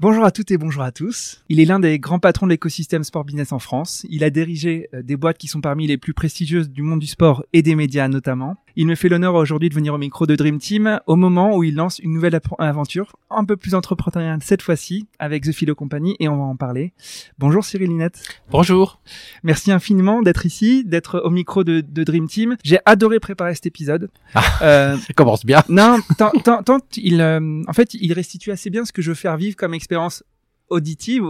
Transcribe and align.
Bonjour 0.00 0.24
à 0.24 0.30
toutes 0.30 0.52
et 0.52 0.58
bonjour 0.58 0.84
à 0.84 0.92
tous. 0.92 1.42
Il 1.48 1.58
est 1.58 1.64
l'un 1.64 1.80
des 1.80 1.98
grands 1.98 2.20
patrons 2.20 2.46
de 2.46 2.52
l'écosystème 2.52 3.02
sport 3.02 3.24
business 3.24 3.50
en 3.50 3.58
France. 3.58 4.06
Il 4.08 4.22
a 4.22 4.30
dirigé 4.30 4.88
euh, 4.94 5.02
des 5.02 5.16
boîtes 5.16 5.38
qui 5.38 5.48
sont 5.48 5.60
parmi 5.60 5.88
les 5.88 5.98
plus 5.98 6.14
prestigieuses 6.14 6.70
du 6.70 6.82
monde 6.82 7.00
du 7.00 7.08
sport 7.08 7.44
et 7.52 7.62
des 7.62 7.74
médias 7.74 8.06
notamment. 8.06 8.56
Il 8.76 8.86
me 8.86 8.94
fait 8.94 9.08
l'honneur 9.08 9.34
aujourd'hui 9.34 9.68
de 9.68 9.74
venir 9.74 9.94
au 9.94 9.98
micro 9.98 10.26
de 10.26 10.36
Dream 10.36 10.58
Team 10.58 11.00
au 11.06 11.16
moment 11.16 11.56
où 11.56 11.64
il 11.64 11.74
lance 11.74 11.98
une 11.98 12.12
nouvelle 12.12 12.38
aventure, 12.58 13.16
un 13.30 13.44
peu 13.44 13.56
plus 13.56 13.74
entrepreneuriale 13.74 14.40
cette 14.42 14.62
fois-ci, 14.62 15.06
avec 15.18 15.44
The 15.44 15.52
Philo 15.52 15.74
Company, 15.74 16.16
et 16.20 16.28
on 16.28 16.36
va 16.36 16.44
en 16.44 16.56
parler. 16.56 16.92
Bonjour 17.38 17.64
Cyril 17.64 17.88
Linette. 17.88 18.22
Bonjour. 18.50 19.00
Merci 19.42 19.72
infiniment 19.72 20.22
d'être 20.22 20.46
ici, 20.46 20.84
d'être 20.84 21.20
au 21.24 21.30
micro 21.30 21.64
de, 21.64 21.80
Dream 21.80 22.28
Team. 22.28 22.56
J'ai 22.64 22.78
adoré 22.84 23.20
préparer 23.20 23.54
cet 23.54 23.66
épisode. 23.66 24.10
Ah, 24.34 24.42
euh, 24.62 24.96
ça 25.06 25.12
commence 25.14 25.44
bien. 25.44 25.62
Non, 25.68 25.98
tant, 26.16 26.30
tant, 26.30 26.62
tant 26.62 26.78
il, 26.96 27.20
euh, 27.20 27.62
en 27.66 27.72
fait, 27.72 27.94
il 27.94 28.12
restitue 28.12 28.50
assez 28.50 28.70
bien 28.70 28.84
ce 28.84 28.92
que 28.92 29.02
je 29.02 29.10
veux 29.10 29.16
faire 29.16 29.36
vivre 29.36 29.56
comme 29.56 29.74
expérience 29.74 30.22
auditive 30.70 31.24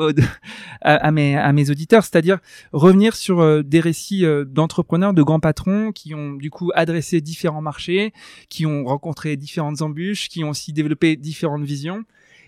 à, 0.81 1.11
mes, 1.11 1.37
à 1.37 1.53
mes 1.53 1.71
auditeurs, 1.71 2.05
c'est-à-dire 2.05 2.39
revenir 2.73 3.15
sur 3.15 3.41
euh, 3.41 3.63
des 3.63 3.81
récits 3.81 4.25
euh, 4.25 4.45
d'entrepreneurs, 4.45 5.15
de 5.15 5.23
grands 5.23 5.41
patrons 5.41 5.93
qui 5.93 6.15
ont 6.15 6.33
du 6.35 6.51
coup 6.51 6.71
adressé 6.75 7.21
différents 7.21 7.63
marchés, 7.63 8.13
qui 8.49 8.67
ont 8.67 8.85
rencontré 8.85 9.37
différentes 9.37 9.83
embûches, 9.83 10.29
qui 10.29 10.45
ont 10.45 10.51
aussi 10.51 10.73
développé 10.73 11.17
différentes 11.17 11.65
visions. 11.65 12.05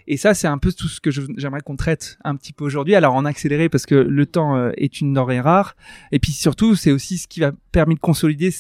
Et 0.06 0.16
ça, 0.16 0.34
c'est 0.34 0.48
un 0.48 0.58
peu 0.58 0.72
tout 0.72 0.88
ce 0.88 1.00
que 1.00 1.11
j'aimerais 1.11 1.61
qu'on 1.61 1.77
traite 1.77 2.18
un 2.24 2.34
petit 2.34 2.52
peu 2.52 2.64
aujourd'hui. 2.64 2.94
Alors 2.94 3.14
en 3.14 3.24
accéléré 3.24 3.68
parce 3.68 3.86
que 3.86 3.94
le 3.94 4.27
temps 4.27 4.56
euh, 4.56 4.72
est 4.77 5.00
une 5.00 5.12
denrée 5.12 5.41
rare. 5.41 5.77
Et 6.12 6.18
puis 6.18 6.33
surtout, 6.33 6.74
c'est 6.74 6.91
aussi 6.91 7.18
ce 7.18 7.28
qui 7.28 7.41
va 7.41 7.52
permettre 7.72 8.00
de 8.00 8.05
consolider 8.05 8.50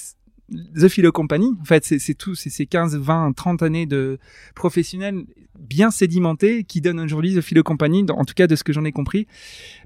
The 0.50 0.88
Philo 0.88 1.12
Company, 1.12 1.56
en 1.60 1.64
fait, 1.64 1.84
c'est 1.84 2.14
tout, 2.14 2.34
c'est 2.34 2.50
ces 2.50 2.66
15, 2.66 2.96
20, 2.96 3.32
30 3.32 3.62
années 3.62 3.86
de 3.86 4.18
professionnels 4.54 5.24
bien 5.60 5.90
sédimentés 5.90 6.64
qui 6.64 6.80
donnent 6.80 7.00
aujourd'hui 7.00 7.34
The 7.34 7.40
Philo 7.40 7.62
Company, 7.62 8.04
en 8.10 8.24
tout 8.24 8.34
cas 8.34 8.46
de 8.46 8.56
ce 8.56 8.64
que 8.64 8.72
j'en 8.72 8.84
ai 8.84 8.92
compris. 8.92 9.26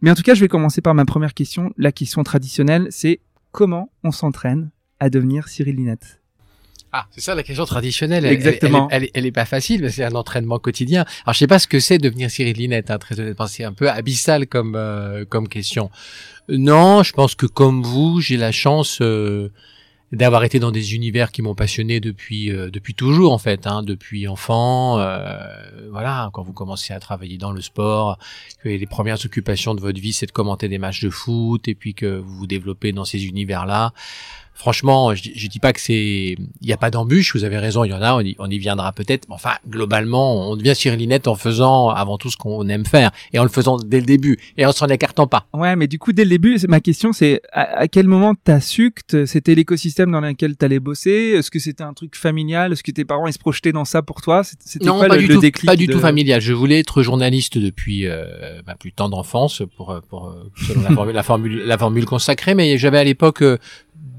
Mais 0.03 0.11
en 0.11 0.15
tout 0.15 0.23
cas, 0.23 0.35
je 0.35 0.41
vais 0.41 0.49
commencer 0.49 0.81
par 0.81 0.95
ma 0.95 1.05
première 1.05 1.35
question. 1.35 1.73
La 1.77 1.93
question 1.93 2.23
traditionnelle, 2.23 2.89
c'est 2.91 3.21
comment 3.53 3.91
on 4.03 4.11
s'entraîne 4.11 4.71
à 5.01 5.11
devenir 5.11 5.49
Cyril 5.49 5.77
Linette? 5.77 6.21
Ah, 6.97 7.09
c'est 7.11 7.21
ça 7.21 7.35
la 7.35 7.43
question 7.43 7.65
traditionnelle. 7.65 8.25
Exactement. 8.25 8.87
Elle, 8.89 9.09
elle, 9.15 9.27
est 9.27 9.33
pas 9.33 9.47
facile, 9.47 9.83
mais 9.83 9.89
c'est 9.91 10.05
un 10.05 10.15
entraînement 10.15 10.61
quotidien. 10.61 11.05
Alors, 11.25 11.35
je 11.35 11.41
sais 11.41 11.49
pas 11.49 11.59
ce 11.59 11.67
que 11.67 11.81
c'est 11.81 11.99
devenir 11.99 12.31
Cyril 12.31 12.57
Linette, 12.57 12.89
hein, 12.93 12.99
très 12.99 13.19
honnêtement. 13.19 13.49
C'est 13.49 13.65
un 13.65 13.73
peu 13.73 13.91
abyssal 13.91 14.47
comme 14.47 14.77
euh, 14.77 15.25
comme 15.25 15.49
question. 15.49 15.91
Non, 16.49 17.03
je 17.03 17.13
pense 17.13 17.35
que 17.35 17.47
comme 17.47 17.83
vous, 17.83 18.21
j'ai 18.21 18.37
la 18.37 18.53
chance 18.53 19.01
euh, 19.01 19.49
d'avoir 20.15 20.45
été 20.45 20.59
dans 20.59 20.71
des 20.71 20.95
univers 20.95 21.33
qui 21.33 21.43
m'ont 21.43 21.55
passionné 21.55 22.01
depuis 22.01 22.51
euh, 22.51 22.71
depuis 22.71 22.95
toujours 22.95 23.33
en 23.33 23.39
fait, 23.39 23.67
hein, 23.67 23.83
depuis 23.83 24.29
enfant. 24.29 24.99
Euh, 24.99 25.29
voilà, 25.91 26.31
quand 26.33 26.43
vous 26.43 26.53
commencez 26.53 26.93
à 26.93 27.01
travailler 27.01 27.39
dans 27.39 27.53
le 27.53 27.61
sport, 27.61 28.19
que 28.63 28.69
les 28.69 28.87
premières 28.87 29.25
occupations 29.25 29.75
de 29.75 29.81
votre 29.81 30.01
vie 30.01 30.13
c'est 30.13 30.27
de 30.27 30.33
commenter 30.33 30.69
des 30.69 30.79
matchs 30.79 31.03
de 31.03 31.11
foot 31.11 31.69
et 31.69 31.75
puis 31.75 31.95
que 31.95 32.19
vous 32.19 32.35
vous 32.35 32.47
développez 32.47 32.93
dans 32.93 33.05
ces 33.05 33.27
univers-là 33.27 33.93
franchement, 34.55 35.15
je, 35.15 35.31
je 35.35 35.49
dis 35.49 35.59
pas 35.59 35.73
que 35.73 35.81
c'est, 35.81 36.37
il 36.39 36.67
n'y 36.67 36.73
a 36.73 36.77
pas 36.77 36.91
d'embûche. 36.91 37.35
Vous 37.35 37.45
avez 37.45 37.59
raison, 37.59 37.85
il 37.85 37.91
y 37.91 37.93
en 37.93 38.03
a. 38.03 38.15
On 38.15 38.21
y, 38.21 38.37
on 38.39 38.49
y 38.49 38.59
viendra 38.59 38.93
peut-être. 38.93 39.29
Mais 39.29 39.35
enfin, 39.35 39.53
globalement, 39.69 40.51
on 40.51 40.57
devient 40.57 40.75
Cyrilinette 40.75 41.29
en 41.29 41.35
faisant 41.35 41.91
avant 41.91 42.19
tout 42.19 42.31
ce 42.31 42.37
qu'on 42.37 42.67
aime 42.69 42.87
faire 42.87 43.11
et 43.33 43.39
en 43.39 43.43
le 43.43 43.49
faisant 43.49 43.77
dès 43.77 44.01
le 44.01 44.07
début 44.07 44.39
et 44.57 44.65
en 44.65 44.73
s'en 44.73 44.87
écartant 44.87 45.27
pas. 45.27 45.47
Ouais, 45.53 45.77
mais 45.77 45.89
du 45.89 45.99
coup, 45.99 46.13
dès 46.13 46.25
le 46.25 46.31
début, 46.31 46.59
ma 46.69 46.81
question, 46.81 47.13
c'est 47.13 47.43
à, 47.53 47.89
quel 47.89 48.07
moment 48.07 48.35
t'as 48.43 48.61
su 48.61 48.93
que 48.93 49.27
c'était 49.27 49.55
l'écosystème 49.55 50.11
dans 50.11 50.21
lequel 50.21 50.57
t'allais 50.57 50.81
bosser? 50.81 51.35
Est-ce 51.37 51.51
que 51.51 51.59
c'était 51.59 51.85
un 51.85 51.93
truc 51.93 52.17
familial? 52.17 52.73
Est-ce 52.73 52.83
que 52.83 52.93
tes 52.93 53.05
parents 53.05 53.27
ils 53.27 53.33
se 53.33 53.39
projetaient 53.39 53.73
dans 53.73 53.85
ça 53.85 54.03
pour 54.03 54.23
toi? 54.23 54.43
C'était 54.45 54.85
non, 54.85 54.99
pas, 55.01 55.17
du 55.17 55.29
tout, 55.29 55.41
pas 55.67 55.77
du 55.77 55.89
tout 55.89 55.99
familial. 55.99 56.41
Je 56.41 56.53
voulais 56.53 56.79
être 56.79 57.03
journaliste 57.03 57.59
depuis 57.59 58.07
euh, 58.07 58.63
bah, 58.67 58.77
plus 58.79 58.93
temps 58.93 59.09
d'enfance 59.09 59.63
pour 59.77 60.01
pour 60.09 60.35
selon 60.67 60.83
la 60.83 60.91
formule, 60.95 61.15
la 61.15 61.23
formule 61.23 61.65
la 61.65 61.79
formule 61.79 62.05
consacrée, 62.05 62.55
mais 62.55 62.79
j'avais 62.79 62.99
à 62.99 63.05
l'époque 63.05 63.43
euh, 63.43 63.59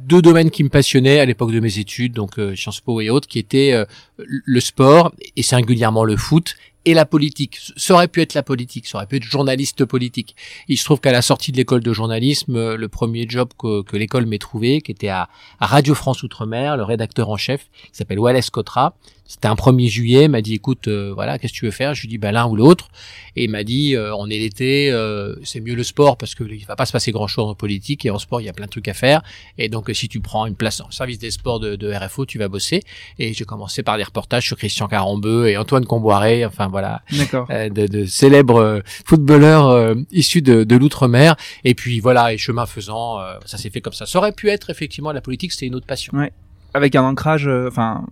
deux 0.06 0.22
domaines 0.22 0.52
qui 0.52 0.64
me 0.64 0.70
passionnaient 0.70 1.20
à 1.20 1.26
l'époque 1.26 1.52
de 1.52 1.60
mes 1.60 1.80
études, 1.80 2.14
donc 2.14 2.38
euh, 2.38 2.56
Sciences 2.56 2.80
Po 2.80 3.02
et 3.02 3.10
autres, 3.10 3.28
qui 3.28 3.40
étaient 3.40 3.74
euh, 3.74 3.86
le 4.18 4.60
sport 4.60 5.14
et 5.36 5.44
singulièrement 5.44 6.04
le 6.04 6.16
foot 6.16 6.56
et 6.86 6.94
la 6.94 7.06
politique. 7.06 7.58
Ça 7.76 7.96
aurait 7.96 8.08
pu 8.08 8.22
être 8.22 8.36
la 8.36 8.44
politique, 8.44 8.88
ça 8.88 9.00
aurait 9.00 9.08
pu 9.08 9.16
être 9.16 9.24
journaliste 9.24 9.84
politique. 9.86 10.36
Il 10.68 10.78
se 10.78 10.86
trouve 10.86 11.00
qu'à 11.00 11.12
la 11.12 11.24
sortie 11.24 11.52
de 11.52 11.58
l'école 11.58 11.82
de 11.82 11.92
journalisme, 11.92 12.56
euh, 12.56 12.78
le 12.78 12.88
premier 12.88 13.26
job 13.28 13.50
que, 13.58 13.82
que 13.82 13.98
l'école 13.98 14.28
m'ait 14.28 14.38
trouvé, 14.38 14.82
qui 14.82 14.92
était 14.92 15.10
à, 15.10 15.28
à 15.60 15.66
Radio 15.66 15.96
France 15.96 16.22
Outre-mer, 16.22 16.78
le 16.78 16.84
rédacteur 16.84 17.30
en 17.30 17.38
chef, 17.38 17.70
qui 17.86 17.98
s'appelle 17.98 18.20
Wallace 18.20 18.52
Cotra, 18.52 18.96
c'était 19.28 19.48
un 19.48 19.56
1er 19.56 19.88
juillet, 19.88 20.28
m'a 20.28 20.42
dit 20.42 20.54
écoute, 20.54 20.88
euh, 20.88 21.12
voilà, 21.14 21.40
qu'est-ce 21.40 21.54
que 21.54 21.58
tu 21.58 21.66
veux 21.66 21.72
faire? 21.72 21.96
Je 21.96 22.02
lui 22.02 22.08
dis 22.08 22.18
ben 22.20 22.32
l'un 22.32 22.46
ou 22.48 22.56
l'autre. 22.56 22.90
Et 23.36 23.46
il 23.46 23.50
m'a 23.50 23.64
dit 23.64 23.96
euh, 23.96 24.16
on 24.16 24.30
est 24.30 24.38
l'été, 24.38 24.92
euh, 24.92 25.36
c'est 25.44 25.62
mieux 25.62 25.74
le 25.74 25.84
sport 25.84 26.16
parce 26.16 26.36
que 26.36 26.44
il 26.44 26.64
va 26.66 26.76
pas 26.76 26.86
se 26.86 26.92
passer 26.92 27.12
grand 27.12 27.28
chose 27.28 27.50
en 27.50 27.56
politique 27.56 28.06
et 28.06 28.12
en 28.12 28.20
sport 28.20 28.40
il 28.40 28.46
y 28.46 28.50
a 28.50 28.54
plein 28.54 28.68
de 28.68 28.72
trucs 28.72 28.88
à 28.88 28.94
faire. 28.94 29.24
Et 29.58 29.68
donc 29.68 29.90
si 29.94 30.08
tu 30.08 30.20
prends 30.20 30.46
une 30.46 30.56
place 30.56 30.80
en 30.80 30.92
service 30.92 31.18
des 31.18 31.32
sports 31.32 31.60
de, 31.60 31.76
de 31.76 31.92
RFO, 31.92 32.28
tu 32.28 32.38
vas 32.38 32.48
bosser. 32.48 32.84
Et 33.18 33.34
j'ai 33.34 33.46
commencé 33.46 33.82
par 33.82 33.98
des 33.98 34.04
reportages 34.04 34.46
sur 34.46 34.58
Christian 34.58 34.88
Carambeu 34.88 35.48
et 35.48 35.58
Antoine 35.58 35.86
Comboiré, 35.86 36.46
enfin 36.46 36.68
voilà, 36.68 37.02
de, 37.12 37.88
de, 37.88 38.06
célèbres 38.06 38.84
footballeurs 39.06 39.96
issus 40.12 40.44
de, 40.44 40.64
de 40.64 40.76
l'outre-mer. 40.76 41.36
Et 41.64 41.74
puis 41.74 42.00
voilà, 42.00 42.32
et 42.32 42.38
chemin 42.38 42.68
faisant, 42.68 43.20
ça 43.46 43.58
s'est 43.58 43.72
fait 43.72 43.82
comme 43.82 43.94
ça. 43.94 44.06
Ça 44.06 44.20
aurait 44.20 44.34
pu 44.34 44.50
être 44.50 44.70
effectivement 44.70 45.12
la 45.12 45.22
politique, 45.22 45.52
c'était 45.52 45.66
une 45.66 45.76
autre 45.76 45.88
passion. 45.88 46.14
Ouais. 46.16 46.32
Avec 46.74 46.96
un 46.96 47.04
ancrage, 47.04 47.48
enfin 47.48 48.06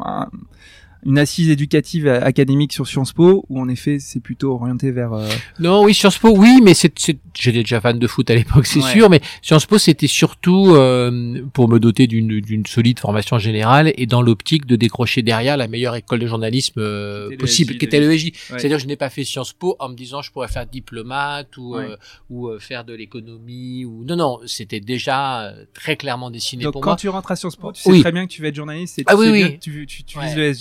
une 1.06 1.18
assise 1.20 1.50
éducative 1.50 2.08
académique 2.08 2.74
sur 2.74 2.88
Sciences 2.88 3.14
Po 3.14 3.46
ou 3.50 3.60
en 3.60 3.68
effet 3.68 3.98
c'est 4.00 4.20
plutôt 4.20 4.54
orienté 4.54 4.92
vers 4.92 5.14
euh, 5.14 5.28
non 5.60 5.84
oui 5.84 5.94
Sciences 5.94 6.18
Po 6.18 6.30
oui 6.36 6.60
mais 6.64 6.74
c'est 6.74 6.94
j'étais 7.34 7.60
déjà 7.60 7.82
fan 7.82 8.00
de 8.00 8.08
foot 8.08 8.30
à 8.30 8.36
l'époque 8.36 8.66
c'est 8.66 8.82
sûr 8.82 9.10
mais 9.10 9.22
Sciences 9.42 9.66
Po 9.66 9.78
c'était 9.78 10.08
surtout 10.08 10.74
euh, 10.76 11.42
pour 11.54 11.70
me 11.70 11.80
doter 11.80 12.08
d'une 12.08 12.40
d'une 12.40 12.66
solide 12.66 13.00
formation 13.00 13.38
générale 13.38 13.94
et 13.98 14.06
dans 14.06 14.22
l'optique 14.22 14.66
de 14.66 14.76
décrocher 14.76 15.22
derrière 15.22 15.58
la 15.58 15.68
meilleure 15.68 15.96
école 15.96 16.20
de 16.20 16.28
journalisme 16.28 16.80
euh, 16.80 17.36
possible 17.38 17.78
qui 17.78 17.86
était 17.86 18.00
le 18.00 18.12
EJ 18.14 18.32
c'est-à-dire 18.50 18.80
je 18.80 18.88
n'ai 18.88 18.96
pas 18.96 19.10
fait 19.10 19.24
Sciences 19.24 19.54
Po 19.54 19.76
en 19.80 19.90
me 19.90 19.96
disant 19.96 20.22
je 20.22 20.32
pourrais 20.32 20.48
faire 20.48 20.66
diplomate 20.66 21.58
ou 21.58 21.76
ou 22.30 22.50
faire 22.60 22.86
de 22.86 22.94
l'économie 22.94 23.86
ou 23.86 24.04
non 24.06 24.16
non 24.16 24.40
c'était 24.46 24.80
déjà 24.80 25.54
très 25.74 25.98
clairement 25.98 26.32
dessiné 26.32 26.64
Donc, 26.64 26.74
pour 26.74 26.82
quand 26.82 26.92
moi. 26.92 26.98
tu 26.98 27.10
rentres 27.10 27.32
à 27.32 27.36
Sciences 27.36 27.56
Po 27.56 27.72
tu 27.72 27.82
sais 27.82 28.00
très 28.00 28.12
bien 28.12 28.26
que 28.26 28.32
tu 28.32 28.42
vas 28.42 28.48
être 28.50 28.56
journaliste 28.56 29.00
et 29.00 29.04
tu 29.04 29.14
ah, 29.14 29.18
oui, 29.18 29.28
oui. 29.30 29.44
Bien 29.44 29.58
tu, 29.60 29.86
tu, 29.86 30.04
tu 30.04 30.20
vises 30.20 30.36
le 30.36 30.54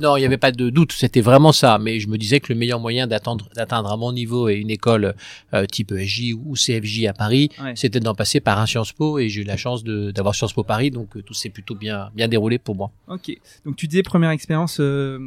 Non, 0.00 0.16
il 0.16 0.20
n'y 0.20 0.26
avait 0.26 0.38
pas 0.38 0.52
de 0.52 0.70
doute, 0.70 0.92
c'était 0.92 1.20
vraiment 1.20 1.52
ça. 1.52 1.78
Mais 1.78 2.00
je 2.00 2.08
me 2.08 2.18
disais 2.18 2.40
que 2.40 2.52
le 2.52 2.58
meilleur 2.58 2.80
moyen 2.80 3.06
d'atteindre 3.06 3.48
à 3.92 3.96
mon 3.96 4.12
niveau 4.12 4.48
et 4.48 4.54
une 4.54 4.70
école 4.70 5.14
euh, 5.54 5.66
type 5.66 5.92
ESJ 5.92 6.34
ou 6.34 6.54
CFJ 6.54 7.06
à 7.06 7.12
Paris, 7.12 7.50
c'était 7.74 8.00
d'en 8.00 8.14
passer 8.14 8.40
par 8.40 8.58
un 8.58 8.66
Sciences 8.66 8.92
Po 8.92 9.18
et 9.18 9.28
j'ai 9.28 9.42
eu 9.42 9.44
la 9.44 9.56
chance 9.56 9.84
d'avoir 9.84 10.34
Sciences 10.34 10.52
Po 10.52 10.64
Paris, 10.64 10.90
donc 10.90 11.16
euh, 11.16 11.22
tout 11.22 11.34
s'est 11.34 11.50
plutôt 11.50 11.74
bien 11.74 12.10
bien 12.14 12.28
déroulé 12.28 12.58
pour 12.58 12.74
moi. 12.74 12.90
Ok, 13.08 13.36
donc 13.64 13.76
tu 13.76 13.86
disais 13.86 14.02
première 14.02 14.30
expérience 14.30 14.78
euh, 14.80 15.18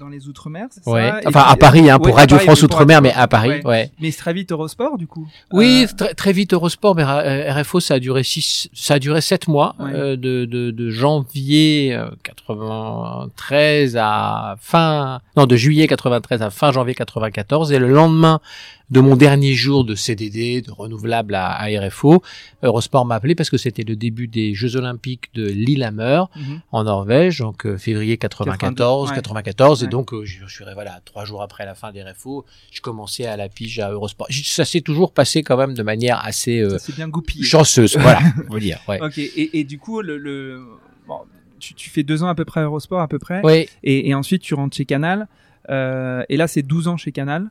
dans 0.00 0.08
les 0.08 0.28
Outre-mer, 0.28 0.66
c'est 0.70 0.86
ouais. 0.88 1.08
ça 1.08 1.20
Enfin, 1.26 1.44
à 1.46 1.56
Paris, 1.56 1.90
hein, 1.90 1.98
pour 1.98 2.16
Radio 2.16 2.38
France 2.38 2.62
Outre-mer, 2.62 3.02
mais 3.02 3.12
à 3.12 3.28
Paris, 3.28 3.60
ouais. 3.64 3.92
Mais 4.00 4.10
très 4.10 4.32
vite 4.32 4.50
Eurosport, 4.50 4.98
du 4.98 5.06
coup. 5.06 5.28
Oui, 5.52 5.86
très, 5.96 6.14
très 6.14 6.32
vite 6.32 6.54
Eurosport, 6.54 6.96
mais 6.96 7.04
RFO, 7.04 7.80
ça 7.80 7.94
a 7.94 7.98
duré 7.98 8.24
six, 8.24 8.68
ça 8.72 8.94
a 8.94 8.98
duré 8.98 9.20
sept 9.20 9.46
mois, 9.46 9.76
de, 9.78 10.16
de, 10.16 10.70
de, 10.70 10.90
janvier 10.90 11.96
93 12.22 13.96
à 14.00 14.56
fin, 14.60 15.20
non, 15.36 15.46
de 15.46 15.56
juillet 15.56 15.86
93 15.86 16.42
à 16.42 16.50
fin 16.50 16.72
janvier 16.72 16.94
94, 16.94 17.72
et 17.72 17.78
le 17.78 17.88
lendemain 17.88 18.40
de 18.90 19.00
mon 19.00 19.16
dernier 19.16 19.54
jour 19.54 19.84
de 19.84 19.94
CDD, 19.94 20.62
de 20.62 20.70
renouvelable 20.70 21.34
à, 21.34 21.52
à 21.52 21.66
RFO, 21.68 22.22
Eurosport 22.62 23.06
m'a 23.06 23.16
appelé 23.16 23.34
parce 23.34 23.50
que 23.50 23.56
c'était 23.56 23.84
le 23.84 23.94
début 23.94 24.26
des 24.26 24.54
Jeux 24.54 24.76
Olympiques 24.76 25.30
de 25.34 25.46
Lillehammer 25.46 26.24
mhm. 26.36 26.60
en 26.72 26.84
Norvège, 26.84 27.38
donc 27.38 27.66
euh, 27.66 27.78
février 27.78 28.16
94, 28.16 29.12
94, 29.12 29.84
et 29.84 29.86
donc 29.86 30.12
euh, 30.12 30.24
je, 30.24 30.44
suis 30.46 30.64
voilà 30.74 31.00
trois 31.04 31.24
jours 31.24 31.42
après 31.42 31.64
la 31.64 31.74
fin 31.74 31.92
des 31.92 32.02
RFO, 32.02 32.44
je 32.72 32.80
commençais 32.80 33.26
à 33.26 33.36
la 33.36 33.48
pige 33.48 33.78
à 33.78 33.90
Eurosport. 33.90 34.26
Ça 34.30 34.64
s'est 34.64 34.80
toujours 34.80 35.12
passé 35.12 35.42
quand 35.42 35.56
même 35.56 35.74
de 35.74 35.82
manière 35.82 36.24
assez 36.24 36.60
euh, 36.60 36.76
bien 36.96 37.08
goupillé. 37.08 37.44
chanceuse, 37.44 37.96
voilà, 37.96 38.20
on 38.50 38.58
dire. 38.58 38.80
Ouais. 38.88 39.00
Ok, 39.00 39.18
et, 39.18 39.58
et, 39.58 39.64
du 39.64 39.78
coup 39.78 40.02
le, 40.02 40.18
le... 40.18 40.62
Bon, 41.06 41.20
tu, 41.58 41.74
tu, 41.74 41.90
fais 41.90 42.02
deux 42.02 42.22
ans 42.22 42.28
à 42.28 42.34
peu 42.34 42.44
près 42.44 42.60
à 42.60 42.64
Eurosport 42.64 43.00
à 43.00 43.08
peu 43.08 43.18
près, 43.18 43.40
oui. 43.44 43.68
et, 43.84 44.08
et 44.08 44.14
ensuite 44.14 44.42
tu 44.42 44.54
rentres 44.54 44.76
chez 44.76 44.84
Canal. 44.84 45.28
Euh, 45.68 46.24
et 46.28 46.36
là, 46.36 46.48
c'est 46.48 46.62
12 46.62 46.88
ans 46.88 46.96
chez 46.96 47.12
Canal. 47.12 47.48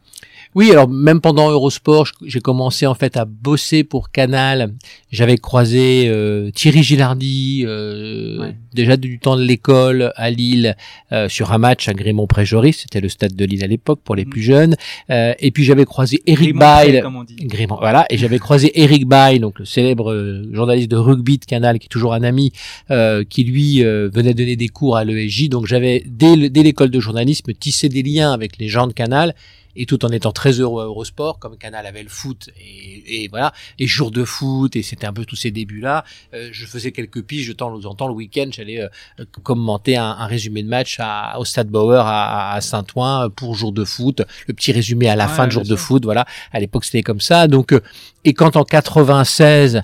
Oui, 0.56 0.72
alors 0.72 0.90
même 0.90 1.22
pendant 1.22 1.52
Eurosport, 1.52 2.08
j'ai 2.26 2.40
commencé 2.40 2.88
en 2.88 2.96
fait 2.96 3.18
à 3.18 3.26
bosser 3.26 3.84
pour 3.84 4.10
Canal. 4.10 4.74
J'avais 5.12 5.38
croisé 5.38 6.08
euh, 6.08 6.50
Thierry 6.50 6.82
Gilardi 6.82 7.66
euh, 7.68 8.52
déjà 8.74 8.98
du 8.98 9.20
temps 9.20 9.38
de 9.38 9.44
l'école 9.44 10.12
à 10.16 10.32
Lille 10.32 10.76
euh, 11.12 11.30
sur 11.30 11.52
un 11.52 11.60
match 11.60 11.88
à 11.88 11.94
Grémont-Pré-Joris, 11.94 12.80
c'était 12.82 13.00
le 13.00 13.10
stade 13.10 13.36
de 13.36 13.46
Lille 13.46 13.64
à 13.64 13.68
l'époque 13.68 14.00
pour 14.04 14.16
les 14.16 14.26
mm. 14.26 14.30
plus 14.30 14.42
jeunes. 14.42 14.76
Euh, 15.12 15.36
et 15.40 15.52
puis 15.52 15.64
j'avais 15.64 15.86
croisé 15.86 16.24
Eric 16.26 16.56
Bail, 16.56 17.04
Grémont, 17.42 17.78
voilà, 17.80 18.08
et 18.10 18.18
j'avais 18.18 18.40
croisé 18.40 18.72
Eric 18.82 19.06
Bail, 19.08 19.40
donc 19.40 19.60
le 19.60 19.66
célèbre 19.66 20.44
journaliste 20.52 20.90
de 20.90 20.98
rugby 20.98 21.38
de 21.38 21.46
Canal, 21.46 21.78
qui 21.78 21.86
est 21.86 21.90
toujours 21.90 22.16
un 22.16 22.24
ami, 22.24 22.54
qui 23.30 23.44
lui 23.44 23.84
venait 23.84 24.34
donner 24.34 24.56
des 24.56 24.70
cours 24.70 24.98
à 24.98 25.04
l'ESJ. 25.04 25.50
Donc 25.50 25.68
j'avais 25.68 26.04
dès 26.08 26.36
l'école 26.36 26.90
de 26.90 27.00
journalisme 27.00 27.54
tissé 27.54 27.88
des 27.88 28.02
liens 28.02 28.32
avec 28.32 28.58
les 28.58 28.68
gens 28.68 28.88
de 28.88 28.94
Canal 28.94 29.36
et 29.76 29.86
tout 29.86 30.04
en 30.06 30.10
étant 30.10 30.32
très 30.32 30.60
heureux 30.60 30.84
à 30.84 30.86
Eurosport, 30.86 31.40
comme 31.40 31.58
Canal 31.58 31.86
avait 31.86 32.04
le 32.04 32.10
foot 32.10 32.50
et, 32.60 33.24
et 33.24 33.28
voilà, 33.28 33.54
et 33.78 33.88
jour 33.88 34.12
de 34.12 34.24
foot 34.24 34.76
et 34.76 34.84
c'était 34.84 35.08
un 35.08 35.14
peu 35.14 35.26
tous 35.26 35.36
ces 35.36 35.52
débuts 35.52 35.80
là. 35.80 36.04
Euh, 36.34 36.50
je 36.52 36.66
faisais 36.66 36.92
quelques 36.92 37.24
piges 37.24 37.48
de 37.48 37.54
temps 37.54 37.74
en 37.74 37.96
temps 37.96 38.08
le 38.08 38.14
week-end, 38.14 38.50
j'allais 38.52 38.82
euh, 38.82 39.26
commenter 39.44 39.98
un, 39.98 40.10
un, 40.10 40.26
résumé 40.28 40.64
de 40.64 40.70
match 40.70 40.98
à, 41.00 41.40
au 41.40 41.46
Stade 41.46 41.70
Bauer 41.70 42.06
à, 42.06 42.54
à 42.54 42.62
Saint-Ouen 42.62 43.30
pour 43.30 43.56
jour 43.56 43.72
de 43.72 43.86
foot, 43.86 44.22
le 44.48 44.54
petit 44.54 44.72
résumé 44.72 45.10
à 45.10 45.16
la 45.16 45.28
fin 45.28 45.48
de 45.48 45.52
jour 45.52 45.64
de 45.64 45.76
foot, 45.76 46.04
voilà. 46.04 46.26
À 46.52 46.60
l'époque 46.60 46.86
c'était 46.86 47.04
comme 47.04 47.22
ça. 47.22 47.48
Donc 47.48 47.74
euh, 47.74 47.82
et 48.26 48.34
quand 48.34 48.56
en 48.56 48.64
96 48.64 49.84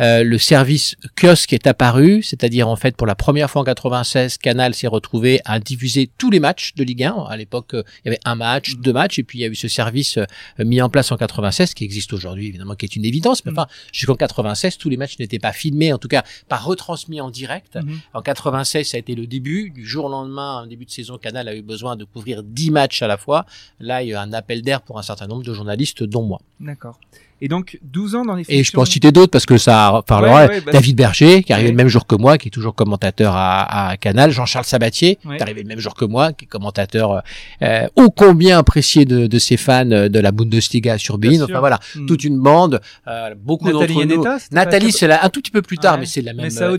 euh, 0.00 0.24
le 0.24 0.38
service 0.38 0.96
kiosque 1.20 1.52
est 1.52 1.66
apparu, 1.66 2.22
c'est-à-dire 2.22 2.68
en 2.68 2.76
fait 2.76 2.96
pour 2.96 3.06
la 3.06 3.14
première 3.14 3.50
fois 3.50 3.62
en 3.62 3.64
96, 3.64 4.38
Canal 4.38 4.74
s'est 4.74 4.86
retrouvé 4.86 5.40
à 5.44 5.60
diffuser 5.60 6.10
tous 6.18 6.30
les 6.30 6.40
matchs 6.40 6.74
de 6.74 6.84
Ligue 6.84 7.04
1. 7.04 7.26
À 7.28 7.36
l'époque, 7.36 7.74
euh, 7.74 7.82
il 8.04 8.06
y 8.06 8.08
avait 8.08 8.20
un 8.24 8.34
match, 8.34 8.76
deux 8.76 8.92
matchs, 8.92 9.18
et 9.18 9.22
puis 9.22 9.38
il 9.38 9.42
y 9.42 9.44
a 9.44 9.48
eu 9.48 9.54
ce 9.54 9.68
service 9.68 10.16
euh, 10.16 10.24
mis 10.64 10.80
en 10.80 10.88
place 10.88 11.12
en 11.12 11.16
96 11.16 11.74
qui 11.74 11.84
existe 11.84 12.12
aujourd'hui 12.12 12.48
évidemment, 12.48 12.74
qui 12.74 12.86
est 12.86 12.96
une 12.96 13.04
évidence. 13.04 13.44
Mais 13.44 13.52
mm. 13.52 13.58
enfin, 13.58 13.68
jusqu'en 13.92 14.16
96, 14.16 14.78
tous 14.78 14.88
les 14.88 14.96
matchs 14.96 15.18
n'étaient 15.18 15.38
pas 15.38 15.52
filmés, 15.52 15.92
en 15.92 15.98
tout 15.98 16.08
cas 16.08 16.24
pas 16.48 16.56
retransmis 16.56 17.20
en 17.20 17.30
direct. 17.30 17.76
Mm-hmm. 17.76 17.98
En 18.14 18.22
96, 18.22 18.88
ça 18.88 18.96
a 18.96 19.00
été 19.00 19.14
le 19.14 19.26
début. 19.26 19.70
Du 19.70 19.86
jour 19.86 20.06
au 20.06 20.08
lendemain, 20.08 20.62
en 20.62 20.66
début 20.66 20.86
de 20.86 20.90
saison, 20.90 21.18
Canal 21.18 21.48
a 21.48 21.54
eu 21.54 21.62
besoin 21.62 21.96
de 21.96 22.04
couvrir 22.04 22.42
10 22.42 22.70
matchs 22.70 23.02
à 23.02 23.06
la 23.06 23.18
fois. 23.18 23.44
Là, 23.78 24.02
il 24.02 24.08
y 24.08 24.14
a 24.14 24.16
eu 24.16 24.18
un 24.18 24.32
appel 24.32 24.62
d'air 24.62 24.80
pour 24.80 24.98
un 24.98 25.02
certain 25.02 25.26
nombre 25.26 25.42
de 25.42 25.52
journalistes, 25.52 26.02
dont 26.02 26.22
moi. 26.22 26.40
D'accord. 26.60 26.98
Et 27.44 27.48
donc 27.48 27.76
12 27.82 28.14
ans 28.14 28.24
dans 28.24 28.36
les 28.36 28.44
fonctions. 28.44 28.60
Et 28.60 28.62
je 28.62 28.70
peux 28.70 28.80
en 28.80 28.84
citer 28.84 29.10
d'autres 29.10 29.32
parce 29.32 29.46
que 29.46 29.58
ça 29.58 30.02
parlera. 30.06 30.46
Bah, 30.46 30.54
David 30.72 30.96
Berger, 30.96 31.42
qui 31.42 31.50
est 31.50 31.54
arrivé 31.56 31.70
le 31.70 31.76
même 31.76 31.88
jour 31.88 32.06
que 32.06 32.14
moi, 32.14 32.38
qui 32.38 32.46
est 32.46 32.50
toujours 32.52 32.72
commentateur 32.72 33.34
à, 33.34 33.88
à 33.88 33.96
Canal. 33.96 34.30
Jean-Charles 34.30 34.64
Sabatier, 34.64 35.16
qui 35.16 35.28
est 35.28 35.42
arrivé 35.42 35.62
le 35.62 35.68
même 35.68 35.80
jour 35.80 35.94
que 35.94 36.04
moi, 36.04 36.32
qui 36.32 36.44
est 36.44 36.48
commentateur 36.48 37.22
euh, 37.62 37.88
ô 37.96 38.10
combien 38.10 38.58
apprécié 38.58 39.04
de, 39.04 39.26
de 39.26 39.38
ses 39.40 39.56
fans 39.56 39.84
de 39.84 40.18
la 40.20 40.30
Bundesliga 40.30 40.98
sur 40.98 41.18
Bein. 41.18 41.42
Enfin 41.42 41.58
voilà, 41.58 41.80
hmm. 41.96 42.06
toute 42.06 42.22
une 42.22 42.38
bande, 42.38 42.80
euh, 43.08 43.34
beaucoup 43.36 43.72
d'entre 43.72 43.92
nous. 44.04 44.24
Nathalie, 44.52 44.92
c'est 44.92 45.10
un 45.10 45.28
tout 45.28 45.40
petit 45.40 45.50
peu 45.50 45.62
plus 45.62 45.78
tard, 45.78 45.98
mais 45.98 46.06
c'est 46.06 46.22
la 46.22 46.34
même. 46.34 46.48
Mais 46.48 46.60
non, 46.60 46.76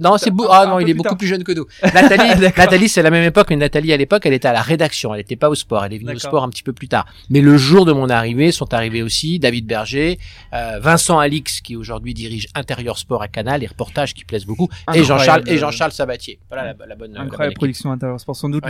non 0.00 0.16
c'est 0.16 0.32
ah 0.48 0.66
non, 0.66 0.80
il 0.80 0.88
est 0.88 0.94
beaucoup 0.94 1.16
plus 1.16 1.26
jeune 1.26 1.44
que 1.44 1.52
nous. 1.52 1.66
Nathalie, 1.82 2.40
Nathalie, 2.56 2.88
c'est 2.88 3.02
la 3.02 3.10
même 3.10 3.24
époque, 3.24 3.48
mais 3.50 3.56
Nathalie 3.56 3.92
à 3.92 3.98
l'époque, 3.98 4.24
elle 4.24 4.32
était 4.32 4.48
à 4.48 4.54
la 4.54 4.62
rédaction, 4.62 5.12
elle 5.12 5.20
n'était 5.20 5.36
pas 5.36 5.50
au 5.50 5.54
sport, 5.54 5.84
elle 5.84 5.92
est 5.92 5.98
venue 5.98 6.14
au 6.14 6.18
sport 6.18 6.42
un 6.42 6.48
petit 6.48 6.62
peu 6.62 6.72
plus 6.72 6.88
tard. 6.88 7.04
Mais 7.28 7.42
le 7.42 7.58
jour 7.58 7.84
de 7.84 7.92
mon 7.92 8.08
arrivée, 8.08 8.52
sont 8.54 8.72
arrivés 8.72 9.02
aussi 9.02 9.38
David 9.38 9.66
Berger, 9.66 9.73
euh, 9.74 10.78
Vincent 10.80 11.18
Alix 11.18 11.60
qui 11.60 11.76
aujourd'hui 11.76 12.14
dirige 12.14 12.48
Intérieur 12.54 12.98
Sport 12.98 13.22
à 13.22 13.28
Canal, 13.28 13.60
les 13.60 13.66
reportages 13.66 14.14
qui 14.14 14.24
plaisent 14.24 14.46
beaucoup, 14.46 14.68
et 14.94 15.04
Jean-Charles 15.04 15.42
et 15.46 15.58
Jean-Charles 15.58 15.92
Sabatier. 15.92 16.38
Voilà 16.48 16.74
la, 16.86 16.94
bonne. 16.94 17.16
Incroyable 17.16 17.54
production 17.54 17.92
Intérieur 17.92 18.20
Sport, 18.20 18.36
sans 18.36 18.48
doute 18.48 18.64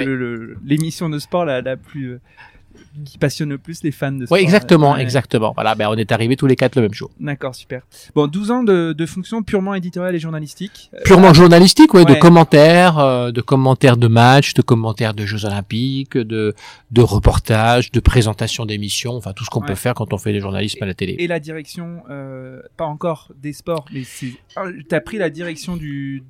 l'émission 0.64 1.08
de 1.08 1.18
sport 1.18 1.44
la, 1.44 1.60
la 1.60 1.76
plus 1.76 2.12
euh, 2.12 2.20
qui 3.04 3.18
passionne 3.18 3.50
le 3.50 3.58
plus 3.58 3.82
les 3.82 3.90
fans 3.90 4.12
de 4.12 4.26
sport. 4.26 4.36
Oui, 4.36 4.42
exactement, 4.42 4.96
exactement. 4.96 5.52
Voilà, 5.54 5.74
ben 5.74 5.88
on 5.90 5.94
est 5.94 6.12
arrivés 6.12 6.36
tous 6.36 6.46
les 6.46 6.56
quatre 6.56 6.76
le 6.76 6.82
même 6.82 6.94
jour. 6.94 7.10
D'accord, 7.20 7.54
super. 7.54 7.82
Bon, 8.14 8.26
12 8.26 8.50
ans 8.50 8.62
de, 8.62 8.92
de 8.92 9.06
fonction 9.06 9.42
purement 9.42 9.74
éditoriale 9.74 10.14
et 10.14 10.18
journalistique. 10.18 10.90
Euh, 10.94 11.00
purement 11.04 11.32
journalistique, 11.32 11.94
ouais, 11.94 12.04
de 12.04 12.14
commentaires, 12.14 12.98
euh, 12.98 13.30
de 13.32 13.40
commentaires 13.40 13.96
de 13.96 14.08
matchs, 14.08 14.54
de 14.54 14.62
commentaires 14.62 15.14
de 15.14 15.26
Jeux 15.26 15.44
Olympiques, 15.44 16.16
de 16.16 16.54
de 16.90 17.02
reportages, 17.02 17.90
de 17.90 18.00
présentations 18.00 18.66
d'émissions, 18.66 19.16
enfin 19.16 19.32
tout 19.32 19.44
ce 19.44 19.50
qu'on 19.50 19.60
peut 19.60 19.74
faire 19.74 19.94
quand 19.94 20.12
on 20.12 20.18
fait 20.18 20.32
des 20.32 20.40
journalismes 20.40 20.82
à 20.82 20.86
la 20.86 20.94
télé. 20.94 21.16
Et 21.18 21.26
la 21.26 21.40
direction, 21.40 22.02
euh, 22.08 22.62
pas 22.76 22.84
encore 22.84 23.32
des 23.42 23.52
sports, 23.52 23.84
mais 23.92 24.04
c'est, 24.04 24.32
ah, 24.56 24.64
t'as 24.88 25.00
pris 25.00 25.18
la 25.18 25.30
direction 25.30 25.76
du 25.76 26.22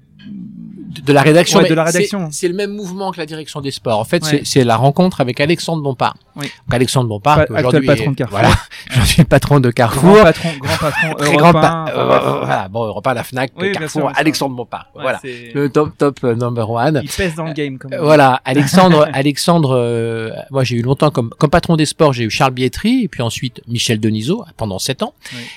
de, 1.02 1.12
la 1.12 1.22
rédaction. 1.22 1.62
de 1.62 1.74
la 1.74 1.84
rédaction. 1.84 2.28
C'est 2.30 2.48
le 2.48 2.54
même 2.54 2.70
mouvement 2.70 3.12
que 3.12 3.18
la 3.18 3.26
direction 3.26 3.60
des 3.60 3.70
sports. 3.70 3.98
En 3.98 4.04
fait, 4.04 4.24
c'est 4.44 4.64
la 4.64 4.76
rencontre 4.76 5.20
avec 5.20 5.40
Alexandre 5.40 5.82
Bompard. 5.82 6.16
Oui. 6.36 6.46
Donc 6.46 6.74
Alexandre 6.74 7.08
Bompard, 7.08 7.46
aujourd'hui, 7.50 7.86
patron 7.86 8.10
de 8.10 8.16
Carrefour. 8.16 8.38
Voilà, 8.38 8.54
je 8.90 9.00
suis 9.02 9.22
le 9.22 9.28
patron 9.28 9.60
de 9.60 9.70
Carrefour. 9.70 10.14
Grand 10.14 10.24
patron, 10.24 10.50
grand 10.60 10.76
patron. 10.78 11.14
Très 11.18 11.36
grand 11.36 11.52
pa 11.52 11.84
euh, 11.88 12.40
voilà, 12.44 12.68
bon, 12.68 12.84
Europa, 12.86 13.14
la 13.14 13.22
Fnac, 13.22 13.52
Carrefour, 13.54 14.10
Alexandre 14.16 14.56
Bompard. 14.56 14.88
voilà, 14.94 15.20
le 15.24 15.68
top 15.68 15.96
top 15.96 16.18
euh, 16.24 16.34
number 16.34 16.68
one. 16.68 17.00
Il 17.02 17.08
pèse 17.08 17.34
dans 17.34 17.44
le 17.44 17.52
game. 17.52 17.78
Comme 17.78 17.94
voilà, 18.00 18.40
Alexandre, 18.44 19.08
Alexandre. 19.12 19.76
Euh, 19.76 20.30
moi, 20.50 20.64
j'ai 20.64 20.76
eu 20.76 20.82
longtemps 20.82 21.10
comme 21.10 21.30
comme 21.30 21.50
patron 21.50 21.76
des 21.76 21.86
sports, 21.86 22.12
j'ai 22.12 22.24
eu 22.24 22.30
Charles 22.30 22.54
Bietri 22.54 23.04
et 23.04 23.08
puis 23.08 23.22
ensuite 23.22 23.60
Michel 23.68 24.00
Denisot 24.00 24.44
pendant 24.56 24.78
sept 24.78 25.02
ans. 25.02 25.14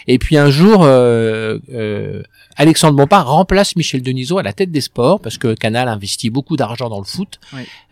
Et 0.08 0.20
puis 0.20 0.38
un 0.38 0.50
jour, 0.50 0.82
euh, 0.84 1.60
Alexandre 2.56 2.96
Bompard 2.96 3.28
remplace 3.28 3.76
Michel 3.76 4.02
Denisot 4.02 4.40
à 4.40 4.44
la 4.44 4.47
tête 4.54 4.72
des 4.72 4.82
sports 4.82 5.20
parce 5.20 5.38
que 5.38 5.54
Canal 5.54 5.88
investit 5.88 6.30
beaucoup 6.30 6.56
d'argent 6.56 6.90
dans 6.90 7.00
le 7.00 7.06
foot, 7.06 7.40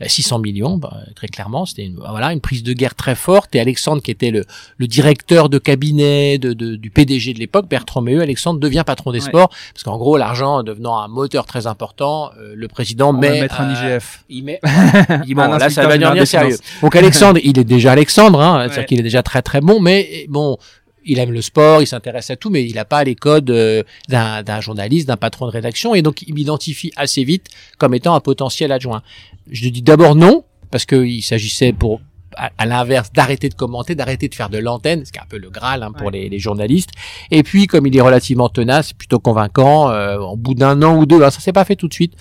600 0.06 0.38
euh, 0.38 0.42
millions, 0.42 0.78
bah, 0.78 0.98
très 1.16 1.28
clairement, 1.28 1.66
c'était 1.66 1.86
une, 1.86 1.96
voilà 1.96 2.34
une 2.34 2.42
prise 2.42 2.64
de 2.64 2.74
guerre 2.74 2.96
très 2.96 3.16
forte. 3.16 3.56
Et 3.56 3.60
Alexandre, 3.60 4.02
qui 4.02 4.12
était 4.12 4.32
le, 4.32 4.46
le 4.78 4.88
directeur 4.88 5.50
de 5.50 5.58
cabinet 5.58 6.38
de, 6.38 6.54
de, 6.54 6.76
du 6.76 6.90
PDG 6.90 7.34
de 7.34 7.40
l'époque, 7.40 7.68
Bertrand 7.68 8.02
Mehu, 8.02 8.22
Alexandre 8.22 8.60
devient 8.60 8.84
patron 8.86 9.12
des 9.12 9.22
sports 9.22 9.50
parce 9.74 9.84
qu'en 9.84 9.98
gros 9.98 10.18
l'argent 10.18 10.64
devenant 10.64 10.98
un 10.98 11.08
moteur 11.08 11.46
très 11.46 11.68
important, 11.68 12.32
euh, 12.40 12.54
le 12.56 12.68
président 12.68 13.10
On 13.10 13.14
met 13.14 13.42
mettre 13.42 13.62
un 13.62 13.72
IGF. 13.74 14.24
Il 14.30 14.44
met, 14.44 14.60
il, 15.28 15.36
bon, 15.36 15.48
là 15.48 15.70
ça 15.70 15.88
va 15.88 15.98
devenir 15.98 16.28
sérieux. 16.28 16.58
Donc 16.82 16.96
Alexandre, 16.96 17.40
il 17.44 17.58
est 17.60 17.64
déjà 17.64 17.92
Alexandre, 17.92 18.42
hein, 18.42 18.68
c'est-à-dire 18.68 18.86
qu'il 18.86 19.00
est 19.00 19.04
déjà 19.04 19.24
très 19.24 19.42
très 19.42 19.62
bon, 19.62 19.80
mais 19.80 20.26
bon 20.30 20.58
il 21.06 21.20
aime 21.20 21.32
le 21.32 21.42
sport, 21.42 21.82
il 21.82 21.88
s'intéresse 21.88 22.30
à 22.30 22.36
tout, 22.36 22.50
mais 22.50 22.64
il 22.64 22.76
n'a 22.76 22.86
pas 22.86 23.04
les 23.04 23.16
codes 23.16 23.50
euh, 23.52 23.84
d'un 24.10 24.62
journaliste, 24.62 25.08
d'un 25.08 25.18
patron 25.18 25.46
de 25.46 25.52
rédaction, 25.52 25.96
et 25.96 26.02
donc 26.02 26.24
il 26.24 26.34
m'identifie 26.34 26.92
assez 26.96 27.24
vite 27.24 27.48
comme 27.78 27.94
étant 27.94 28.16
un 28.16 28.20
potentiel 28.20 28.72
adjoint. 28.72 29.02
Je 29.50 29.64
lui 29.64 29.72
dis 29.72 29.82
d'abord 29.82 30.16
non, 30.16 30.44
parce 30.72 30.86
qu'il 30.86 31.24
s'agissait 31.24 31.74
pour 31.74 32.02
à, 32.36 32.66
l'inverse 32.66 33.14
d'arrêter 33.14 33.48
de 33.50 33.54
commenter, 33.54 33.96
d'arrêter 33.96 34.28
de 34.28 34.36
faire 34.36 34.50
de 34.50 34.58
l'antenne, 34.58 35.06
ce 35.06 35.12
qui 35.12 35.20
est 35.20 35.22
un 35.22 35.28
peu 35.28 35.38
le 35.38 35.50
graal 35.50 35.84
hein, 35.84 35.92
pour 35.92 36.12
les, 36.12 36.28
les, 36.28 36.40
journalistes. 36.40 36.90
Et 37.32 37.44
puis 37.44 37.68
comme 37.68 37.88
il 37.88 37.96
est 37.96 38.02
relativement 38.02 38.50
tenace, 38.50 38.92
plutôt 38.92 39.20
convaincant, 39.20 39.90
euh, 39.90 40.18
au 40.18 40.36
bout 40.36 40.54
d'un 40.54 40.82
an 40.84 40.98
ou 40.98 41.06
deux, 41.06 41.18
alors 41.18 41.32
ça 41.32 41.40
s'est 41.40 41.54
pas 41.54 41.64
fait 41.64 41.76
tout 41.76 41.88
de 41.88 41.94
suite, 41.94 42.14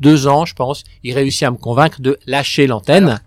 deux 0.00 0.26
ans 0.26 0.44
je 0.44 0.54
pense, 0.54 0.84
il 1.02 1.14
réussit 1.14 1.44
à 1.44 1.50
me 1.50 1.56
convaincre 1.56 2.00
de 2.00 2.18
lâcher 2.26 2.66
l'antenne 2.66 3.20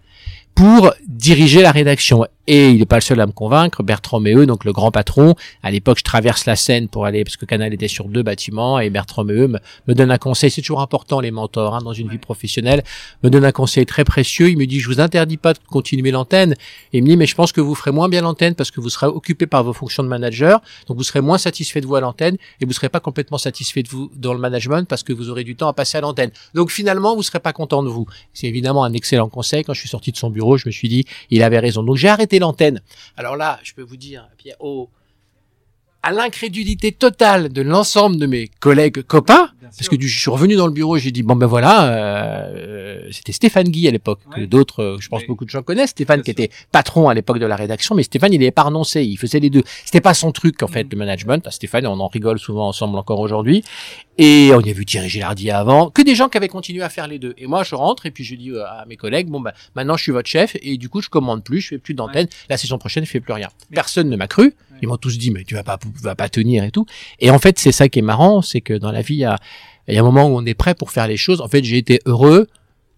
pour 0.58 0.92
diriger 1.08 1.62
la 1.62 1.72
rédaction. 1.72 2.26
Et 2.50 2.70
il 2.70 2.80
n'est 2.80 2.86
pas 2.86 2.96
le 2.96 3.02
seul 3.02 3.20
à 3.20 3.28
me 3.28 3.34
convaincre, 3.34 3.84
Bertrand 3.84 4.22
Meheux, 4.22 4.46
donc 4.46 4.64
le 4.64 4.72
grand 4.72 4.90
patron. 4.90 5.36
À 5.62 5.70
l'époque, 5.70 6.00
je 6.00 6.04
traverse 6.04 6.46
la 6.46 6.56
Seine 6.56 6.88
pour 6.88 7.06
aller, 7.06 7.26
parce 7.26 7.36
que 7.36 7.46
Canal 7.46 7.74
était 7.74 7.90
sur 7.90 8.08
deux 8.08 8.24
bâtiments, 8.24 8.80
et 8.80 8.90
Bertrand 8.90 9.26
Meheux 9.26 9.48
me, 9.48 9.60
me 9.88 9.94
donne 9.94 10.12
un 10.12 10.18
conseil. 10.18 10.50
C'est 10.50 10.62
toujours 10.62 10.80
important, 10.80 11.20
les 11.20 11.30
mentors, 11.30 11.76
hein, 11.76 11.82
dans 11.84 11.92
une 11.92 12.08
vie 12.08 12.18
professionnelle. 12.18 12.84
Me 13.22 13.30
donne 13.30 13.44
un 13.44 13.52
conseil 13.52 13.86
très 13.86 14.06
précieux. 14.06 14.50
Il 14.50 14.58
me 14.58 14.66
dit, 14.66 14.80
je 14.80 14.88
vous 14.88 15.02
interdis 15.02 15.36
pas 15.36 15.54
de 15.54 15.60
continuer 15.68 16.10
l'antenne. 16.12 16.54
Et 16.94 17.00
il 17.00 17.04
me 17.04 17.10
dit, 17.10 17.18
mais 17.18 17.26
je 17.26 17.36
pense 17.36 17.52
que 17.52 17.60
vous 17.60 17.76
ferez 17.76 17.92
moins 17.92 18.08
bien 18.08 18.22
l'antenne 18.22 18.56
parce 18.56 18.72
que 18.72 18.80
vous 18.80 18.90
serez 18.90 19.08
occupé 19.08 19.46
par 19.46 19.66
vos 19.66 19.74
fonctions 19.74 20.04
de 20.04 20.08
manager. 20.08 20.62
Donc 20.88 20.96
vous 20.96 21.04
serez 21.04 21.20
moins 21.20 21.38
satisfait 21.38 21.82
de 21.82 21.86
vous 21.86 21.96
à 21.96 22.02
l'antenne 22.02 22.38
et 22.62 22.66
vous 22.66 22.74
serez 22.74 22.88
pas 22.88 23.02
complètement 23.02 23.38
satisfait 23.38 23.84
de 23.84 23.90
vous 23.90 24.10
dans 24.16 24.34
le 24.34 24.40
management 24.40 24.88
parce 24.88 25.04
que 25.04 25.12
vous 25.12 25.30
aurez 25.30 25.44
du 25.44 25.58
temps 25.58 25.68
à 25.68 25.74
passer 25.74 25.98
à 25.98 26.02
l'antenne. 26.02 26.32
Donc 26.54 26.72
finalement, 26.72 27.14
vous 27.14 27.24
serez 27.24 27.42
pas 27.42 27.52
content 27.52 27.84
de 27.84 27.90
vous. 27.90 28.06
C'est 28.34 28.48
évidemment 28.48 28.86
un 28.86 28.94
excellent 28.94 29.28
conseil. 29.28 29.66
Quand 29.66 29.74
je 29.74 29.82
suis 29.82 29.90
sorti 29.90 30.14
de 30.14 30.18
son 30.18 30.30
bureau, 30.30 30.47
je 30.56 30.68
me 30.68 30.72
suis 30.72 30.88
dit, 30.88 31.04
il 31.30 31.44
avait 31.44 31.60
raison. 31.60 31.84
Donc 31.84 31.98
j'ai 31.98 32.08
arrêté 32.08 32.40
l'antenne. 32.40 32.82
Alors 33.18 33.36
là, 33.36 33.60
je 33.64 33.74
peux 33.74 33.82
vous 33.82 33.98
dire, 33.98 34.30
Pierre, 34.38 34.56
au, 34.62 34.90
à 36.04 36.12
l'incrédulité 36.12 36.94
totale 36.94 37.50
de 37.50 37.62
l'ensemble 37.62 38.18
de 38.18 38.28
mes 38.28 38.48
collègues 38.60 39.02
copains, 39.02 39.52
parce 39.76 39.90
que 39.90 39.96
je 40.00 40.20
suis 40.20 40.30
revenu 40.30 40.56
dans 40.56 40.68
le 40.68 40.74
bureau 40.74 40.98
j'ai 40.98 41.12
dit 41.12 41.24
bon 41.24 41.36
ben 41.36 41.48
voilà, 41.48 41.90
euh, 41.90 43.08
c'était 43.12 43.32
Stéphane 43.32 43.70
Guy 43.70 43.88
à 43.88 43.92
l'époque, 43.92 44.20
que 44.34 44.42
d'autres, 44.42 44.82
euh, 44.82 44.98
je 45.00 45.10
pense 45.10 45.26
beaucoup 45.28 45.46
de 45.46 45.50
gens 45.50 45.64
connaissent, 45.64 45.92
Stéphane 45.92 46.22
qui 46.22 46.32
était 46.32 46.50
patron 46.72 47.10
à 47.10 47.14
l'époque 47.14 47.40
de 47.40 47.46
la 47.46 47.56
rédaction, 47.56 47.96
mais 47.96 48.04
Stéphane 48.04 48.34
il 48.34 48.40
n'avait 48.40 48.52
pas 48.52 48.64
renoncé, 48.64 49.04
il 49.04 49.18
faisait 49.18 49.40
les 49.40 49.50
deux. 49.50 49.64
C'était 49.86 50.02
pas 50.02 50.14
son 50.14 50.32
truc 50.32 50.62
en 50.64 50.68
fait 50.68 50.84
mm. 50.84 50.90
le 50.92 50.98
management. 50.98 51.50
Stéphane, 51.50 51.88
on 51.88 52.00
en 52.00 52.08
rigole 52.08 52.40
souvent 52.40 52.68
ensemble 52.68 52.98
encore 52.98 53.20
aujourd'hui. 53.20 53.64
Et 54.20 54.52
on 54.54 54.62
y 54.62 54.70
a 54.72 54.74
vu 54.74 54.84
Thierry 54.84 55.10
Gilardi 55.10 55.52
avant, 55.52 55.92
que 55.92 56.02
des 56.02 56.16
gens 56.16 56.28
qui 56.28 56.38
avaient 56.38 56.48
continué 56.48 56.82
à 56.82 56.90
faire 56.90 57.08
les 57.08 57.20
deux. 57.20 57.36
Et 57.38 57.46
moi, 57.46 57.64
je 57.64 57.76
rentre 57.76 58.08
et 58.08 58.12
puis 58.12 58.24
je 58.24 58.34
dis 58.36 58.50
euh, 58.50 58.66
à 58.66 58.86
mes 58.88 58.98
collègues, 58.98 59.28
bon, 59.28 59.40
bah, 59.40 59.54
maintenant 59.76 59.96
je 59.96 60.04
suis 60.04 60.12
votre 60.12 60.28
chef 60.28 60.58
et 60.62 60.78
du 60.78 60.90
coup, 60.90 61.02
je 61.02 61.10
commande 61.10 61.44
plus, 61.44 61.62
je 61.62 61.68
fais 61.70 61.78
plus 61.78 61.94
d'antenne. 61.94 62.28
La 62.50 62.58
saison 62.58 62.80
prochaine, 62.80 63.06
je 63.06 63.12
fais 63.12 63.20
plus 63.20 63.34
rien. 63.34 63.50
Personne 63.72 64.10
ne 64.10 64.16
m'a 64.16 64.28
cru. 64.28 64.56
Ils 64.82 64.88
m'ont 64.88 64.98
tous 64.98 65.18
dit, 65.18 65.32
mais 65.32 65.44
tu 65.44 65.56
vas 65.56 65.64
pas, 65.64 65.80
vas 66.02 66.16
pas 66.16 66.30
tenir 66.30 66.64
et 66.64 66.72
tout. 66.72 66.86
Et 67.20 67.30
en 67.32 67.40
fait, 67.40 67.60
c'est 67.60 67.72
ça 67.72 67.90
qui 67.90 68.00
est 68.00 68.04
marrant, 68.04 68.42
c'est 68.42 68.62
que 68.62 68.74
dans 68.74 68.92
la 68.92 69.02
vie, 69.02 69.16
il 69.16 69.20
y 69.20 69.26
a, 69.26 69.38
y 69.88 69.98
a 69.98 70.00
un 70.00 70.04
moment 70.04 70.28
où 70.28 70.38
on 70.38 70.46
est 70.46 70.54
prêt 70.54 70.76
pour 70.76 70.92
faire 70.92 71.08
les 71.08 71.18
choses. 71.18 71.42
En 71.42 71.48
fait, 71.48 71.64
j'ai 71.64 71.78
été 71.78 72.00
heureux 72.06 72.48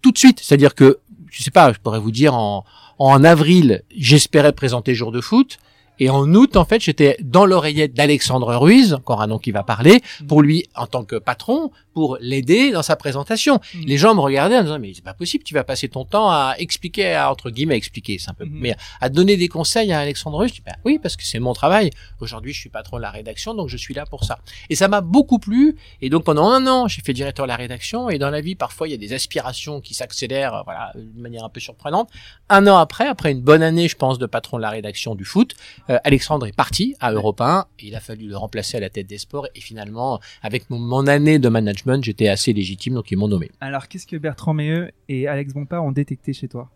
tout 0.02 0.12
de 0.12 0.18
suite. 0.18 0.40
C'est-à-dire 0.42 0.74
que, 0.74 0.98
je 1.30 1.42
sais 1.42 1.50
pas, 1.50 1.72
je 1.72 1.78
pourrais 1.78 2.00
vous 2.00 2.10
dire 2.10 2.34
en, 2.34 2.64
en 2.98 3.24
avril, 3.24 3.82
j'espérais 3.96 4.52
présenter 4.52 4.94
jour 4.94 5.12
de 5.12 5.20
foot. 5.20 5.58
Et 6.00 6.10
en 6.10 6.34
août, 6.34 6.56
en 6.56 6.64
fait, 6.64 6.82
j'étais 6.82 7.16
dans 7.22 7.46
l'oreillette 7.46 7.94
d'Alexandre 7.94 8.56
Ruiz, 8.56 8.94
encore 8.94 9.22
un 9.22 9.28
nom 9.28 9.38
qui 9.38 9.52
va 9.52 9.62
parler, 9.62 10.00
pour 10.26 10.42
lui, 10.42 10.66
en 10.74 10.86
tant 10.86 11.04
que 11.04 11.16
patron, 11.16 11.70
pour 11.92 12.16
l'aider 12.20 12.70
dans 12.70 12.82
sa 12.82 12.96
présentation. 12.96 13.60
Mm. 13.74 13.80
Les 13.86 13.98
gens 13.98 14.14
me 14.14 14.20
regardaient 14.20 14.56
en 14.56 14.62
disant 14.62 14.78
mais 14.78 14.92
c'est 14.94 15.04
pas 15.04 15.14
possible, 15.14 15.44
tu 15.44 15.54
vas 15.54 15.64
passer 15.64 15.88
ton 15.88 16.04
temps 16.04 16.30
à 16.30 16.54
expliquer, 16.58 17.14
à, 17.14 17.30
entre 17.30 17.50
guillemets 17.50 17.76
expliquer, 17.76 18.18
c'est 18.18 18.30
un 18.30 18.34
peu, 18.34 18.44
mm-hmm. 18.44 18.60
mais 18.60 18.76
à 19.00 19.08
donner 19.08 19.36
des 19.36 19.48
conseils 19.48 19.92
à 19.92 20.00
Alexandre 20.00 20.38
Ruiz. 20.38 20.50
Je 20.50 20.54
dis 20.56 20.62
bah 20.64 20.76
oui 20.84 20.98
parce 20.98 21.16
que 21.16 21.24
c'est 21.24 21.38
mon 21.38 21.52
travail. 21.52 21.90
Aujourd'hui 22.20 22.52
je 22.52 22.60
suis 22.60 22.70
patron 22.70 22.96
de 22.96 23.02
la 23.02 23.10
rédaction 23.10 23.54
donc 23.54 23.68
je 23.68 23.76
suis 23.76 23.94
là 23.94 24.06
pour 24.06 24.24
ça. 24.24 24.38
Et 24.68 24.76
ça 24.76 24.88
m'a 24.88 25.00
beaucoup 25.00 25.38
plu. 25.38 25.76
Et 26.00 26.10
donc 26.10 26.24
pendant 26.24 26.48
un 26.48 26.66
an 26.66 26.88
j'ai 26.88 27.02
fait 27.02 27.12
directeur 27.12 27.46
de 27.46 27.48
la 27.48 27.56
rédaction 27.56 28.08
et 28.08 28.18
dans 28.18 28.30
la 28.30 28.40
vie 28.40 28.54
parfois 28.54 28.88
il 28.88 28.92
y 28.92 28.94
a 28.94 28.98
des 28.98 29.12
aspirations 29.12 29.80
qui 29.80 29.94
s'accélèrent, 29.94 30.62
voilà, 30.64 30.92
de 30.94 31.20
manière 31.20 31.44
un 31.44 31.48
peu 31.48 31.60
surprenante. 31.60 32.08
Un 32.48 32.66
an 32.66 32.76
après, 32.76 33.06
après 33.06 33.32
une 33.32 33.42
bonne 33.42 33.62
année 33.62 33.88
je 33.88 33.96
pense 33.96 34.18
de 34.18 34.26
patron 34.26 34.56
de 34.58 34.62
la 34.62 34.70
rédaction 34.70 35.14
du 35.14 35.24
foot, 35.24 35.54
euh, 35.90 35.98
Alexandre 36.04 36.46
est 36.46 36.54
parti 36.54 36.94
à 37.00 37.12
Europe 37.12 37.40
1 37.40 37.66
et 37.80 37.88
il 37.88 37.94
a 37.94 38.00
fallu 38.00 38.28
le 38.28 38.36
remplacer 38.36 38.76
à 38.76 38.80
la 38.80 38.90
tête 38.90 39.06
des 39.06 39.18
sports 39.18 39.48
et 39.54 39.60
finalement 39.60 40.20
avec 40.42 40.70
mon, 40.70 40.78
mon 40.78 41.06
année 41.06 41.38
de 41.38 41.48
management 41.48 42.02
j'étais 42.04 42.28
assez 42.28 42.52
légitime, 42.52 42.94
donc 42.94 43.10
ils 43.10 43.16
m'ont 43.16 43.28
nommé. 43.28 43.50
Alors, 43.60 43.88
qu'est-ce 43.88 44.06
que 44.06 44.16
Bertrand 44.16 44.54
Meilleux 44.54 44.90
et 45.08 45.26
Alex 45.26 45.52
Bompard 45.52 45.84
ont 45.84 45.92
détecté 45.92 46.32
chez 46.32 46.48
toi? 46.48 46.70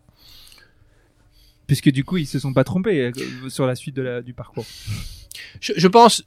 Puisque 1.66 1.90
du 1.90 2.04
coup, 2.04 2.18
ils 2.18 2.26
se 2.26 2.38
sont 2.38 2.52
pas 2.52 2.64
trompés 2.64 3.00
euh, 3.00 3.48
sur 3.48 3.66
la 3.66 3.74
suite 3.74 3.98
du 3.98 4.34
parcours. 4.34 4.66
Je, 5.60 5.88
pense 5.88 6.24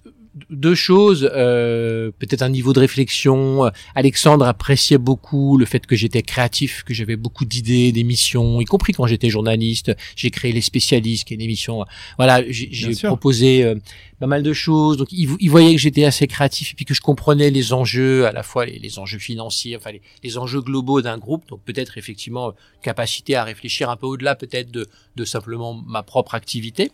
deux 0.50 0.75
choses, 0.75 1.29
euh, 1.34 2.12
peut-être 2.20 2.41
un 2.41 2.50
niveau 2.50 2.74
de 2.74 2.79
réflexion. 2.79 3.72
Alexandre 3.96 4.46
appréciait 4.46 4.98
beaucoup 4.98 5.58
le 5.58 5.65
fait 5.65 5.86
que 5.86 5.96
j'étais 5.96 6.22
créatif, 6.22 6.84
que 6.84 6.94
j'avais 6.94 7.15
beaucoup 7.15 7.46
d'idées, 7.46 7.91
d'émissions, 7.91 8.62
y 8.62 8.65
compris 8.65 8.94
quand 8.94 9.08
j'étais 9.08 9.29
journaliste. 9.29 9.91
J'ai 10.15 10.32
créé 10.32 10.51
les 10.51 10.62
spécialistes, 10.62 11.27
qui 11.27 11.34
est 11.34 11.36
une 11.36 11.41
émission. 11.41 11.86
Voilà, 12.17 12.44
j'ai 12.50 12.91
proposé 13.03 13.63
euh, 13.63 13.75
pas 14.20 14.27
mal 14.27 14.44
de 14.44 14.53
choses. 14.53 14.98
Donc, 14.98 15.12
il, 15.12 15.29
il 15.39 15.50
voyait 15.50 15.74
que 15.74 15.82
j'étais 15.82 16.06
assez 16.06 16.27
créatif 16.27 16.72
et 16.72 16.75
puis 16.75 16.86
que 16.86 16.94
je 16.94 17.01
comprenais 17.01 17.50
les 17.50 17.74
enjeux, 17.74 18.25
à 18.25 18.32
la 18.32 18.44
fois 18.44 18.65
les, 18.65 19.00
enjeux 19.00 19.20
financiers, 19.20 19.75
enfin 19.75 19.91
les, 19.91 20.01
les 20.24 20.38
enjeux 20.38 20.62
globaux 20.62 21.01
d'un 21.01 21.17
groupe. 21.17 21.48
Donc, 21.48 21.62
peut-être 21.63 21.98
effectivement 21.98 22.53
capacité 22.82 23.36
à 23.36 23.44
réfléchir 23.44 23.89
un 23.89 23.96
peu 23.96 24.08
au-delà, 24.08 24.36
peut-être 24.36 24.72
de, 24.72 24.88
de 25.15 25.25
simplement 25.25 25.74
ma 25.74 26.03
propre 26.03 26.36
activité. 26.36 26.91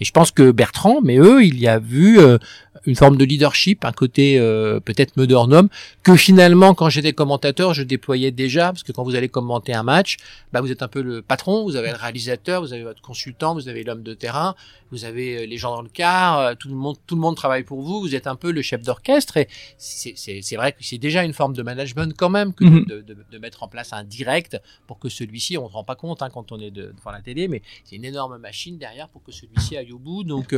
Et 0.00 0.04
je 0.04 0.12
pense 0.12 0.30
que 0.30 0.50
Bertrand, 0.50 1.00
mais 1.02 1.18
eux, 1.18 1.44
il 1.44 1.58
y 1.58 1.68
a 1.68 1.78
vu 1.78 2.18
euh, 2.18 2.38
une 2.86 2.96
forme 2.96 3.16
de 3.16 3.24
leadership, 3.24 3.84
un 3.84 3.92
côté 3.92 4.38
euh, 4.38 4.80
peut-être 4.80 5.16
modernum, 5.16 5.68
que 6.02 6.16
finalement, 6.16 6.74
quand 6.74 6.88
j'étais 6.88 7.12
commentateur, 7.12 7.74
je 7.74 7.82
déployais 7.82 8.30
déjà, 8.30 8.72
parce 8.72 8.82
que 8.82 8.92
quand 8.92 9.04
vous 9.04 9.14
allez 9.14 9.28
commenter 9.28 9.72
un 9.72 9.82
match, 9.82 10.16
bah, 10.52 10.60
vous 10.60 10.70
êtes 10.70 10.82
un 10.82 10.88
peu 10.88 11.02
le 11.02 11.22
patron, 11.22 11.64
vous 11.64 11.76
avez 11.76 11.90
le 11.90 11.96
réalisateur, 11.96 12.60
vous 12.60 12.72
avez 12.72 12.82
votre 12.82 13.02
consultant, 13.02 13.54
vous 13.54 13.68
avez 13.68 13.84
l'homme 13.84 14.02
de 14.02 14.14
terrain, 14.14 14.54
vous 14.90 15.04
avez 15.04 15.38
euh, 15.42 15.46
les 15.46 15.56
gens 15.56 15.74
dans 15.74 15.82
le 15.82 15.88
car, 15.88 16.38
euh, 16.38 16.54
tout 16.58 16.68
le 16.68 16.74
monde, 16.74 16.96
tout 17.06 17.14
le 17.14 17.20
monde 17.20 17.36
travaille 17.36 17.62
pour 17.62 17.82
vous, 17.82 18.00
vous 18.00 18.14
êtes 18.14 18.26
un 18.26 18.36
peu 18.36 18.50
le 18.50 18.62
chef 18.62 18.82
d'orchestre, 18.82 19.36
et 19.36 19.48
c'est 19.78 20.56
vrai 20.56 20.72
que 20.72 20.78
c'est 20.80 20.98
déjà 20.98 21.24
une 21.24 21.32
forme 21.32 21.54
de 21.54 21.62
management 21.62 22.14
quand 22.16 22.30
même 22.30 22.52
que 22.52 22.64
mhm. 22.64 22.84
de, 22.86 23.00
de, 23.00 23.16
de, 23.30 23.38
mettre 23.38 23.62
en 23.62 23.68
place 23.68 23.92
un 23.92 24.04
direct 24.04 24.60
pour 24.86 24.98
que 24.98 25.08
celui-ci, 25.08 25.56
on 25.56 25.64
ne 25.64 25.68
se 25.68 25.72
rend 25.72 25.84
pas 25.84 25.94
compte 25.94 26.22
hein, 26.22 26.30
quand 26.30 26.52
on 26.52 26.60
est 26.60 26.70
devant 26.70 27.10
la 27.12 27.20
télé, 27.20 27.48
mais 27.48 27.62
c'est 27.84 27.96
une 27.96 28.04
énorme 28.04 28.38
machine 28.38 28.76
derrière 28.76 29.08
pour 29.08 29.22
que 29.22 29.32
celui-ci 29.32 29.61
au 29.92 29.98
bout. 29.98 30.24
Donc 30.24 30.54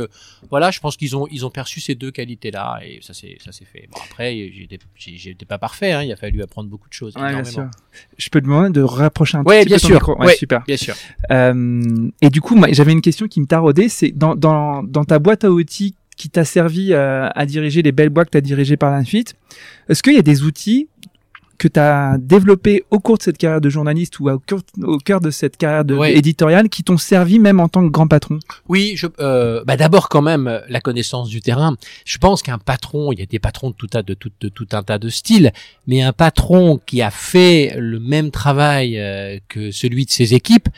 voilà, 0.49 0.71
je 0.71 0.79
pense 0.79 0.97
qu'ils 0.97 1.15
ont, 1.15 1.27
ils 1.31 1.45
ont 1.45 1.49
perçu 1.49 1.81
ces 1.81 1.95
deux 1.95 2.11
qualité-là, 2.11 2.79
et 2.83 2.99
ça 3.01 3.13
s'est 3.13 3.37
fait. 3.39 3.87
Bon, 3.91 3.99
après, 4.09 4.51
j'étais 4.95 5.45
pas 5.45 5.57
parfait, 5.57 5.91
hein, 5.91 6.03
il 6.03 6.11
a 6.11 6.15
fallu 6.15 6.41
apprendre 6.41 6.69
beaucoup 6.69 6.89
de 6.89 6.93
choses. 6.93 7.13
Je 8.17 8.29
peux 8.29 8.39
te 8.39 8.45
demander 8.45 8.71
de 8.71 8.81
rapprocher 8.81 9.37
un 9.37 9.43
ouais, 9.43 9.59
petit 9.61 9.67
bien 9.67 9.77
peu 9.77 9.87
sûr. 9.87 10.19
Ouais, 10.19 10.35
super. 10.35 10.63
Bien 10.65 10.77
sûr. 10.77 10.95
Euh, 11.31 12.09
et 12.21 12.29
du 12.29 12.41
coup, 12.41 12.61
j'avais 12.71 12.91
une 12.91 13.01
question 13.01 13.27
qui 13.27 13.41
me 13.41 13.45
taraudait, 13.45 13.89
c'est 13.89 14.11
dans, 14.11 14.35
dans, 14.35 14.83
dans 14.83 15.05
ta 15.05 15.19
boîte 15.19 15.43
à 15.43 15.51
outils 15.51 15.95
qui 16.17 16.29
t'a 16.29 16.45
servi 16.45 16.93
à, 16.93 17.27
à, 17.27 17.45
diriger 17.45 17.81
les 17.81 17.91
belles 17.91 18.09
boîtes 18.09 18.27
que 18.27 18.31
tu 18.31 18.37
as 18.37 18.41
dirigées 18.41 18.77
par 18.77 18.91
la 18.91 19.03
suite, 19.03 19.35
est-ce 19.89 20.01
qu'il 20.01 20.13
y 20.13 20.17
a 20.17 20.21
des 20.21 20.43
outils 20.43 20.87
que 21.57 21.67
tu 21.67 21.79
as 21.79 22.17
développé 22.19 22.83
au 22.91 22.99
cours 22.99 23.17
de 23.17 23.23
cette 23.23 23.37
carrière 23.37 23.61
de 23.61 23.69
journaliste 23.69 24.19
ou 24.19 24.29
au 24.29 24.39
cœur, 24.39 24.59
au 24.83 24.97
cœur 24.97 25.21
de 25.21 25.31
cette 25.31 25.57
carrière 25.57 25.85
de, 25.85 25.95
éditoriale 26.05 26.69
qui 26.69 26.83
t'ont 26.83 26.97
servi 26.97 27.39
même 27.39 27.59
en 27.59 27.67
tant 27.67 27.85
que 27.85 27.91
grand 27.91 28.07
patron? 28.07 28.39
Oui, 28.67 28.93
je, 28.95 29.07
euh, 29.19 29.63
bah 29.65 29.77
d'abord 29.77 30.09
quand 30.09 30.21
même 30.21 30.61
la 30.67 30.81
connaissance 30.81 31.29
du 31.29 31.41
terrain. 31.41 31.75
Je 32.05 32.17
pense 32.17 32.41
qu'un 32.41 32.57
patron, 32.57 33.11
il 33.11 33.19
y 33.19 33.23
a 33.23 33.25
des 33.25 33.39
patrons 33.39 33.69
de 33.69 33.75
tout, 33.75 33.87
tas, 33.87 34.03
de, 34.03 34.13
tout, 34.13 34.31
de 34.39 34.49
tout 34.49 34.67
un 34.73 34.83
tas 34.83 34.97
de 34.97 35.09
styles, 35.09 35.51
mais 35.87 36.01
un 36.01 36.13
patron 36.13 36.79
qui 36.85 37.01
a 37.01 37.11
fait 37.11 37.75
le 37.77 37.99
même 37.99 38.31
travail 38.31 38.99
euh, 38.99 39.39
que 39.47 39.71
celui 39.71 40.05
de 40.05 40.11
ses 40.11 40.33
équipes, 40.33 40.69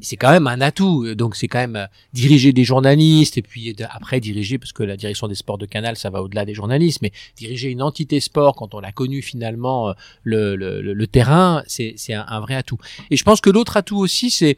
c'est 0.00 0.16
quand 0.16 0.30
même 0.30 0.46
un 0.46 0.60
atout. 0.60 1.14
Donc 1.14 1.36
c'est 1.36 1.48
quand 1.48 1.58
même 1.58 1.76
euh, 1.76 1.86
diriger 2.12 2.52
des 2.52 2.64
journalistes 2.64 3.38
et 3.38 3.42
puis 3.42 3.74
après 3.90 4.20
diriger, 4.20 4.58
parce 4.58 4.72
que 4.72 4.82
la 4.82 4.96
direction 4.96 5.28
des 5.28 5.34
sports 5.34 5.58
de 5.58 5.66
Canal, 5.66 5.96
ça 5.96 6.10
va 6.10 6.22
au-delà 6.22 6.44
des 6.44 6.54
journalistes, 6.54 7.00
mais 7.02 7.12
diriger 7.36 7.70
une 7.70 7.82
entité 7.82 8.20
sport 8.20 8.56
quand 8.56 8.74
on 8.74 8.80
a 8.80 8.92
connu 8.92 9.22
finalement 9.22 9.88
euh, 9.88 9.92
le, 10.22 10.56
le, 10.56 10.80
le 10.80 11.06
terrain, 11.06 11.62
c'est 11.66 11.94
un, 12.10 12.24
un, 12.28 12.40
vrai 12.40 12.54
atout. 12.54 12.78
Et 13.10 13.16
je 13.16 13.24
pense 13.24 13.40
que 13.40 13.50
l'autre 13.50 13.76
atout 13.76 13.98
aussi, 13.98 14.30
c'est 14.30 14.56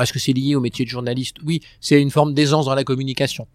est-ce 0.00 0.12
que 0.12 0.18
c'est 0.18 0.32
lié 0.32 0.56
au 0.56 0.60
métier 0.60 0.84
de 0.84 0.90
journaliste? 0.90 1.36
Oui, 1.44 1.60
c'est 1.80 2.00
une 2.02 2.10
forme 2.10 2.34
d'aisance 2.34 2.66
dans 2.66 2.74
la 2.74 2.84
communication 2.84 3.46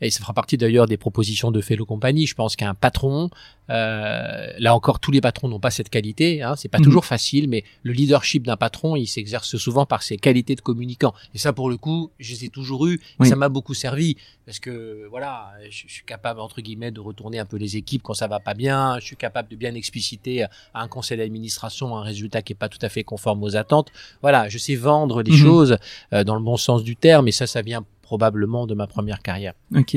et 0.00 0.10
ça 0.10 0.20
fera 0.20 0.32
partie 0.32 0.56
d'ailleurs 0.56 0.86
des 0.86 0.96
propositions 0.96 1.50
de 1.50 1.60
Fellow 1.60 1.86
Company. 1.86 2.26
Je 2.26 2.34
pense 2.34 2.56
qu'un 2.56 2.74
patron, 2.74 3.30
euh, 3.70 4.46
là 4.58 4.74
encore, 4.74 5.00
tous 5.00 5.10
les 5.10 5.20
patrons 5.20 5.48
n'ont 5.48 5.60
pas 5.60 5.70
cette 5.70 5.88
qualité. 5.88 6.42
Hein, 6.42 6.54
c'est 6.56 6.68
pas 6.68 6.78
mhm. 6.78 6.84
toujours 6.84 7.04
facile, 7.04 7.48
mais 7.48 7.64
le 7.82 7.92
leadership 7.92 8.44
d'un 8.44 8.56
patron, 8.56 8.96
il 8.96 9.06
s'exerce 9.06 9.56
souvent 9.56 9.86
par 9.86 10.02
ses 10.02 10.16
qualités 10.16 10.54
de 10.56 10.60
communicant. 10.60 11.14
Et 11.34 11.38
ça, 11.38 11.52
pour 11.52 11.70
le 11.70 11.76
coup, 11.76 12.10
je 12.18 12.32
les 12.32 12.44
ai 12.46 12.48
toujours 12.48 12.86
eu. 12.86 13.00
Et 13.22 13.26
ça 13.26 13.36
m'a 13.36 13.48
beaucoup 13.48 13.74
servi 13.74 14.16
parce 14.46 14.58
que 14.58 15.06
voilà, 15.08 15.52
je, 15.70 15.84
suis 15.88 16.04
capable 16.04 16.40
entre 16.40 16.60
guillemets 16.60 16.90
de 16.90 17.00
retourner 17.00 17.38
un 17.38 17.46
peu 17.46 17.56
les 17.56 17.76
équipes 17.76 18.02
quand 18.02 18.14
ça 18.14 18.26
va 18.26 18.40
pas 18.40 18.54
bien. 18.54 18.98
Je 18.98 19.06
suis 19.06 19.16
capable 19.16 19.48
de 19.48 19.56
bien 19.56 19.74
expliciter 19.74 20.42
à 20.42 20.48
un 20.74 20.88
conseil 20.88 21.16
d'administration 21.16 21.96
un 21.96 22.02
résultat 22.02 22.42
qui 22.42 22.52
est 22.52 22.56
pas 22.56 22.68
tout 22.68 22.78
à 22.82 22.88
fait 22.88 23.04
conforme 23.04 23.42
aux 23.42 23.56
attentes. 23.56 23.90
Voilà, 24.20 24.48
je 24.48 24.58
sais 24.58 24.74
vendre 24.74 25.22
les 25.22 25.32
mhm. 25.32 25.38
choses 25.38 25.76
euh, 26.12 26.24
dans 26.24 26.34
le 26.34 26.42
bon 26.42 26.56
sens 26.56 26.82
du 26.82 26.96
terme. 26.96 27.28
Et 27.28 27.32
ça, 27.32 27.46
ça 27.46 27.62
vient 27.62 27.84
probablement 28.04 28.66
de 28.66 28.74
ma 28.74 28.86
première 28.86 29.20
carrière. 29.20 29.54
Ok. 29.74 29.96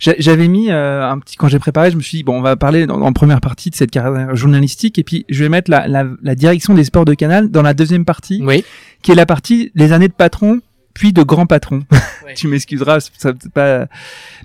J'avais 0.00 0.48
mis 0.48 0.70
euh, 0.70 1.08
un 1.08 1.18
petit 1.18 1.36
quand 1.36 1.48
j'ai 1.48 1.58
préparé, 1.58 1.90
je 1.90 1.96
me 1.96 2.02
suis 2.02 2.18
dit 2.18 2.24
bon, 2.24 2.38
on 2.38 2.42
va 2.42 2.56
parler 2.56 2.86
en 2.88 3.12
première 3.12 3.40
partie 3.40 3.70
de 3.70 3.76
cette 3.76 3.90
carrière 3.90 4.34
journalistique 4.34 4.98
et 4.98 5.04
puis 5.04 5.24
je 5.28 5.44
vais 5.44 5.48
mettre 5.48 5.70
la, 5.70 5.86
la, 5.86 6.04
la 6.22 6.34
direction 6.34 6.74
des 6.74 6.84
sports 6.84 7.04
de 7.04 7.14
Canal 7.14 7.50
dans 7.50 7.62
la 7.62 7.74
deuxième 7.74 8.04
partie, 8.04 8.42
oui. 8.42 8.64
qui 9.02 9.12
est 9.12 9.14
la 9.14 9.26
partie 9.26 9.70
les 9.74 9.92
années 9.92 10.08
de 10.08 10.14
patron 10.14 10.60
puis 10.94 11.12
de 11.12 11.22
grand 11.22 11.46
patron. 11.46 11.84
tu 12.34 12.48
m'excuseras, 12.48 13.10
ça 13.16 13.32
pas. 13.54 13.86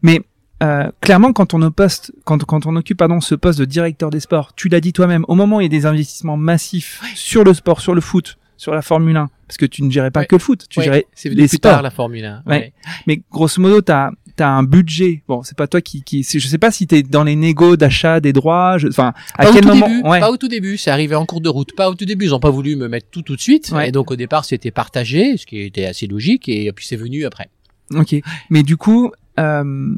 Mais 0.04 0.22
euh, 0.64 0.90
clairement, 1.02 1.34
quand 1.34 1.54
on, 1.54 1.72
poste, 1.72 2.12
quand, 2.26 2.44
quand 2.44 2.66
on 2.66 2.76
occupe 2.76 2.98
pardon, 2.98 3.22
ce 3.22 3.36
poste 3.36 3.60
de 3.60 3.66
directeur 3.66 4.10
des 4.10 4.20
sports, 4.20 4.54
tu 4.56 4.70
l'as 4.70 4.82
dit 4.82 4.94
toi-même, 4.94 5.26
au 5.28 5.36
moment 5.36 5.58
où 5.58 5.62
il 5.62 5.66
y 5.66 5.68
a 5.68 5.70
des 5.70 5.86
investissements 5.86 6.38
massifs 6.38 7.02
sur 7.16 7.44
le 7.44 7.54
sport, 7.54 7.82
sur 7.82 7.94
le 7.94 8.02
foot, 8.02 8.38
sur 8.58 8.74
la 8.74 8.82
Formule 8.82 9.18
1, 9.18 9.30
parce 9.48 9.58
que 9.58 9.66
tu 9.66 9.84
ne 9.84 9.90
gérais 9.90 10.12
pas 10.12 10.26
que 10.26 10.36
le 10.36 10.40
foot, 10.40 10.66
tu 10.70 10.82
gérais 10.82 11.06
les 11.24 11.36
plus 11.36 11.48
sports. 11.48 11.72
Tard, 11.72 11.82
la 11.82 11.90
Formule 11.90 12.26
1. 12.26 12.44
Ouais. 12.46 12.74
Mais 13.08 13.22
grosso 13.32 13.62
modo, 13.62 13.82
tu 13.82 13.92
as, 13.92 14.12
un 14.40 14.64
budget. 14.64 15.24
Bon, 15.28 15.42
c'est 15.44 15.58
pas 15.58 15.68
toi 15.68 15.82
qui, 15.82 16.04
qui 16.04 16.24
je 16.24 16.48
sais 16.48 16.58
pas 16.58 16.70
si 16.70 16.86
tu 16.86 16.96
es 16.96 17.04
dans 17.04 17.24
les 17.24 17.36
négos 17.36 17.78
d'achat 17.78 18.20
des 18.20 18.34
droits, 18.34 18.78
enfin 18.88 19.14
à 19.36 19.48
quel 19.48 19.66
moment 19.66 19.88
début, 19.88 20.02
Pas 20.04 20.30
au 20.30 20.38
tout 20.38 20.48
début, 20.48 20.78
c'est 20.78 20.92
arrivé 20.92 21.16
en 21.16 21.26
cours 21.26 21.42
de 21.42 21.50
route. 21.50 21.76
Pas 21.76 21.90
au 21.90 21.96
tout 21.96 22.06
début, 22.06 22.26
ils 22.26 22.36
ont 22.36 22.40
pas 22.40 22.50
voulu 22.50 22.76
me 22.76 22.88
mettre 22.88 23.08
tout 23.10 23.22
tout 23.22 23.36
de 23.36 23.42
suite 23.42 23.74
et 23.86 23.92
donc 23.92 24.12
au 24.12 24.16
départ, 24.16 24.46
c'était 24.46 24.72
partagé, 24.72 25.38
ce 25.38 25.46
qui 25.46 25.62
était 25.62 25.86
assez 25.86 26.08
logique 26.08 26.50
et 26.50 26.72
puis 26.74 26.86
c'est 26.86 26.98
venu 26.98 27.26
après. 27.26 27.50
OK. 27.96 28.16
Mais 28.50 28.64
du 28.64 28.78
coup, 28.78 29.12
euh, 29.40 29.96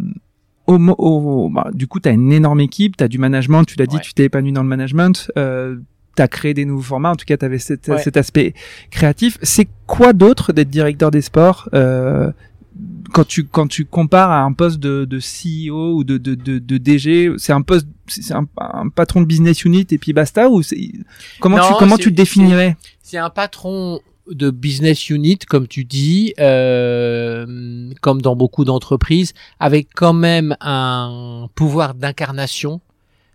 au, 0.68 0.75
au, 0.75 1.50
bah, 1.50 1.70
du 1.74 1.88
coup, 1.88 2.00
tu 2.00 2.10
as 2.10 2.12
une 2.12 2.32
énorme 2.32 2.62
équipe, 2.62 2.98
tu 2.98 3.03
as 3.03 3.08
du 3.08 3.18
management, 3.18 3.63
tu 3.65 3.75
l'as 3.77 3.88
dit, 3.88 3.98
tu 4.01 4.13
t'es 4.13 4.25
épanoui 4.25 4.51
dans 4.51 4.63
le 4.63 4.70
management, 4.70 5.32
euh, 5.38 5.77
tu 6.20 6.24
as 6.24 6.28
créé 6.28 6.54
des 6.54 6.66
nouveaux 6.66 6.84
formats, 6.84 7.12
en 7.12 7.16
tout 7.16 7.26
cas, 7.26 7.38
tu 7.38 7.46
avais 7.46 7.60
cet, 7.60 7.90
cet 7.98 8.18
aspect 8.18 8.54
créatif. 8.92 9.38
C'est 9.42 9.70
quoi 9.88 10.12
d'autre 10.12 10.52
d'être 10.52 10.70
directeur 10.70 11.12
des 11.12 11.22
sports 11.22 11.70
euh, 11.74 12.30
quand 13.14 13.26
tu 13.26 13.46
quand 13.46 13.68
tu 13.68 13.86
compares 13.86 14.30
à 14.32 14.42
un 14.42 14.52
poste 14.52 14.80
de, 14.80 15.06
de 15.06 15.20
CEO 15.20 15.96
ou 15.96 16.04
de, 16.04 16.18
de, 16.18 16.36
de, 16.36 16.60
de 16.60 16.78
DG, 16.78 17.32
c'est 17.38 17.54
un 17.54 17.62
poste, 17.62 17.88
c'est 18.08 18.34
un, 18.34 18.46
un, 18.58 18.90
patron 18.90 19.22
de 19.22 19.26
business 19.26 19.64
unit 19.64 19.88
et 19.90 19.98
puis 19.98 20.14
basta 20.14 20.50
ou 20.50 20.62
c'est 20.62 20.92
comment 21.40 21.60
tu 21.60 21.74
comment 21.80 21.98
tu 21.98 22.12
te 22.12 22.16
définirais? 22.16 22.76
C'est 23.02 23.18
un 23.18 23.30
patron 23.30 24.02
de 24.30 24.52
business 24.52 25.10
unit, 25.10 25.40
comme 25.40 25.68
tu 25.68 25.86
dis, 25.86 26.34
euh, 26.40 27.92
comme 28.02 28.22
dans 28.22 28.36
beaucoup 28.36 28.64
d'entreprises, 28.64 29.34
avec 29.60 29.88
quand 29.96 30.14
même 30.14 30.56
un 30.62 31.48
pouvoir 31.56 31.96
d'incarnation 31.96 32.82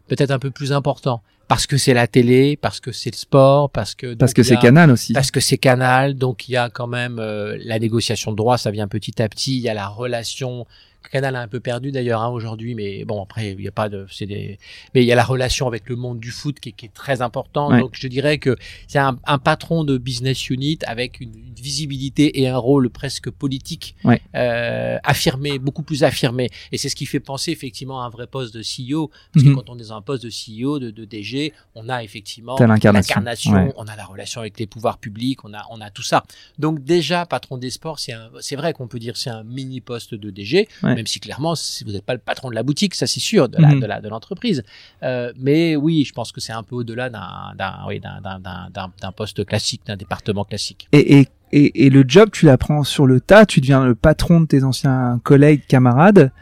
peut-être 0.06 0.30
un 0.30 0.38
peu 0.38 0.50
plus 0.50 0.72
important. 0.72 1.22
Parce 1.48 1.66
que 1.66 1.76
c'est 1.76 1.94
la 1.94 2.06
télé, 2.06 2.56
parce 2.56 2.80
que 2.80 2.90
c'est 2.92 3.10
le 3.10 3.16
sport, 3.16 3.70
parce 3.70 3.94
que 3.94 4.14
parce 4.14 4.32
que 4.32 4.42
c'est 4.42 4.56
Canal 4.56 4.90
aussi. 4.90 5.12
Parce 5.12 5.30
que 5.30 5.40
c'est 5.40 5.58
Canal, 5.58 6.14
donc 6.14 6.48
il 6.48 6.52
y 6.52 6.56
a 6.56 6.70
quand 6.70 6.86
même 6.86 7.18
euh, 7.18 7.56
la 7.64 7.78
négociation 7.78 8.30
de 8.32 8.36
droits, 8.36 8.58
ça 8.58 8.70
vient 8.70 8.88
petit 8.88 9.20
à 9.22 9.28
petit. 9.28 9.56
Il 9.56 9.62
y 9.62 9.68
a 9.68 9.74
la 9.74 9.88
relation 9.88 10.66
Canal 11.10 11.36
a 11.36 11.40
un 11.40 11.48
peu 11.48 11.60
perdu 11.60 11.92
d'ailleurs 11.92 12.22
hein, 12.22 12.28
aujourd'hui, 12.28 12.74
mais 12.74 13.04
bon 13.04 13.22
après 13.22 13.52
il 13.52 13.58
n'y 13.58 13.68
a 13.68 13.72
pas 13.72 13.88
de, 13.88 14.06
c'est 14.10 14.26
des, 14.26 14.58
mais 14.94 15.02
il 15.02 15.06
y 15.06 15.12
a 15.12 15.16
la 15.16 15.24
relation 15.24 15.66
avec 15.66 15.88
le 15.88 15.96
monde 15.96 16.20
du 16.20 16.30
foot 16.30 16.60
qui, 16.60 16.72
qui 16.72 16.86
est 16.86 16.94
très 16.94 17.22
important. 17.22 17.76
Donc 17.76 17.92
je 17.94 18.08
dirais 18.08 18.38
que 18.38 18.56
c'est 18.86 18.98
un, 18.98 19.18
un, 19.26 19.38
patron 19.38 19.84
de 19.84 19.98
business 19.98 20.50
unit 20.50 20.78
avec 20.86 21.20
une, 21.20 21.32
visibilité 21.64 22.40
et 22.40 22.48
un 22.48 22.58
rôle 22.58 22.90
presque 22.90 23.30
politique 23.30 23.96
euh, 24.34 24.98
affirmé, 25.02 25.58
beaucoup 25.58 25.82
plus 25.82 26.04
affirmé. 26.04 26.50
Et 26.72 26.78
c'est 26.78 26.90
ce 26.90 26.96
qui 26.96 27.06
fait 27.06 27.20
penser 27.20 27.52
effectivement 27.52 28.02
à 28.02 28.06
un 28.06 28.10
vrai 28.10 28.26
poste 28.26 28.54
de 28.54 28.60
CEO, 28.60 29.10
parce 29.32 29.44
que 29.44 29.50
mhm. 29.50 29.56
quand 29.56 29.70
on 29.70 29.78
est 29.78 29.88
dans 29.88 29.96
un 29.96 30.02
poste 30.02 30.24
de 30.24 30.28
CEO, 30.28 30.78
de, 30.78 30.90
de 30.90 31.04
DG, 31.06 31.54
on 31.74 31.88
a 31.88 32.02
effectivement 32.04 32.56
l'incarnation, 32.58 33.72
on 33.76 33.86
a 33.86 33.96
la 33.96 34.04
relation 34.04 34.42
avec 34.42 34.58
les 34.58 34.66
pouvoirs 34.66 34.98
publics, 34.98 35.44
on 35.44 35.54
a 35.54 35.64
on 35.70 35.80
a 35.80 35.90
tout 35.90 36.02
ça. 36.02 36.24
Donc 36.58 36.84
déjà 36.84 37.24
patron 37.24 37.56
des 37.56 37.70
sports, 37.70 37.98
c'est 37.98 38.12
c'est 38.40 38.56
vrai 38.56 38.74
qu'on 38.74 38.88
peut 38.88 38.98
dire 38.98 39.16
c'est 39.16 39.30
un 39.30 39.44
mini 39.44 39.80
poste 39.80 40.14
de 40.14 40.30
DG 40.30 40.68
même 40.94 41.06
si 41.06 41.20
clairement 41.20 41.54
vous 41.84 41.92
n'êtes 41.92 42.04
pas 42.04 42.14
le 42.14 42.20
patron 42.20 42.50
de 42.50 42.54
la 42.54 42.62
boutique, 42.62 42.94
ça 42.94 43.06
c'est 43.06 43.20
sûr, 43.20 43.48
de 43.48 43.60
la, 43.60 43.68
mhm. 43.68 43.80
de 43.80 43.86
la 43.86 44.00
de 44.00 44.08
l'entreprise. 44.08 44.62
Euh, 45.02 45.32
mais 45.38 45.76
oui, 45.76 46.04
je 46.04 46.12
pense 46.12 46.32
que 46.32 46.40
c'est 46.40 46.52
un 46.52 46.62
peu 46.62 46.76
au-delà 46.76 47.10
d'un 47.10 47.54
d'un 47.56 47.84
oui, 47.86 48.00
d'un 48.00 49.12
poste 49.12 49.44
classique, 49.44 49.82
d'un 49.86 49.96
département 49.96 50.44
classique. 50.44 50.88
Et, 50.92 51.20
et 51.20 51.28
et, 51.56 51.86
et, 51.86 51.90
le 51.90 52.04
job, 52.06 52.30
tu 52.32 52.46
l'apprends 52.46 52.82
sur 52.82 53.06
le 53.06 53.20
tas, 53.20 53.46
tu 53.46 53.60
deviens 53.60 53.84
le 53.84 53.94
patron 53.94 54.40
de 54.40 54.46
tes 54.46 54.64
anciens 54.64 55.20
collègues, 55.22 55.62
camarades. 55.68 56.32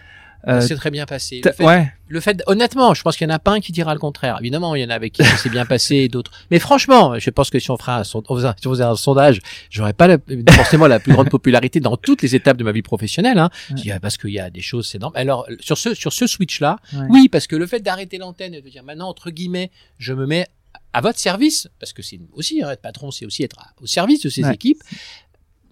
Euh, 0.49 0.61
c'est 0.61 0.75
très 0.75 0.91
bien 0.91 1.07
passé. 1.07 1.41
Le 1.45 1.53
fait, 1.53 1.65
ouais. 1.65 1.93
le 2.09 2.21
fait, 2.21 2.43
honnêtement, 2.47 2.95
je 2.95 3.03
pense 3.03 3.17
qu'il 3.17 3.29
y 3.29 3.31
en 3.31 3.35
a 3.35 3.39
pas 3.39 3.53
un 3.53 3.61
qui 3.61 3.73
dira 3.73 3.95
le 3.95 4.01
contraire. 4.01 4.39
Évidemment, 4.41 4.75
il 4.75 4.83
y 4.83 4.85
en 4.85 4.91
a 4.91 4.95
avec 4.95 5.13
qui 5.13 5.23
c'est 5.25 5.51
bien 5.51 5.65
passé, 5.65 6.09
d'autres. 6.09 6.33
Mais 6.51 6.59
franchement, 6.59 7.19
je 7.19 7.31
pense 7.31 7.51
que 7.51 7.59
si 7.59 7.71
on 7.71 7.77
fera 7.77 8.01
un, 8.01 8.05
si 8.05 8.17
on 8.17 8.55
faisait 8.55 8.85
un 8.85 8.97
sondage, 8.97 9.41
j'aurais 9.71 9.93
pas 9.93 10.17
forcément 10.51 10.87
la 10.87 10.99
plus 10.99 11.13
grande 11.13 11.31
popularité 11.31 11.81
dans 11.81 11.97
toutes 11.97 12.23
les 12.23 12.35
étapes 12.35 12.57
de 12.57 12.65
ma 12.65 12.73
vie 12.73 12.83
professionnelle, 12.83 13.39
hein. 13.39 13.51
Parce 14.01 14.17
qu'il 14.17 14.31
y 14.31 14.41
a 14.41 14.51
des 14.51 14.63
choses, 14.63 14.89
c'est. 14.89 14.99
Alors, 15.15 15.47
sur 15.61 15.79
ce, 15.79 15.95
sur 15.95 16.13
ce 16.13 16.27
switch-là, 16.27 16.77
oui, 17.09 17.29
parce 17.29 17.47
que 17.47 17.57
le 17.57 17.67
fait 17.67 17.81
d'arrêter 17.81 18.19
l'antenne 18.19 18.55
et 18.55 18.63
de 18.63 18.69
dire 18.69 18.83
maintenant, 18.83 19.09
entre 19.09 19.31
guillemets, 19.31 19.71
je 19.99 20.13
me 20.13 20.27
mets 20.27 20.47
à 20.93 21.01
votre 21.01 21.19
service, 21.19 21.69
parce 21.79 21.93
que 21.93 22.03
c'est 22.03 22.21
aussi, 22.33 22.63
hein, 22.63 22.71
être 22.71 22.83
patron, 22.83 23.11
c'est 23.11 23.25
aussi 23.25 23.43
être 23.43 23.57
au 23.81 23.87
service 23.87 24.23
de 24.23 24.29
ses 24.29 24.49
équipes 24.51 24.83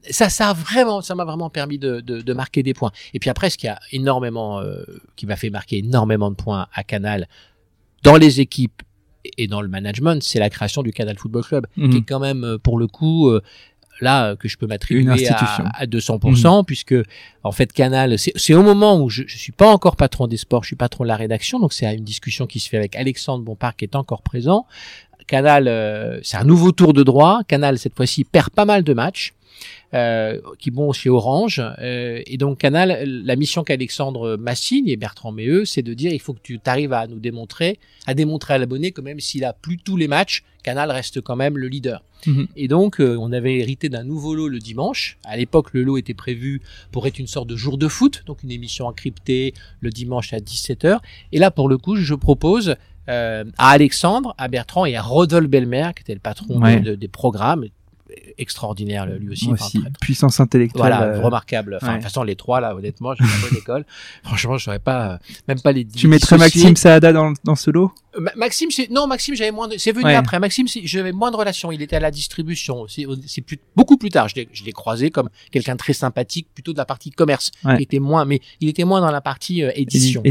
ça, 0.09 0.29
ça 0.29 0.51
a 0.51 0.53
vraiment, 0.53 1.03
ça 1.03 1.15
m'a 1.15 1.25
vraiment 1.25 1.51
permis 1.51 1.79
de, 1.79 2.01
de, 2.01 2.21
de, 2.21 2.33
marquer 2.33 2.63
des 2.63 2.75
points. 2.75 2.93
Et 3.13 3.19
puis 3.19 3.31
après, 3.31 3.51
ce 3.51 3.59
qui 3.59 3.69
a 3.69 3.79
énormément, 3.93 4.61
euh, 4.61 4.83
qui 5.17 5.27
m'a 5.27 5.37
fait 5.37 5.51
marquer 5.51 5.79
énormément 5.79 6.31
de 6.31 6.37
points 6.37 6.67
à 6.73 6.85
Canal, 6.85 7.29
dans 8.03 8.17
les 8.17 8.41
équipes 8.41 8.83
et 9.37 9.47
dans 9.47 9.61
le 9.61 9.69
management, 9.69 10.23
c'est 10.23 10.39
la 10.39 10.49
création 10.49 10.83
du 10.83 10.93
Canal 10.93 11.19
Football 11.19 11.45
Club, 11.45 11.67
qui 11.75 11.83
mhm. 11.83 11.97
est 11.97 12.03
quand 12.03 12.21
même, 12.21 12.45
euh, 12.45 12.59
pour 12.59 12.79
le 12.79 12.87
coup, 12.87 13.29
euh, 13.29 13.43
là 14.01 14.35
que 14.37 14.49
je 14.49 14.57
peux 14.57 14.67
m'attribuer 14.67 15.29
à, 15.29 15.63
à 15.75 15.87
200%, 15.87 16.59
mhm. 16.59 16.65
puisque 16.65 16.95
en 17.43 17.53
fait 17.53 17.71
Canal, 17.71 18.19
c'est 18.19 18.55
au 18.55 18.63
moment 18.63 18.99
où 18.99 19.11
je, 19.11 19.25
je 19.27 19.37
suis 19.37 19.53
pas 19.53 19.71
encore 19.71 19.97
patron 19.97 20.27
des 20.27 20.39
sports, 20.39 20.63
je 20.63 20.69
suis 20.69 20.77
patron 20.77 21.05
de 21.05 21.09
la 21.09 21.17
rédaction, 21.17 21.61
donc 21.61 21.75
c'est 21.75 21.95
une 21.95 22.05
discussion 22.05 22.47
qui 22.47 22.61
se 22.61 22.71
fait 22.71 22.79
avec 22.79 22.97
Alexandre 22.97 23.45
Bompard 23.45 23.77
qui 23.77 23.85
est 23.85 23.97
encore 23.97 24.23
présent. 24.23 24.67
Canal, 25.27 26.21
c'est 26.25 26.39
un 26.39 26.45
nouveau 26.45 26.73
tour 26.73 26.93
de 26.93 27.05
droit. 27.05 27.43
Canal 27.47 27.79
cette 27.79 27.95
fois-ci 27.95 28.25
perd 28.25 28.51
pas 28.51 28.65
mal 28.65 28.83
de 28.83 28.95
matchs 28.95 29.35
euh, 29.93 30.41
qui 30.59 30.71
vont 30.71 30.93
chez 30.93 31.11
Orange. 31.11 31.61
Euh, 31.81 32.23
et 32.27 32.37
donc 32.37 32.59
Canal, 32.59 33.03
la 33.05 33.37
mission 33.37 33.65
qu'Alexandre 33.65 34.37
m'assigne 34.37 34.89
et 34.89 34.97
Bertrand 34.97 35.33
Méheux, 35.33 35.65
c'est 35.65 35.83
de 35.83 35.95
dire 35.95 36.13
il 36.13 36.21
faut 36.21 36.33
que 36.33 36.41
tu 36.43 36.61
arrives 36.67 36.93
à 36.93 37.07
nous 37.07 37.19
démontrer, 37.19 37.79
à 38.07 38.15
démontrer 38.15 38.55
à 38.55 38.59
l'abonné 38.59 38.93
que 38.93 39.01
même 39.01 39.21
s'il 39.21 39.45
a 39.45 39.53
plus 39.53 39.79
tous 39.79 39.97
les 39.97 40.09
matchs, 40.09 40.45
Canal 40.63 40.91
reste 40.91 41.21
quand 41.21 41.37
même 41.37 41.59
le 41.59 41.69
leader. 41.69 42.03
Mhm. 42.27 42.49
Et 42.57 42.69
donc 42.69 43.01
euh, 43.01 43.17
on 43.19 43.33
avait 43.33 43.59
hérité 43.59 43.89
d'un 43.89 44.05
nouveau 44.05 44.35
lot 44.35 44.49
le 44.49 44.59
dimanche. 44.59 45.19
À 45.25 45.37
l'époque, 45.37 45.73
le 45.73 45.83
lot 45.83 45.97
était 45.97 46.15
prévu 46.15 46.61
pour 46.93 47.07
être 47.07 47.19
une 47.19 47.27
sorte 47.27 47.49
de 47.49 47.57
jour 47.57 47.79
de 47.79 47.89
foot, 47.89 48.23
donc 48.27 48.43
une 48.43 48.51
émission 48.51 48.87
encryptée 48.87 49.55
le 49.81 49.91
dimanche 49.91 50.33
à 50.33 50.39
17h. 50.39 50.99
Et 51.33 51.39
là, 51.39 51.51
pour 51.51 51.69
le 51.69 51.79
coup, 51.79 51.97
je 51.97 52.15
propose 52.15 52.77
euh, 53.09 53.45
à 53.59 53.71
Alexandre, 53.71 54.35
à 54.39 54.49
Bertrand 54.49 54.85
et 54.85 54.95
à 54.95 55.03
Rodolphe 55.03 55.49
Belmer, 55.49 55.91
qui 55.97 56.03
était 56.03 56.15
le 56.15 56.21
patron 56.21 56.61
des 56.81 57.09
programmes, 57.09 57.65
extraordinaire 58.39 59.07
lui 59.07 59.31
aussi. 59.31 59.51
puissance 60.01 60.41
intellectuelle. 60.41 60.81
Voilà, 60.81 61.03
euh, 61.03 61.21
remarquable. 61.21 61.79
Enfin, 61.81 61.93
de 61.93 61.95
toute 61.95 62.05
façon, 62.05 62.23
les 62.23 62.37
trois 62.37 62.61
là, 62.61 62.75
honnêtement, 62.75 63.15
j'ai 63.15 63.25
une 63.25 63.49
bonne 63.49 63.59
école. 63.59 63.85
Franchement, 64.25 64.59
je 64.59 64.65
saurais 64.65 64.79
pas, 64.79 65.13
euh, 65.13 65.19
même 65.49 65.61
pas 65.61 65.73
les. 65.73 65.87
Tu 65.87 66.09
mettrais 66.09 66.39
Maxime 66.39 66.77
Saada 66.77 67.13
dans, 67.13 67.33
dans 67.45 67.57
ce 67.57 67.71
lot? 67.71 67.93
Euh, 68.17 68.27
Maxime, 68.37 68.71
c'est 68.71 68.91
non, 68.91 69.07
Maxime, 69.07 69.35
j'avais 69.35 69.53
moins. 69.53 69.69
De... 69.69 69.77
C'est 69.77 69.93
venu 69.93 70.13
après. 70.13 70.39
Maxime, 70.41 70.67
j'avais 70.67 71.13
moins 71.13 71.31
de 71.31 71.37
relations. 71.37 71.71
Il 71.73 71.83
était 71.83 71.97
à 71.97 72.01
la 72.01 72.11
distribution. 72.11 72.87
C'est 72.89 73.43
plus... 73.43 73.59
beaucoup 73.77 73.97
plus 73.97 74.11
tard. 74.11 74.29
Je 74.29 74.65
l'ai 74.65 74.73
croisé 74.73 75.11
comme 75.11 75.29
quelqu'un 75.51 75.77
très 75.77 75.93
sympathique, 75.93 76.49
plutôt 76.55 76.73
de 76.73 76.79
la 76.79 76.85
partie 76.85 77.11
commerce. 77.11 77.51
Il 77.65 77.83
était 77.83 78.01
moins, 78.01 78.25
mais 78.25 78.41
il 78.61 78.69
était 78.69 78.85
moins 78.85 79.01
dans 79.01 79.11
la 79.11 79.21
partie 79.21 79.63
édition. 79.75 80.23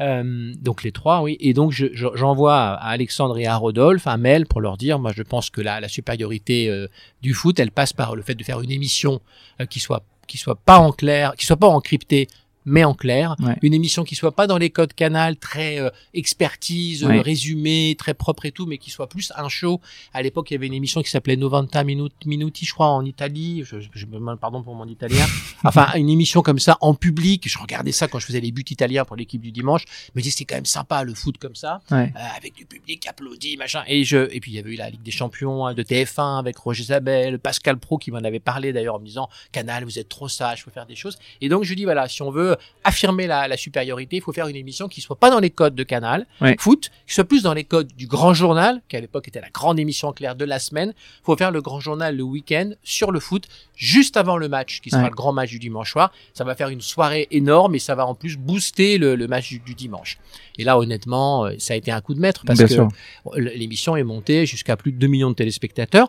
euh, 0.00 0.52
donc 0.60 0.82
les 0.82 0.92
trois, 0.92 1.22
oui. 1.22 1.36
Et 1.40 1.54
donc 1.54 1.72
j'envoie 1.72 2.78
je, 2.80 2.86
à 2.86 2.90
Alexandre 2.90 3.38
et 3.38 3.46
à 3.46 3.56
Rodolphe 3.56 4.06
un 4.06 4.16
mail 4.16 4.46
pour 4.46 4.60
leur 4.60 4.76
dire, 4.76 4.98
moi, 4.98 5.12
je 5.14 5.22
pense 5.22 5.50
que 5.50 5.60
la, 5.60 5.80
la 5.80 5.88
supériorité 5.88 6.86
du 7.22 7.34
foot, 7.34 7.58
elle 7.58 7.70
passe 7.70 7.92
par 7.92 8.14
le 8.16 8.22
fait 8.22 8.34
de 8.34 8.44
faire 8.44 8.60
une 8.60 8.70
émission 8.70 9.20
euh, 9.60 9.66
qui 9.66 9.80
soit 9.80 10.02
qui 10.26 10.36
soit 10.36 10.56
pas 10.56 10.78
en 10.78 10.92
clair, 10.92 11.34
qui 11.36 11.46
soit 11.46 11.56
pas 11.56 11.68
encryptée, 11.68 12.28
mais 12.64 12.84
en 12.84 12.94
clair. 12.94 13.36
Une 13.62 13.74
émission 13.74 14.04
qui 14.04 14.14
soit 14.14 14.34
pas 14.34 14.46
dans 14.46 14.58
les 14.58 14.70
codes 14.70 14.92
canal, 14.92 15.36
très 15.36 15.80
euh, 15.80 15.90
expertise, 16.14 17.04
euh, 17.04 17.20
résumé, 17.20 17.96
très 17.98 18.14
propre 18.14 18.46
et 18.46 18.52
tout, 18.52 18.66
mais 18.66 18.78
qui 18.78 18.90
soit 18.90 19.08
plus 19.08 19.32
un 19.36 19.48
show. 19.48 19.80
À 20.12 20.22
l'époque, 20.22 20.50
il 20.50 20.54
y 20.54 20.56
avait 20.56 20.66
une 20.66 20.74
émission 20.74 21.02
qui 21.02 21.10
s'appelait 21.10 21.36
90 21.36 22.08
Minuti, 22.26 22.66
je 22.66 22.74
crois, 22.74 22.88
en 22.88 23.04
Italie. 23.04 23.62
Je, 23.64 23.76
je, 23.80 24.06
me 24.06 24.14
demande 24.14 24.38
pardon 24.38 24.62
pour 24.62 24.74
mon 24.74 24.86
italien. 24.86 25.24
enfin, 25.64 25.88
une 25.94 26.10
émission 26.10 26.42
comme 26.42 26.58
ça 26.58 26.76
en 26.80 26.94
public. 26.94 27.48
Je 27.48 27.58
regardais 27.58 27.92
ça 27.92 28.08
quand 28.08 28.18
je 28.18 28.26
faisais 28.26 28.40
les 28.40 28.52
buts 28.52 28.64
italiens 28.70 29.04
pour 29.04 29.16
l'équipe 29.16 29.40
du 29.40 29.52
dimanche. 29.52 29.84
Je 29.88 30.12
me 30.14 30.22
disais, 30.22 30.36
c'est 30.36 30.44
quand 30.44 30.56
même 30.56 30.66
sympa 30.66 31.04
le 31.04 31.14
foot 31.14 31.38
comme 31.38 31.54
ça, 31.54 31.80
euh, 31.92 32.06
avec 32.36 32.54
du 32.54 32.66
public 32.66 33.06
applaudi, 33.06 33.56
machin. 33.56 33.82
Et 33.86 34.04
je, 34.04 34.28
et 34.30 34.40
puis 34.40 34.52
il 34.52 34.54
y 34.54 34.58
avait 34.58 34.72
eu 34.72 34.76
la 34.76 34.90
Ligue 34.90 35.02
des 35.02 35.10
Champions 35.10 35.66
hein, 35.66 35.74
de 35.74 35.82
TF1 35.82 36.38
avec 36.38 36.56
Roger 36.58 36.84
Zabel, 36.84 37.38
Pascal 37.38 37.78
Pro 37.78 37.98
qui 37.98 38.10
m'en 38.10 38.18
avait 38.18 38.40
parlé 38.40 38.72
d'ailleurs 38.72 38.96
en 38.96 39.00
me 39.00 39.06
disant, 39.06 39.28
Canal, 39.52 39.84
vous 39.84 39.98
êtes 39.98 40.08
trop 40.08 40.28
sage, 40.28 40.64
faut 40.64 40.70
faire 40.70 40.86
des 40.86 40.96
choses. 40.96 41.18
Et 41.40 41.48
donc 41.48 41.64
je 41.64 41.74
dis 41.74 41.84
voilà, 41.84 42.08
si 42.08 42.22
on 42.22 42.30
veut 42.30 42.57
affirmer 42.84 43.26
la, 43.26 43.48
la, 43.48 43.56
supériorité, 43.56 44.16
il 44.16 44.22
faut 44.22 44.32
faire 44.32 44.48
une 44.48 44.56
émission 44.56 44.88
qui 44.88 45.00
soit 45.00 45.16
pas 45.16 45.30
dans 45.30 45.40
les 45.40 45.50
codes 45.50 45.74
de 45.74 45.82
Canal 45.82 46.26
foot, 46.58 46.90
qui 47.06 47.14
soit 47.14 47.24
plus 47.24 47.42
dans 47.42 47.54
les 47.54 47.64
codes 47.64 47.88
du 47.96 48.06
Grand 48.06 48.34
Journal, 48.34 48.82
qui 48.88 48.96
à 48.96 49.00
l'époque 49.00 49.28
était 49.28 49.40
la 49.40 49.50
grande 49.50 49.78
émission 49.78 50.12
claire 50.12 50.36
de 50.36 50.44
la 50.44 50.58
semaine. 50.58 50.94
Il 50.96 51.24
faut 51.24 51.36
faire 51.36 51.50
le 51.50 51.60
Grand 51.60 51.80
Journal 51.80 52.16
le 52.16 52.22
week-end 52.22 52.70
sur 52.82 53.10
le 53.10 53.20
foot, 53.20 53.46
juste 53.74 54.16
avant 54.16 54.36
le 54.36 54.48
match, 54.48 54.80
qui 54.80 54.90
sera 54.90 55.08
le 55.08 55.14
grand 55.14 55.32
match 55.32 55.50
du 55.50 55.58
dimanche 55.58 55.92
soir. 55.92 56.12
Ça 56.34 56.44
va 56.44 56.54
faire 56.54 56.68
une 56.68 56.80
soirée 56.80 57.28
énorme 57.30 57.74
et 57.74 57.78
ça 57.78 57.94
va 57.94 58.06
en 58.06 58.14
plus 58.14 58.36
booster 58.36 58.98
le, 58.98 59.16
le 59.16 59.26
match 59.26 59.52
du, 59.52 59.74
dimanche. 59.74 60.18
Et 60.58 60.64
là, 60.64 60.78
honnêtement, 60.78 61.46
euh, 61.46 61.54
ça 61.58 61.74
a 61.74 61.76
été 61.76 61.90
un 61.90 62.00
coup 62.00 62.14
de 62.14 62.20
maître 62.20 62.42
parce 62.46 62.60
que 62.62 62.88
l'émission 63.36 63.96
est 63.96 64.04
montée 64.04 64.46
jusqu'à 64.46 64.76
plus 64.76 64.92
de 64.92 64.98
2 64.98 65.06
millions 65.06 65.30
de 65.30 65.34
téléspectateurs. 65.34 66.08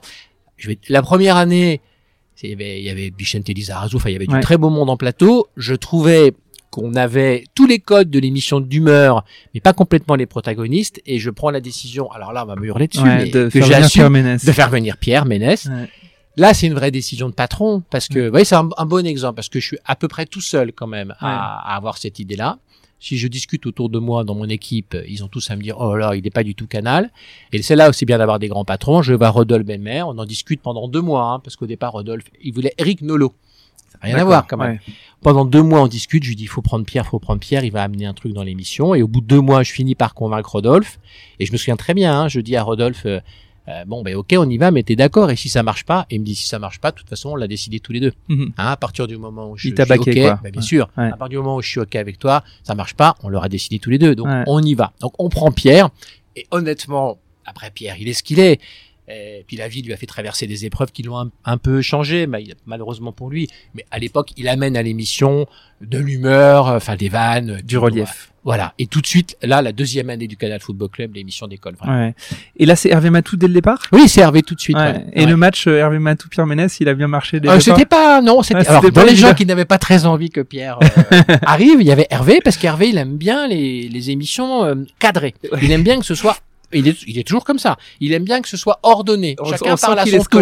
Je 0.58 0.70
vais, 0.70 0.80
la 0.90 1.02
première 1.02 1.38
année, 1.38 1.82
il 2.44 2.50
y 2.52 2.54
avait, 2.54 2.80
il 2.80 2.86
y 2.86 2.90
avait 2.90 3.12
Bichente 3.12 3.48
Lizarazu, 3.48 3.96
enfin, 3.96 4.10
il 4.10 4.14
y 4.14 4.16
avait 4.16 4.28
du 4.28 4.40
très 4.40 4.58
beau 4.58 4.70
monde 4.70 4.90
en 4.90 4.98
plateau. 4.98 5.48
Je 5.58 5.76
trouvais 5.76 6.34
qu'on 6.70 6.94
avait 6.96 7.46
tous 7.56 7.66
les 7.66 7.80
codes 7.80 8.10
de 8.10 8.20
l'émission 8.20 8.60
d'humeur, 8.60 9.26
mais 9.54 9.60
pas 9.60 9.74
complètement 9.74 10.16
les 10.16 10.26
protagonistes, 10.26 11.02
et 11.06 11.20
je 11.20 11.30
prends 11.30 11.50
la 11.50 11.62
décision, 11.62 12.12
alors 12.12 12.32
là, 12.32 12.44
on 12.44 12.48
va 12.48 12.56
me 12.56 12.66
hurler 12.66 12.88
dessus, 12.88 13.04
mais 13.04 13.30
de, 13.30 13.50
faire 13.50 13.66
venir 13.66 13.90
Pierre 13.90 14.12
de 14.12 14.52
faire 14.52 14.70
venir 14.70 14.98
Pierre 14.98 15.26
Ménès. 15.26 15.68
Là, 16.38 16.54
c'est 16.54 16.68
une 16.68 16.74
vraie 16.74 16.92
décision 16.92 17.28
de 17.28 17.34
patron 17.34 17.84
parce 17.90 18.08
que, 18.08 18.20
vous 18.20 18.30
voyez, 18.30 18.46
c'est 18.46 18.56
un, 18.56 18.64
bon 18.64 19.06
exemple 19.06 19.36
parce 19.36 19.50
que 19.50 19.60
je 19.60 19.66
suis 19.66 19.78
à 19.84 19.96
peu 19.96 20.08
près 20.08 20.26
tout 20.26 20.42
seul 20.42 20.72
quand 20.72 20.88
même 20.88 21.14
à, 21.20 21.76
avoir 21.76 21.98
cette 21.98 22.20
idée-là. 22.20 22.60
Si 23.00 23.18
je 23.18 23.28
discute 23.28 23.66
autour 23.66 23.90
de 23.90 24.00
moi 24.00 24.24
dans 24.24 24.36
mon 24.36 24.50
équipe, 24.50 24.98
ils 25.08 25.24
ont 25.24 25.28
tous 25.28 25.50
à 25.52 25.56
me 25.56 25.62
dire 25.62 25.78
oh 25.80 25.96
là, 25.96 26.16
il 26.16 26.24
n'est 26.24 26.30
pas 26.30 26.44
du 26.44 26.56
tout 26.56 26.68
canal. 26.68 27.12
Et 27.54 27.62
c'est 27.62 27.76
là 27.76 27.90
aussi 27.90 28.06
bien 28.06 28.18
d'avoir 28.18 28.40
des 28.40 28.48
grands 28.48 28.66
patrons. 28.66 29.02
Je 29.02 29.14
vais 29.14 29.18
voir 29.18 29.34
Rodolphe 29.34 29.66
Benmer, 29.66 30.04
on 30.04 30.18
en 30.18 30.26
discute 30.26 30.62
pendant 30.62 30.88
deux 30.88 31.02
mois 31.02 31.32
hein, 31.32 31.40
parce 31.40 31.56
qu'au 31.56 31.68
départ 31.68 31.94
Rodolphe, 31.94 32.26
il 32.42 32.54
voulait 32.54 32.74
Eric 32.78 33.02
Nolot. 33.02 33.34
Ça 33.92 33.98
n'a 34.04 34.14
rien 34.14 34.22
à 34.22 34.24
voir 34.24 34.48
quand 34.48 34.58
même. 34.58 34.80
Pendant 35.22 35.46
deux 35.46 35.64
mois, 35.64 35.82
on 35.82 35.88
discute. 35.88 36.24
Je 36.24 36.30
lui 36.30 36.36
dis, 36.36 36.44
il 36.44 36.48
faut 36.48 36.62
prendre 36.62 36.86
Pierre, 36.86 37.08
faut 37.08 37.20
prendre 37.20 37.40
Pierre. 37.40 37.64
Il 37.64 37.72
va 37.72 37.82
amener 37.82 38.06
un 38.06 38.14
truc 38.14 38.34
dans 38.34 38.44
l'émission. 38.44 38.94
Et 38.94 39.02
au 39.02 39.08
bout 39.08 39.22
de 39.22 39.26
deux 39.26 39.42
mois, 39.42 39.64
je 39.64 39.72
finis 39.72 39.96
par 39.96 40.14
convaincre 40.14 40.52
Rodolphe. 40.52 41.00
Et 41.40 41.46
je 41.46 41.52
me 41.52 41.58
souviens 41.58 41.76
très 41.76 41.96
bien. 41.96 42.14
Hein, 42.14 42.28
je 42.28 42.40
dis 42.40 42.56
à 42.56 42.62
Rodolphe, 42.62 43.08
euh, 43.70 43.86
bon 43.86 44.02
ben 44.02 44.16
ok 44.16 44.36
on 44.38 44.50
y 44.50 44.58
va 44.58 44.72
mais 44.72 44.84
t'es 44.84 44.96
d'accord 44.96 45.30
et 45.32 45.36
si 45.36 45.48
ça 45.48 45.64
marche 45.64 45.86
pas 45.86 46.08
et 46.10 46.16
il 46.16 46.22
me 46.22 46.26
dit 46.26 46.36
si 46.36 46.48
ça 46.48 46.60
marche 46.60 46.80
pas 46.80 46.92
de 46.92 46.98
toute 46.98 47.10
façon 47.10 47.30
on 47.30 47.36
l'a 47.36 47.48
décidé 47.48 47.80
tous 47.80 47.92
les 47.92 48.00
deux. 48.00 48.14
Mhm. 48.28 48.54
hein, 48.58 48.68
à 48.68 48.78
partir 48.78 49.08
du 49.08 49.18
moment 49.18 49.52
où 49.52 49.58
je, 49.58 49.70
suis 49.70 49.72
ok 49.72 49.88
ben, 49.88 50.52
bien 50.52 50.62
sûr 50.62 50.90
à 50.98 51.10
partir 51.12 51.30
du 51.30 51.38
moment 51.38 51.58
où 51.58 51.62
je 51.62 51.70
suis 51.70 51.80
ok 51.80 51.96
avec 51.96 52.18
toi 52.18 52.44
ça 52.64 52.74
marche 52.76 52.96
pas 52.96 53.16
on 53.24 53.30
l'aura 53.30 53.50
décidé 53.50 53.80
tous 53.80 53.90
les 53.90 54.00
deux. 54.00 54.16
Donc 54.16 54.28
on 54.48 54.62
y 54.62 54.74
va. 54.74 54.94
Donc 55.02 55.14
on 55.20 55.30
prend 55.30 55.52
Pierre 55.52 55.90
et 56.36 56.48
honnêtement 56.52 57.20
après 57.46 57.72
Pierre 57.72 57.96
il 58.00 58.08
est 58.08 58.14
ce 58.14 58.24
qu'il 58.24 58.40
est 58.40 58.60
et 59.10 59.44
puis 59.48 59.58
la 59.58 59.68
vie 59.68 59.82
lui 59.82 59.94
a 59.94 59.98
fait 59.98 60.06
traverser 60.06 60.48
des 60.48 60.66
épreuves 60.66 60.92
qui 60.92 61.04
l'ont 61.04 61.32
un, 61.46 61.58
peu 61.58 61.82
changé, 61.82 62.28
malheureusement 62.66 63.12
pour 63.12 63.30
lui. 63.30 63.48
Mais 63.74 63.86
à 63.92 64.00
l'époque, 64.00 64.32
il 64.38 64.48
amène 64.48 64.78
à 64.78 64.84
l'émission 64.84 65.48
de 65.82 65.98
l'humeur, 65.98 66.68
enfin 66.68 66.96
des 66.96 67.10
vannes, 67.10 67.62
du 67.64 67.78
relief. 67.78 68.32
Voilà. 68.44 68.74
Et 68.80 68.88
tout 68.88 69.02
de 69.02 69.06
suite, 69.06 69.38
là, 69.42 69.62
la 69.62 69.72
deuxième 69.72 70.10
année 70.10 70.28
du 70.28 70.38
Canal 70.38 70.60
Football 70.60 70.90
Club, 70.90 71.16
l'émission 71.16 71.48
d'école. 71.48 71.76
Ouais. 71.86 72.14
Et 72.58 72.66
là, 72.66 72.76
c'est 72.76 72.90
Hervé 72.90 73.10
Matou 73.10 73.36
dès 73.36 73.48
le 73.48 73.54
départ? 73.54 73.82
Oui, 73.92 74.08
c'est 74.08 74.22
Hervé 74.22 74.42
tout 74.42 74.56
de 74.56 74.60
suite. 74.60 74.78
Et 75.14 75.26
le 75.26 75.36
match 75.36 75.68
euh, 75.68 75.78
Hervé 75.78 76.00
Matou-Pierre 76.00 76.46
Ménès, 76.46 76.80
il 76.80 76.88
a 76.88 76.94
bien 76.94 77.08
marché 77.08 77.40
dès 77.40 77.50
euh, 77.50 77.60
C'était 77.60 77.86
pas, 77.86 78.22
non, 78.22 78.42
c'était, 78.42 78.68
alors, 78.68 78.90
dans 78.92 79.04
les 79.04 79.16
gens 79.16 79.34
qui 79.34 79.46
n'avaient 79.46 79.66
pas 79.66 79.78
très 79.78 80.06
envie 80.06 80.30
que 80.30 80.42
Pierre 80.42 80.80
euh, 80.82 81.22
arrive, 81.46 81.82
il 81.82 81.88
y 81.88 81.92
avait 81.92 82.08
Hervé, 82.10 82.40
parce 82.44 82.58
qu'Hervé, 82.58 82.90
il 82.90 82.98
aime 82.98 83.18
bien 83.18 83.48
les, 83.48 83.90
les 83.90 84.12
émissions 84.12 84.64
euh, 84.64 84.76
cadrées. 85.00 85.36
Il 85.62 85.72
aime 85.72 85.84
bien 85.84 86.00
que 86.00 86.06
ce 86.06 86.16
soit 86.16 86.38
il 86.74 86.88
est, 86.88 86.98
il 87.08 87.18
est 87.18 87.24
toujours 87.24 87.44
comme 87.44 87.60
ça. 87.60 87.78
Il 88.00 88.14
aime 88.14 88.24
bien 88.24 88.42
que 88.42 88.48
ce 88.48 88.58
soit 88.58 88.80
ordonné. 88.84 89.36
Chacun 89.50 89.76
parle 89.76 90.00
à 90.00 90.06
son 90.06 90.24
tour. 90.24 90.42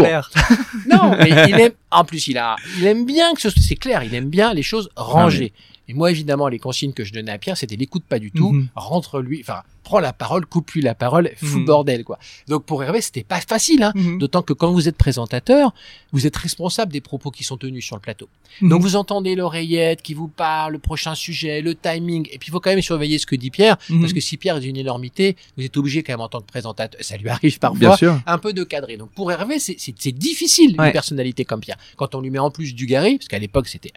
non, 0.89 1.15
mais 1.17 1.29
il 1.49 1.59
aime, 1.59 1.71
en 1.91 2.03
plus, 2.03 2.27
il 2.27 2.37
a, 2.37 2.55
il 2.77 2.85
aime 2.85 3.05
bien 3.05 3.33
que 3.33 3.41
ce, 3.41 3.49
c'est 3.49 3.75
clair, 3.75 4.03
il 4.03 4.13
aime 4.13 4.29
bien 4.29 4.53
les 4.53 4.63
choses 4.63 4.89
rangées. 4.95 5.53
Et 5.89 5.93
moi, 5.93 6.11
évidemment, 6.11 6.47
les 6.49 6.59
consignes 6.59 6.93
que 6.93 7.03
je 7.03 7.13
donnais 7.13 7.31
à 7.31 7.37
Pierre, 7.37 7.57
c'était 7.57 7.77
l'écoute 7.77 8.03
pas 8.07 8.19
du 8.19 8.31
tout, 8.31 8.51
mhm. 8.51 8.67
rentre 8.75 9.21
lui, 9.21 9.39
enfin, 9.41 9.61
prends 9.83 9.99
la 9.99 10.11
parole, 10.11 10.45
coupe-lui 10.45 10.81
la 10.81 10.95
parole, 10.95 11.31
fou 11.37 11.59
mhm. 11.59 11.65
bordel, 11.65 12.03
quoi. 12.03 12.19
Donc, 12.49 12.65
pour 12.65 12.83
Hervé, 12.83 12.99
c'était 12.99 13.23
pas 13.23 13.39
facile, 13.39 13.83
hein. 13.83 13.93
Mhm. 13.95 14.17
D'autant 14.17 14.41
que 14.41 14.51
quand 14.51 14.71
vous 14.71 14.89
êtes 14.89 14.97
présentateur, 14.97 15.73
vous 16.11 16.27
êtes 16.27 16.35
responsable 16.35 16.91
des 16.91 16.99
propos 16.99 17.31
qui 17.31 17.45
sont 17.45 17.55
tenus 17.55 17.85
sur 17.85 17.95
le 17.95 18.01
plateau. 18.01 18.27
Donc, 18.61 18.81
vous 18.81 18.97
entendez 18.97 19.35
l'oreillette 19.35 20.01
qui 20.01 20.13
vous 20.13 20.27
parle, 20.27 20.73
le 20.73 20.79
prochain 20.79 21.15
sujet, 21.15 21.61
le 21.61 21.73
timing, 21.73 22.27
et 22.31 22.37
puis 22.37 22.49
il 22.49 22.51
faut 22.51 22.59
quand 22.59 22.71
même 22.71 22.81
surveiller 22.81 23.17
ce 23.17 23.25
que 23.25 23.35
dit 23.35 23.51
Pierre, 23.51 23.77
parce 24.01 24.11
que 24.11 24.19
si 24.19 24.35
Pierre 24.35 24.57
est 24.57 24.61
d'une 24.61 24.77
énormité, 24.77 25.37
vous 25.57 25.63
êtes 25.63 25.77
obligé 25.77 26.03
quand 26.03 26.13
même 26.13 26.21
en 26.21 26.29
tant 26.29 26.41
que 26.41 26.47
présentateur, 26.47 26.99
ça 27.01 27.15
lui 27.15 27.29
arrive 27.29 27.59
parfois, 27.59 27.97
un 28.25 28.37
peu 28.37 28.51
de 28.51 28.63
cadrer. 28.63 28.97
Donc, 28.97 29.11
pour 29.11 29.31
Hervé, 29.31 29.59
c'est 29.59 30.11
difficile, 30.11 30.71
une 30.71 30.91
personnalité 30.91 31.45
comme 31.45 31.61
Pierre. 31.61 31.77
Quand 31.95 32.13
on 32.13 32.21
lui 32.21 32.29
met 32.29 32.39
en 32.39 32.51
plus 32.51 32.75
du 32.75 32.87
Gary, 32.87 33.17
parce 33.17 33.29
qu'à 33.29 33.39
l'époque, 33.39 33.67
c'était 33.69 33.93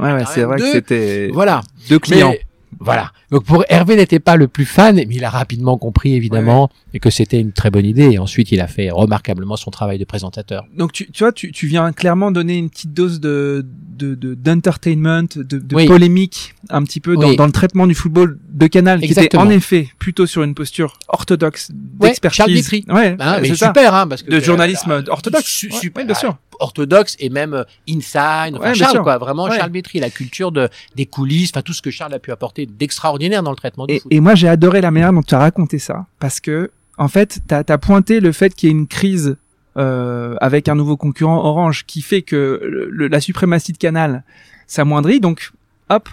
Ouais, 0.00 0.12
ouais 0.12 0.24
c'est 0.26 0.42
vrai 0.42 0.58
que 0.58 0.72
c'était 0.72 1.30
voilà. 1.32 1.60
deux 1.88 1.98
clients. 1.98 2.34
Voilà. 2.80 3.12
Donc 3.30 3.44
pour 3.44 3.64
Hervé 3.68 3.96
n'était 3.96 4.18
pas 4.18 4.36
le 4.36 4.48
plus 4.48 4.64
fan, 4.64 4.96
mais 4.96 5.06
il 5.10 5.24
a 5.24 5.30
rapidement 5.30 5.78
compris 5.78 6.14
évidemment 6.14 6.70
et 6.92 7.00
que 7.00 7.10
c'était 7.10 7.40
une 7.40 7.52
très 7.52 7.70
bonne 7.70 7.86
idée. 7.86 8.10
Et 8.12 8.18
ensuite, 8.18 8.52
il 8.52 8.60
a 8.60 8.66
fait 8.66 8.90
remarquablement 8.90 9.56
son 9.56 9.70
travail 9.70 9.98
de 9.98 10.04
présentateur. 10.04 10.66
Donc 10.76 10.92
tu, 10.92 11.10
tu 11.10 11.24
vois, 11.24 11.32
tu, 11.32 11.52
tu 11.52 11.66
viens 11.66 11.92
clairement 11.92 12.30
donner 12.30 12.58
une 12.58 12.70
petite 12.70 12.92
dose 12.92 13.20
de 13.20 13.64
d'entertainment, 13.96 15.22
de, 15.36 15.42
de, 15.44 15.58
de 15.58 15.86
polémique 15.86 16.54
un 16.68 16.82
petit 16.82 17.00
peu 17.00 17.16
dans, 17.16 17.32
dans, 17.34 17.46
le 17.46 17.52
traitement 17.52 17.86
du 17.86 17.94
football 17.94 18.38
de 18.50 18.66
Canal, 18.66 19.00
qui 19.00 19.12
était 19.12 19.36
en 19.36 19.48
effet 19.50 19.88
plutôt 19.98 20.26
sur 20.26 20.42
une 20.42 20.54
posture 20.54 20.98
orthodoxe 21.08 21.70
d'expertise. 21.72 22.68
Ouais, 22.88 23.16
ah, 23.20 23.38
mais 23.40 23.54
super, 23.54 23.94
hein, 23.94 24.08
parce 24.08 24.22
que 24.22 24.30
de 24.30 24.40
journalisme 24.40 25.04
orthodoxe. 25.08 25.66
Super, 25.70 26.04
bien 26.04 26.14
sûr 26.14 26.36
orthodoxe 26.60 27.16
et 27.18 27.28
même 27.28 27.54
euh, 27.54 27.64
inside, 27.88 28.56
enfin 28.56 28.74
Charles 28.74 29.02
quoi, 29.02 29.18
vraiment 29.18 29.50
Charles 29.50 29.70
Bétry, 29.70 30.00
la 30.00 30.10
culture 30.10 30.52
de 30.52 30.68
des 30.94 31.06
coulisses, 31.06 31.50
enfin 31.54 31.62
tout 31.62 31.72
ce 31.72 31.82
que 31.82 31.90
Charles 31.90 32.14
a 32.14 32.18
pu 32.18 32.32
apporter 32.32 32.66
d'extraordinaire 32.66 33.42
dans 33.42 33.50
le 33.50 33.56
traitement 33.56 33.86
du 33.86 33.94
et, 33.94 34.00
foot. 34.00 34.12
Et 34.12 34.20
moi 34.20 34.34
j'ai 34.34 34.48
adoré 34.48 34.80
la 34.80 34.90
manière 34.90 35.12
dont 35.12 35.22
tu 35.22 35.34
as 35.34 35.38
raconté 35.38 35.78
ça 35.78 36.06
parce 36.18 36.40
que 36.40 36.70
en 36.98 37.08
fait 37.08 37.40
tu 37.48 37.54
as, 37.54 37.78
pointé 37.78 38.20
le 38.20 38.32
fait 38.32 38.54
qu'il 38.54 38.68
y 38.68 38.72
ait 38.72 38.76
une 38.76 38.86
crise 38.86 39.36
euh, 39.76 40.36
avec 40.40 40.68
un 40.68 40.74
nouveau 40.74 40.96
concurrent 40.96 41.44
Orange 41.44 41.84
qui 41.86 42.00
fait 42.00 42.22
que 42.22 42.90
la 42.92 43.20
suprématie 43.20 43.72
de 43.72 43.78
Canal 43.78 44.22
s'amoindrit. 44.66 45.20
Donc 45.20 45.50
hop 45.90 46.08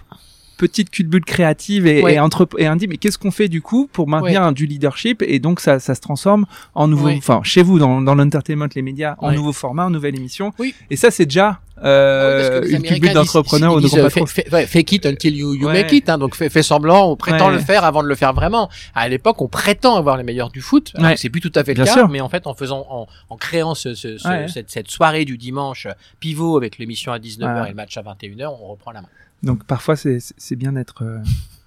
petite 0.62 0.92
culbute 0.92 1.26
créative 1.26 1.88
et, 1.88 2.02
et, 2.02 2.20
entre, 2.20 2.48
et 2.60 2.70
on 2.70 2.76
dit 2.76 2.88
mais 2.88 2.98
qu'est-ce 2.98 3.18
qu'on 3.18 3.32
fait 3.32 3.48
du 3.48 3.64
coup 3.64 3.90
pour 3.92 4.08
maintenir 4.08 4.54
du 4.54 4.68
leadership 4.68 5.24
et 5.26 5.40
donc 5.40 5.60
ça, 5.60 5.80
ça 5.80 5.96
se 5.96 6.02
transforme 6.02 6.46
en 6.76 6.88
nouveau, 6.88 7.10
enfin 7.10 7.42
chez 7.44 7.64
vous 7.64 7.80
dans, 7.80 8.00
dans 8.00 8.14
l'entertainment, 8.14 8.68
les 8.76 8.84
médias, 8.84 9.16
en 9.18 9.32
nouveau 9.32 9.54
format, 9.54 9.86
en 9.86 9.90
nouvelle 9.90 10.16
émission. 10.16 10.54
Et 10.92 10.96
ça 10.98 11.10
c'est 11.10 11.26
déjà 11.26 11.62
euh, 11.84 12.62
une 12.70 12.84
culbute 12.84 13.14
d'entrepreneur 13.14 13.74
ou 13.74 13.82
de 13.82 13.88
euh, 13.88 14.66
Fake 14.68 14.92
it 14.92 15.06
until 15.08 15.36
you, 15.36 15.56
you 15.56 15.68
make 15.68 15.92
it. 15.92 16.10
Hein, 16.10 16.20
donc 16.20 16.36
fais, 16.36 16.50
fais 16.50 16.62
semblant, 16.62 17.10
on 17.10 17.16
prétend 17.16 17.50
le 17.50 17.58
faire 17.58 17.84
avant 17.84 18.04
de 18.04 18.08
le 18.08 18.14
faire 18.14 18.34
vraiment. 18.34 18.70
À 18.94 19.10
l'époque, 19.10 19.42
on 19.42 19.48
prétend 19.48 19.96
avoir 19.96 20.16
les 20.18 20.24
meilleurs 20.24 20.52
du 20.52 20.62
foot. 20.62 20.94
C'est 21.16 21.30
plus 21.30 21.42
tout 21.42 21.52
à 21.56 21.64
fait 21.64 21.74
le 21.74 21.86
cas, 21.86 22.08
mais 22.08 22.22
en 22.22 22.30
fait, 22.30 22.46
en 22.46 22.54
faisant, 22.54 22.86
en, 22.88 23.08
en 23.30 23.38
créant 23.38 23.74
ce, 23.74 23.96
ce, 23.96 24.18
cette, 24.48 24.70
cette, 24.70 24.92
soirée 24.92 25.26
du 25.26 25.40
dimanche 25.40 25.88
pivot 26.20 26.56
avec 26.56 26.78
l'émission 26.78 27.12
à 27.12 27.18
19h 27.18 27.66
et 27.66 27.70
le 27.70 27.76
match 27.76 27.98
à 27.98 28.04
21h, 28.04 28.48
on 28.62 28.68
reprend 28.68 28.92
la 28.92 29.02
main. 29.02 29.08
Donc 29.44 29.64
parfois 29.66 29.96
c'est 29.96 30.56
bien 30.56 30.74
d'être 30.74 31.04
euh, 31.04 31.20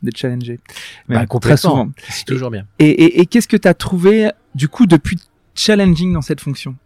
d'être 0.03 0.17
challengé. 0.17 0.61
Mais 1.09 1.27
bah, 1.27 1.39
très 1.41 1.57
souvent. 1.57 1.91
C'est 2.09 2.25
toujours 2.25 2.51
bien. 2.51 2.67
Et, 2.79 2.89
et, 2.89 3.21
et 3.21 3.27
qu'est-ce 3.27 3.49
que 3.49 3.57
tu 3.57 3.69
as 3.69 3.75
trouvé 3.75 4.31
du 4.55 4.69
coup 4.69 4.87
depuis 4.87 5.19
challenging 5.55 6.13
dans 6.13 6.23
cette 6.23 6.41
fonction? 6.41 6.77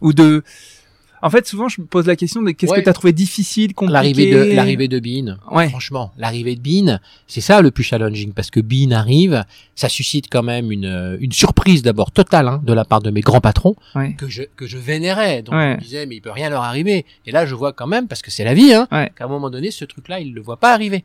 Ou 0.00 0.12
de 0.12 0.42
en 1.22 1.30
fait, 1.30 1.46
souvent, 1.46 1.68
je 1.68 1.80
me 1.80 1.86
pose 1.86 2.06
la 2.06 2.16
question 2.16 2.42
de 2.42 2.50
qu'est-ce 2.50 2.72
que 2.72 2.80
tu 2.80 2.88
as 2.88 2.92
trouvé 2.92 3.12
difficile, 3.12 3.74
compliqué. 3.74 3.92
L'arrivée 3.92 4.30
de 4.30 4.54
l'arrivée 4.54 4.88
de 4.88 5.00
Bean. 5.00 5.38
Ouais. 5.50 5.68
Franchement, 5.68 6.12
l'arrivée 6.16 6.56
de 6.56 6.60
Bean, 6.60 6.98
c'est 7.26 7.40
ça 7.40 7.60
le 7.60 7.70
plus 7.70 7.84
challenging 7.84 8.32
parce 8.32 8.50
que 8.50 8.60
Bean 8.60 8.92
arrive, 8.92 9.44
ça 9.74 9.88
suscite 9.88 10.26
quand 10.30 10.42
même 10.42 10.70
une 10.72 11.18
une 11.20 11.32
surprise 11.32 11.82
d'abord 11.82 12.10
totale 12.10 12.48
hein, 12.48 12.60
de 12.64 12.72
la 12.72 12.84
part 12.84 13.02
de 13.02 13.10
mes 13.10 13.20
grands 13.20 13.40
patrons 13.40 13.76
que 14.16 14.28
je 14.28 14.42
que 14.56 14.66
je 14.66 14.78
vénérais. 14.78 15.42
Donc 15.42 15.54
je 15.54 15.76
me 15.76 15.80
disais 15.80 16.06
mais 16.06 16.16
il 16.16 16.20
peut 16.20 16.30
rien 16.30 16.50
leur 16.50 16.62
arriver. 16.62 17.04
Et 17.26 17.32
là, 17.32 17.46
je 17.46 17.54
vois 17.54 17.72
quand 17.72 17.86
même 17.86 18.08
parce 18.08 18.22
que 18.22 18.30
c'est 18.30 18.44
la 18.44 18.54
vie, 18.54 18.72
hein, 18.72 18.86
qu'à 18.90 19.24
un 19.24 19.28
moment 19.28 19.50
donné, 19.50 19.70
ce 19.70 19.84
truc-là, 19.84 20.20
il 20.20 20.34
le 20.34 20.40
voit 20.40 20.58
pas 20.58 20.72
arriver. 20.72 21.04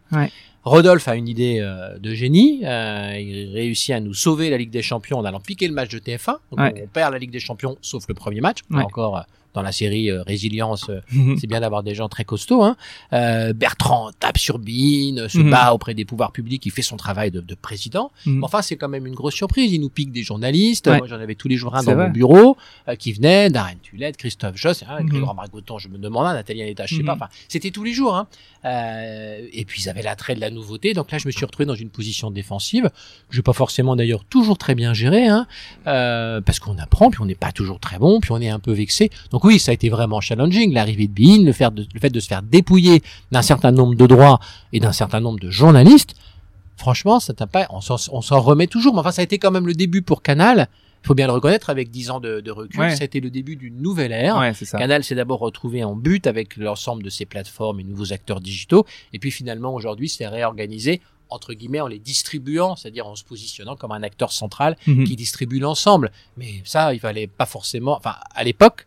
Rodolphe 0.66 1.08
a 1.08 1.16
une 1.16 1.28
idée 1.28 1.60
euh, 1.62 2.00
de 2.00 2.16
génie. 2.16 2.62
Euh, 2.66 3.16
il 3.20 3.54
réussit 3.54 3.94
à 3.94 4.00
nous 4.00 4.16
sauver 4.16 4.50
la 4.50 4.58
Ligue 4.58 4.72
des 4.72 4.82
Champions 4.82 5.20
en 5.20 5.26
allant 5.26 5.40
piquer 5.40 5.68
le 5.68 5.76
match 5.76 5.90
de 5.92 6.00
TF1. 6.00 6.38
Donc 6.52 6.60
on 6.60 6.88
perd 6.92 7.14
la 7.14 7.20
Ligue 7.20 7.30
des 7.30 7.40
Champions, 7.40 7.78
sauf 7.82 8.06
le 8.08 8.16
premier 8.16 8.42
match. 8.42 8.60
Encore 8.74 9.18
euh, 9.18 9.22
dans 9.56 9.62
la 9.62 9.72
série 9.72 10.12
euh, 10.12 10.22
Résilience, 10.22 10.90
euh, 10.90 11.00
mhm. 11.12 11.38
c'est 11.40 11.48
bien 11.48 11.62
d'avoir 11.62 11.82
des 11.82 11.96
gens 11.96 12.10
très 12.10 12.26
costauds. 12.26 12.64
Hein. 12.64 12.76
Euh, 13.14 13.54
Bertrand 13.54 14.12
tape 14.20 14.38
sur 14.38 14.60
Bean, 14.60 15.30
se 15.30 15.40
mhm. 15.40 15.50
bat 15.50 15.74
auprès 15.74 15.94
des 15.94 16.06
pouvoirs 16.06 16.34
publics, 16.34 16.64
il 16.66 16.72
fait 16.72 16.82
son 16.82 16.98
travail 16.98 17.32
de, 17.32 17.40
de 17.40 17.56
président. 17.56 18.12
Mhm. 18.26 18.44
Enfin, 18.44 18.62
c'est 18.62 18.76
quand 18.76 18.90
même 18.90 19.08
une 19.08 19.16
grosse 19.16 19.34
surprise. 19.34 19.72
Il 19.72 19.80
nous 19.80 19.90
pique 19.90 20.12
des 20.12 20.24
journalistes. 20.24 20.88
Moi, 20.88 21.08
j'en 21.08 21.20
avais 21.20 21.36
tous 21.36 21.48
les 21.48 21.56
jours 21.56 21.76
un 21.76 21.84
dans 21.84 21.96
mon 21.96 22.10
bureau 22.10 22.58
qui 23.00 23.14
venait, 23.14 23.50
Darren 23.50 23.78
Tulette, 23.82 24.18
Christophe 24.18 24.58
Joss, 24.58 24.84
hein, 24.88 25.04
Grégoire 25.04 25.34
Margoton, 25.34 25.80
je 25.80 25.88
me 25.88 25.98
demandais, 25.98 26.34
Nathalie 26.34 26.62
Aneta, 26.62 26.86
je 26.86 26.98
sais 26.98 27.04
pas. 27.04 27.14
Enfin, 27.14 27.30
c'était 27.48 27.72
tous 27.72 27.84
les 27.84 27.94
jours. 27.94 28.16
Hein. 28.16 28.28
et 28.64 29.64
puis, 29.66 29.84
ils 29.84 29.90
avaient 29.90 30.02
l'attrait 30.02 30.36
de 30.36 30.42
la 30.42 30.50
nouveauté. 30.50 30.94
Donc 30.94 31.12
là, 31.12 31.18
je 31.18 31.28
me 31.28 31.32
suis 31.32 31.46
retrouvé 31.46 31.66
dans 31.66 31.76
une 31.76 31.90
position 31.90 32.30
défensive. 32.30 32.90
Je 33.30 33.38
n'ai 33.38 33.44
pas 33.44 33.54
forcément 33.54 33.96
d'ailleurs 33.96 34.26
toujours 34.26 34.58
très 34.58 34.76
bien 34.76 34.94
géré, 34.94 35.28
hein, 35.28 35.48
parce 35.86 36.60
qu'on 36.60 36.78
apprend, 36.78 37.10
puis 37.10 37.22
on 37.22 37.26
n'est 37.26 37.36
pas 37.36 37.54
toujours 37.54 37.80
très 37.80 38.00
bon, 38.00 38.20
puis 38.20 38.32
on 38.32 38.42
est 38.42 38.50
un 38.50 38.60
peu 38.60 38.74
vexé. 38.74 39.10
Donc 39.32 39.45
oui, 39.46 39.60
ça 39.60 39.72
a 39.72 39.74
été 39.74 39.90
vraiment 39.90 40.20
challenging, 40.22 40.74
l'arrivée 40.74 41.08
de 41.08 41.14
Bean, 41.14 41.46
le, 41.46 41.54
fait 41.54 41.72
de, 41.72 41.86
le 41.94 42.00
fait 42.00 42.10
de 42.10 42.20
se 42.20 42.28
faire 42.28 42.42
dépouiller 42.42 43.04
d'un 43.32 43.44
certain 43.44 43.72
nombre 43.72 43.96
de 43.96 44.08
droits 44.08 44.40
et 44.74 44.80
d'un 44.80 44.92
certain 44.92 45.20
nombre 45.20 45.40
de 45.40 45.52
journalistes. 45.52 46.16
Franchement, 46.78 47.20
ça 47.20 47.34
t'a 47.34 47.48
pas, 47.48 47.68
on 47.70 47.80
s'en 47.80 48.42
remet 48.42 48.68
toujours, 48.68 48.94
mais 48.94 49.02
enfin, 49.02 49.12
ça 49.12 49.22
a 49.22 49.24
été 49.24 49.38
quand 49.38 49.52
même 49.52 49.68
le 49.68 49.76
début 49.76 50.02
pour 50.02 50.22
Canal. 50.22 50.68
Il 51.04 51.08
faut 51.08 51.14
bien 51.14 51.28
le 51.28 51.34
reconnaître, 51.34 51.70
avec 51.70 51.92
dix 51.92 52.10
ans 52.10 52.20
de, 52.20 52.42
de 52.42 52.52
recul, 52.52 52.90
ça 52.92 53.02
a 53.02 53.06
été 53.06 53.20
le 53.20 53.30
début 53.30 53.56
d'une 53.56 53.80
nouvelle 53.80 54.12
ère. 54.12 54.42
Canal 54.72 55.04
s'est 55.04 55.14
d'abord 55.14 55.40
retrouvé 55.40 55.84
en 55.84 55.96
but 55.96 56.26
avec 56.26 56.58
l'ensemble 56.58 57.04
de 57.04 57.12
ses 57.12 57.26
plateformes 57.26 57.80
et 57.80 57.84
nouveaux 57.84 58.12
acteurs 58.12 58.42
digitaux, 58.42 58.86
et 59.14 59.20
puis 59.20 59.30
finalement 59.30 59.76
aujourd'hui, 59.76 60.10
c'est 60.10 60.28
réorganisé 60.28 61.02
entre 61.30 61.54
guillemets 61.54 61.82
en 61.82 61.88
les 61.88 62.00
distribuant, 62.00 62.76
c'est-à-dire 62.76 63.08
en 63.08 63.16
se 63.16 63.24
positionnant 63.24 63.76
comme 63.76 63.92
un 63.92 64.04
acteur 64.04 64.32
central 64.32 64.78
mhm. 64.88 65.06
qui 65.06 65.16
distribue 65.16 65.60
l'ensemble. 65.60 66.12
Mais 66.38 66.62
ça, 66.64 66.94
il 66.94 67.00
fallait 67.00 67.28
pas 67.28 67.46
forcément. 67.46 67.98
Enfin, 67.98 68.16
à 68.34 68.44
l'époque, 68.44 68.86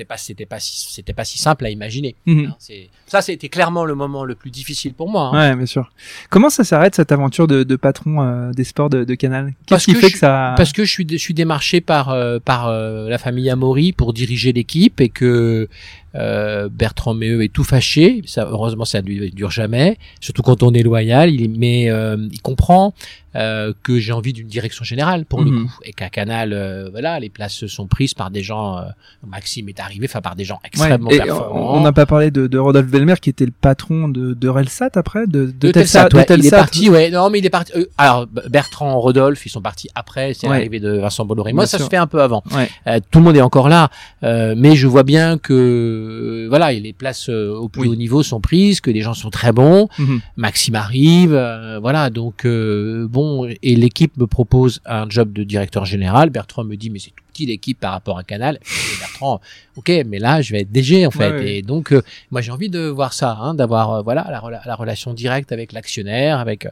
c'était 0.00 0.04
pas 0.04 0.16
c'était 0.16 0.46
pas 0.46 0.60
si 0.60 0.92
c'était 0.92 1.12
pas 1.12 1.24
si 1.24 1.38
simple 1.38 1.66
à 1.66 1.70
imaginer. 1.70 2.14
Mhm. 2.26 2.46
Hein, 2.46 2.56
c'est 2.58 2.88
ça 3.06 3.20
c'était 3.22 3.48
clairement 3.48 3.84
le 3.84 3.94
moment 3.94 4.24
le 4.24 4.34
plus 4.34 4.50
difficile 4.50 4.94
pour 4.94 5.08
moi. 5.10 5.30
hein. 5.32 5.50
Ouais, 5.50 5.56
bien 5.56 5.66
sûr. 5.66 5.90
Comment 6.30 6.50
ça 6.50 6.64
s'arrête 6.64 6.94
cette 6.94 7.12
aventure 7.12 7.46
de, 7.46 7.62
de 7.64 7.76
patron 7.76 8.22
euh, 8.22 8.50
des 8.52 8.64
sports 8.64 8.90
de, 8.90 9.04
de 9.04 9.14
Canal? 9.14 9.54
Parce 9.68 9.84
Qu'est-ce 9.84 9.84
qui 9.86 9.92
que 9.94 10.00
fait 10.00 10.08
je- 10.08 10.12
que 10.14 10.18
ça 10.18 10.54
Parce 10.56 10.72
que 10.72 10.84
je 10.84 10.90
suis, 10.90 11.06
je 11.08 11.16
suis 11.16 11.34
démarché 11.34 11.80
par 11.80 12.10
euh, 12.10 12.38
par 12.38 12.68
euh, 12.68 13.08
la 13.08 13.18
famille 13.18 13.48
Amaury 13.50 13.92
pour 13.92 14.12
diriger 14.12 14.52
l'équipe 14.52 15.00
et 15.00 15.08
que 15.08 15.68
Bertrand 16.14 17.14
Méheux 17.14 17.42
est 17.44 17.52
tout 17.52 17.64
fâché. 17.64 18.22
Ça, 18.26 18.48
heureusement, 18.50 18.84
ça 18.84 19.00
ne 19.02 19.28
dure 19.28 19.50
jamais. 19.50 19.96
Surtout 20.20 20.42
quand 20.42 20.62
on 20.62 20.72
est 20.74 20.82
loyal. 20.82 21.30
Il, 21.30 21.50
mais 21.58 21.84
il 21.84 22.40
comprend 22.42 22.94
euh, 23.36 23.72
que 23.82 23.98
j'ai 23.98 24.12
envie 24.12 24.32
d'une 24.32 24.48
direction 24.48 24.84
générale 24.84 25.24
pour 25.24 25.42
le 25.42 25.50
Mhm. 25.50 25.66
coup 25.66 25.78
et 25.84 25.92
qu'à 25.92 26.08
Canal, 26.08 26.52
euh, 26.52 26.88
voilà, 26.90 27.20
les 27.20 27.28
places 27.30 27.66
sont 27.66 27.86
prises 27.86 28.14
par 28.14 28.30
des 28.30 28.42
gens. 28.42 28.78
euh, 28.78 28.82
Maxime 29.26 29.68
est 29.68 29.78
arrivé, 29.80 30.06
enfin 30.08 30.20
par 30.20 30.34
des 30.36 30.44
gens 30.44 30.58
extrêmement 30.64 31.08
performants. 31.10 31.74
on 31.76 31.80
n'a 31.80 31.92
pas 31.92 32.06
parlé 32.06 32.30
de, 32.30 32.46
de 32.46 32.58
Rodolphe 32.58 32.88
Belmer 32.90 33.14
qui 33.20 33.30
était 33.30 33.44
le 33.46 33.52
patron 33.52 34.08
de, 34.08 34.34
de 34.34 34.48
Relsat 34.48 34.90
après 34.94 35.26
de, 35.26 35.46
de, 35.46 35.52
de 35.60 35.70
Telsat, 35.72 36.08
de 36.08 36.16
ouais, 36.16 36.22
il 36.28 36.32
est 36.32 36.36
Telsat. 36.36 36.56
parti, 36.56 36.88
ouais. 36.90 37.10
Non, 37.10 37.30
mais 37.30 37.38
il 37.38 37.46
est 37.46 37.50
parti. 37.50 37.72
euh, 37.76 37.84
alors 37.98 38.26
Bertrand, 38.48 38.98
Rodolphe, 38.98 39.44
ils 39.46 39.50
sont 39.50 39.60
partis 39.62 39.88
après. 39.94 40.34
C'est 40.34 40.46
Ouais. 40.48 40.54
l'arrivée 40.56 40.80
de 40.80 40.90
Vincent 40.98 41.24
Bolloré. 41.24 41.50
Bien 41.52 41.56
Moi, 41.56 41.66
ça 41.66 41.76
sûr. 41.76 41.86
se 41.86 41.90
fait 41.90 41.96
un 41.96 42.06
peu 42.06 42.20
avant. 42.22 42.42
Ouais. 42.54 42.68
Euh, 42.86 42.98
tout 43.10 43.18
le 43.20 43.24
monde 43.26 43.36
est 43.36 43.40
encore 43.42 43.68
là, 43.68 43.90
euh, 44.24 44.54
mais 44.56 44.74
je 44.76 44.86
vois 44.86 45.02
bien 45.04 45.38
que 45.38 46.46
voilà, 46.48 46.72
les 46.72 46.92
places 46.92 47.28
au 47.28 47.68
plus 47.68 47.82
Oui. 47.82 47.88
haut 47.88 47.94
niveau 47.96 48.22
sont 48.22 48.40
prises, 48.40 48.80
que 48.80 48.90
les 48.90 49.02
gens 49.02 49.14
sont 49.14 49.30
très 49.30 49.52
bons. 49.52 49.88
Mhm. 49.98 50.20
Maxime 50.36 50.74
arrive, 50.74 51.34
euh, 51.34 51.78
voilà. 51.80 52.10
Donc 52.10 52.44
euh, 52.46 53.06
bon, 53.22 53.48
et 53.62 53.76
l'équipe 53.76 54.16
me 54.16 54.26
propose 54.26 54.80
un 54.86 55.08
job 55.08 55.32
de 55.32 55.44
directeur 55.44 55.84
général. 55.84 56.30
Bertrand 56.30 56.64
me 56.64 56.76
dit 56.76 56.90
mais 56.90 56.98
c'est 56.98 57.10
tout 57.10 57.24
petit 57.32 57.46
l'équipe 57.46 57.78
par 57.78 57.92
rapport 57.92 58.18
à 58.18 58.24
Canal. 58.24 58.58
Et 58.62 58.98
Bertrand, 59.00 59.40
ok, 59.76 59.90
mais 60.06 60.18
là 60.18 60.42
je 60.42 60.52
vais 60.52 60.62
être 60.62 60.72
DG 60.72 61.06
en 61.06 61.10
fait. 61.10 61.30
Ouais. 61.32 61.54
Et 61.56 61.62
donc 61.62 61.92
euh, 61.92 62.02
moi 62.30 62.40
j'ai 62.40 62.50
envie 62.50 62.68
de 62.68 62.80
voir 62.88 63.12
ça, 63.12 63.36
hein, 63.40 63.54
d'avoir 63.54 63.90
euh, 63.92 64.02
voilà 64.02 64.26
la, 64.30 64.40
rela- 64.40 64.62
la 64.66 64.74
relation 64.74 65.14
directe 65.14 65.52
avec 65.52 65.72
l'actionnaire, 65.72 66.38
avec 66.38 66.66
euh, 66.66 66.70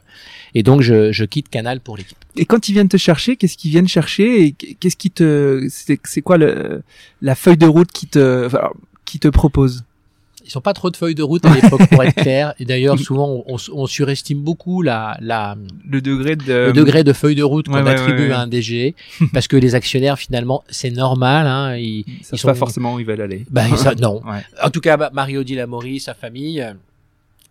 et 0.53 0.63
donc 0.63 0.81
je, 0.81 1.11
je 1.11 1.25
quitte 1.25 1.49
Canal 1.49 1.79
pour 1.79 1.97
l'équipe. 1.97 2.17
Et 2.35 2.45
quand 2.45 2.67
ils 2.69 2.73
viennent 2.73 2.89
te 2.89 2.97
chercher, 2.97 3.35
qu'est-ce 3.35 3.57
qu'ils 3.57 3.71
viennent 3.71 3.87
chercher 3.87 4.43
et 4.43 4.51
qu'est-ce 4.53 4.97
qui 4.97 5.11
te 5.11 5.67
c'est 5.69 6.21
quoi 6.21 6.37
le 6.37 6.83
la 7.21 7.35
feuille 7.35 7.57
de 7.57 7.67
route 7.67 7.91
qui 7.91 8.07
te 8.07 8.45
enfin, 8.45 8.69
qui 9.05 9.19
te 9.19 9.27
propose? 9.27 9.83
Ils 10.49 10.51
sont 10.51 10.61
pas 10.61 10.73
trop 10.73 10.89
de 10.89 10.97
feuilles 10.97 11.13
de 11.13 11.21
route 11.21 11.45
à 11.45 11.53
l'époque 11.53 11.87
pour 11.91 12.01
être 12.03 12.15
clair. 12.15 12.55
Et 12.59 12.65
d'ailleurs 12.65 12.97
souvent 13.07 13.43
on, 13.47 13.53
on- 13.53 13.57
on 13.71 13.85
surestime 13.85 14.39
beaucoup 14.41 14.81
la, 14.81 15.15
la 15.21 15.55
le 15.87 16.01
degré 16.01 16.35
de 16.35 16.51
le 16.67 16.73
degré 16.73 17.03
de 17.03 17.13
feuille 17.13 17.35
de 17.35 17.43
route 17.43 17.67
qu'on 17.67 17.75
ouais, 17.75 17.83
ouais, 17.83 17.91
attribue 17.91 18.29
ouais, 18.29 18.31
à 18.31 18.39
un 18.41 18.47
DG 18.47 18.95
parce 19.33 19.47
que 19.47 19.55
les 19.57 19.75
actionnaires 19.75 20.17
finalement 20.17 20.63
c'est 20.67 20.89
normal 20.89 21.45
hein, 21.45 21.75
ils, 21.77 21.99
ils 21.99 22.05
savent 22.23 22.29
ils 22.33 22.37
sont 22.39 22.47
pas 22.47 22.53
forcément 22.55 22.95
où 22.95 22.99
ils 22.99 23.05
veulent 23.05 23.21
aller. 23.21 23.45
bah, 23.51 23.63
ça, 23.77 23.93
non 23.93 24.21
en 24.63 24.69
tout 24.71 24.81
cas 24.81 24.97
bah, 24.97 25.11
Mario-Odile 25.13 25.59
Amaury 25.59 25.99
sa 25.99 26.15
famille 26.15 26.61
euh, 26.61 26.73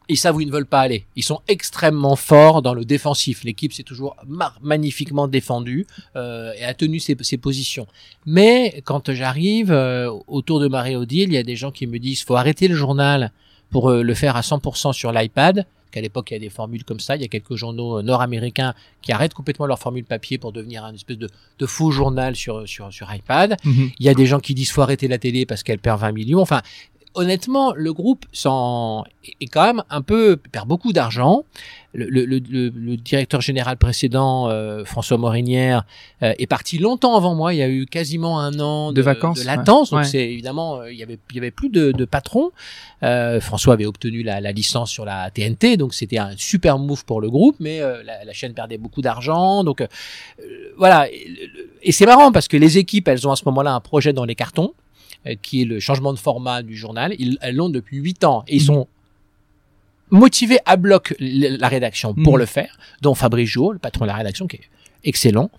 ils 0.09 0.17
savent 0.17 0.37
où 0.37 0.41
ils 0.41 0.47
ne 0.47 0.53
veulent 0.53 0.67
pas 0.67 0.81
aller 0.81 1.05
ils 1.17 1.23
sont 1.23 1.41
extrêmement 1.49 2.17
forts 2.17 2.63
dans 2.63 2.75
le 2.75 2.85
défensif 2.85 3.45
l'équipe 3.45 3.73
s'est 3.73 3.83
toujours 3.83 4.17
magnifiquement 4.61 5.29
défendue 5.29 5.87
euh, 6.17 6.53
et 6.59 6.65
a 6.65 6.75
tenu 6.75 7.01
ses, 7.01 7.17
ses 7.21 7.39
positions 7.39 7.87
mais 8.27 8.83
quand 8.85 9.13
j'arrive 9.13 9.71
euh, 9.73 10.11
autour 10.27 10.61
de 10.61 10.69
Marie-Odile 10.69 11.29
il 11.31 11.35
y 11.35 11.39
a 11.39 11.43
des 11.43 11.57
gens 11.57 11.71
qui 11.71 11.87
me 11.87 11.99
disent 11.99 12.23
faut 12.23 12.37
arrêter 12.37 12.69
le 12.69 12.75
journal 12.75 13.33
pour 13.71 13.91
euh, 13.91 14.03
le 14.03 14.15
faire 14.15 14.37
à 14.37 14.41
100% 14.41 14.93
sur 14.93 15.13
l'iPad 15.13 15.67
qu'à 15.91 16.01
l'époque 16.01 16.31
il 16.31 16.35
y 16.35 16.37
a 16.37 16.41
des 16.41 16.51
formules 16.51 16.85
comme 16.85 17.01
ça, 17.01 17.17
il 17.17 17.23
y 17.23 17.25
a 17.25 17.29
quelques 17.29 17.55
journaux 17.55 17.99
euh, 17.99 18.03
nord-américains 18.03 18.75
qui 19.03 19.13
arrêtent 19.13 19.35
complètement 19.35 19.67
leur 19.67 19.79
formule 19.79 20.05
papier 20.05 20.39
pour 20.39 20.53
devenir 20.53 20.85
un 20.85 20.95
espèce 20.95 21.19
de, 21.19 21.29
de 21.59 21.67
faux 21.67 21.91
journal 21.91 22.37
sur, 22.37 22.69
sur, 22.69 22.93
sur 22.93 23.13
iPad. 23.13 23.57
Mhm. 23.65 23.91
Il 23.99 24.07
y 24.07 24.09
a 24.09 24.15
des 24.15 24.27
gens 24.27 24.41
qui 24.41 24.55
disent 24.55 24.71
faut 24.71 24.83
arrêter 24.83 25.09
la 25.09 25.19
télé 25.19 25.47
parce 25.47 25.63
qu'elle 25.63 25.79
perd 25.79 26.01
20 26.01 26.13
millions. 26.13 26.41
Enfin, 26.41 26.63
honnêtement, 27.15 27.73
le 27.75 27.93
groupe 27.93 28.25
s'en 28.33 29.05
est 29.41 29.47
quand 29.47 29.65
même 29.65 29.83
un 29.91 30.03
peu 30.03 30.37
perd 30.37 30.67
beaucoup 30.69 30.93
d'argent. 30.93 31.43
Le, 31.95 32.05
le, 32.05 32.27
le, 32.27 32.39
le- 32.69 32.97
directeur 32.99 33.41
général 33.41 33.79
précédent, 33.79 34.49
euh, 34.51 34.85
François 34.85 35.17
Morinière, 35.17 35.85
euh, 36.23 36.35
est 36.39 36.47
parti 36.47 36.79
longtemps 36.79 37.17
avant 37.17 37.35
moi. 37.35 37.55
Il 37.55 37.57
y 37.57 37.63
a 37.63 37.69
eu 37.69 37.87
quasiment 37.87 38.41
un 38.41 38.61
an 38.61 38.93
De 38.93 39.01
vacances, 39.01 39.41
de 39.41 39.47
latence. 39.47 39.91
ouais. 39.91 39.97
Donc 39.97 40.05
Ouais. 40.05 40.11
c'est 40.11 40.31
évidemment, 40.31 40.81
euh, 40.81 40.93
il 40.93 40.99
y 40.99 41.03
avait 41.03 41.19
il 41.31 41.37
y 41.37 41.39
avait 41.39 41.51
plus 41.51 41.71
de, 41.71 41.93
de 41.93 42.05
patron. 42.05 42.51
Euh, 43.03 43.41
François 43.41 43.73
avait 43.75 43.87
obtenu 43.87 44.23
la, 44.23 44.41
la 44.41 44.53
licence 44.53 44.91
sur 44.91 45.05
la 45.07 45.31
TNT, 45.31 45.77
donc 45.79 45.95
c'était 45.95 46.19
un 46.19 46.33
super 46.37 46.79
move 46.79 47.05
pour 47.07 47.21
le 47.23 47.31
groupe. 47.31 47.57
Mais 47.59 47.81
euh, 47.81 48.03
la, 48.05 48.25
la 48.25 48.33
chaîne 48.35 48.53
perdait 48.53 48.79
beaucoup 48.79 49.01
d'argent, 49.01 49.65
donc 49.65 49.81
euh, 49.81 49.87
voilà. 50.77 51.11
Et, 51.11 51.27
et 51.83 51.93
c'est 51.93 52.07
marrant 52.07 52.33
parce 52.33 52.49
que 52.49 52.57
les 52.59 52.77
équipes, 52.79 53.09
elles 53.09 53.27
ont 53.27 53.33
à 53.33 53.37
ce 53.37 53.45
moment-là 53.47 53.73
un 53.75 53.81
projet 53.81 54.13
dans 54.13 54.25
les 54.27 54.35
cartons 54.35 54.75
qui 55.43 55.63
est 55.63 55.65
le 55.65 55.81
changement 55.81 56.13
de 56.13 56.19
format 56.19 56.63
du 56.63 56.77
journal. 56.77 57.15
Ils, 57.19 57.39
l'ont 57.53 57.69
depuis 57.71 57.99
huit 57.99 58.25
ans 58.25 58.45
et 58.49 58.57
ils 58.57 58.61
Mhm. 58.63 58.67
sont 58.67 58.89
motivés 60.11 60.59
à 60.65 60.77
bloc 60.77 61.15
la 61.19 61.69
rédaction 61.69 62.15
pour 62.15 62.35
Mhm. 62.35 62.39
le 62.39 62.47
faire, 62.47 62.79
dont 63.03 63.15
Fabrice 63.15 63.49
Jouot, 63.51 63.73
le 63.73 63.79
patron 63.79 64.05
de 64.05 64.09
la 64.11 64.15
rédaction, 64.17 64.47
qui 64.47 64.57
est 64.57 64.63
excellent. 65.05 65.51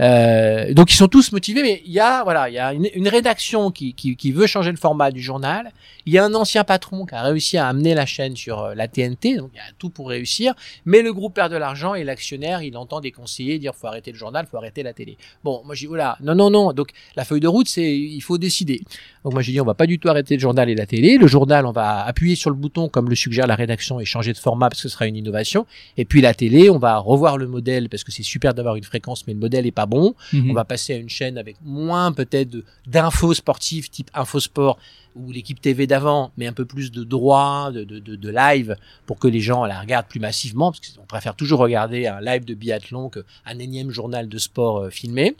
Euh, 0.00 0.74
donc 0.74 0.92
ils 0.92 0.96
sont 0.96 1.08
tous 1.08 1.32
motivés, 1.32 1.62
mais 1.62 1.82
il 1.86 1.92
y 1.92 2.00
a 2.00 2.22
voilà, 2.22 2.48
il 2.48 2.54
y 2.54 2.58
a 2.58 2.72
une, 2.72 3.08
rédaction 3.08 3.70
qui, 3.70 3.94
qui, 3.94 4.16
qui 4.16 4.32
veut 4.32 4.46
changer 4.46 4.70
le 4.70 4.76
format 4.76 5.10
du 5.10 5.22
journal. 5.22 5.72
Il 6.04 6.12
y 6.12 6.18
a 6.18 6.24
un 6.24 6.34
ancien 6.34 6.64
patron 6.64 7.06
qui 7.06 7.14
a 7.14 7.22
réussi 7.22 7.56
à 7.56 7.66
amener 7.68 7.94
la 7.94 8.06
chaîne 8.06 8.36
sur 8.36 8.62
euh, 8.62 8.74
la 8.74 8.88
TNT, 8.88 9.36
donc 9.36 9.50
il 9.54 9.56
y 9.56 9.60
a 9.60 9.72
tout 9.78 9.90
pour 9.90 10.08
réussir. 10.08 10.54
Mais 10.84 11.02
le 11.02 11.12
groupe 11.12 11.34
perd 11.34 11.50
de 11.50 11.56
l'argent 11.56 11.94
et 11.94 12.04
l'actionnaire, 12.04 12.62
il 12.62 12.76
entend 12.76 13.00
des 13.00 13.10
conseillers 13.10 13.58
dire 13.58 13.74
faut 13.74 13.86
arrêter 13.86 14.12
le 14.12 14.18
journal, 14.18 14.46
faut 14.50 14.56
arrêter 14.56 14.82
la 14.82 14.92
télé. 14.92 15.16
Bon, 15.44 15.62
moi 15.64 15.74
j'ai 15.74 15.86
voilà, 15.86 16.18
non 16.20 16.34
non 16.34 16.50
non. 16.50 16.72
Donc 16.72 16.90
la 17.16 17.24
feuille 17.24 17.40
de 17.40 17.48
route, 17.48 17.68
c'est 17.68 17.96
il 17.96 18.20
faut 18.20 18.38
décider. 18.38 18.82
Donc 19.24 19.32
moi 19.32 19.42
j'ai 19.42 19.52
dit 19.52 19.60
on 19.60 19.64
va 19.64 19.74
pas 19.74 19.86
du 19.86 19.98
tout 19.98 20.08
arrêter 20.08 20.34
le 20.34 20.40
journal 20.40 20.68
et 20.68 20.74
la 20.74 20.86
télé. 20.86 21.16
Le 21.16 21.26
journal, 21.26 21.66
on 21.66 21.72
va 21.72 22.04
appuyer 22.04 22.36
sur 22.36 22.50
le 22.50 22.56
bouton 22.56 22.88
comme 22.88 23.08
le 23.08 23.16
suggère 23.16 23.46
la 23.46 23.56
rédaction 23.56 23.98
et 23.98 24.04
changer 24.04 24.32
de 24.32 24.38
format 24.38 24.68
parce 24.68 24.82
que 24.82 24.88
ce 24.88 24.92
sera 24.92 25.06
une 25.06 25.16
innovation. 25.16 25.66
Et 25.96 26.04
puis 26.04 26.20
la 26.20 26.34
télé, 26.34 26.70
on 26.70 26.78
va 26.78 26.98
revoir 26.98 27.38
le 27.38 27.46
modèle 27.46 27.88
parce 27.88 28.04
que 28.04 28.12
c'est 28.12 28.22
super 28.22 28.54
d'avoir 28.54 28.76
une 28.76 28.84
fréquence, 28.84 29.26
mais 29.26 29.32
le 29.32 29.40
modèle 29.40 29.66
est 29.66 29.72
pas 29.72 29.85
bon. 29.86 30.14
Mhm. 30.32 30.50
On 30.50 30.54
va 30.54 30.64
passer 30.64 30.92
à 30.94 30.96
une 30.96 31.08
chaîne 31.08 31.38
avec 31.38 31.56
moins 31.64 32.12
peut-être 32.12 32.56
d'infos 32.86 33.34
sportives 33.34 33.88
type 33.90 34.10
Infosport 34.14 34.78
ou 35.14 35.32
l'équipe 35.32 35.58
TV 35.60 35.86
d'avant, 35.86 36.30
mais 36.36 36.46
un 36.46 36.52
peu 36.52 36.66
plus 36.66 36.90
de 36.92 37.02
droit, 37.02 37.70
de, 37.72 37.84
de, 37.84 37.98
de, 37.98 38.16
de 38.16 38.28
live 38.28 38.76
pour 39.06 39.18
que 39.18 39.26
les 39.28 39.40
gens 39.40 39.64
la 39.64 39.80
regardent 39.80 40.08
plus 40.08 40.20
massivement, 40.20 40.70
parce 40.72 40.80
qu'on 40.90 41.06
préfère 41.06 41.34
toujours 41.34 41.60
regarder 41.60 42.06
un 42.06 42.20
live 42.20 42.44
de 42.44 42.52
biathlon 42.52 43.08
qu'un 43.08 43.58
énième 43.58 43.90
journal 43.90 44.28
de 44.28 44.36
sport 44.38 44.78
euh, 44.78 44.90
filmé. 44.90 45.34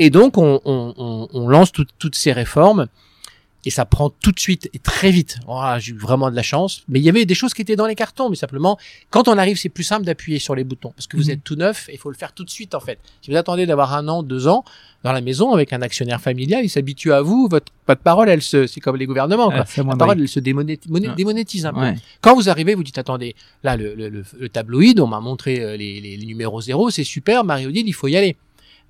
Et 0.00 0.10
donc 0.10 0.36
on, 0.38 0.60
on, 0.64 0.92
on, 0.96 1.28
on 1.32 1.48
lance 1.48 1.70
tout- 1.70 1.86
toutes 2.00 2.16
ces 2.16 2.32
réformes 2.32 2.86
et 3.66 3.70
ça 3.70 3.84
prend 3.84 4.08
tout 4.08 4.32
de 4.32 4.38
suite 4.40 4.70
et 4.72 4.78
très 4.78 5.10
vite. 5.10 5.38
Voilà, 5.46 5.78
J'ai 5.78 5.92
eu 5.92 5.98
vraiment 5.98 6.30
de 6.30 6.36
la 6.36 6.42
chance. 6.42 6.82
Mais 6.88 7.00
il 7.00 7.02
y 7.04 7.08
avait 7.10 7.26
des 7.26 7.34
choses 7.34 7.52
qui 7.52 7.60
étaient 7.62 7.76
dans 7.76 7.86
les 7.86 7.94
cartons, 7.96 8.30
mais 8.30 8.36
simplement, 8.36 8.78
quand 9.10 9.28
on 9.28 9.36
arrive, 9.36 9.58
c'est 9.58 9.68
plus 9.68 9.84
simple 9.84 10.06
d'appuyer 10.06 10.38
sur 10.38 10.54
les 10.54 10.64
boutons 10.64 10.92
parce 10.96 11.06
que 11.06 11.16
vous 11.18 11.24
Mhm. 11.24 11.30
êtes 11.30 11.44
tout 11.44 11.56
neuf 11.56 11.88
et 11.88 11.94
il 11.94 11.98
faut 11.98 12.10
le 12.10 12.16
faire 12.16 12.32
tout 12.32 12.44
de 12.44 12.50
suite 12.50 12.74
en 12.74 12.80
fait. 12.80 12.98
Si 13.20 13.30
vous 13.30 13.36
attendez 13.36 13.66
d'avoir 13.66 13.92
un 13.94 14.06
an, 14.08 14.22
deux 14.22 14.46
ans 14.48 14.64
dans 15.04 15.12
la 15.12 15.20
maison 15.20 15.52
avec 15.52 15.72
un 15.72 15.82
actionnaire 15.82 16.20
familial, 16.20 16.64
il 16.64 16.68
s'habitue 16.70 17.12
à 17.12 17.20
vous. 17.22 17.48
Votre, 17.50 17.72
votre 17.86 18.00
parole, 18.00 18.28
elle 18.28 18.42
se, 18.42 18.66
c'est 18.66 18.80
comme 18.80 18.96
les 18.96 19.06
gouvernements. 19.06 19.50
Quoi. 19.50 19.64
C'est 19.66 19.84
La 19.84 19.96
parole, 19.96 20.20
elle 20.20 20.28
se 20.28 20.40
moné- 20.40 21.14
démonétise 21.16 21.66
un 21.66 21.72
peu. 21.72 21.80
Ouais. 21.80 21.94
Quand 22.20 22.34
vous 22.34 22.48
arrivez, 22.48 22.74
vous 22.74 22.82
dites 22.84 22.98
attendez, 22.98 23.34
là 23.62 23.76
le, 23.76 23.94
le, 23.94 24.08
le, 24.08 24.24
le 24.38 24.48
tabloïd, 24.48 24.98
on 25.00 25.06
m'a 25.06 25.20
montré 25.20 25.60
euh, 25.60 25.76
les, 25.76 26.00
les, 26.00 26.16
les 26.16 26.26
numéros 26.26 26.60
zéro, 26.60 26.90
c'est 26.90 27.04
super, 27.04 27.44
Marie-Odile, 27.44 27.86
il 27.86 27.92
faut 27.92 28.08
y 28.08 28.16
aller. 28.16 28.36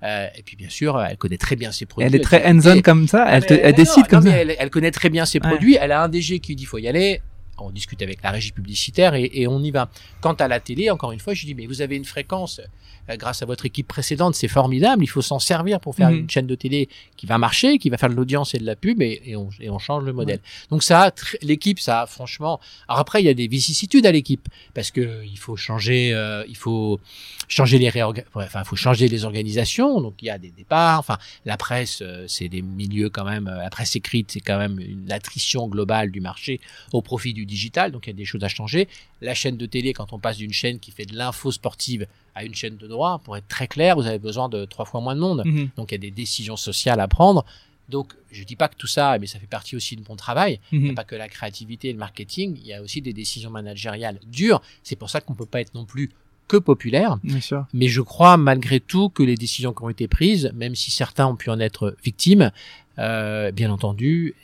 Euh, 0.03 0.27
et 0.35 0.43
puis 0.43 0.55
bien 0.55 0.69
sûr, 0.69 1.01
elle 1.01 1.17
connaît 1.17 1.37
très 1.37 1.55
bien 1.55 1.71
ses 1.71 1.85
produits. 1.87 2.07
Elle 2.07 2.15
est 2.15 2.23
très 2.23 2.45
hands-on 2.47 2.81
comme 2.81 3.07
ça, 3.07 3.25
elle, 3.29 3.45
te, 3.45 3.53
mais- 3.53 3.59
elle 3.61 3.65
mais 3.67 3.73
décide 3.73 4.03
non, 4.03 4.09
comme 4.09 4.23
non, 4.25 4.31
ça. 4.31 4.37
Elle, 4.37 4.55
elle 4.59 4.69
connaît 4.69 4.91
très 4.91 5.09
bien 5.09 5.25
ses 5.25 5.39
Ouais. 5.39 5.49
produits. 5.49 5.75
Elle 5.79 5.91
a 5.91 6.03
un 6.03 6.09
DG 6.09 6.39
qui 6.39 6.55
dit 6.55 6.65
faut 6.65 6.77
y 6.77 6.87
aller. 6.87 7.21
On 7.59 7.71
discute 7.71 8.03
avec 8.03 8.21
la 8.21 8.29
régie 8.29 8.51
publicitaire 8.51 9.15
et, 9.15 9.31
et 9.33 9.47
on 9.47 9.59
y 9.63 9.71
va. 9.71 9.89
Quant 10.21 10.33
à 10.33 10.47
la 10.47 10.59
télé, 10.59 10.91
encore 10.91 11.11
une 11.11 11.19
fois, 11.19 11.33
je 11.33 11.41
lui 11.41 11.47
dis 11.47 11.55
mais 11.55 11.65
vous 11.65 11.81
avez 11.81 11.95
une 11.95 12.05
fréquence 12.05 12.61
euh, 13.09 13.15
grâce 13.15 13.41
à 13.41 13.47
votre 13.47 13.65
équipe 13.65 13.87
précédente, 13.87 14.35
c'est 14.35 14.47
formidable. 14.47 15.03
Il 15.03 15.07
faut 15.07 15.23
s'en 15.23 15.39
servir 15.39 15.79
pour 15.79 15.95
faire 15.95 16.11
Mhm. 16.11 16.17
une 16.19 16.29
chaîne 16.29 16.45
de 16.45 16.53
télé 16.53 16.87
qui 17.15 17.25
va 17.25 17.39
marcher, 17.39 17.79
qui 17.79 17.89
va 17.89 17.97
faire 17.97 18.09
de 18.09 18.13
l'audience 18.15 18.53
et 18.53 18.59
de 18.59 18.65
la 18.65 18.75
pub 18.75 19.01
et, 19.01 19.23
et 19.25 19.35
on, 19.35 19.49
et 19.59 19.71
on 19.71 19.79
change 19.79 20.03
le 20.03 20.13
modèle. 20.13 20.39
Donc 20.69 20.83
ça, 20.83 21.11
l'équipe, 21.41 21.79
ça, 21.79 22.01
a 22.01 22.05
franchement. 22.05 22.59
Alors 22.87 22.99
après, 22.99 23.23
il 23.23 23.25
y 23.25 23.29
a 23.29 23.33
des 23.33 23.47
vicissitudes 23.47 24.05
à 24.05 24.11
l'équipe 24.11 24.47
parce 24.75 24.91
que 24.91 25.23
il 25.25 25.39
faut 25.39 25.55
changer, 25.55 26.13
euh, 26.13 26.43
il 26.47 26.57
faut 26.57 26.99
changer 27.47 27.77
les 27.77 27.89
réorga- 27.89 28.25
enfin, 28.35 28.61
il 28.63 28.67
faut 28.67 28.75
changer 28.75 29.07
les 29.07 29.23
organisations. 29.25 30.01
Donc 30.01 30.15
il 30.21 30.25
y 30.25 30.29
a 30.29 30.37
des 30.37 30.51
départs. 30.51 30.99
Enfin, 30.99 31.17
la 31.45 31.57
presse, 31.57 31.99
euh, 32.01 32.25
c'est 32.27 32.49
des 32.49 32.61
milieux 32.61 33.09
quand 33.09 33.23
même. 33.25 33.47
euh, 33.47 33.57
La 33.57 33.69
presse 33.69 33.95
écrite, 33.95 34.31
c'est 34.31 34.39
quand 34.41 34.57
même 34.57 34.79
une 34.79 35.11
attrition 35.11 35.67
globale 35.67 36.11
du 36.11 36.19
marché 36.21 36.59
au 36.93 37.01
profit 37.01 37.33
du 37.33 37.45
digital. 37.45 37.91
Donc 37.91 38.07
il 38.07 38.09
y 38.09 38.13
a 38.13 38.15
des 38.17 38.25
choses 38.25 38.43
à 38.43 38.49
changer. 38.49 38.87
La 39.21 39.33
chaîne 39.33 39.57
de 39.57 39.65
télé, 39.65 39.93
quand 39.93 40.13
on 40.13 40.19
passe 40.19 40.37
d'une 40.37 40.53
chaîne 40.53 40.79
qui 40.79 40.91
fait 40.91 41.05
de 41.05 41.15
l'info 41.15 41.51
sportive 41.51 42.05
à 42.35 42.43
une 42.43 42.53
chaîne 42.53 42.77
de 42.77 42.87
droit, 42.87 43.19
pour 43.23 43.35
être 43.37 43.47
très 43.47 43.67
clair, 43.67 43.95
vous 43.95 44.05
avez 44.05 44.19
besoin 44.19 44.47
de 44.49 44.65
trois 44.65 44.85
fois 44.85 45.01
moins 45.01 45.15
de 45.15 45.21
monde. 45.21 45.41
Mhm. 45.45 45.69
Donc 45.77 45.91
il 45.91 45.95
y 45.95 45.97
a 45.97 45.99
des 45.99 46.11
décisions 46.11 46.57
sociales 46.57 46.99
à 46.99 47.07
prendre. 47.07 47.45
Donc 47.89 48.13
je 48.31 48.43
dis 48.43 48.57
pas 48.57 48.67
que 48.67 48.75
tout 48.75 48.85
ça, 48.87 49.17
mais 49.17 49.27
ça 49.27 49.39
fait 49.39 49.47
partie 49.47 49.75
aussi 49.77 49.95
de 49.95 50.03
mon 50.09 50.17
travail. 50.17 50.59
Il 50.73 50.79
n'y 50.81 50.87
a 50.87 50.91
Mhm. 50.91 50.95
pas 50.95 51.05
que 51.05 51.15
la 51.15 51.29
créativité 51.29 51.87
et 51.89 51.93
le 51.93 51.97
marketing, 51.99 52.57
il 52.61 52.67
y 52.67 52.73
a 52.73 52.81
aussi 52.81 53.01
des 53.01 53.13
décisions 53.13 53.49
managériales 53.49 54.19
dures. 54.27 54.61
C'est 54.83 54.97
pour 54.97 55.09
ça 55.09 55.21
qu'on 55.21 55.33
peut 55.33 55.45
pas 55.45 55.61
être 55.61 55.73
non 55.73 55.85
plus 55.85 56.11
que 56.47 56.57
populaire. 56.57 57.17
Bien 57.23 57.41
sûr. 57.41 57.65
Mais 57.73 57.87
je 57.87 58.01
crois 58.01 58.37
malgré 58.37 58.79
tout 58.79 59.09
que 59.09 59.23
les 59.23 59.35
décisions 59.35 59.73
qui 59.73 59.83
ont 59.83 59.89
été 59.89 60.07
prises, 60.07 60.51
même 60.55 60.75
si 60.75 60.91
certains 60.91 61.27
ont 61.27 61.35
pu 61.35 61.49
en 61.49 61.59
être 61.59 61.95
victimes, 62.03 62.51
euh, 62.99 63.51
bien 63.51 63.71
entendu, 63.71 64.35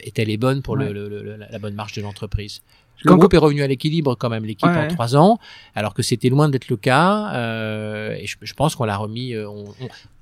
est-elle 0.00 0.30
est 0.30 0.36
bonne 0.36 0.62
pour 0.62 0.76
le, 0.76 1.36
la 1.50 1.58
bonne 1.58 1.74
marche 1.74 1.94
de 1.94 2.02
l'entreprise 2.02 2.62
le 3.04 3.14
groupe 3.16 3.34
est 3.34 3.38
revenu 3.38 3.62
à 3.62 3.66
l'équilibre 3.66 4.14
quand 4.16 4.28
même, 4.28 4.44
l'équipe 4.44 4.68
en 4.68 4.88
trois 4.88 5.16
ans, 5.16 5.38
alors 5.74 5.94
que 5.94 6.02
c'était 6.02 6.28
loin 6.28 6.48
d'être 6.48 6.68
le 6.68 6.76
cas. 6.76 7.32
Euh, 7.34 8.14
et 8.14 8.26
je, 8.26 8.36
je 8.40 8.54
pense 8.54 8.74
qu'on 8.74 8.84
l'a 8.84 8.96
remis, 8.96 9.34
euh, 9.34 9.48
on, 9.48 9.64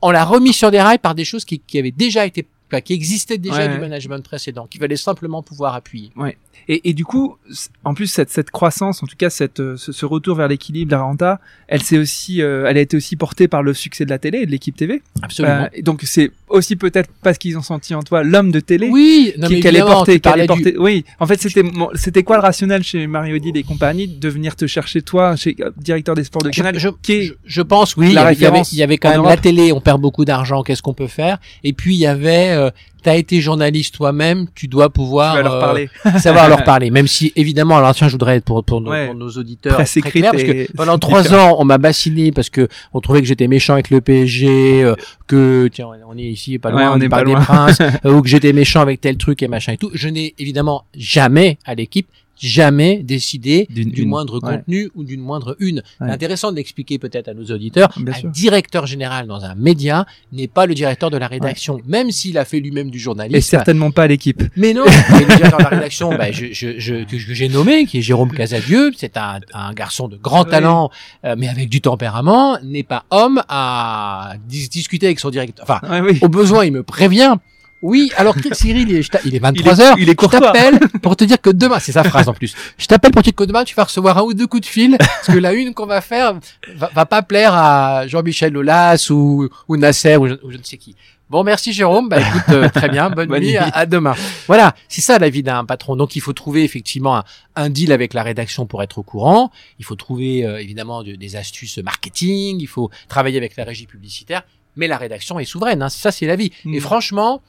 on, 0.03 0.11
l'a 0.11 0.25
remis 0.25 0.53
sur 0.53 0.71
des 0.71 0.81
rails 0.81 0.99
par 0.99 1.15
des 1.15 1.25
choses 1.25 1.45
qui, 1.45 1.59
qui 1.59 1.79
avaient 1.79 1.91
déjà 1.91 2.27
été, 2.27 2.47
qui 2.85 2.93
existaient 2.93 3.39
déjà 3.39 3.69
du 3.69 3.79
management 3.79 4.25
précédent, 4.25 4.67
qu'il 4.67 4.81
fallait 4.81 4.97
simplement 4.97 5.43
pouvoir 5.43 5.75
appuyer. 5.75 6.11
Ouais. 6.17 6.37
Et, 6.69 6.91
et, 6.91 6.95
du 6.95 7.05
coup, 7.05 7.37
en 7.85 7.95
plus 7.95 8.09
cette, 8.09 8.31
cette 8.31 8.51
croissance, 8.51 9.03
en 9.03 9.07
tout 9.07 9.15
cas 9.17 9.31
cette, 9.31 9.61
euh, 9.61 9.77
ce, 9.77 9.93
ce 9.93 10.05
retour 10.05 10.37
vers 10.37 10.49
l'équilibre, 10.49 10.91
la 10.91 11.03
renta, 11.03 11.41
elle 11.69 11.83
s'est 11.83 11.99
aussi, 11.99 12.43
euh, 12.43 12.67
elle 12.67 12.77
a 12.77 12.81
été 12.81 12.97
aussi 12.97 13.15
portée 13.15 13.47
par 13.47 13.63
le 13.63 13.73
succès 13.73 14.05
de 14.05 14.11
la 14.11 14.19
télé 14.19 14.39
et 14.39 14.47
de 14.47 14.51
l'équipe 14.51 14.75
TV. 14.75 15.01
Absolument. 15.23 15.69
Euh, 15.73 15.83
donc 15.83 16.03
c'est 16.05 16.33
aussi 16.49 16.75
peut-être 16.75 17.09
parce 17.23 17.39
qu'ils 17.39 17.57
ont 17.57 17.63
senti 17.63 17.95
en 17.95 18.03
toi 18.03 18.25
l'homme 18.25 18.51
de 18.51 18.59
télé. 18.59 18.89
Oui, 18.91 19.33
non, 19.39 19.49
qu'elle 19.49 19.77
est 19.77 19.81
portée, 19.81 20.19
qu'elle 20.19 20.41
est 20.41 20.47
portée. 20.47 20.77
Oui, 20.77 21.05
en 21.21 21.27
fait 21.27 21.41
c'était 21.41 21.63
c'était 21.95 22.25
quoi 22.25 22.37
le 22.37 22.43
rationnel 22.43 22.83
chez 22.83 23.07
Mario 23.07 23.37
Odile 23.37 23.57
et 23.57 23.63
compagnie 23.63 24.09
de 24.09 24.29
venir 24.29 24.57
te 24.57 24.67
chercher 24.67 25.03
toi, 25.03 25.37
chez 25.37 25.57
directeur 25.77 26.17
des 26.17 26.25
sports 26.25 26.43
de 26.43 26.51
Canal, 26.51 26.79
je, 26.79 26.89
je, 27.07 27.33
je, 27.45 27.63
pense 27.63 27.97
oui, 27.97 28.09
il 28.09 28.15
y, 28.15 28.19
avait, 28.19 28.63
il 28.73 28.79
y 28.79 28.83
avait 28.83 28.99
quand 28.99 29.11
même 29.11 29.23
la 29.23 29.37
télé, 29.37 29.73
on 29.73 29.81
perd 29.81 30.01
beaucoup 30.01 30.25
d'argent, 30.25 30.65
qu'est-ce 30.65 30.83
qu'on 30.83 30.95
peut 30.95 31.07
faire? 31.07 31.39
Et 31.63 31.73
puis 31.73 31.95
il 31.95 32.01
y 32.01 32.07
avait 32.07 32.56
tu 33.03 33.11
as 33.11 33.17
été 33.17 33.41
journaliste 33.41 33.95
toi-même, 33.95 34.47
tu 34.55 34.67
dois 34.67 34.91
pouvoir 34.91 35.43
leur 35.43 35.61
parler. 35.61 35.89
savoir 36.19 36.49
leur 36.49 36.65
parler. 36.65 36.91
Même 36.91 37.07
si 37.07 37.33
évidemment, 37.37 37.79
alors 37.79 37.95
tiens, 37.95 38.09
je 38.09 38.13
voudrais 38.13 38.37
être 38.37 38.45
pour, 38.45 38.65
pour, 38.65 38.81
nos, 38.81 38.91
pour 38.91 39.15
nos 39.15 39.31
auditeurs 39.31 39.83
très 39.85 40.01
clair, 40.01 40.33
parce 40.33 40.43
que 40.43 40.73
pendant 40.73 40.99
trois 41.07 41.33
ans, 41.33 41.57
on 41.59 41.65
m'a 41.65 41.79
bassiné 41.79 42.33
parce 42.33 42.51
que 42.51 42.69
on 42.93 43.01
trouvait 43.01 43.21
que 43.21 43.29
j'étais 43.29 43.49
méchant 43.49 43.75
avec 43.75 43.91
le 43.91 44.01
PSG, 44.01 44.83
euh, 44.83 44.95
que 45.27 45.69
tiens, 45.73 45.89
on 46.09 46.19
est 46.19 46.23
ici 46.23 46.59
pas 46.59 46.71
loin, 46.71 46.93
on, 46.97 47.01
est 47.01 47.09
pas 47.09 47.23
des 47.23 47.35
princes, 47.35 47.81
euh, 48.05 48.13
ou 48.13 48.23
que 48.23 48.29
j'étais 48.29 48.53
méchant 48.53 48.81
avec 48.81 49.01
tel 49.01 49.17
truc 49.17 49.43
et 49.43 49.49
machin 49.49 49.73
et 49.73 49.77
tout. 49.77 49.91
Je 49.95 50.09
n'ai 50.09 50.35
évidemment 50.39 50.85
jamais 50.97 51.59
à 51.65 51.75
l'équipe 51.75 52.09
jamais 52.39 53.03
décidé 53.03 53.67
du 53.71 54.05
moindre 54.07 54.41
contenu 54.41 54.91
ou 54.95 55.05
d'une 55.05 55.21
moindre 55.21 55.57
une. 55.59 55.83
Intéressant 56.01 56.51
de 56.51 56.57
l'expliquer 56.57 56.99
peut-être 56.99 57.29
à 57.29 57.35
nos 57.35 57.45
auditeurs. 57.47 57.89
un 57.97 58.29
directeur 58.29 58.87
général 58.87 59.27
dans 59.27 59.45
un 59.45 59.55
média 59.55 60.07
n'est 60.33 60.49
pas 60.49 60.67
le 60.67 60.75
directeur 60.75 61.11
de 61.11 61.17
la 61.17 61.27
rédaction, 61.27 61.81
même 61.87 62.11
s'il 62.11 62.39
a 62.39 62.45
fait 62.45 62.61
lui-même 62.61 62.91
du 62.91 62.99
journalisme. 62.99 63.37
Et 63.37 63.41
certainement 63.41 63.91
pas 63.91 64.07
l'équipe. 64.07 64.43
Mais 64.57 64.73
non, 64.73 64.85
le 64.85 65.27
directeur 65.37 65.59
de 65.59 65.65
la 65.65 65.69
rédaction, 65.77 66.11
bah, 66.11 66.31
je, 66.31 66.47
je, 66.53 66.79
je, 66.79 67.05
que, 67.05 67.19
j'ai 67.19 67.49
nommé, 67.49 67.87
qui 67.87 67.99
est 67.99 68.03
Jérôme 68.03 68.33
Casadieu, 68.33 68.93
c'est 68.97 69.17
un, 69.17 69.41
un, 69.53 69.73
garçon 69.73 70.09
de 70.09 70.17
grand 70.17 70.45
talent, 70.45 70.91
euh, 71.25 71.35
mais 71.39 71.49
avec 71.49 71.69
du 71.69 71.81
tempérament, 71.81 72.59
n'est 72.63 72.83
pas 72.83 73.05
homme 73.11 73.43
à 73.49 74.35
discuter 74.49 75.07
avec 75.07 75.21
son 75.21 75.31
directeur. 75.31 75.67
Enfin, 75.69 75.81
au 76.21 76.29
besoin, 76.29 76.65
il 76.65 76.73
me 76.73 76.83
prévient 76.83 77.37
oui, 77.83 78.11
alors 78.17 78.35
Cyril, 78.53 78.91
il 78.91 78.97
est, 78.97 79.19
il 79.25 79.35
est 79.35 79.39
23 79.39 79.81
heures. 79.81 79.97
Il 79.99 80.09
est 80.09 80.21
Je 80.21 80.27
t'appelle 80.27 80.79
pour 81.03 81.15
te 81.15 81.25
dire 81.25 81.41
que 81.41 81.51
demain, 81.51 81.79
c'est 81.79 81.93
sa 81.93 82.05
phrase 82.05 82.29
en 82.29 82.33
plus. 82.33 82.55
Je 82.79 82.87
t'appelle 82.87 83.11
pour 83.11 83.23
te 83.23 83.27
dire 83.27 83.35
que 83.35 83.45
demain, 83.45 83.65
tu 83.65 83.75
vas 83.75 83.85
recevoir 83.85 84.19
un 84.19 84.23
ou 84.23 84.35
deux 84.35 84.47
coups 84.47 84.63
de 84.63 84.67
fil 84.67 84.97
parce 84.99 85.27
que 85.27 85.39
la 85.39 85.53
une 85.53 85.75
qu'on 85.75 85.87
va 85.87 86.01
faire 86.01 86.39
va, 86.75 86.91
va, 86.95 87.07
pas 87.07 87.23
plaire 87.23 87.55
à 87.55 88.07
Jean-Michel 88.07 88.53
Lolas 88.53 89.09
ou, 89.11 89.49
ou 89.69 89.77
Nasser 89.77 90.17
ou 90.17 90.27
je, 90.27 90.35
ne 90.35 90.63
sais 90.63 90.79
qui. 90.79 90.97
Bon, 91.29 91.45
merci 91.45 91.73
Jérôme. 91.73 92.09
Bah 92.09 92.21
écoute, 92.21 92.43
euh, 92.51 92.69
très 92.71 92.89
bien, 92.89 93.11
bonne, 93.11 93.29
nuit, 93.29 93.57
À, 93.57 93.85
demain. 93.85 94.15
Voilà, 94.47 94.75
c'est 94.89 95.03
ça 95.03 95.19
la 95.19 95.29
vie 95.29 95.43
d'un 95.43 95.65
patron. 95.65 95.97
Donc 95.97 96.17
il 96.17 96.21
faut 96.21 96.33
trouver 96.33 96.65
effectivement 96.65 97.23
un, 97.57 97.69
deal 97.69 97.93
avec 97.93 98.15
la 98.15 98.23
rédaction 98.23 98.67
pour 98.67 98.83
être 98.83 98.99
au 98.99 99.03
courant. 99.03 99.51
Il 99.79 99.85
faut 99.85 99.97
trouver 99.97 100.47
euh, 100.47 100.63
évidemment 100.63 101.03
des 101.03 101.37
astuces 101.37 101.79
marketing. 101.79 102.59
Il 102.61 102.69
faut 102.69 102.91
travailler 103.09 103.37
avec 103.37 103.57
la 103.57 103.65
régie 103.65 103.87
publicitaire. 103.87 104.43
Mais 104.77 104.89
la 104.89 104.99
rédaction 104.99 105.39
est 105.39 105.45
souveraine. 105.45 105.83
Hein. 105.83 105.89
Ça, 105.89 106.13
c'est 106.13 106.27
la 106.27 106.37
vie. 106.37 106.53
Et 106.65 106.79
mm. 106.79 106.81
franchement, 106.81 107.43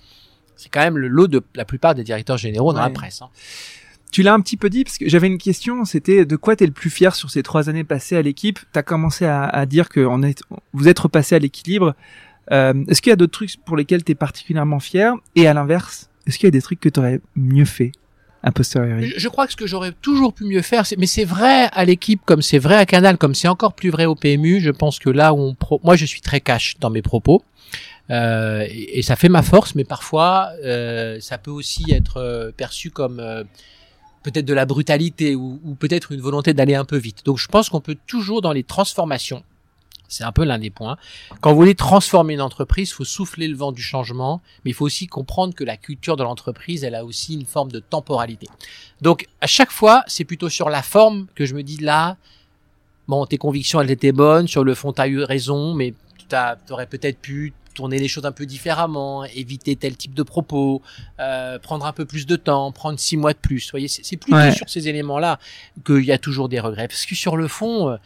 c'est 0.57 0.69
quand 0.69 0.81
même 0.81 0.97
le 0.97 1.07
lot 1.07 1.27
de 1.27 1.41
la 1.55 1.65
plupart 1.65 1.95
des 1.95 2.03
directeurs 2.03 2.37
généraux 2.37 2.73
dans 2.73 2.81
la 2.81 2.89
presse. 2.89 3.21
Hein. 3.21 3.29
Tu 4.11 4.23
l'as 4.23 4.33
un 4.33 4.39
petit 4.39 4.57
peu 4.57 4.69
dit 4.69 4.83
parce 4.83 4.97
que 4.97 5.09
j'avais 5.09 5.27
une 5.27 5.37
question, 5.37 5.83
c'était 5.85 6.25
de 6.25 6.35
quoi 6.35 6.55
tu 6.55 6.63
es 6.63 6.67
le 6.67 6.73
plus 6.73 6.89
fier 6.89 7.13
sur 7.13 7.29
ces 7.29 7.43
trois 7.43 7.69
années 7.69 7.83
passées 7.83 8.15
à 8.15 8.21
l'équipe? 8.21 8.59
Tu 8.71 8.79
as 8.79 8.83
commencé 8.83 9.25
à, 9.25 9.43
à 9.43 9.65
dire 9.65 9.89
que 9.89 9.99
on 9.99 10.23
est, 10.23 10.41
vous 10.73 10.87
êtes 10.87 10.99
repassé 10.99 11.35
à 11.35 11.39
l'équilibre. 11.39 11.93
Euh, 12.51 12.73
est-ce 12.87 13.01
qu'il 13.01 13.09
y 13.09 13.13
a 13.13 13.17
d'autres 13.17 13.33
trucs 13.33 13.57
pour 13.65 13.75
lesquels 13.75 14.03
tu 14.03 14.13
es 14.13 14.15
particulièrement 14.15 14.79
fier? 14.79 15.13
Et 15.35 15.47
à 15.47 15.53
l'inverse, 15.53 16.09
est-ce 16.25 16.37
qu'il 16.37 16.47
y 16.47 16.49
a 16.49 16.51
des 16.51 16.61
trucs 16.61 16.79
que 16.79 16.89
tu 16.89 16.99
aurais 16.99 17.19
mieux 17.35 17.65
fait 17.65 17.91
a 18.43 18.51
posteriori? 18.51 19.13
Je, 19.17 19.27
crois 19.27 19.45
que 19.45 19.51
ce 19.51 19.57
que 19.57 19.67
j'aurais 19.67 19.91
toujours 19.91 20.33
pu 20.33 20.45
mieux 20.45 20.61
faire, 20.61 20.83
mais 20.97 21.05
c'est 21.05 21.25
vrai 21.25 21.69
à 21.71 21.85
l'équipe 21.85 22.21
comme 22.25 22.41
c'est 22.41 22.59
vrai 22.59 22.75
à 22.75 22.85
Canal, 22.85 23.17
comme 23.17 23.35
c'est 23.35 23.47
encore 23.47 23.73
plus 23.73 23.89
vrai 23.89 24.05
au 24.05 24.15
PMU. 24.15 24.59
Je 24.61 24.71
pense 24.71 24.99
que 24.99 25.09
là 25.09 25.33
où 25.33 25.39
on 25.39 25.79
moi 25.83 25.95
je 25.95 26.05
suis 26.05 26.21
très 26.21 26.39
cash 26.39 26.77
dans 26.79 26.89
mes 26.89 27.01
propos. 27.01 27.43
Euh, 28.09 28.65
et, 28.69 29.01
ça 29.01 29.15
fait 29.15 29.29
ma 29.29 29.43
force, 29.43 29.75
mais 29.75 29.83
parfois 29.83 30.51
euh, 30.63 31.19
ça 31.19 31.37
peut 31.37 31.51
aussi 31.51 31.91
être 31.91 32.17
euh, 32.17 32.51
perçu 32.55 32.89
comme 32.89 33.19
euh, 33.19 33.43
peut-être 34.23 34.45
de 34.45 34.53
la 34.53 34.65
brutalité 34.65 35.35
ou, 35.35 35.59
ou 35.65 35.75
peut-être 35.75 36.13
une 36.13 36.21
volonté 36.21 36.53
d'aller 36.53 36.75
un 36.75 36.85
peu 36.85 36.97
vite. 36.97 37.25
Donc 37.25 37.37
je 37.37 37.47
pense 37.47 37.69
qu'on 37.69 37.81
peut 37.81 37.97
toujours 38.07 38.41
dans 38.41 38.53
les 38.53 38.63
transformations, 38.63 39.43
c'est 40.07 40.23
un 40.23 40.31
peu 40.31 40.45
l'un 40.45 40.57
des 40.57 40.69
points. 40.69 40.97
Quand 41.41 41.51
vous 41.51 41.57
voulez 41.57 41.75
transformer 41.75 42.33
une 42.33 42.41
entreprise, 42.41 42.89
il 42.89 42.93
faut 42.93 43.05
souffler 43.05 43.47
le 43.47 43.57
vent 43.57 43.71
du 43.71 43.81
changement, 43.81 44.41
mais 44.63 44.71
il 44.71 44.73
faut 44.73 44.85
aussi 44.85 45.07
comprendre 45.07 45.53
que 45.53 45.63
la 45.63 45.75
culture 45.75 46.15
de 46.15 46.23
l'entreprise, 46.23 46.83
elle 46.83 46.95
a 46.95 47.03
aussi 47.03 47.33
une 47.33 47.45
forme 47.45 47.71
de 47.71 47.79
temporalité. 47.79 48.47
Donc 49.01 49.27
à 49.41 49.47
chaque 49.47 49.71
fois, 49.71 50.03
c'est 50.07 50.23
plutôt 50.23 50.49
sur 50.49 50.69
la 50.69 50.81
forme 50.81 51.27
que 51.35 51.45
je 51.45 51.53
me 51.53 51.63
dis 51.63 51.77
là, 51.77 52.15
bon, 53.07 53.25
tes 53.25 53.37
convictions, 53.37 53.81
elles 53.81 53.91
étaient 53.91 54.13
bonnes, 54.13 54.47
sur 54.47 54.63
le 54.63 54.75
fond, 54.75 54.93
tu 54.93 55.01
as 55.01 55.07
eu 55.07 55.23
raison, 55.23 55.73
mais 55.73 55.93
tu 56.29 56.35
aurais 56.73 56.87
peut-être 56.87 57.19
pu 57.19 57.53
tourner 57.77 57.99
les 57.99 58.07
choses 58.07 58.25
un 58.25 58.31
peu 58.31 58.47
différemment, 58.47 59.23
éviter 59.23 59.75
tel 59.75 59.95
type 59.95 60.15
de 60.15 60.23
propos, 60.23 60.81
euh, 61.19 61.59
prendre 61.59 61.85
un 61.85 61.93
peu 61.93 62.05
plus 62.05 62.25
de 62.25 62.35
temps, 62.35 62.71
prendre 62.71 62.97
six 62.99 63.17
mois 63.17 63.33
de 63.33 63.37
plus. 63.37 63.65
Vous 63.65 63.71
voyez, 63.71 63.87
c'est 63.87 64.17
plus 64.17 64.33
sur 64.53 64.67
ces 64.67 64.87
éléments-là 64.87 65.37
qu'il 65.85 66.03
y 66.03 66.11
a 66.11 66.17
toujours 66.17 66.49
des 66.49 66.59
regrets. 66.59 66.87
Parce 66.87 67.05
que 67.05 67.13
sur 67.13 67.37
le 67.37 67.47
fond, 67.47 67.89
euh, 67.89 67.97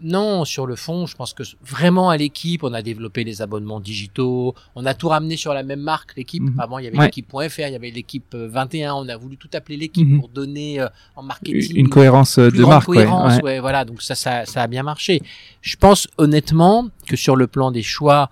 non, 0.00 0.46
sur 0.46 0.66
le 0.66 0.74
fond, 0.74 1.06
je 1.06 1.16
pense 1.16 1.34
que 1.34 1.42
vraiment 1.60 2.08
à 2.08 2.16
l'équipe, 2.16 2.64
on 2.64 2.72
a 2.72 2.80
développé 2.80 3.24
les 3.24 3.42
abonnements 3.42 3.80
digitaux, 3.80 4.54
on 4.74 4.86
a 4.86 4.94
tout 4.94 5.08
ramené 5.08 5.36
sur 5.36 5.52
la 5.52 5.62
même 5.62 5.80
marque, 5.80 6.16
l'équipe. 6.16 6.42
Mhm. 6.42 6.60
Avant, 6.60 6.78
il 6.78 6.86
y 6.86 6.88
avait 6.88 6.96
l'équipe.fr, 6.96 7.66
il 7.66 7.72
y 7.72 7.76
avait 7.76 7.90
l'équipe 7.90 8.34
21, 8.34 8.90
euh, 8.90 9.00
on 9.00 9.08
a 9.08 9.16
voulu 9.18 9.36
tout 9.36 9.50
appeler 9.52 9.76
l'équipe 9.76 10.08
mhm. 10.08 10.20
pour 10.20 10.28
donner 10.28 10.80
euh, 10.80 10.88
en 11.14 11.22
marketing 11.22 11.76
une 11.76 11.88
cohérence 11.90 12.38
de 12.38 12.64
marque. 12.64 12.86
Cohérence, 12.86 13.38
ouais. 13.42 13.60
voilà, 13.60 13.84
donc 13.84 14.00
ça, 14.00 14.14
ça, 14.14 14.46
ça 14.46 14.62
a 14.62 14.66
bien 14.66 14.82
marché. 14.82 15.20
Je 15.60 15.76
pense 15.76 16.08
honnêtement 16.16 16.88
que 17.06 17.16
sur 17.16 17.36
le 17.36 17.46
plan 17.46 17.70
des 17.70 17.82
choix 17.82 18.30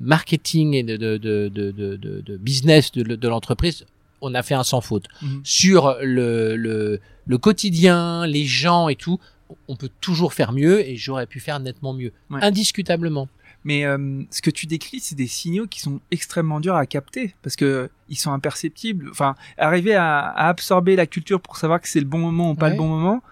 marketing 0.00 0.74
et 0.74 0.82
de, 0.82 0.96
de, 0.96 1.16
de, 1.18 1.48
de, 1.48 1.96
de 1.96 2.36
business 2.36 2.92
de, 2.92 3.28
l'entreprise, 3.28 3.84
on 4.20 4.34
a 4.34 4.42
fait 4.42 4.54
un 4.54 4.64
sans 4.64 4.80
faute. 4.80 5.06
Mhm. 5.22 5.40
Sur 5.44 5.96
le, 6.02 6.56
le, 6.56 7.00
le 7.26 7.38
quotidien, 7.38 8.26
les 8.26 8.44
gens 8.44 8.88
et 8.88 8.96
tout, 8.96 9.20
on 9.68 9.76
peut 9.76 9.90
toujours 10.00 10.34
faire 10.34 10.52
mieux 10.52 10.86
et 10.86 10.96
j'aurais 10.96 11.26
pu 11.26 11.40
faire 11.40 11.60
nettement 11.60 11.94
mieux, 11.94 12.12
indiscutablement. 12.30 13.28
Mais 13.64 13.84
euh, 13.84 14.22
ce 14.30 14.40
que 14.40 14.50
tu 14.50 14.66
décris, 14.66 15.00
c'est 15.00 15.16
des 15.16 15.26
signaux 15.26 15.66
qui 15.66 15.80
sont 15.80 16.00
extrêmement 16.10 16.60
durs 16.60 16.76
à 16.76 16.86
capter 16.86 17.34
parce 17.42 17.56
que 17.56 17.90
ils 18.08 18.16
sont 18.16 18.32
imperceptibles. 18.32 19.08
Enfin, 19.10 19.34
arriver 19.58 19.94
à, 19.94 20.30
absorber 20.30 20.96
la 20.96 21.06
culture 21.06 21.40
pour 21.40 21.56
savoir 21.56 21.80
que 21.80 21.88
c'est 21.88 22.00
le 22.00 22.06
bon 22.06 22.18
moment 22.18 22.52
ou 22.52 22.54
pas 22.54 22.70
le 22.70 22.76
bon 22.76 22.88
moment, 22.88 23.22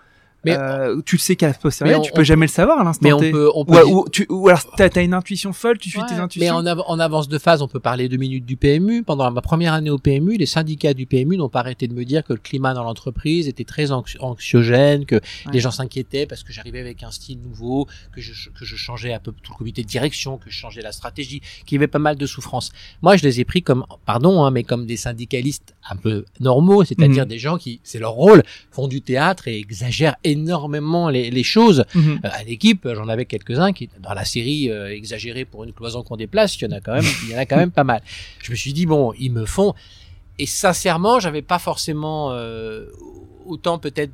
mais 0.47 0.57
euh, 0.57 1.03
tu 1.05 1.17
le 1.17 1.21
sais 1.21 1.35
qu'à 1.35 1.53
posteriori, 1.53 2.01
tu 2.03 2.13
peux 2.13 2.23
jamais 2.23 2.47
le 2.47 2.51
savoir 2.51 2.79
à 2.79 2.85
l'instant 2.85 3.01
Mais 3.03 3.13
on 3.13 3.19
peut, 3.19 3.51
on 3.55 3.65
peut 3.65 3.85
ou, 3.85 4.09
tu, 4.09 4.27
ou 4.31 4.49
alors 4.49 4.65
t'as 4.77 4.89
as 4.95 5.03
une 5.03 5.13
intuition 5.13 5.53
folle, 5.53 5.79
tu 5.79 5.91
suis 5.91 6.01
tes 6.09 6.15
intuitions. 6.15 6.63
Mais 6.63 6.71
en, 6.71 6.79
en, 6.79 6.99
avance 7.01 7.29
de 7.29 7.39
phase, 7.39 7.63
on 7.63 7.69
peut 7.69 7.81
parler 7.81 8.09
deux 8.09 8.17
minutes 8.17 8.47
du 8.47 8.57
PMU. 8.57 9.03
Pendant 9.03 9.31
ma 9.31 9.43
première 9.43 9.73
année 9.73 9.91
au 9.91 9.99
PMU, 9.99 10.37
les 10.37 10.47
syndicats 10.47 10.95
du 10.95 11.07
PMU 11.07 11.37
n'ont 11.37 11.49
pas 11.49 11.61
arrêté 11.61 11.89
de 11.89 11.95
me 11.95 12.05
dire 12.05 12.25
que 12.25 12.33
le 12.33 12.39
climat 12.39 12.75
dans 12.75 12.85
l'entreprise 12.85 13.49
était 13.49 13.65
très 13.65 13.91
anxiogène, 13.93 15.05
que 15.05 15.21
les 15.53 15.61
gens 15.61 15.71
s'inquiétaient 15.71 16.27
parce 16.27 16.43
que 16.43 16.53
j'arrivais 16.53 16.81
avec 16.81 17.03
un 17.03 17.11
style 17.11 17.41
nouveau, 17.41 17.87
que 18.13 18.21
je, 18.21 18.51
que 18.51 18.65
je 18.65 18.77
changeais 18.77 19.13
un 19.13 19.19
peu 19.19 19.33
tout 19.33 19.53
le 19.53 19.59
comité 19.59 19.83
de 19.83 19.89
direction, 19.89 20.39
que 20.39 20.51
je 20.51 20.57
changeais 20.57 20.83
la 20.83 20.93
stratégie, 20.93 21.41
qu'il 21.67 21.77
y 21.77 21.79
avait 21.79 21.87
pas 21.89 21.99
mal 21.99 22.17
de 22.17 22.27
souffrances. 22.27 22.73
Moi, 23.03 23.17
je 23.17 23.25
les 23.25 23.41
ai 23.41 23.45
pris 23.45 23.63
comme, 23.63 23.85
pardon, 24.05 24.45
hein, 24.45 24.51
mais 24.51 24.65
comme 24.65 24.87
des 24.87 24.97
syndicalistes 24.97 25.75
un 25.91 25.97
peu 25.97 26.25
normaux, 26.41 26.85
c'est-à-dire 26.85 27.25
mhm. 27.25 27.29
des 27.29 27.39
gens 27.39 27.59
qui, 27.59 27.81
c'est 27.85 27.99
leur 27.99 28.13
rôle, 28.13 28.43
font 28.71 28.89
du 28.89 29.01
théâtre 29.03 29.49
et 29.49 29.59
exagèrent 29.59 30.17
énormément 30.25 31.09
les, 31.09 31.31
les 31.31 31.43
choses. 31.43 31.85
Mhm. 31.95 32.21
Euh, 32.25 32.29
à 32.33 32.43
l'équipe, 32.45 32.89
j'en 32.93 33.09
avais 33.09 33.25
quelques-uns 33.25 33.73
qui, 33.73 33.89
dans 34.01 34.15
la 34.15 34.25
série 34.25 34.71
euh, 34.71 34.95
exagérée 34.95 35.45
pour 35.45 35.65
une 35.65 35.73
cloison 35.73 36.03
qu'on 36.03 36.17
déplace, 36.17 36.57
il 36.57 36.65
y 36.65 36.67
en 36.67 36.77
a 36.77 36.81
quand 36.81 36.95
même, 36.95 37.05
il 37.25 37.33
y 37.33 37.35
en 37.35 37.39
a 37.39 37.47
quand 37.47 37.57
même 37.57 37.71
pas 37.71 37.85
mal. 37.85 38.03
Je 38.43 38.51
me 38.51 38.57
suis 38.57 38.73
dit 38.73 38.87
bon, 38.87 39.13
ils 39.19 39.33
me 39.33 39.45
font. 39.45 39.75
Et 40.39 40.47
sincèrement, 40.47 41.19
j'avais 41.19 41.43
pas 41.43 41.59
forcément 41.59 42.33
euh, 42.33 42.87
autant 43.47 43.79
peut-être 43.79 44.13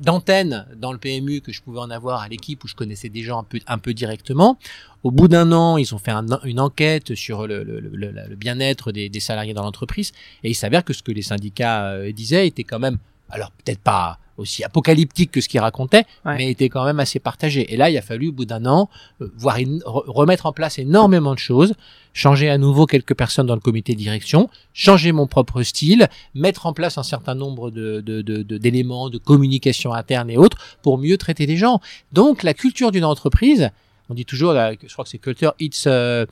d'antennes 0.00 0.66
dans 0.76 0.92
le 0.92 0.98
PMU 0.98 1.40
que 1.40 1.52
je 1.52 1.62
pouvais 1.62 1.80
en 1.80 1.90
avoir 1.90 2.22
à 2.22 2.28
l'équipe 2.28 2.62
où 2.64 2.68
je 2.68 2.74
connaissais 2.74 3.08
des 3.08 3.22
gens 3.22 3.44
un 3.66 3.78
peu, 3.78 3.94
directement. 3.94 4.58
Au 5.02 5.10
bout 5.10 5.28
d'un 5.28 5.50
an, 5.52 5.76
ils 5.76 5.94
ont 5.94 5.98
fait 5.98 6.12
une 6.44 6.60
enquête 6.60 7.14
sur 7.14 7.46
le, 7.46 8.36
bien-être 8.36 8.92
des, 8.92 9.20
salariés 9.20 9.54
dans 9.54 9.62
l'entreprise 9.62 10.12
et 10.44 10.50
il 10.50 10.54
s'avère 10.54 10.84
que 10.84 10.92
ce 10.92 11.02
que 11.02 11.12
les 11.12 11.22
syndicats 11.22 11.86
euh, 11.90 12.12
disaient 12.12 12.46
était 12.46 12.64
quand 12.64 12.78
même, 12.78 12.98
alors 13.30 13.50
peut-être 13.52 13.80
pas 13.80 14.18
aussi 14.42 14.62
apocalyptique 14.64 15.30
que 15.30 15.40
ce 15.40 15.48
qu'il 15.48 15.60
racontait, 15.60 16.04
mais 16.24 16.50
était 16.50 16.68
quand 16.68 16.84
même 16.84 17.00
assez 17.00 17.18
partagé. 17.18 17.72
Et 17.72 17.76
là, 17.76 17.90
il 17.90 17.96
a 17.96 18.02
fallu, 18.02 18.28
au 18.28 18.32
bout 18.32 18.44
d'un 18.44 18.66
an, 18.66 18.88
euh, 19.20 19.32
voir 19.36 19.56
remettre 19.86 20.46
en 20.46 20.52
place 20.52 20.78
énormément 20.78 21.34
de 21.34 21.38
choses, 21.38 21.74
changer 22.12 22.50
à 22.50 22.58
nouveau 22.58 22.86
quelques 22.86 23.14
personnes 23.14 23.46
dans 23.46 23.54
le 23.54 23.60
comité 23.60 23.94
de 23.94 23.98
direction, 23.98 24.50
changer 24.74 25.12
mon 25.12 25.26
propre 25.26 25.62
style, 25.62 26.08
mettre 26.34 26.66
en 26.66 26.72
place 26.72 26.98
un 26.98 27.02
certain 27.02 27.34
nombre 27.34 27.70
de, 27.70 28.00
d'éléments 28.42 29.08
de, 29.08 29.14
de 29.14 29.18
communication 29.18 29.92
interne 29.92 30.30
et 30.30 30.36
autres 30.36 30.58
pour 30.82 30.98
mieux 30.98 31.16
traiter 31.16 31.46
les 31.46 31.56
gens. 31.56 31.80
Donc, 32.12 32.42
la 32.42 32.54
culture 32.54 32.92
d'une 32.92 33.04
entreprise, 33.04 33.70
on 34.12 34.14
dit 34.14 34.26
toujours, 34.26 34.52
je 34.52 34.92
crois 34.92 35.04
que 35.04 35.10
c'est 35.10 35.18
Culture 35.18 35.54
It's 35.58 35.86
uh, 35.86 36.26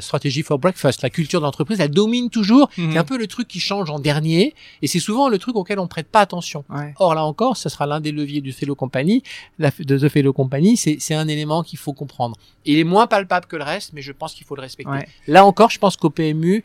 Strategy 0.00 0.42
for 0.42 0.58
Breakfast. 0.58 1.02
La 1.02 1.10
culture 1.10 1.40
d'entreprise, 1.42 1.78
elle 1.80 1.90
domine 1.90 2.30
toujours. 2.30 2.70
Mhm. 2.78 2.92
C'est 2.92 2.98
un 2.98 3.04
peu 3.04 3.18
le 3.18 3.26
truc 3.26 3.46
qui 3.46 3.60
change 3.60 3.90
en 3.90 3.98
dernier, 3.98 4.54
et 4.80 4.86
c'est 4.86 5.00
souvent 5.00 5.28
le 5.28 5.38
truc 5.38 5.54
auquel 5.56 5.78
on 5.78 5.86
prête 5.86 6.08
pas 6.08 6.20
attention. 6.20 6.64
Or 6.98 7.14
là 7.14 7.24
encore, 7.24 7.56
ce 7.56 7.68
sera 7.68 7.86
l'un 7.86 8.00
des 8.00 8.12
leviers 8.12 8.40
du 8.40 8.52
Fellow 8.52 8.74
Company, 8.74 9.22
de 9.58 9.98
The 9.98 10.08
Fellow 10.08 10.32
Company. 10.32 10.76
C'est 10.76 11.14
un 11.14 11.28
élément 11.28 11.62
qu'il 11.62 11.78
faut 11.78 11.92
comprendre. 11.92 12.36
Il 12.64 12.78
est 12.78 12.84
moins 12.84 13.06
palpable 13.06 13.46
que 13.46 13.56
le 13.56 13.64
reste, 13.64 13.92
mais 13.92 14.02
je 14.02 14.12
pense 14.12 14.34
qu'il 14.34 14.46
faut 14.46 14.56
le 14.56 14.62
respecter. 14.62 15.06
Là 15.28 15.44
encore, 15.44 15.70
je 15.70 15.78
pense 15.78 15.96
qu'au 15.96 16.10
PMU, 16.10 16.64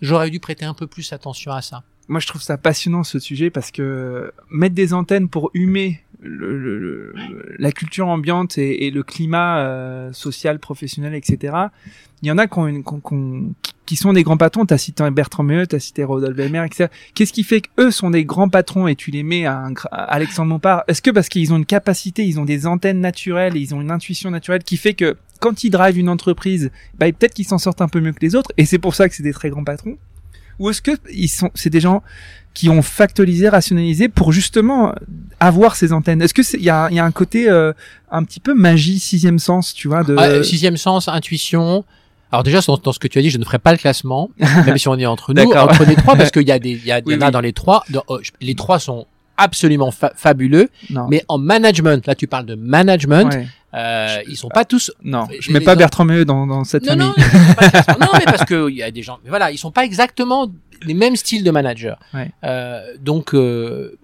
j'aurais 0.00 0.30
dû 0.30 0.40
prêter 0.40 0.64
un 0.64 0.74
peu 0.74 0.86
plus 0.86 1.12
attention 1.12 1.52
à 1.52 1.62
ça. 1.62 1.82
Moi, 2.08 2.20
je 2.20 2.26
trouve 2.26 2.42
ça 2.42 2.58
passionnant 2.58 3.02
ce 3.02 3.18
sujet 3.18 3.50
parce 3.50 3.70
que 3.70 4.32
mettre 4.50 4.74
des 4.74 4.92
antennes 4.92 5.28
pour 5.28 5.50
humer 5.54 6.02
le, 6.20 7.14
la 7.58 7.72
culture 7.72 8.08
ambiante 8.08 8.58
et, 8.58 8.90
le 8.90 9.02
climat 9.02 9.58
euh, 9.58 10.12
social, 10.12 10.58
professionnel, 10.58 11.14
etc. 11.14 11.54
Il 12.22 12.28
y 12.28 12.32
en 12.32 12.38
a 12.38 12.46
qui, 12.46 12.58
ont 12.58 13.54
qui 13.86 13.96
sont 13.96 14.12
des 14.12 14.22
grands 14.22 14.36
patrons. 14.36 14.64
T'as 14.64 14.78
cité 14.78 15.08
Bertrand 15.10 15.42
Meut, 15.42 15.66
t'as 15.66 15.78
cité 15.78 16.04
Rodolphe 16.04 16.36
Belmer, 16.36 16.64
etc. 16.64 16.88
Qu'est-ce 17.14 17.32
qui 17.32 17.44
fait 17.44 17.60
qu'eux 17.60 17.90
sont 17.90 18.10
des 18.10 18.24
grands 18.24 18.48
patrons 18.48 18.86
et 18.86 18.96
tu 18.96 19.10
les 19.10 19.22
mets 19.22 19.46
à, 19.46 19.68
Alexandre 19.90 20.48
Montpart? 20.48 20.84
Est-ce 20.88 21.02
que 21.02 21.10
parce 21.10 21.28
qu'ils 21.28 21.52
ont 21.52 21.56
une 21.56 21.66
capacité, 21.66 22.24
ils 22.24 22.40
ont 22.40 22.44
des 22.44 22.66
antennes 22.66 23.00
naturelles, 23.00 23.56
ils 23.56 23.74
ont 23.74 23.80
une 23.80 23.90
intuition 23.90 24.30
naturelle 24.30 24.62
qui 24.62 24.76
fait 24.76 24.94
que 24.94 25.16
quand 25.40 25.64
ils 25.64 25.70
drivent 25.70 25.98
une 25.98 26.08
entreprise, 26.08 26.70
bah, 26.98 27.06
peut-être 27.12 27.34
qu'ils 27.34 27.46
s'en 27.46 27.58
sortent 27.58 27.82
un 27.82 27.88
peu 27.88 28.00
mieux 28.00 28.12
que 28.12 28.20
les 28.20 28.34
autres 28.34 28.52
et 28.56 28.64
c'est 28.64 28.78
pour 28.78 28.94
ça 28.94 29.08
que 29.08 29.14
c'est 29.14 29.22
des 29.22 29.32
très 29.32 29.50
grands 29.50 29.64
patrons 29.64 29.98
ou 30.58 30.70
est-ce 30.70 30.82
que 30.82 30.92
ils 31.12 31.28
sont, 31.28 31.50
c'est 31.54 31.70
des 31.70 31.80
gens 31.80 32.02
qui 32.52 32.68
ont 32.68 32.82
factorisé, 32.82 33.48
rationalisé 33.48 34.08
pour 34.08 34.32
justement 34.32 34.94
avoir 35.40 35.76
ces 35.76 35.92
antennes? 35.92 36.22
Est-ce 36.22 36.34
que 36.34 36.56
il 36.56 36.62
y 36.62 36.70
a, 36.70 36.88
y 36.90 36.98
a 36.98 37.04
un 37.04 37.10
côté 37.10 37.48
euh, 37.48 37.72
un 38.10 38.22
petit 38.24 38.40
peu 38.40 38.54
magie, 38.54 38.98
sixième 38.98 39.38
sens, 39.38 39.74
tu 39.74 39.88
vois 39.88 40.04
de... 40.04 40.16
Ah, 40.16 40.42
sixième 40.44 40.76
sens, 40.76 41.08
intuition. 41.08 41.84
Alors 42.30 42.42
déjà 42.42 42.60
dans, 42.66 42.92
ce 42.92 42.98
que 42.98 43.08
tu 43.08 43.18
as 43.18 43.22
dit, 43.22 43.30
je 43.30 43.38
ne 43.38 43.44
ferai 43.44 43.58
pas 43.58 43.72
le 43.72 43.78
classement, 43.78 44.30
même 44.38 44.78
si 44.78 44.88
on 44.88 44.96
est 44.96 45.06
entre 45.06 45.34
nous, 45.34 45.52
entre 45.52 45.84
les 45.84 45.96
trois, 45.96 46.16
parce 46.16 46.30
qu'il 46.32 46.46
y 46.46 46.52
a 46.52 46.58
des, 46.58 46.70
il 46.70 46.84
y, 46.84 46.92
a, 46.92 47.00
y 47.04 47.14
en 47.14 47.20
a 47.20 47.30
dans 47.30 47.40
les 47.40 47.52
trois. 47.52 47.84
Oh, 48.08 48.20
les 48.40 48.54
trois 48.54 48.78
sont 48.78 49.06
absolument 49.36 49.90
fabuleux, 49.90 50.68
mais 51.08 51.24
en 51.28 51.38
management, 51.38 52.06
là 52.06 52.14
tu 52.14 52.26
parles 52.26 52.46
de 52.46 52.54
management, 52.54 53.30
euh, 53.74 54.18
ils 54.28 54.36
sont 54.36 54.48
pas 54.48 54.64
tous. 54.64 54.92
Non, 55.02 55.26
je 55.40 55.52
mets 55.52 55.60
pas 55.60 55.74
Bertrand 55.74 56.04
Meut 56.04 56.24
dans, 56.24 56.46
dans 56.46 56.64
cette 56.64 56.86
famille. 56.86 57.06
Non, 57.06 57.14
non, 58.00 58.08
mais 58.14 58.24
parce 58.24 58.44
que 58.44 58.70
il 58.70 58.76
y 58.76 58.82
a 58.82 58.90
des 58.90 59.02
gens. 59.02 59.18
Mais 59.24 59.30
voilà, 59.30 59.50
ils 59.50 59.58
sont 59.58 59.72
pas 59.72 59.84
exactement 59.84 60.48
les 60.82 60.94
mêmes 60.94 61.16
styles 61.16 61.44
de 61.44 61.50
manager. 61.50 61.98
Euh, 62.44 62.96
donc 63.00 63.34
euh, 63.34 63.98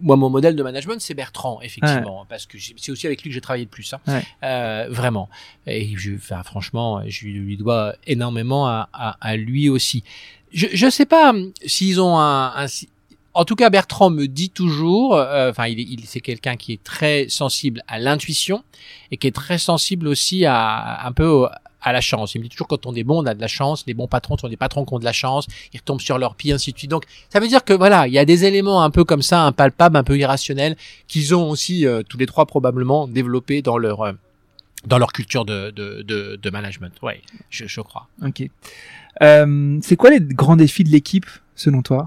moi, 0.00 0.16
mon 0.16 0.28
modèle 0.30 0.56
de 0.56 0.62
management, 0.62 1.00
c'est 1.00 1.14
Bertrand, 1.14 1.60
effectivement, 1.62 2.26
parce 2.28 2.46
que 2.46 2.58
c'est 2.58 2.90
aussi 2.90 3.06
avec 3.06 3.22
lui 3.22 3.30
que 3.30 3.34
j'ai 3.34 3.40
travaillé 3.40 3.64
le 3.64 3.70
plus, 3.70 3.94
hein. 3.94 4.20
euh, 4.42 4.88
vraiment. 4.90 5.28
Et 5.66 5.94
je, 5.96 6.14
enfin, 6.16 6.42
franchement, 6.42 7.02
je 7.06 7.26
lui 7.28 7.56
dois 7.56 7.94
énormément 8.06 8.66
à, 8.66 8.88
à, 8.92 9.16
à 9.20 9.36
lui 9.36 9.68
aussi. 9.68 10.02
Je, 10.52 10.66
je 10.72 10.90
sais 10.90 11.06
pas 11.06 11.32
s'ils 11.64 12.00
ont 12.00 12.18
un, 12.18 12.52
un, 12.56 12.66
en 13.34 13.44
tout 13.44 13.56
cas, 13.56 13.70
Bertrand 13.70 14.10
me 14.10 14.26
dit 14.26 14.50
toujours, 14.50 15.16
euh, 15.16 15.50
enfin, 15.50 15.66
il, 15.66 15.80
il 15.80 16.04
c'est 16.06 16.20
quelqu'un 16.20 16.56
qui 16.56 16.72
est 16.72 16.82
très 16.82 17.28
sensible 17.28 17.82
à 17.88 17.98
l'intuition 17.98 18.62
et 19.10 19.16
qui 19.16 19.26
est 19.26 19.34
très 19.34 19.58
sensible 19.58 20.08
aussi 20.08 20.44
à 20.44 21.06
un 21.06 21.12
peu 21.12 21.46
à 21.84 21.92
la 21.92 22.00
chance. 22.00 22.34
Il 22.34 22.38
me 22.38 22.44
dit 22.44 22.50
toujours 22.50 22.68
quand 22.68 22.86
on 22.86 22.94
est 22.94 23.02
bon, 23.02 23.22
on 23.22 23.26
a 23.26 23.34
de 23.34 23.40
la 23.40 23.48
chance. 23.48 23.84
Les 23.86 23.94
bons 23.94 24.06
patrons 24.06 24.36
sont 24.38 24.48
des 24.48 24.56
patrons 24.56 24.84
qui 24.84 24.94
ont 24.94 25.00
de 25.00 25.04
la 25.04 25.12
chance. 25.12 25.46
Ils 25.72 25.78
retombent 25.78 26.00
sur 26.00 26.16
leurs 26.16 26.36
pieds, 26.36 26.52
ainsi 26.52 26.72
de 26.72 26.78
suite. 26.78 26.90
Donc, 26.90 27.04
ça 27.28 27.40
veut 27.40 27.48
dire 27.48 27.64
que 27.64 27.72
voilà, 27.72 28.06
il 28.06 28.12
y 28.12 28.18
a 28.18 28.24
des 28.24 28.44
éléments 28.44 28.82
un 28.82 28.90
peu 28.90 29.04
comme 29.04 29.22
ça, 29.22 29.42
impalpables, 29.42 29.96
un 29.96 30.04
peu 30.04 30.16
irrationnels, 30.16 30.76
qu'ils 31.08 31.34
ont 31.34 31.50
aussi 31.50 31.86
euh, 31.86 32.02
tous 32.08 32.18
les 32.18 32.26
trois 32.26 32.46
probablement 32.46 33.08
développés 33.08 33.62
dans 33.62 33.78
leur 33.78 34.02
euh, 34.02 34.12
dans 34.86 34.98
leur 34.98 35.12
culture 35.12 35.44
de, 35.44 35.70
de, 35.70 36.02
de, 36.02 36.38
de 36.40 36.50
management. 36.50 36.92
Ouais, 37.02 37.20
je, 37.50 37.66
je 37.66 37.80
crois. 37.80 38.08
Ok. 38.24 38.48
Euh, 39.22 39.78
c'est 39.82 39.96
quoi 39.96 40.10
les 40.10 40.20
grands 40.20 40.56
défis 40.56 40.84
de 40.84 40.90
l'équipe 40.90 41.26
selon 41.56 41.82
toi? 41.82 42.04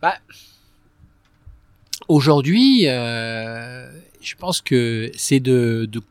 Bah, 0.00 0.14
aujourd'hui, 2.08 2.88
euh, 2.88 3.90
je 4.20 4.34
pense 4.36 4.60
que 4.60 5.10
c'est 5.16 5.40
de, 5.40 5.88
de 5.90 6.02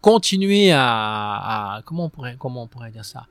continuer 0.00 0.70
à, 0.72 1.76
à, 1.76 1.82
comment 1.84 2.06
on 2.06 2.08
pourrait 2.08 2.36
comment 2.38 2.62
on 2.62 2.66
pourrait 2.66 2.90
dire 2.90 3.04
ça? 3.04 3.26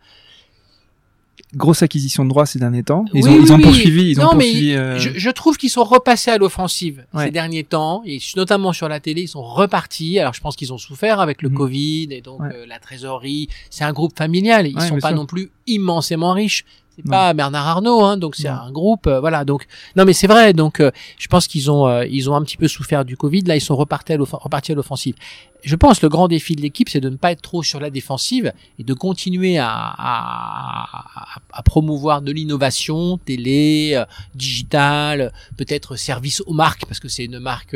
Grosse 1.56 1.82
acquisition 1.82 2.26
de 2.26 2.30
droits 2.30 2.46
ces 2.46 2.60
derniers 2.60 2.84
temps. 2.84 3.06
Ils 3.14 3.26
ont, 3.26 3.42
ils 3.42 3.54
ont 3.54 3.60
poursuivi, 3.60 4.10
ils 4.10 4.20
ont 4.20 4.30
poursuivi. 4.30 4.74
Euh... 4.74 5.00
Je, 5.00 5.12
je, 5.18 5.30
trouve 5.30 5.56
qu'ils 5.56 5.70
sont 5.70 5.86
repassés 5.86 6.30
à 6.30 6.38
l'offensive 6.38 7.06
ces 7.18 7.32
derniers 7.32 7.64
temps, 7.64 8.02
et 8.06 8.20
notamment 8.36 8.74
sur 8.74 8.90
la 8.90 9.00
télé, 9.00 9.22
ils 9.22 9.28
sont 9.30 9.44
repartis. 9.44 10.20
Alors 10.20 10.34
je 10.34 10.42
pense 10.42 10.58
qu'ils 10.58 10.74
ont 10.74 10.78
souffert 10.78 11.22
avec 11.22 11.42
le 11.42 11.50
mhm. 11.50 11.56
Covid 11.56 12.08
et 12.12 12.22
donc 12.22 12.42
euh, 12.42 12.66
la 12.66 12.80
trésorerie. 12.80 13.48
C'est 13.70 13.86
un 13.86 13.94
groupe 13.94 14.18
familial, 14.18 14.68
ils 14.68 14.82
sont 14.82 15.00
pas 15.00 15.14
non 15.14 15.26
plus 15.26 15.52
immensément 15.68 16.34
riches 16.34 16.66
c'est 16.98 17.10
pas 17.10 17.34
Bernard 17.34 17.68
Arnault, 17.68 18.02
hein, 18.04 18.18
donc 18.18 18.36
c'est 18.36 18.48
un 18.48 18.72
groupe, 18.72 19.06
euh, 19.06 19.20
voilà. 19.20 19.46
Donc 19.46 19.68
non, 19.96 20.04
mais 20.04 20.14
c'est 20.14 20.28
vrai. 20.28 20.54
Donc 20.54 20.80
euh, 20.80 20.92
je 21.20 21.28
pense 21.28 21.48
qu'ils 21.48 21.70
ont 21.70 21.88
euh, 21.88 22.06
ils 22.08 22.30
ont 22.30 22.36
un 22.36 22.42
petit 22.42 22.58
peu 22.58 22.68
souffert 22.68 23.06
du 23.06 23.16
Covid. 23.16 23.44
Là, 23.44 23.56
ils 23.56 23.62
sont 23.62 23.76
repartis 23.76 24.14
à 24.14 24.76
l'offensive. 24.76 25.16
Je 25.64 25.76
pense 25.76 26.02
le 26.02 26.10
grand 26.10 26.28
défi 26.28 26.56
de 26.56 26.62
l'équipe, 26.62 26.90
c'est 26.90 27.00
de 27.00 27.10
ne 27.10 27.16
pas 27.16 27.32
être 27.32 27.42
trop 27.42 27.62
sur 27.62 27.80
la 27.80 27.90
défensive 27.90 28.52
et 28.80 28.84
de 28.84 28.94
continuer 28.94 29.58
à, 29.58 29.70
à, 29.70 31.40
à, 31.52 31.64
promouvoir 31.64 32.22
de 32.22 32.32
l'innovation, 32.32 33.18
télé, 33.18 34.02
digital, 34.34 35.34
peut-être 35.58 35.96
service 35.96 36.42
aux 36.46 36.54
marques 36.54 36.86
parce 36.86 37.00
que 37.00 37.10
c'est 37.10 37.26
une 37.26 37.40
marque 37.40 37.76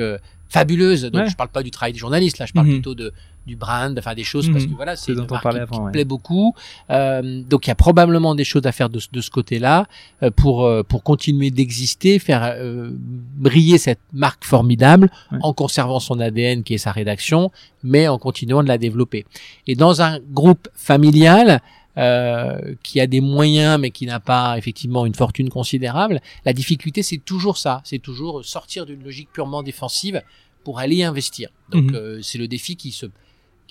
fabuleuse. 0.50 1.04
Donc 1.06 1.28
je 1.28 1.36
parle 1.36 1.50
pas 1.50 1.64
du 1.64 1.72
travail 1.72 1.94
des 1.94 2.00
journalistes, 2.00 2.38
là, 2.38 2.46
je 2.46 2.54
parle 2.54 2.68
mhm. 2.68 2.74
plutôt 2.74 2.96
de 2.96 3.14
du 3.48 3.56
brand, 3.56 3.98
enfin 3.98 4.14
des 4.14 4.24
choses 4.24 4.50
parce 4.52 4.66
mhm. 4.66 4.72
que 4.72 4.76
voilà, 4.76 4.96
c'est 4.96 5.14
une 5.14 5.26
marque 5.30 5.50
qui, 5.50 5.72
qui 5.72 5.80
plaît 5.92 6.06
beaucoup. 6.06 6.54
Euh, 6.90 7.42
donc 7.44 7.66
il 7.66 7.70
y 7.70 7.72
a 7.72 7.76
probablement 7.76 8.36
des 8.36 8.44
choses 8.44 8.66
à 8.66 8.72
faire 8.72 8.90
de, 8.90 9.00
de 9.12 9.22
ce 9.22 9.32
côté-là 9.32 9.88
euh, 10.22 10.30
pour 10.30 10.66
euh, 10.66 10.84
pour 10.84 11.04
continuer 11.04 11.50
d'exister, 11.50 12.20
faire 12.20 12.44
euh, 12.44 12.92
briller 12.94 13.78
cette 13.78 14.00
marque 14.14 14.46
formidable 14.46 15.10
en 15.42 15.54
conservant 15.54 16.00
son 16.00 16.20
ADN 16.20 16.64
qui 16.64 16.76
est 16.76 16.80
sa 16.80 16.92
rédaction, 16.92 17.52
mais 17.84 18.08
en 18.08 18.18
continuant 18.20 18.62
de 18.62 18.68
la 18.68 18.78
développer. 18.78 19.26
Et 19.68 19.76
dans 19.76 20.02
un 20.02 20.20
groupe 20.32 20.68
familial. 20.76 21.62
Euh, 21.98 22.74
qui 22.84 23.02
a 23.02 23.06
des 23.06 23.20
moyens 23.20 23.78
mais 23.78 23.92
qui 23.92 24.06
n'a 24.06 24.22
pas 24.22 24.58
effectivement 24.58 25.06
une 25.06 25.14
fortune 25.14 25.50
considérable, 25.50 26.22
la 26.46 26.54
difficulté 26.54 27.04
c'est 27.04 27.18
toujours 27.18 27.58
ça, 27.58 27.82
c'est 27.84 28.00
toujours 28.00 28.46
sortir 28.46 28.86
d'une 28.86 29.04
logique 29.04 29.28
purement 29.34 29.62
défensive 29.62 30.22
pour 30.64 30.80
aller 30.80 31.04
investir. 31.04 31.50
Donc 31.70 31.92
mhm. 31.92 32.24
c'est 32.24 32.38
le 32.38 32.48
défi 32.48 32.78
qui 32.78 32.94
se 32.94 33.08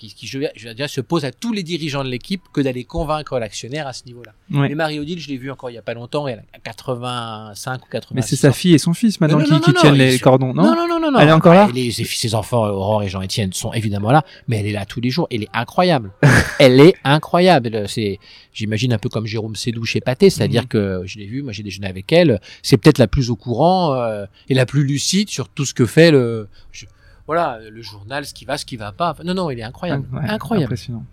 qui, 0.07 0.15
qui 0.15 0.27
je, 0.27 0.39
je 0.55 0.69
dire, 0.69 0.89
se 0.89 1.01
pose 1.01 1.25
à 1.25 1.31
tous 1.31 1.53
les 1.53 1.61
dirigeants 1.61 2.03
de 2.03 2.09
l'équipe 2.09 2.41
que 2.51 2.61
d'aller 2.61 2.85
convaincre 2.85 3.37
l'actionnaire 3.37 3.85
à 3.87 3.93
ce 3.93 4.05
niveau-là. 4.05 4.33
Ouais. 4.51 4.69
Mais 4.69 4.75
Marie-Odile, 4.75 5.19
je 5.19 5.27
l'ai 5.27 5.37
vu 5.37 5.51
encore 5.51 5.69
il 5.69 5.75
y 5.75 5.77
a 5.77 5.83
pas 5.83 5.93
longtemps, 5.93 6.27
elle 6.27 6.43
a 6.53 6.59
85 6.59 7.85
ou 7.85 7.89
86 7.91 8.15
Mais 8.15 8.21
c'est 8.21 8.35
sa 8.35 8.51
fille 8.51 8.73
et 8.73 8.79
son 8.79 8.93
fils 8.93 9.21
maintenant 9.21 9.43
qui, 9.43 9.59
qui 9.61 9.73
tiennent 9.73 9.93
les 9.93 10.17
cordons, 10.19 10.53
non 10.53 10.63
Non, 10.63 10.75
non, 10.75 10.99
non, 10.99 11.11
non. 11.11 11.19
Elle 11.19 11.29
est 11.29 11.33
encore 11.33 11.53
là 11.53 11.69
les, 11.73 11.91
ses, 11.91 12.05
ses, 12.05 12.35
enfants, 12.35 12.65
Aurore 12.65 13.03
et 13.03 13.09
Jean-Étienne, 13.09 13.53
sont 13.53 13.73
évidemment 13.73 14.11
là, 14.11 14.23
mais 14.47 14.57
elle 14.57 14.67
est 14.67 14.71
là 14.71 14.85
tous 14.85 15.01
les 15.01 15.11
jours. 15.11 15.27
Elle 15.29 15.43
est 15.43 15.49
incroyable. 15.53 16.11
elle 16.59 16.79
est 16.79 16.95
incroyable. 17.03 17.87
C'est, 17.87 18.17
j'imagine 18.53 18.93
un 18.93 18.97
peu 18.97 19.09
comme 19.09 19.27
Jérôme 19.27 19.55
Sédou 19.55 19.85
chez 19.85 20.01
Pâté, 20.01 20.29
c'est-à-dire 20.29 20.63
mhm. 20.63 20.67
que 20.67 21.01
je 21.05 21.19
l'ai 21.19 21.27
vu, 21.27 21.43
moi 21.43 21.53
j'ai 21.53 21.63
déjeuné 21.63 21.87
avec 21.87 22.11
elle. 22.11 22.41
C'est 22.63 22.77
peut-être 22.77 22.97
la 22.97 23.07
plus 23.07 23.29
au 23.29 23.35
courant 23.35 23.93
euh, 23.93 24.25
et 24.49 24.55
la 24.55 24.65
plus 24.65 24.83
lucide 24.83 25.29
sur 25.29 25.47
tout 25.47 25.65
ce 25.65 25.73
que 25.73 25.85
fait 25.85 26.09
le. 26.09 26.47
Je, 26.71 26.85
voilà, 27.27 27.59
le 27.69 27.81
journal, 27.81 28.25
ce 28.25 28.33
qui 28.33 28.45
va, 28.45 28.57
ce 28.57 28.65
qui 28.65 28.77
va 28.77 28.91
pas. 28.91 29.15
non, 29.23 29.33
non, 29.33 29.49
il 29.49 29.59
est 29.59 29.63
incroyable. 29.63 30.05
incroyable. 30.27 30.65
Impressionnant. 30.73 31.05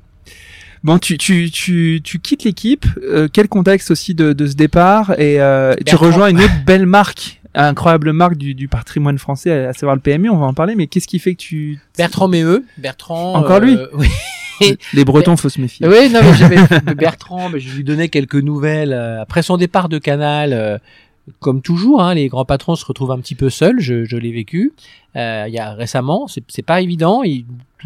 Bon, 0.85 0.99
tu, 0.99 1.19
tu, 1.19 1.51
tu, 1.51 2.01
tu 2.05 2.19
quittes 2.21 2.45
l'équipe. 2.45 2.87
Euh, 3.03 3.29
quel 3.33 3.49
contexte 3.49 3.91
aussi 3.91 4.15
de, 4.15 4.33
de 4.33 4.47
ce 4.47 4.55
départ 4.55 5.19
Et 5.19 5.41
euh, 5.41 5.75
tu 5.85 5.97
rejoins 5.97 6.29
une 6.29 6.41
autre 6.41 6.65
belle 6.65 6.87
marque, 6.87 7.41
incroyable 7.55 8.13
marque 8.13 8.37
du, 8.37 8.55
du 8.55 8.69
patrimoine 8.69 9.19
français, 9.19 9.67
à 9.67 9.73
savoir 9.73 9.97
le 9.97 10.03
PMU. 10.03 10.31
On 10.31 10.39
va 10.39 10.47
en 10.47 10.55
parler. 10.55 10.75
Mais 10.77 10.87
qu'est-ce 10.87 11.09
qui 11.09 11.19
fait 11.19 11.35
que 11.35 11.41
tu 11.41 11.81
Bertrand 11.97 12.29
Méheux, 12.29 12.65
Bertrand. 12.77 13.35
Encore 13.35 13.61
lui. 13.61 13.77
Euh, 13.77 13.89
oui. 13.95 14.09
Les 14.93 15.05
Bretons, 15.05 15.37
faut 15.37 15.49
se 15.49 15.61
méfier. 15.61 15.87
Oui, 15.87 16.11
non, 16.11 16.21
mais 16.23 16.35
j'avais 16.35 16.95
Bertrand, 16.95 17.49
mais 17.49 17.61
je 17.61 17.75
lui 17.75 17.85
donnais 17.85 18.09
quelques 18.09 18.35
nouvelles 18.37 18.93
après 18.93 19.43
son 19.43 19.57
départ 19.57 19.89
de 19.89 19.99
Canal 19.99 20.81
comme 21.41 21.63
toujours, 21.63 22.03
hein, 22.03 22.15
les 22.15 22.29
grands 22.29 22.45
patrons 22.45 22.77
se 22.77 22.85
retrouvent 22.85 23.13
un 23.13 23.21
petit 23.21 23.35
peu 23.35 23.51
seuls, 23.51 23.81
je, 23.81 24.05
je 24.05 24.17
l'ai 24.17 24.33
vécu. 24.33 24.73
Euh, 25.17 25.45
il 25.49 25.55
y 25.55 25.59
a 25.59 25.73
récemment. 25.75 26.27
C'est 26.29 26.63
pas 26.63 26.81
évident. 26.81 27.23
Il, 27.23 27.45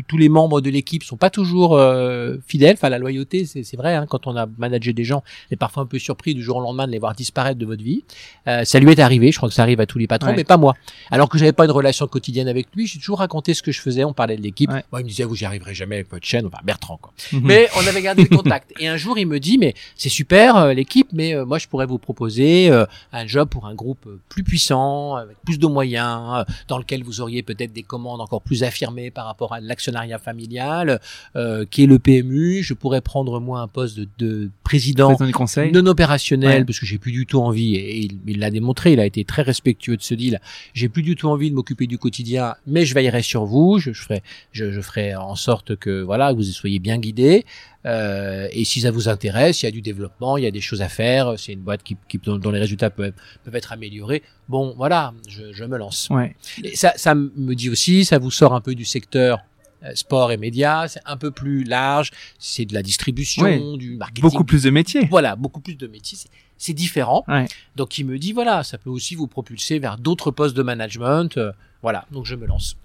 tous 0.08 0.16
les 0.16 0.28
membres 0.28 0.60
de 0.60 0.70
l'équipe 0.70 1.02
sont 1.02 1.16
pas 1.16 1.30
toujours 1.30 1.76
euh, 1.76 2.36
fidèles. 2.46 2.74
Enfin, 2.74 2.88
la 2.88 2.98
loyauté, 2.98 3.44
c'est 3.44 3.76
vrai. 3.76 3.94
Hein, 3.94 4.06
quand 4.08 4.26
on 4.26 4.36
a 4.36 4.46
managé 4.58 4.92
des 4.92 5.04
gens, 5.04 5.22
on 5.50 5.54
est 5.54 5.56
parfois 5.56 5.82
un 5.82 5.86
peu 5.86 5.98
surpris 5.98 6.34
du 6.34 6.42
jour 6.42 6.56
au 6.56 6.60
lendemain 6.60 6.86
de 6.86 6.92
les 6.92 6.98
voir 6.98 7.14
disparaître 7.14 7.58
de 7.58 7.66
votre 7.66 7.82
vie. 7.82 8.04
Euh, 8.48 8.64
ça 8.64 8.78
lui 8.78 8.90
est 8.90 9.00
arrivé. 9.00 9.30
Je 9.32 9.36
crois 9.36 9.48
que 9.48 9.54
ça 9.54 9.62
arrive 9.62 9.80
à 9.80 9.86
tous 9.86 9.98
les 9.98 10.06
patrons, 10.06 10.32
mais 10.34 10.44
pas 10.44 10.56
moi. 10.56 10.74
Alors 11.10 11.28
que 11.28 11.38
j'avais 11.38 11.52
pas 11.52 11.64
une 11.64 11.70
relation 11.70 12.06
quotidienne 12.06 12.48
avec 12.48 12.68
lui, 12.74 12.86
j'ai 12.86 12.98
toujours 12.98 13.18
raconté 13.18 13.54
ce 13.54 13.62
que 13.62 13.72
je 13.72 13.80
faisais. 13.80 14.04
On 14.04 14.12
parlait 14.12 14.36
de 14.36 14.42
l'équipe. 14.42 14.70
il 14.70 14.98
me 14.98 15.02
disait, 15.02 15.24
vous 15.24 15.34
j'y 15.34 15.44
arriverai 15.44 15.74
jamais 15.74 15.96
avec 15.96 16.10
votre 16.10 16.26
chaîne. 16.26 16.46
Enfin, 16.46 16.58
Bertrand, 16.64 16.98
quoi. 17.00 17.12
Mhm. 17.32 17.40
Mais 17.44 17.68
on 17.76 17.86
avait 17.86 18.02
gardé 18.02 18.26
le 18.28 18.34
contact. 18.36 18.72
Et 18.78 18.88
un 18.88 18.96
jour, 18.96 19.18
il 19.18 19.26
me 19.26 19.40
dit, 19.40 19.58
mais 19.58 19.74
c'est 19.96 20.08
super 20.08 20.68
l'équipe, 20.74 21.08
mais 21.12 21.34
moi, 21.44 21.58
je 21.58 21.68
pourrais 21.68 21.86
vous 21.86 21.98
proposer 21.98 22.70
un 23.12 23.26
job 23.26 23.48
pour 23.48 23.66
un 23.66 23.74
groupe 23.74 24.08
plus 24.28 24.42
puissant, 24.42 25.16
avec 25.16 25.36
plus 25.44 25.58
de 25.58 25.66
moyens, 25.66 26.44
dans 26.68 26.78
lequel 26.78 27.02
vous 27.04 27.11
auriez 27.20 27.42
peut-être 27.42 27.72
des 27.72 27.82
commandes 27.82 28.20
encore 28.20 28.42
plus 28.42 28.62
affirmées 28.62 29.10
par 29.10 29.26
rapport 29.26 29.52
à 29.52 29.60
l'actionnariat 29.60 30.18
familial, 30.18 31.00
euh, 31.36 31.64
qui 31.70 31.84
est 31.84 31.86
le 31.86 31.98
PMU. 31.98 32.62
Je 32.62 32.74
pourrais 32.74 33.00
prendre 33.00 33.40
moi 33.40 33.60
un 33.60 33.68
poste 33.68 33.98
de, 33.98 34.08
de 34.18 34.50
président, 34.64 35.14
du 35.14 35.32
conseil. 35.32 35.72
non 35.72 35.86
opérationnel, 35.86 36.64
parce 36.64 36.78
que 36.78 36.86
j'ai 36.86 36.98
plus 36.98 37.12
du 37.12 37.26
tout 37.26 37.40
envie, 37.40 37.76
et 37.76 38.08
il 38.26 38.38
l'a 38.38 38.50
démontré, 38.50 38.92
il 38.92 39.00
a 39.00 39.06
été 39.06 39.24
très 39.24 39.42
respectueux 39.42 39.96
de 39.96 40.02
ce 40.02 40.14
deal. 40.14 40.40
J'ai 40.74 40.88
plus 40.88 41.02
du 41.02 41.16
tout 41.16 41.28
envie 41.28 41.50
de 41.50 41.54
m'occuper 41.54 41.86
du 41.86 41.98
quotidien, 41.98 42.54
mais 42.66 42.84
je 42.84 42.94
veillerai 42.94 43.22
sur 43.22 43.44
vous, 43.44 43.78
je, 43.78 43.92
ferai, 43.92 44.22
je, 44.52 44.70
je 44.70 44.80
ferai 44.80 45.14
en 45.14 45.36
sorte 45.36 45.76
que 45.76 46.02
voilà, 46.02 46.32
vous 46.32 46.42
soyez 46.42 46.78
bien 46.78 46.98
guidés. 46.98 47.44
Euh, 47.84 48.48
et 48.52 48.64
si 48.64 48.80
ça 48.80 48.90
vous 48.90 49.08
intéresse, 49.08 49.62
il 49.62 49.66
y 49.66 49.68
a 49.68 49.72
du 49.72 49.82
développement, 49.82 50.36
il 50.36 50.44
y 50.44 50.46
a 50.46 50.50
des 50.50 50.60
choses 50.60 50.82
à 50.82 50.88
faire. 50.88 51.34
C'est 51.38 51.52
une 51.52 51.60
boîte 51.60 51.82
qui, 51.82 51.96
qui 52.08 52.18
dont, 52.18 52.50
les 52.50 52.60
résultats 52.60 52.90
peuvent, 52.90 53.12
peuvent, 53.44 53.56
être 53.56 53.72
améliorés. 53.72 54.22
Bon, 54.48 54.74
voilà, 54.76 55.12
je, 55.28 55.52
je 55.52 55.64
me 55.64 55.76
lance. 55.76 56.08
Ouais. 56.10 56.36
Et 56.62 56.76
ça, 56.76 56.92
ça 56.96 57.14
me 57.14 57.54
dit 57.54 57.70
aussi, 57.70 58.04
ça 58.04 58.18
vous 58.18 58.30
sort 58.30 58.54
un 58.54 58.60
peu 58.60 58.74
du 58.74 58.84
secteur 58.84 59.40
euh, 59.84 59.94
sport 59.94 60.30
et 60.30 60.36
médias, 60.36 60.86
c'est 60.86 61.00
un 61.06 61.16
peu 61.16 61.32
plus 61.32 61.64
large, 61.64 62.12
c'est 62.38 62.64
de 62.64 62.74
la 62.74 62.82
distribution, 62.82 63.76
du 63.76 63.96
marketing. 63.96 64.22
Beaucoup 64.22 64.44
plus 64.44 64.62
de 64.62 64.70
métiers. 64.70 65.06
Voilà, 65.10 65.34
beaucoup 65.34 65.60
plus 65.60 65.74
de 65.74 65.88
métiers, 65.88 66.18
c'est 66.56 66.72
différent. 66.72 67.24
Ouais. 67.26 67.46
Donc 67.74 67.98
il 67.98 68.06
me 68.06 68.16
dit, 68.18 68.32
voilà, 68.32 68.62
ça 68.62 68.78
peut 68.78 68.90
aussi 68.90 69.16
vous 69.16 69.26
propulser 69.26 69.80
vers 69.80 69.98
d'autres 69.98 70.30
postes 70.30 70.56
de 70.56 70.62
management. 70.62 71.36
Euh, 71.36 71.50
voilà, 71.82 72.06
donc 72.12 72.26
je 72.26 72.36
me 72.36 72.46
lance. 72.46 72.76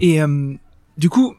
Et 0.00 0.22
euh, 0.22 0.54
du 0.96 1.10
coup, 1.10 1.34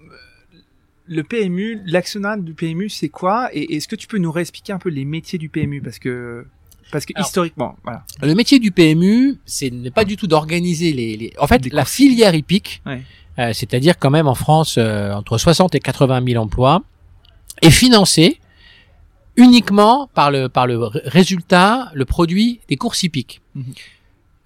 le 1.07 1.23
PMU, 1.23 1.81
l'actionnat 1.85 2.37
du 2.37 2.53
PMU, 2.53 2.89
c'est 2.89 3.09
quoi 3.09 3.49
Et 3.53 3.75
est-ce 3.75 3.87
que 3.87 3.95
tu 3.95 4.07
peux 4.07 4.17
nous 4.17 4.31
réexpliquer 4.31 4.73
un 4.73 4.79
peu 4.79 4.89
les 4.89 5.05
métiers 5.05 5.39
du 5.39 5.49
PMU 5.49 5.81
Parce 5.81 5.99
que 5.99 6.45
parce 6.91 7.05
que 7.05 7.11
historiquement, 7.19 7.75
voilà. 7.83 8.05
Le 8.21 8.33
métier 8.33 8.59
du 8.59 8.71
PMU, 8.71 9.37
c'est 9.45 9.69
n'est 9.69 9.91
pas 9.91 10.05
du 10.05 10.15
tout 10.15 10.25
d'organiser 10.27 10.93
les, 10.93 11.17
les, 11.17 11.33
En 11.37 11.45
fait, 11.45 11.71
la 11.73 11.83
filière 11.83 12.33
hippique, 12.33 12.81
ouais. 12.85 13.01
euh, 13.39 13.51
c'est-à-dire 13.51 13.99
quand 13.99 14.09
même 14.09 14.27
en 14.27 14.35
France 14.35 14.75
euh, 14.77 15.11
entre 15.11 15.37
60 15.37 15.75
et 15.75 15.79
80 15.81 16.23
000 16.25 16.41
emplois, 16.41 16.83
est 17.61 17.71
financée 17.71 18.39
uniquement 19.35 20.09
par 20.13 20.31
le 20.31 20.47
par 20.47 20.65
le 20.65 20.77
résultat, 20.77 21.91
le 21.93 22.05
produit 22.05 22.61
des 22.69 22.77
courses 22.77 23.03
hippiques. 23.03 23.41
Mm 23.55 23.63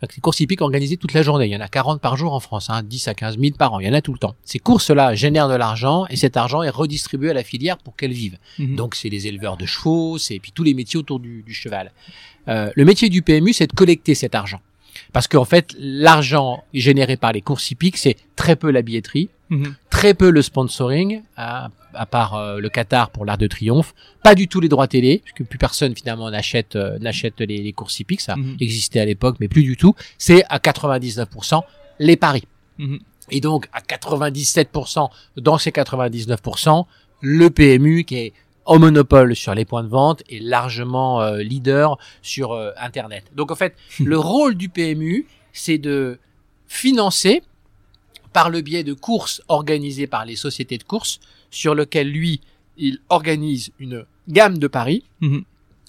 des 0.08 0.22
courses 0.22 0.40
hippiques 0.40 0.62
organisées 0.62 0.98
toute 0.98 1.14
la 1.14 1.22
journée. 1.22 1.46
Il 1.46 1.52
y 1.52 1.56
en 1.56 1.62
a 1.62 1.68
40 1.68 2.02
par 2.02 2.18
jour 2.18 2.34
en 2.34 2.40
France, 2.40 2.70
hein, 2.70 2.84
10 2.84 3.08
à 3.08 3.14
15 3.14 3.40
000 3.40 3.56
par 3.58 3.74
an. 3.74 3.80
Il 3.80 3.88
y 3.88 3.90
en 3.90 3.94
a 3.94 4.02
tout 4.02 4.14
le 4.14 4.20
temps. 4.20 4.36
Ces 4.44 4.60
courses-là 4.60 5.16
génèrent 5.16 5.50
de 5.50 5.56
l'argent 5.56 6.06
et 6.10 6.16
cet 6.16 6.38
argent 6.38 6.64
est 6.64 6.70
redistribué 6.70 7.30
à 7.32 7.34
la 7.34 7.44
filière 7.44 7.78
pour 7.78 7.96
qu'elle 7.96 8.14
vive. 8.14 8.38
Mhm. 8.60 8.76
Donc 8.76 8.96
c'est 8.96 9.10
les 9.10 9.28
éleveurs 9.28 9.58
de 9.58 9.66
chevaux, 9.66 10.18
c'est 10.18 10.40
puis 10.40 10.52
tous 10.52 10.64
les 10.64 10.74
métiers 10.74 11.00
autour 11.00 11.20
du, 11.20 11.44
du 11.44 11.54
cheval. 11.54 11.92
Euh, 12.48 12.72
le 12.76 12.86
métier 12.86 13.10
du 13.10 13.22
PMU, 13.22 13.54
c'est 13.54 13.68
de 13.68 13.74
collecter 13.74 14.16
cet 14.16 14.36
argent. 14.36 14.62
Parce 15.14 15.28
qu'en 15.28 15.46
fait, 15.46 15.76
l'argent 15.78 16.64
généré 16.74 17.18
par 17.18 17.32
les 17.32 17.42
courses 17.42 17.70
hippiques, 17.72 17.98
c'est 17.98 18.18
très 18.36 18.56
peu 18.56 18.72
la 18.72 18.82
billetterie, 18.82 19.30
mhm. 19.52 19.76
très 19.92 20.16
peu 20.16 20.32
le 20.32 20.42
sponsoring, 20.42 21.22
à, 21.38 21.70
à 21.94 22.06
part 22.06 22.36
euh, 22.36 22.60
le 22.60 22.70
Qatar 22.70 23.12
pour 23.12 23.26
l'Art 23.26 23.38
de 23.38 23.48
Triomphe, 23.48 23.94
pas 24.24 24.36
du 24.36 24.48
tout 24.48 24.60
les 24.60 24.70
droits 24.70 24.88
télé, 24.88 25.22
puisque 25.24 25.48
plus 25.48 25.60
personne 25.60 25.96
finalement 25.96 26.30
n'achète 26.32 26.76
euh, 26.76 26.98
n'achète 27.00 27.40
les, 27.40 27.58
les, 27.58 27.74
courses 27.74 28.00
hippiques, 28.00 28.22
ça 28.22 28.36
mhm. 28.36 28.58
existait 28.60 29.00
à 29.00 29.06
l'époque, 29.06 29.38
mais 29.40 29.48
plus 29.48 29.64
du 29.64 29.78
tout. 29.78 29.94
C'est 30.18 30.44
à 30.50 30.58
99% 30.58 31.62
les 32.00 32.18
paris. 32.18 32.44
Mhm. 32.80 33.00
Et 33.30 33.40
donc 33.40 33.68
à 33.74 33.82
97% 33.82 35.10
dans 35.38 35.58
ces 35.58 35.72
99%, 35.72 36.86
le 37.22 37.50
PMU 37.50 38.04
qui 38.04 38.18
est 38.18 38.34
au 38.66 38.80
monopole 38.80 39.36
sur 39.36 39.54
les 39.56 39.66
points 39.66 39.84
de 39.84 39.90
vente 39.90 40.24
et 40.30 40.40
largement 40.40 41.22
euh, 41.22 41.38
leader 41.38 41.98
sur 42.22 42.54
Internet. 42.78 43.26
Donc 43.36 43.52
en 43.52 43.56
fait, 43.56 43.76
le 44.00 44.18
rôle 44.18 44.56
du 44.56 44.70
PMU, 44.70 45.28
c'est 45.54 45.78
de 45.78 46.20
financer 46.68 47.42
par 48.34 48.50
le 48.50 48.62
biais 48.62 48.84
de 48.84 48.94
courses 48.94 49.42
organisées 49.48 50.08
par 50.08 50.26
les 50.26 50.36
sociétés 50.36 50.78
de 50.78 50.84
courses, 50.84 51.20
sur 51.50 51.76
lequel 51.76 52.10
lui, 52.10 52.42
il 52.78 53.00
organise 53.10 53.72
une 53.80 54.06
gamme 54.28 54.58
de 54.58 54.68
paris, 54.68 55.04
mhm. 55.20 55.44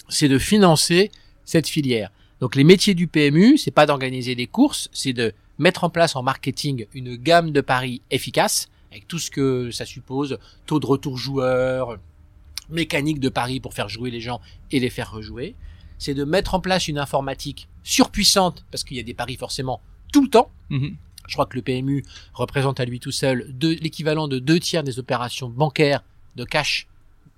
c'est 0.09 0.27
de 0.27 0.37
financer 0.37 1.11
cette 1.45 1.67
filière. 1.67 2.11
Donc 2.41 2.55
les 2.55 2.63
métiers 2.63 2.93
du 2.93 3.07
PMU, 3.07 3.57
c'est 3.57 3.71
pas 3.71 3.85
d'organiser 3.85 4.35
des 4.35 4.47
courses, 4.47 4.89
c'est 4.91 5.13
de 5.13 5.33
mettre 5.59 5.83
en 5.83 5.89
place 5.89 6.15
en 6.15 6.23
marketing 6.23 6.85
une 6.93 7.15
gamme 7.15 7.51
de 7.51 7.61
paris 7.61 8.01
efficace, 8.11 8.69
avec 8.91 9.07
tout 9.07 9.19
ce 9.19 9.31
que 9.31 9.71
ça 9.71 9.85
suppose, 9.85 10.37
taux 10.65 10.79
de 10.79 10.85
retour 10.85 11.17
joueur, 11.17 11.97
mécanique 12.69 13.19
de 13.19 13.29
paris 13.29 13.59
pour 13.59 13.73
faire 13.73 13.89
jouer 13.89 14.11
les 14.11 14.21
gens 14.21 14.41
et 14.71 14.79
les 14.79 14.89
faire 14.89 15.11
rejouer. 15.11 15.55
C'est 15.99 16.13
de 16.13 16.23
mettre 16.23 16.53
en 16.53 16.59
place 16.59 16.87
une 16.87 16.97
informatique 16.97 17.69
surpuissante, 17.83 18.65
parce 18.71 18.83
qu'il 18.83 18.97
y 18.97 18.99
a 18.99 19.03
des 19.03 19.13
paris 19.13 19.35
forcément 19.35 19.81
tout 20.11 20.23
le 20.23 20.29
temps. 20.29 20.49
Mhm. 20.69 20.95
Je 21.27 21.33
crois 21.33 21.45
que 21.45 21.55
le 21.55 21.61
PMU 21.61 22.03
représente 22.33 22.79
à 22.79 22.85
lui 22.85 22.99
tout 22.99 23.11
seul 23.11 23.53
l'équivalent 23.61 24.27
de 24.27 24.39
deux 24.39 24.59
tiers 24.59 24.83
des 24.83 24.99
opérations 24.99 25.49
bancaires 25.49 26.03
de 26.35 26.43
cash 26.43 26.87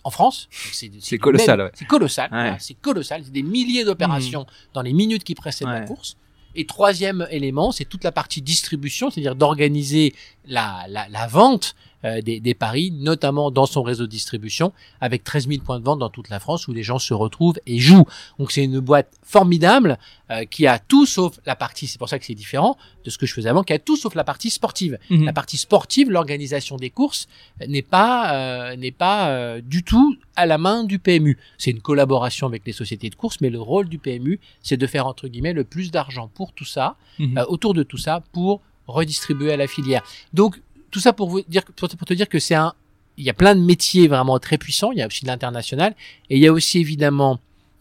en 0.03 0.11
France. 0.11 0.47
C'est 0.71 1.17
colossal. 1.17 1.71
C'est 1.73 1.85
colossal. 1.85 2.57
C'est 2.59 2.75
colossal. 2.75 3.21
C'est 3.25 3.31
des 3.31 3.43
milliers 3.43 3.83
d'opérations 3.83 4.41
mhm. 4.41 4.47
dans 4.73 4.81
les 4.81 4.93
minutes 4.93 5.23
qui 5.23 5.35
précèdent 5.35 5.67
la 5.67 5.81
course. 5.81 6.15
Et 6.57 6.65
troisième 6.65 7.27
élément, 7.31 7.73
c'est 7.73 7.83
toute 7.83 8.05
la 8.05 8.13
partie 8.13 8.41
distribution, 8.41 9.09
c'est-à-dire 9.09 9.35
d'organiser 9.35 10.15
la, 10.45 10.85
la, 10.87 11.09
la, 11.09 11.27
vente 11.27 11.75
des, 12.23 12.39
des, 12.39 12.53
paris, 12.53 12.91
notamment 12.91 13.51
dans 13.51 13.65
son 13.65 13.83
réseau 13.83 14.05
de 14.05 14.11
distribution, 14.11 14.71
avec 15.01 15.23
13 15.23 15.47
000 15.47 15.61
points 15.63 15.79
de 15.79 15.85
vente 15.85 15.99
dans 15.99 16.09
toute 16.09 16.29
la 16.29 16.39
France 16.39 16.67
où 16.67 16.73
les 16.73 16.83
gens 16.83 16.99
se 16.99 17.13
retrouvent 17.13 17.59
et 17.65 17.79
jouent. 17.79 18.05
Donc 18.39 18.51
c'est 18.51 18.63
une 18.63 18.79
boîte 18.79 19.11
formidable 19.23 19.97
euh, 20.31 20.45
qui 20.45 20.67
a 20.67 20.79
tout 20.79 21.05
sauf 21.05 21.39
la 21.45 21.55
partie, 21.55 21.87
c'est 21.87 21.97
pour 21.97 22.09
ça 22.09 22.19
que 22.19 22.25
c'est 22.25 22.35
différent 22.35 22.77
de 23.03 23.09
ce 23.09 23.17
que 23.17 23.25
je 23.25 23.33
faisais 23.33 23.49
avant, 23.49 23.63
qui 23.63 23.73
a 23.73 23.79
tout 23.79 23.95
sauf 23.95 24.15
la 24.15 24.23
partie 24.23 24.49
sportive. 24.49 24.97
Mhm. 25.09 25.25
La 25.25 25.33
partie 25.33 25.57
sportive, 25.57 26.09
l'organisation 26.09 26.77
des 26.77 26.89
courses 26.89 27.27
n'est 27.67 27.81
pas 27.81 28.33
euh, 28.33 28.75
n'est 28.75 28.91
pas 28.91 29.59
du 29.61 29.83
tout 29.83 30.15
à 30.35 30.45
la 30.45 30.57
main 30.57 30.83
du 30.83 30.99
PMU. 30.99 31.37
C'est 31.57 31.71
une 31.71 31.81
collaboration 31.81 32.47
avec 32.47 32.63
les 32.65 32.73
sociétés 32.73 33.09
de 33.09 33.15
courses, 33.15 33.41
mais 33.41 33.49
le 33.49 33.61
rôle 33.61 33.87
du 33.87 33.97
PMU, 33.97 34.39
c'est 34.61 34.77
de 34.77 34.87
faire 34.87 35.07
entre 35.07 35.27
guillemets 35.27 35.53
le 35.53 35.63
plus 35.63 35.91
d'argent 35.91 36.29
pour 36.33 36.53
tout 36.53 36.65
ça, 36.65 36.95
mhm. 37.19 37.43
autour 37.47 37.73
de 37.73 37.83
tout 37.83 37.97
ça, 37.97 38.23
pour 38.31 38.61
redistribuer 38.87 39.51
à 39.51 39.57
la 39.57 39.67
filière. 39.67 40.03
Donc 40.33 40.61
tout 40.91 40.99
ça 40.99 41.13
pour 41.13 41.29
vous 41.29 41.41
dire, 41.47 41.63
pour 41.75 41.89
te 41.89 42.13
dire 42.13 42.29
que 42.29 42.39
c'est 42.39 42.55
un, 42.55 42.73
il 43.17 43.23
y 43.23 43.29
a 43.29 43.33
plein 43.33 43.55
de 43.55 43.61
métiers 43.61 44.07
vraiment 44.07 44.39
très 44.39 44.57
puissants. 44.57 44.91
Il 44.91 44.99
y 44.99 45.01
a 45.01 45.07
aussi 45.07 45.23
de 45.23 45.27
l'international 45.27 45.95
et 46.29 46.37
il 46.37 46.41
y 46.41 46.47
a 46.47 46.51
aussi 46.51 46.79
évidemment, 46.79 47.39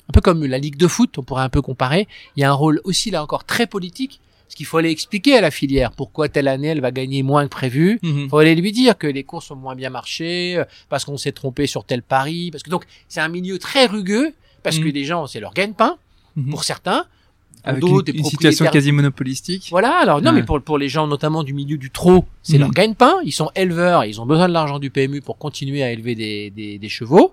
un 0.08 0.12
peu 0.12 0.20
comme 0.20 0.44
la 0.44 0.58
ligue 0.58 0.76
de 0.76 0.86
foot, 0.86 1.18
on 1.18 1.22
pourrait 1.22 1.42
un 1.42 1.48
peu 1.48 1.62
comparer. 1.62 2.06
Il 2.36 2.40
y 2.40 2.44
a 2.44 2.50
un 2.50 2.54
rôle 2.54 2.80
aussi 2.84 3.10
là 3.10 3.22
encore 3.22 3.44
très 3.44 3.66
politique. 3.66 4.20
Parce 4.46 4.56
qu'il 4.56 4.66
faut 4.66 4.76
aller 4.76 4.90
expliquer 4.90 5.38
à 5.38 5.40
la 5.40 5.50
filière 5.50 5.90
pourquoi 5.90 6.28
telle 6.28 6.48
année 6.48 6.68
elle 6.68 6.82
va 6.82 6.90
gagner 6.90 7.22
moins 7.22 7.44
que 7.44 7.50
prévu. 7.50 7.98
Il 8.02 8.12
mhm. 8.12 8.28
faut 8.28 8.38
aller 8.38 8.54
lui 8.54 8.72
dire 8.72 8.98
que 8.98 9.06
les 9.06 9.24
courses 9.24 9.50
ont 9.50 9.56
moins 9.56 9.74
bien 9.74 9.88
marché, 9.88 10.56
euh, 10.58 10.64
parce 10.90 11.06
qu'on 11.06 11.16
s'est 11.16 11.32
trompé 11.32 11.66
sur 11.66 11.84
tel 11.84 12.02
pari. 12.02 12.50
Parce 12.50 12.62
que 12.62 12.70
donc 12.70 12.84
c'est 13.08 13.20
un 13.20 13.28
milieu 13.28 13.58
très 13.58 13.86
rugueux, 13.86 14.34
parce 14.62 14.78
que 14.78 14.84
mhm. 14.84 14.92
les 14.92 15.04
gens 15.04 15.26
c'est 15.26 15.40
leur 15.40 15.54
gagne-pain 15.54 15.96
mhm. 16.36 16.50
pour 16.50 16.62
certains. 16.62 17.06
Avec 17.64 17.82
une, 17.82 18.24
situation 18.24 18.66
quasi 18.66 18.92
monopolistique. 18.92 19.68
Voilà, 19.70 19.96
alors 19.96 20.20
non, 20.20 20.32
mais 20.32 20.42
pour, 20.42 20.60
pour 20.60 20.76
les 20.76 20.88
gens 20.88 21.06
notamment 21.06 21.42
du 21.42 21.54
milieu 21.54 21.78
du 21.78 21.90
trot, 21.90 22.26
c'est 22.42 22.58
leur 22.58 22.68
mhm. 22.68 22.74
gagne-pain. 22.74 23.14
Ils 23.24 23.32
sont 23.32 23.50
éleveurs, 23.56 24.04
ils 24.04 24.20
ont 24.20 24.26
besoin 24.26 24.48
de 24.48 24.52
l'argent 24.52 24.78
du 24.78 24.90
PMU 24.90 25.22
pour 25.22 25.38
continuer 25.38 25.82
à 25.82 25.90
élever 25.90 26.14
des, 26.14 26.50
des, 26.50 26.78
des 26.78 26.88
chevaux. 26.88 27.32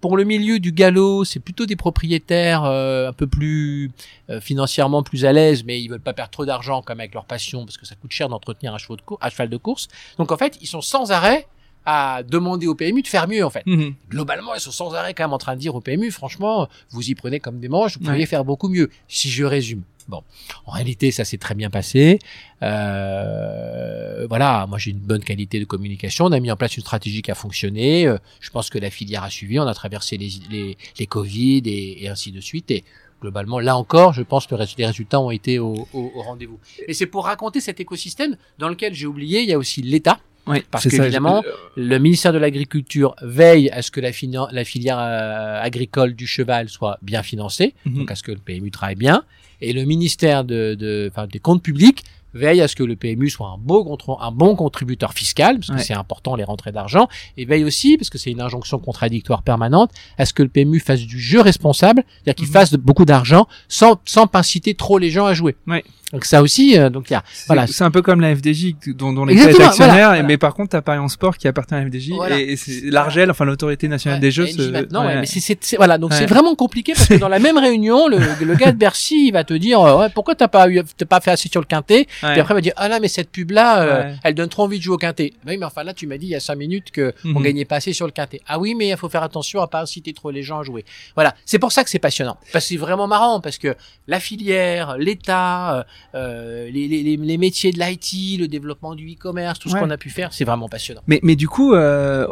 Pour 0.00 0.16
le 0.16 0.24
milieu 0.24 0.58
du 0.58 0.72
galop, 0.72 1.24
c'est 1.24 1.38
plutôt 1.38 1.64
des 1.64 1.76
propriétaires 1.76 2.64
euh, 2.64 3.08
un 3.08 3.12
peu 3.12 3.28
plus 3.28 3.92
euh, 4.30 4.40
financièrement 4.40 5.04
plus 5.04 5.24
à 5.24 5.32
l'aise, 5.32 5.62
mais 5.64 5.80
ils 5.80 5.88
veulent 5.88 6.00
pas 6.00 6.12
perdre 6.12 6.32
trop 6.32 6.44
d'argent 6.44 6.82
comme 6.82 6.98
avec 6.98 7.14
leur 7.14 7.24
passion, 7.24 7.64
parce 7.64 7.76
que 7.76 7.86
ça 7.86 7.94
coûte 7.94 8.10
cher 8.10 8.28
d'entretenir 8.28 8.74
un 8.74 8.78
cheval 8.78 9.48
de 9.48 9.56
course. 9.56 9.86
Donc 10.18 10.32
en 10.32 10.36
fait, 10.36 10.58
ils 10.60 10.66
sont 10.66 10.80
sans 10.80 11.12
arrêt 11.12 11.46
à 11.84 12.22
demander 12.22 12.66
au 12.66 12.74
PMU 12.74 13.02
de 13.02 13.08
faire 13.08 13.28
mieux 13.28 13.44
en 13.44 13.50
fait. 13.50 13.64
Mhm. 13.66 13.94
Globalement, 14.10 14.54
ils 14.54 14.60
sont 14.60 14.70
sans 14.70 14.94
arrêt 14.94 15.14
quand 15.14 15.24
même 15.24 15.32
en 15.32 15.38
train 15.38 15.54
de 15.54 15.60
dire 15.60 15.74
au 15.74 15.80
PMU, 15.80 16.10
franchement, 16.10 16.68
vous 16.90 17.10
y 17.10 17.14
prenez 17.14 17.40
comme 17.40 17.58
des 17.58 17.68
manches, 17.68 17.98
vous 17.98 18.04
pourriez 18.04 18.26
faire 18.26 18.44
beaucoup 18.44 18.68
mieux. 18.68 18.90
Si 19.08 19.28
je 19.30 19.44
résume. 19.44 19.82
Bon, 20.08 20.22
en 20.66 20.72
réalité, 20.72 21.12
ça 21.12 21.24
s'est 21.24 21.38
très 21.38 21.54
bien 21.54 21.70
passé. 21.70 22.18
Euh, 22.62 24.26
voilà, 24.28 24.66
moi 24.68 24.78
j'ai 24.78 24.90
une 24.90 24.98
bonne 24.98 25.22
qualité 25.22 25.60
de 25.60 25.64
communication. 25.64 26.26
On 26.26 26.32
a 26.32 26.40
mis 26.40 26.50
en 26.50 26.56
place 26.56 26.76
une 26.76 26.82
stratégie 26.82 27.22
qui 27.22 27.30
a 27.30 27.34
fonctionné. 27.34 28.06
Euh, 28.06 28.18
je 28.40 28.50
pense 28.50 28.68
que 28.68 28.78
la 28.78 28.90
filière 28.90 29.22
a 29.22 29.30
suivi. 29.30 29.58
On 29.60 29.66
a 29.66 29.74
traversé 29.74 30.16
les 30.16 30.30
les, 30.50 30.76
les 30.98 31.06
Covid 31.06 31.62
et, 31.66 32.04
et 32.04 32.08
ainsi 32.08 32.32
de 32.32 32.40
suite. 32.40 32.70
Et 32.70 32.84
globalement, 33.20 33.60
là 33.60 33.76
encore, 33.76 34.12
je 34.12 34.22
pense 34.22 34.46
que 34.46 34.56
les 34.76 34.86
résultats 34.86 35.20
ont 35.20 35.30
été 35.30 35.58
au, 35.60 35.86
au, 35.92 36.12
au 36.14 36.22
rendez-vous. 36.22 36.58
Et 36.88 36.94
c'est 36.94 37.06
pour 37.06 37.26
raconter 37.26 37.60
cet 37.60 37.78
écosystème 37.78 38.36
dans 38.58 38.68
lequel 38.68 38.94
j'ai 38.94 39.06
oublié, 39.06 39.42
il 39.42 39.48
y 39.48 39.52
a 39.52 39.58
aussi 39.58 39.82
l'État. 39.82 40.18
Oui, 40.46 40.62
Parce 40.70 40.88
qu'évidemment, 40.88 41.42
le 41.76 41.98
ministère 41.98 42.32
de 42.32 42.38
l'Agriculture 42.38 43.14
veille 43.22 43.70
à 43.70 43.80
ce 43.82 43.90
que 43.90 44.00
la, 44.00 44.10
fina- 44.12 44.48
la 44.50 44.64
filière 44.64 44.98
euh, 44.98 45.60
agricole 45.62 46.14
du 46.14 46.26
cheval 46.26 46.68
soit 46.68 46.98
bien 47.02 47.22
financée, 47.22 47.74
Mhm. 47.86 47.94
donc 47.98 48.10
à 48.10 48.14
ce 48.16 48.22
que 48.22 48.32
le 48.32 48.38
PMU 48.38 48.70
travaille 48.70 48.96
bien, 48.96 49.22
et 49.60 49.72
le 49.72 49.84
ministère 49.84 50.44
de, 50.44 50.74
de, 50.74 51.08
enfin, 51.12 51.26
des 51.26 51.38
comptes 51.38 51.62
publics 51.62 52.02
veille 52.34 52.62
à 52.62 52.66
ce 52.66 52.74
que 52.74 52.82
le 52.82 52.96
PMU 52.96 53.28
soit 53.28 53.46
un, 53.48 53.58
beau 53.58 53.86
un 54.18 54.32
bon 54.32 54.56
contributeur 54.56 55.12
fiscal, 55.12 55.56
parce 55.56 55.68
que 55.68 55.74
Ouais. 55.74 55.82
c'est 55.82 55.92
important 55.94 56.34
les 56.34 56.44
rentrées 56.44 56.72
d'argent, 56.72 57.06
et 57.36 57.44
veille 57.44 57.62
aussi, 57.62 57.96
parce 57.98 58.08
que 58.10 58.16
c'est 58.18 58.30
une 58.30 58.40
injonction 58.40 58.78
contradictoire 58.78 59.42
permanente, 59.42 59.90
à 60.18 60.24
ce 60.24 60.32
que 60.32 60.42
le 60.42 60.48
PMU 60.48 60.80
fasse 60.80 61.02
du 61.02 61.20
jeu 61.20 61.40
responsable, 61.42 62.02
c'est-à-dire 62.14 62.34
qu'il 62.34 62.46
Mhm. 62.46 62.52
fasse 62.52 62.72
beaucoup 62.74 63.04
d'argent 63.04 63.46
sans, 63.68 64.00
sans 64.06 64.26
inciter 64.32 64.74
trop 64.74 64.98
les 64.98 65.10
gens 65.10 65.26
à 65.26 65.34
jouer. 65.34 65.54
Ouais. 65.66 65.84
Donc 66.12 66.24
ça 66.26 66.42
aussi, 66.42 66.78
euh, 66.78 66.90
donc 66.90 67.08
il 67.10 67.14
y 67.14 67.16
a, 67.16 67.22
C'est 67.32 67.46
voilà. 67.46 67.66
c'est 67.66 67.84
un 67.84 67.90
peu 67.90 68.02
comme 68.02 68.20
la 68.20 68.34
FDJ 68.36 68.74
dont, 68.88 69.12
dont 69.12 69.24
l'État 69.24 69.44
est 69.50 69.60
actionnaire, 69.62 69.72
voilà, 69.76 69.94
et- 69.94 70.04
voilà. 70.04 70.22
mais 70.24 70.36
par 70.36 70.52
contre 70.54 70.70
t'as 70.70 70.82
Paris 70.82 70.98
en 70.98 71.08
sport 71.08 71.38
qui 71.38 71.48
appartient 71.48 71.74
à 71.74 71.80
la 71.80 71.86
FDJ 71.86 72.10
Voilà. 72.10 72.38
et, 72.38 72.52
et 72.52 72.56
c'est 72.56 72.82
l'Argel, 72.90 73.30
enfin 73.30 73.44
l'autorité 73.46 73.88
nationale 73.88 74.18
Ouais, 74.18 74.20
des 74.20 74.30
jeux. 74.30 74.46
Se- 74.46 74.60
maintenant, 74.70 75.00
ouais, 75.06 75.14
ouais. 75.14 75.20
mais 75.20 75.26
c'est, 75.26 75.40
c'est, 75.40 75.56
c'est- 75.64 75.76
voilà, 75.76 75.96
donc 75.98 76.10
Ouais. 76.10 76.16
c'est 76.18 76.26
vraiment 76.26 76.54
compliqué 76.54 76.92
parce 76.92 77.08
que 77.08 77.14
dans 77.14 77.28
la 77.28 77.38
même 77.38 77.56
réunion, 77.68 78.08
le, 78.08 78.18
le 78.44 78.54
gars 78.54 78.72
de 78.72 78.76
Bercy, 78.76 79.28
il 79.28 79.32
va 79.32 79.44
te 79.44 79.54
dire, 79.54 79.80
euh, 79.80 79.98
ouais, 80.00 80.08
pourquoi 80.10 80.34
t'as 80.34 80.48
pas 80.48 80.68
eu, 80.68 80.82
t'as 80.96 81.06
pas 81.06 81.20
fait 81.20 81.30
assez 81.30 81.48
sur 81.48 81.60
le 81.60 81.66
quintet, 81.66 82.06
Ouais. 82.22 82.32
puis 82.32 82.40
après 82.40 82.52
il 82.52 82.56
va 82.56 82.60
dire, 82.60 82.74
ah 82.76 82.88
là, 82.88 83.00
mais 83.00 83.08
cette 83.08 83.30
pub 83.30 83.50
là, 83.50 83.86
Ouais. 83.86 84.14
elle 84.22 84.34
donne 84.34 84.48
trop 84.50 84.64
envie 84.64 84.78
de 84.78 84.82
jouer 84.82 84.94
au 84.94 84.98
quintet. 84.98 85.32
Oui, 85.46 85.56
mais 85.56 85.64
enfin 85.64 85.82
là, 85.82 85.94
tu 85.94 86.06
m'as 86.06 86.18
dit 86.18 86.26
il 86.26 86.30
y 86.32 86.34
a 86.34 86.40
cinq 86.40 86.56
minutes 86.56 86.90
que 86.90 87.14
on 87.24 87.28
Mhm. 87.38 87.42
gagnait 87.42 87.64
pas 87.64 87.76
assez 87.76 87.92
sur 87.94 88.04
le 88.06 88.12
quintet. 88.12 88.40
Ah 88.46 88.58
oui, 88.58 88.74
mais 88.74 88.88
il 88.88 88.96
faut 88.98 89.08
faire 89.08 89.22
attention 89.22 89.60
à 89.62 89.66
pas 89.66 89.80
inciter 89.80 90.12
trop 90.12 90.30
les 90.30 90.42
gens 90.42 90.60
à 90.60 90.62
jouer. 90.62 90.84
Voilà, 91.14 91.34
c'est 91.46 91.58
pour 91.58 91.72
ça 91.72 91.84
que 91.84 91.90
c'est 91.90 91.98
passionnant, 91.98 92.36
parce 92.52 92.64
que 92.66 92.68
c'est 92.68 92.76
vraiment 92.76 93.06
marrant, 93.06 93.40
parce 93.40 93.56
que 93.56 93.74
la 94.08 94.20
filière, 94.20 94.96
l'État, 94.98 95.86
euh, 96.14 96.70
les, 96.70 96.88
les, 96.88 97.02
les, 97.02 97.16
les 97.16 97.38
métiers 97.38 97.72
de 97.72 97.78
l'IT, 97.78 98.38
le 98.40 98.46
développement 98.48 98.94
du 98.94 99.06
e-commerce, 99.12 99.58
tout 99.58 99.68
ce 99.68 99.74
qu'on 99.76 99.90
a 99.90 99.96
pu 99.96 100.10
faire, 100.10 100.32
c'est 100.32 100.44
vraiment 100.44 100.68
passionnant. 100.68 101.02
Mais, 101.06 101.20
mais 101.22 101.36
du 101.36 101.48
coup, 101.48 101.74
euh, 101.74 102.26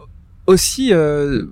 aussi, 0.46 0.92
euh, 0.92 1.46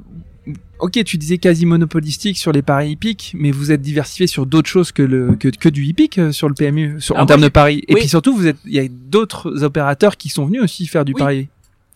ok, 0.79 1.03
tu 1.05 1.19
disais 1.19 1.39
quasi 1.39 1.67
monopolistique 1.67 2.37
sur 2.39 2.53
les 2.53 2.63
paris 2.63 2.91
hippiques, 2.93 3.33
mais 3.37 3.51
vous 3.51 3.73
êtes 3.73 3.83
diversifié 3.83 4.27
sur 4.27 4.47
d'autres 4.47 4.69
choses 4.69 4.93
que 4.93 5.03
le 5.03 5.35
que, 5.37 5.49
que 5.49 5.69
du 5.69 5.85
hippique 5.85 6.19
euh, 6.19 6.33
sur 6.33 6.49
le 6.49 6.55
PMU, 6.55 7.01
sur, 7.01 7.15
en 7.15 7.19
Alors 7.19 7.27
moi, 7.27 7.29
termes 7.37 7.43
de 7.43 7.49
paris. 7.49 7.83
Et 7.89 7.95
oui. 7.95 8.01
puis 8.01 8.09
surtout, 8.09 8.35
vous 8.37 8.47
êtes, 8.47 8.57
il 8.67 8.73
y 8.75 8.79
a 8.79 8.87
d'autres 8.89 9.63
opérateurs 9.65 10.17
qui 10.17 10.29
sont 10.29 10.47
venus 10.47 10.63
aussi 10.63 10.87
faire 10.87 11.05
du 11.05 11.13
Oui. 11.15 11.19
pari. 11.19 11.49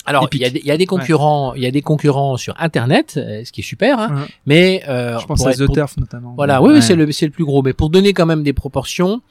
Alors, 0.05 0.29
il 0.33 0.41
y, 0.41 0.45
a 0.45 0.49
il 0.49 0.67
y 0.67 0.71
a 0.73 0.77
des 0.77 0.85
concurrents, 0.87 1.55
il 1.55 1.63
y 1.63 1.67
a 1.67 1.71
des 1.71 1.81
concurrents 1.81 2.37
sur 2.37 2.55
Internet, 2.59 3.15
euh, 3.17 3.45
ce 3.45 3.53
qui 3.53 3.61
est 3.61 3.65
super, 3.65 4.01
hein, 4.01 4.09
Ouais. 4.17 4.23
mais 4.47 4.83
euh, 4.89 5.17
Je 5.21 5.27
pense 5.27 5.47
à 5.47 5.51
être- 5.53 5.59
The 5.63 5.67
pour- 5.67 5.75
Turf 5.77 5.97
notamment. 5.97 6.35
Voilà, 6.35 6.61
oui, 6.61 6.71
Ouais. 6.71 6.75
oui, 6.79 6.83
c'est 6.83 6.97
le 6.97 7.13
c'est 7.13 7.27
le 7.27 7.31
plus 7.31 7.45
gros, 7.45 7.63
mais 7.63 7.73
pour 7.73 7.89
donner 7.89 8.13
quand 8.13 8.27
même 8.27 8.43
des 8.43 8.53
proportions, 8.53 9.23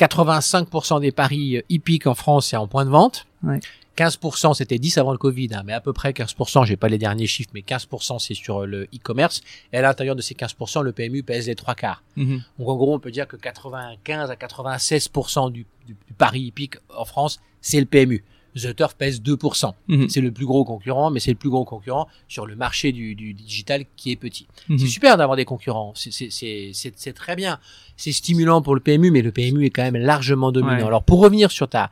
85% 0.00 1.00
des 1.00 1.12
paris 1.12 1.58
euh, 1.58 1.62
hippiques 1.68 2.06
en 2.06 2.14
France 2.14 2.48
c'est 2.48 2.56
en 2.56 2.66
point 2.66 2.84
de 2.84 2.90
vente. 2.90 3.26
Ouais. 3.42 3.60
15% 3.96 4.54
c'était 4.54 4.78
10 4.78 4.98
avant 4.98 5.12
le 5.12 5.18
Covid, 5.18 5.48
hein, 5.52 5.62
mais 5.64 5.74
à 5.74 5.80
peu 5.80 5.92
près 5.92 6.12
15%, 6.12 6.64
j'ai 6.64 6.76
pas 6.76 6.88
les 6.88 6.96
derniers 6.96 7.26
chiffres, 7.26 7.50
mais 7.52 7.60
15% 7.60 8.18
c'est 8.18 8.34
sur 8.34 8.62
euh, 8.62 8.66
le 8.66 8.84
e-commerce. 8.94 9.42
Et 9.72 9.76
à 9.76 9.82
l'intérieur 9.82 10.16
de 10.16 10.22
ces 10.22 10.34
15%, 10.34 10.82
le 10.82 10.92
PMU 10.92 11.22
pèse 11.22 11.48
les 11.48 11.54
trois 11.54 11.74
quarts. 11.74 12.02
Mhm. 12.16 12.42
Donc 12.58 12.68
en 12.68 12.76
gros, 12.76 12.94
on 12.94 12.98
peut 12.98 13.10
dire 13.10 13.28
que 13.28 13.36
95 13.36 14.30
à 14.30 14.34
96% 14.34 15.52
du, 15.52 15.66
du, 15.86 15.94
du 16.06 16.14
pari 16.16 16.40
hippique 16.40 16.76
en 16.96 17.04
France, 17.04 17.40
c'est 17.60 17.80
le 17.80 17.86
PMU. 17.86 18.24
The 18.56 18.74
Turf 18.74 18.94
pèse 18.94 19.20
2%. 19.22 19.74
Mhm. 19.88 20.08
C'est 20.08 20.20
le 20.20 20.32
plus 20.32 20.46
gros 20.46 20.64
concurrent, 20.64 21.10
mais 21.10 21.20
c'est 21.20 21.30
le 21.30 21.36
plus 21.36 21.50
gros 21.50 21.64
concurrent 21.64 22.08
sur 22.28 22.46
le 22.46 22.56
marché 22.56 22.92
du, 22.92 23.14
du 23.14 23.32
digital 23.34 23.84
qui 23.96 24.10
est 24.10 24.16
petit. 24.16 24.46
Mhm. 24.68 24.78
C'est 24.78 24.86
super 24.86 25.16
d'avoir 25.16 25.36
des 25.36 25.44
concurrents. 25.44 25.92
C'est- 25.94 27.12
très 27.14 27.36
bien. 27.36 27.58
C'est 27.96 28.12
stimulant 28.12 28.62
pour 28.62 28.74
le 28.74 28.80
PMU, 28.80 29.10
mais 29.10 29.22
le 29.22 29.32
PMU 29.32 29.66
est 29.66 29.70
quand 29.70 29.82
même 29.82 29.96
largement 29.96 30.52
dominant. 30.52 30.76
Ouais. 30.76 30.82
Alors 30.84 31.02
pour 31.02 31.20
revenir 31.20 31.50
sur 31.50 31.68
ta, 31.68 31.90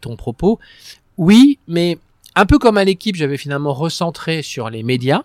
ton 0.00 0.16
propos, 0.16 0.58
oui, 1.18 1.58
mais 1.68 1.98
un 2.34 2.46
peu 2.46 2.58
comme 2.58 2.78
à 2.78 2.84
l'équipe, 2.84 3.16
j'avais 3.16 3.36
finalement 3.36 3.74
recentré 3.74 4.42
sur 4.42 4.70
les 4.70 4.82
médias. 4.82 5.22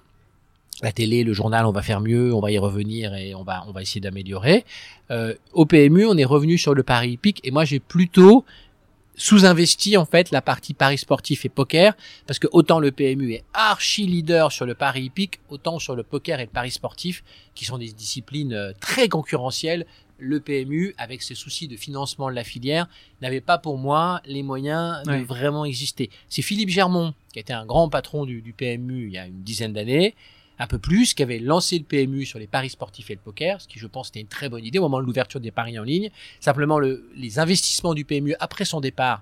La 0.81 0.91
télé, 0.91 1.23
le 1.23 1.31
journal, 1.31 1.65
on 1.65 1.71
va 1.71 1.81
faire 1.81 2.01
mieux, 2.01 2.33
on 2.33 2.41
va 2.41 2.51
y 2.51 2.57
revenir 2.57 3.15
et 3.15 3.33
on 3.33 3.43
va, 3.43 3.63
on 3.67 3.71
va 3.71 3.81
essayer 3.81 4.01
d'améliorer. 4.01 4.65
Euh, 5.09 5.33
au 5.53 5.65
PMU, 5.65 6.05
on 6.05 6.17
est 6.17 6.25
revenu 6.25 6.57
sur 6.57 6.73
le 6.73 6.83
pari 6.83 7.11
hippique 7.11 7.39
et 7.45 7.51
moi 7.51 7.63
j'ai 7.63 7.79
plutôt 7.79 8.43
sous-investi 9.17 9.97
en 9.97 10.05
fait 10.05 10.31
la 10.31 10.41
partie 10.41 10.73
paris 10.73 10.97
sportif 10.97 11.45
et 11.45 11.49
poker 11.49 11.95
parce 12.27 12.39
que 12.39 12.47
autant 12.51 12.79
le 12.79 12.91
PMU 12.91 13.33
est 13.33 13.43
archi 13.53 14.05
leader 14.05 14.51
sur 14.51 14.65
le 14.65 14.75
pari 14.75 15.03
hippique, 15.03 15.39
autant 15.49 15.79
sur 15.79 15.95
le 15.95 16.03
poker 16.03 16.39
et 16.39 16.45
le 16.45 16.49
pari 16.49 16.71
sportif 16.71 17.23
qui 17.53 17.65
sont 17.65 17.77
des 17.77 17.91
disciplines 17.91 18.53
euh, 18.53 18.73
très 18.79 19.09
concurrentielles. 19.09 19.85
Le 20.17 20.39
PMU, 20.39 20.95
avec 20.97 21.21
ses 21.21 21.35
soucis 21.35 21.67
de 21.67 21.75
financement 21.75 22.29
de 22.29 22.35
la 22.35 22.45
filière, 22.45 22.87
n'avait 23.21 23.41
pas 23.41 23.57
pour 23.57 23.77
moi 23.77 24.21
les 24.25 24.43
moyens 24.43 25.03
de 25.03 25.17
vraiment 25.25 25.65
exister. 25.65 26.09
C'est 26.29 26.41
Philippe 26.41 26.69
Germont, 26.69 27.13
qui 27.33 27.39
était 27.39 27.51
un 27.51 27.65
grand 27.65 27.89
patron 27.89 28.25
du, 28.25 28.41
du 28.41 28.53
PMU 28.53 29.07
il 29.07 29.11
y 29.11 29.17
a 29.17 29.25
une 29.25 29.43
dizaine 29.43 29.73
d'années, 29.73 30.15
un 30.59 30.67
peu 30.67 30.79
plus, 30.79 31.13
qui 31.13 31.23
avait 31.23 31.39
lancé 31.39 31.77
le 31.77 31.83
PMU 31.83 32.25
sur 32.25 32.39
les 32.39 32.47
paris 32.47 32.69
sportifs 32.69 33.09
et 33.09 33.15
le 33.15 33.19
poker, 33.19 33.61
ce 33.61 33.67
qui 33.67 33.79
je 33.79 33.87
pense 33.87 34.09
était 34.09 34.21
une 34.21 34.27
très 34.27 34.49
bonne 34.49 34.63
idée 34.63 34.79
au 34.79 34.83
moment 34.83 34.99
de 34.99 35.05
l'ouverture 35.05 35.39
des 35.39 35.51
paris 35.51 35.77
en 35.79 35.83
ligne. 35.83 36.09
Simplement, 36.39 36.79
le, 36.79 37.09
les 37.15 37.39
investissements 37.39 37.93
du 37.93 38.05
PMU 38.05 38.35
après 38.39 38.65
son 38.65 38.79
départ, 38.79 39.21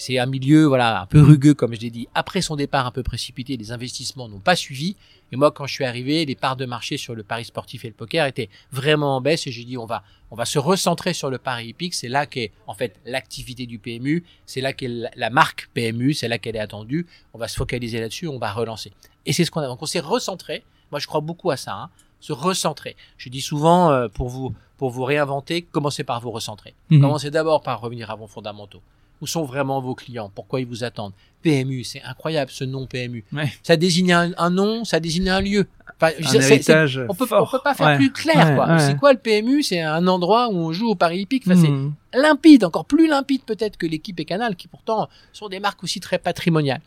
c'est 0.00 0.18
un 0.18 0.26
milieu 0.26 0.64
voilà 0.64 1.02
un 1.02 1.06
peu 1.06 1.20
rugueux 1.20 1.52
comme 1.52 1.74
je 1.74 1.80
l'ai 1.80 1.90
dit. 1.90 2.08
Après 2.14 2.40
son 2.40 2.56
départ 2.56 2.86
un 2.86 2.90
peu 2.90 3.02
précipité, 3.02 3.56
les 3.56 3.72
investissements 3.72 4.28
n'ont 4.28 4.40
pas 4.40 4.56
suivi. 4.56 4.96
Et 5.32 5.36
moi, 5.36 5.50
quand 5.50 5.66
je 5.66 5.74
suis 5.74 5.84
arrivé, 5.84 6.24
les 6.24 6.34
parts 6.34 6.56
de 6.56 6.64
marché 6.64 6.96
sur 6.96 7.14
le 7.14 7.22
pari 7.22 7.44
sportif 7.44 7.84
et 7.84 7.88
le 7.88 7.94
poker 7.94 8.26
étaient 8.26 8.48
vraiment 8.72 9.16
en 9.16 9.20
baisse. 9.20 9.46
Et 9.46 9.52
j'ai 9.52 9.64
dit 9.64 9.76
on 9.76 9.86
va 9.86 10.02
on 10.30 10.36
va 10.36 10.44
se 10.44 10.58
recentrer 10.58 11.12
sur 11.12 11.28
le 11.28 11.38
pari 11.38 11.68
hippique. 11.68 11.94
C'est 11.94 12.08
là 12.08 12.24
qu'est 12.26 12.52
en 12.66 12.74
fait 12.74 12.96
l'activité 13.04 13.66
du 13.66 13.78
PMU. 13.78 14.24
C'est 14.46 14.60
là 14.60 14.72
qu'est 14.72 14.88
la 14.88 15.30
marque 15.30 15.68
PMU. 15.74 16.14
C'est 16.14 16.28
là 16.28 16.38
qu'elle 16.38 16.56
est 16.56 16.60
attendue. 16.60 17.06
On 17.34 17.38
va 17.38 17.48
se 17.48 17.56
focaliser 17.56 18.00
là-dessus. 18.00 18.26
On 18.26 18.38
va 18.38 18.52
relancer. 18.52 18.92
Et 19.26 19.32
c'est 19.32 19.44
ce 19.44 19.50
qu'on 19.50 19.60
a. 19.60 19.66
Donc 19.66 19.82
on 19.82 19.86
s'est 19.86 20.00
recentré. 20.00 20.62
Moi, 20.90 20.98
je 20.98 21.06
crois 21.06 21.20
beaucoup 21.20 21.50
à 21.50 21.56
ça. 21.56 21.74
Hein, 21.74 21.90
se 22.20 22.32
recentrer. 22.32 22.96
Je 23.16 23.28
dis 23.30 23.40
souvent 23.40 23.90
euh, 23.90 24.08
pour 24.08 24.28
vous 24.28 24.52
pour 24.76 24.90
vous 24.90 25.04
réinventer, 25.04 25.62
commencez 25.62 26.04
par 26.04 26.20
vous 26.20 26.30
recentrer. 26.30 26.74
Mhm. 26.90 27.00
Commencez 27.02 27.30
d'abord 27.30 27.62
par 27.62 27.80
revenir 27.80 28.10
à 28.10 28.14
vos 28.16 28.26
fondamentaux. 28.26 28.80
Où 29.20 29.26
sont 29.26 29.44
vraiment 29.44 29.78
vos 29.82 29.94
clients? 29.94 30.30
Pourquoi 30.34 30.60
ils 30.60 30.66
vous 30.66 30.84
attendent? 30.84 31.12
PMU, 31.42 31.84
c'est 31.84 32.02
incroyable 32.02 32.50
ce 32.50 32.64
nom 32.64 32.86
PMU. 32.86 33.22
Ouais. 33.32 33.52
Ça 33.62 33.76
désigne 33.76 34.12
un, 34.14 34.32
un 34.38 34.48
nom, 34.48 34.84
ça 34.86 34.98
désigne 35.00 35.28
un 35.28 35.40
lieu. 35.42 35.66
Enfin, 36.00 36.12
Un 36.18 36.32
héritage 36.40 36.98
on 37.10 37.14
peut, 37.14 37.26
fort. 37.26 37.46
on 37.46 37.50
peut 37.58 37.62
pas 37.62 37.74
faire 37.74 37.88
Ouais. 37.88 37.96
plus 37.96 38.10
clair, 38.12 38.58
Ouais. 38.58 38.78
C'est 38.78 38.96
quoi 38.96 39.12
le 39.12 39.18
PMU 39.18 39.62
C'est 39.62 39.82
un 39.82 40.06
endroit 40.06 40.48
où 40.48 40.56
on 40.56 40.72
joue 40.72 40.88
au 40.88 40.94
Paris 40.94 41.20
hippique. 41.20 41.44
Enfin, 41.46 41.56
Mhm. 41.56 41.92
c'est 42.14 42.18
limpide, 42.18 42.64
encore 42.64 42.86
plus 42.86 43.06
limpide 43.06 43.42
peut-être 43.44 43.76
que 43.76 43.86
l'équipe 43.86 44.18
et 44.20 44.24
Canal, 44.24 44.56
qui 44.56 44.66
pourtant 44.68 45.08
sont 45.34 45.48
des 45.50 45.60
marques 45.60 45.82
aussi 45.84 46.00
très 46.00 46.18
patrimoniales. 46.18 46.80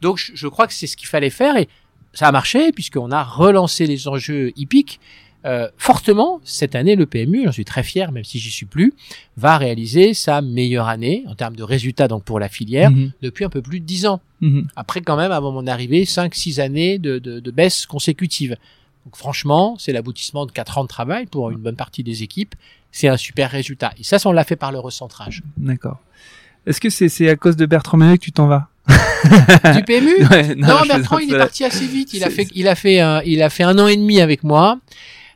Donc, 0.00 0.18
je, 0.18 0.32
je 0.34 0.48
crois 0.48 0.66
que 0.66 0.72
c'est 0.74 0.86
ce 0.86 0.96
qu'il 0.96 1.08
fallait 1.08 1.30
faire 1.30 1.56
et 1.56 1.68
ça 2.12 2.28
a 2.28 2.32
marché 2.32 2.72
puisqu'on 2.72 3.10
a 3.10 3.22
relancé 3.22 3.86
les 3.86 4.08
enjeux 4.08 4.52
hippiques. 4.56 5.00
Euh, 5.44 5.68
fortement, 5.76 6.40
cette 6.44 6.74
année, 6.74 6.96
le 6.96 7.06
PMU, 7.06 7.44
j'en 7.44 7.52
suis 7.52 7.64
très 7.64 7.84
fier, 7.84 8.10
même 8.10 8.24
si 8.24 8.40
j'y 8.40 8.50
suis 8.50 8.66
plus, 8.66 8.92
va 9.36 9.58
réaliser 9.58 10.12
sa 10.12 10.42
meilleure 10.42 10.88
année 10.88 11.22
en 11.28 11.36
termes 11.36 11.54
de 11.54 11.62
résultats 11.62 12.08
donc 12.08 12.24
pour 12.24 12.40
la 12.40 12.48
filière 12.48 12.90
Mhm. 12.90 13.12
depuis 13.22 13.44
un 13.44 13.48
peu 13.48 13.62
plus 13.62 13.78
de 13.78 13.84
10 13.84 14.06
ans. 14.06 14.20
Mhm. 14.40 14.66
Après, 14.74 15.02
quand 15.02 15.16
même, 15.16 15.30
avant 15.30 15.52
mon 15.52 15.66
arrivée, 15.68 16.04
5-6 16.04 16.58
années 16.58 16.98
de, 16.98 17.18
de, 17.20 17.38
de 17.38 17.50
baisse 17.52 17.86
consécutive. 17.86 18.56
Donc, 19.04 19.14
franchement, 19.16 19.76
c'est 19.78 19.92
l'aboutissement 19.92 20.46
de 20.46 20.52
4 20.52 20.78
ans 20.78 20.82
de 20.82 20.88
travail 20.88 21.26
pour 21.26 21.50
une 21.52 21.58
bonne 21.60 21.76
partie 21.76 22.02
des 22.02 22.24
équipes. 22.24 22.56
C'est 22.90 23.06
un 23.06 23.16
super 23.16 23.50
résultat. 23.52 23.92
Et 24.00 24.02
ça, 24.02 24.16
on 24.24 24.32
l'a 24.32 24.42
fait 24.42 24.56
par 24.56 24.72
le 24.72 24.80
recentrage. 24.80 25.42
D'accord. 25.58 25.98
Est-ce 26.66 26.80
que 26.80 26.90
c'est 26.90 27.08
c'est 27.08 27.28
à 27.28 27.36
cause 27.36 27.54
de 27.56 27.66
Bertrand 27.66 27.98
Menet 27.98 28.18
que 28.18 28.24
tu 28.24 28.32
t'en 28.32 28.48
vas? 28.48 28.68
du 29.74 29.82
PMU 29.82 30.26
Ouais, 30.30 30.54
Non, 30.54 30.82
Bertrand, 30.86 31.18
il 31.18 31.32
est 31.32 31.38
parti 31.38 31.64
assez 31.64 31.86
vite. 31.86 32.14
Il 32.14 32.24
a 32.24 32.30
fait, 32.30 32.46
il 32.54 32.68
a 32.68 32.74
fait, 32.74 33.00
un, 33.00 33.22
il 33.22 33.42
a 33.42 33.50
fait 33.50 33.64
un 33.64 33.78
an 33.78 33.86
et 33.86 33.96
demi 33.96 34.20
avec 34.20 34.44
moi. 34.44 34.78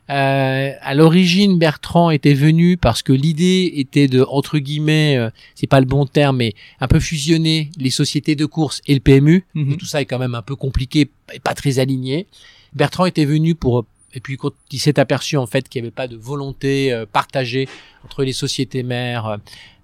Euh, 0.09 0.71
à 0.81 0.93
l'origine, 0.93 1.57
Bertrand 1.57 2.09
était 2.09 2.33
venu 2.33 2.75
parce 2.75 3.01
que 3.01 3.13
l'idée 3.13 3.71
était 3.75 4.07
de, 4.09 4.25
entre 4.29 4.57
guillemets, 4.57 5.17
euh, 5.17 5.29
c'est 5.55 5.67
pas 5.67 5.79
le 5.79 5.85
bon 5.85 6.05
terme, 6.05 6.37
mais 6.37 6.53
un 6.81 6.87
peu 6.87 6.99
fusionner 6.99 7.69
les 7.77 7.91
sociétés 7.91 8.35
de 8.35 8.45
course 8.45 8.81
et 8.87 8.93
le 8.93 8.99
PMU. 8.99 9.45
Mhm. 9.53 9.77
Tout 9.77 9.85
ça 9.85 10.01
est 10.01 10.05
quand 10.05 10.19
même 10.19 10.35
un 10.35 10.41
peu 10.41 10.55
compliqué 10.55 11.09
et 11.33 11.39
pas 11.39 11.53
très 11.53 11.79
aligné. 11.79 12.27
Bertrand 12.73 13.05
était 13.05 13.25
venu 13.25 13.55
pour 13.55 13.85
et 14.13 14.19
puis 14.19 14.35
quand 14.35 14.51
il 14.71 14.79
s'est 14.79 14.99
aperçu 14.99 15.37
en 15.37 15.47
fait 15.47 15.69
qu'il 15.69 15.81
n'y 15.81 15.87
avait 15.87 15.95
pas 15.95 16.09
de 16.09 16.17
volonté 16.17 16.91
euh, 16.91 17.05
partagée 17.05 17.69
entre 18.03 18.25
les 18.25 18.33
sociétés 18.33 18.83
mères 18.83 19.37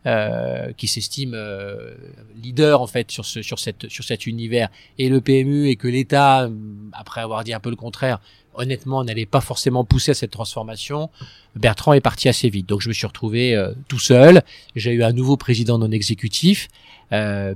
euh, 0.07 0.71
qui 0.77 0.87
s'estiment 0.87 1.35
euh, 1.35 1.93
leader 2.41 2.81
en 2.81 2.87
fait 2.87 3.11
sur 3.11 3.25
ce 3.25 3.41
sur 3.41 3.59
cette 3.59 3.89
sur 3.89 4.03
cet 4.03 4.25
univers 4.25 4.69
et 4.97 5.09
le 5.09 5.21
PMU 5.21 5.67
et 5.67 5.75
que 5.75 5.87
l'État 5.87 6.43
euh, 6.43 6.49
après 6.93 7.21
avoir 7.21 7.43
dit 7.43 7.53
un 7.53 7.59
peu 7.59 7.69
le 7.69 7.75
contraire 7.75 8.19
honnêtement 8.57 9.03
n'allait 9.03 9.25
pas 9.25 9.41
forcément 9.41 9.85
pousser 9.85 10.11
à 10.11 10.13
cette 10.13 10.31
transformation, 10.31 11.09
Bertrand 11.55 11.93
est 11.93 12.01
parti 12.01 12.27
assez 12.27 12.49
vite. 12.49 12.67
Donc 12.67 12.81
je 12.81 12.89
me 12.89 12.93
suis 12.93 13.07
retrouvé 13.07 13.55
euh, 13.55 13.73
tout 13.87 13.99
seul. 13.99 14.41
J'ai 14.75 14.91
eu 14.91 15.03
un 15.03 15.13
nouveau 15.13 15.37
président 15.37 15.77
non 15.77 15.91
exécutif 15.91 16.67
euh, 17.13 17.53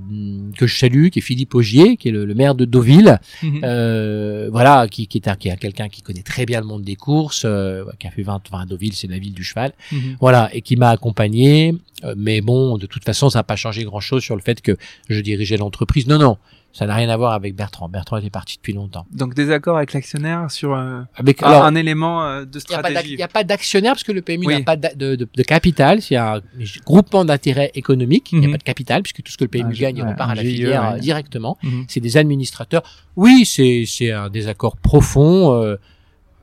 que 0.56 0.66
je 0.66 0.78
salue, 0.78 1.08
qui 1.08 1.18
est 1.18 1.22
Philippe 1.22 1.54
Augier, 1.54 1.96
qui 1.96 2.08
est 2.08 2.12
le, 2.12 2.34
maire 2.34 2.54
de 2.54 2.64
Deauville. 2.64 3.18
Mhm. 3.42 3.60
euh, 3.64 4.48
voilà, 4.50 4.88
qui, 4.88 5.06
qui 5.06 5.18
est, 5.18 5.38
qui 5.38 5.48
est 5.48 5.56
quelqu'un 5.56 5.88
qui 5.88 6.02
connaît 6.02 6.22
très 6.22 6.46
bien 6.46 6.60
le 6.60 6.66
monde 6.66 6.82
des 6.82 6.96
courses, 6.96 7.42
euh, 7.44 7.84
qui 7.98 8.06
a 8.06 8.10
fait 8.10 8.22
20, 8.22 8.42
20 8.50 8.66
Deauville, 8.66 8.94
c'est 8.94 9.08
la 9.08 9.18
ville 9.18 9.34
du 9.34 9.44
cheval. 9.44 9.72
Mhm. 9.90 10.16
Voilà, 10.20 10.48
et 10.52 10.62
qui 10.62 10.76
m'a 10.76 10.90
accompagné. 10.90 11.74
mais 12.16 12.40
bon, 12.40 12.78
de 12.78 12.86
toute 12.86 13.04
façon, 13.04 13.30
ça 13.30 13.38
n'a 13.40 13.42
pas 13.44 13.56
changé 13.56 13.84
grand-chose 13.84 14.22
sur 14.22 14.34
le 14.34 14.42
fait 14.42 14.60
que 14.60 14.76
je 15.08 15.20
dirigeais 15.20 15.56
l'entreprise. 15.56 16.06
Non, 16.06 16.18
non. 16.18 16.36
Ça 16.72 16.86
n'a 16.86 16.94
rien 16.94 17.10
à 17.10 17.16
voir 17.18 17.32
avec 17.32 17.54
Bertrand. 17.54 17.88
Bertrand 17.88 18.16
était 18.16 18.30
parti 18.30 18.56
depuis 18.56 18.72
longtemps. 18.72 19.06
Donc 19.12 19.34
désaccord 19.34 19.76
avec 19.76 19.92
l'actionnaire 19.92 20.50
sur 20.50 20.74
euh, 20.74 21.02
avec, 21.14 21.42
alors, 21.42 21.64
un, 21.64 21.74
élément 21.74 22.24
euh, 22.24 22.44
de 22.46 22.58
stratégie. 22.58 23.12
Il 23.12 23.16
n'y 23.16 23.22
a 23.22 23.28
pas 23.28 23.44
d'actionnaire 23.44 23.92
parce 23.92 24.04
que 24.04 24.12
le 24.12 24.22
PMU 24.22 24.46
n'a 24.46 24.62
pas 24.62 24.76
de, 24.76 25.16
de, 25.16 25.28
de, 25.32 25.42
capital. 25.42 26.00
C'est 26.00 26.16
un 26.16 26.40
groupement 26.86 27.26
d'intérêts 27.26 27.70
économiques. 27.74 28.32
Il 28.32 28.38
n'y 28.38 28.46
a 28.46 28.48
mhm. 28.48 28.54
pas 28.54 28.58
de 28.58 28.62
capital 28.62 29.02
puisque 29.02 29.22
tout 29.22 29.30
ce 29.30 29.36
que 29.36 29.44
le 29.44 29.48
PMU 29.48 29.74
gagne 29.74 30.02
repart 30.02 30.30
à 30.30 30.34
la 30.34 30.42
filière 30.42 30.98
directement. 30.98 31.58
Mhm. 31.62 31.84
C'est 31.88 32.00
des 32.00 32.16
administrateurs. 32.16 32.82
Oui, 33.16 33.44
c'est 33.44 34.10
un 34.10 34.30
désaccord 34.30 34.78
profond. 34.78 35.52
Euh, 35.54 35.76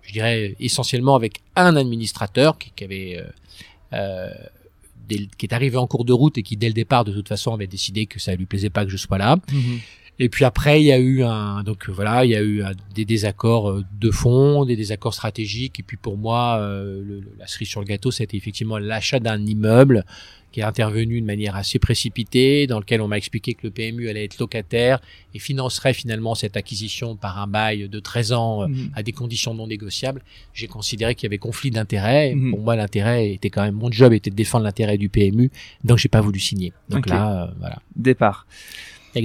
je 0.04 0.14
dirais 0.14 0.56
essentiellement 0.60 1.16
avec 1.16 1.42
un 1.56 1.76
administrateur 1.76 2.58
qui, 2.60 2.72
qui 2.76 2.84
avait 2.84 3.24
euh, 3.94 4.30
qui 5.10 5.48
est 5.48 5.54
arrivé 5.54 5.78
en 5.78 5.88
cours 5.88 6.06
de 6.06 6.14
route 6.14 6.38
et 6.38 6.44
qui 6.44 6.56
dès 6.56 6.68
le 6.68 6.74
départ 6.74 7.04
de 7.04 7.12
toute 7.12 7.28
façon 7.28 7.52
avait 7.52 7.66
décidé 7.66 8.06
que 8.06 8.20
ça 8.20 8.36
lui 8.36 8.46
plaisait 8.46 8.70
pas 8.70 8.86
que 8.86 8.92
je 8.92 8.98
sois 8.98 9.18
là. 9.18 9.38
Mhm. 9.52 9.80
Et 10.20 10.28
puis 10.28 10.44
après, 10.44 10.82
il 10.82 10.86
y 10.86 10.92
a 10.92 11.00
eu 11.00 11.24
un, 11.24 11.64
donc 11.64 11.90
voilà, 11.90 12.26
il 12.26 12.32
y 12.32 12.36
a 12.36 12.44
eu 12.44 12.62
des 12.94 13.06
désaccords 13.06 13.70
euh, 13.70 13.86
de 14.00 14.12
fond, 14.12 14.66
des 14.66 14.76
désaccords 14.76 15.14
stratégiques. 15.14 15.80
Et 15.80 15.84
puis 15.84 15.96
pour 15.96 16.18
moi, 16.18 16.58
euh, 16.60 17.02
le, 17.04 17.24
la 17.40 17.48
cerise 17.48 17.70
sur 17.70 17.80
le 17.80 17.86
gâteau, 17.86 18.12
c'était 18.12 18.36
effectivement 18.36 18.78
l'achat 18.78 19.20
d'un 19.20 19.46
immeuble 19.46 20.04
qui 20.52 20.62
est 20.62 20.64
intervenu 20.64 21.22
de 21.22 21.26
manière 21.26 21.56
assez 21.56 21.80
précipitée, 21.80 22.66
dans 22.68 22.80
lequel 22.80 23.02
on 23.02 23.08
m'a 23.08 23.18
expliqué 23.18 23.54
que 23.54 23.62
le 23.64 23.72
PMU 23.72 24.10
allait 24.10 24.26
être 24.26 24.40
locataire 24.40 25.00
et 25.34 25.40
financerait 25.40 25.94
finalement 25.94 26.34
cette 26.36 26.58
acquisition 26.58 27.16
par 27.16 27.40
un 27.40 27.48
bail 27.48 27.88
de 27.88 28.00
13 28.00 28.34
ans 28.34 28.64
euh, 28.64 28.68
mhm. 28.68 28.92
à 28.96 29.04
des 29.04 29.12
conditions 29.12 29.54
non 29.54 29.68
négociables. 29.68 30.22
J'ai 30.54 30.68
considéré 30.68 31.16
qu'il 31.16 31.28
y 31.28 31.30
avait 31.30 31.38
conflit 31.38 31.72
d'intérêts. 31.72 32.34
Mhm. 32.36 32.52
Pour 32.52 32.62
moi, 32.62 32.76
l'intérêt 32.76 33.32
était 33.32 33.50
quand 33.50 33.62
même, 33.62 33.76
mon 33.76 33.92
job 33.92 34.12
était 34.12 34.32
de 34.32 34.36
défendre 34.36 34.66
l'intérêt 34.66 34.98
du 34.98 35.08
PMU, 35.08 35.52
donc 35.84 35.98
j'ai 35.98 36.10
pas 36.10 36.22
voulu 36.22 36.40
signer. 36.40 36.74
Donc 36.90 37.08
là, 37.08 37.54
voilà. 37.60 37.80
Départ. 37.96 38.48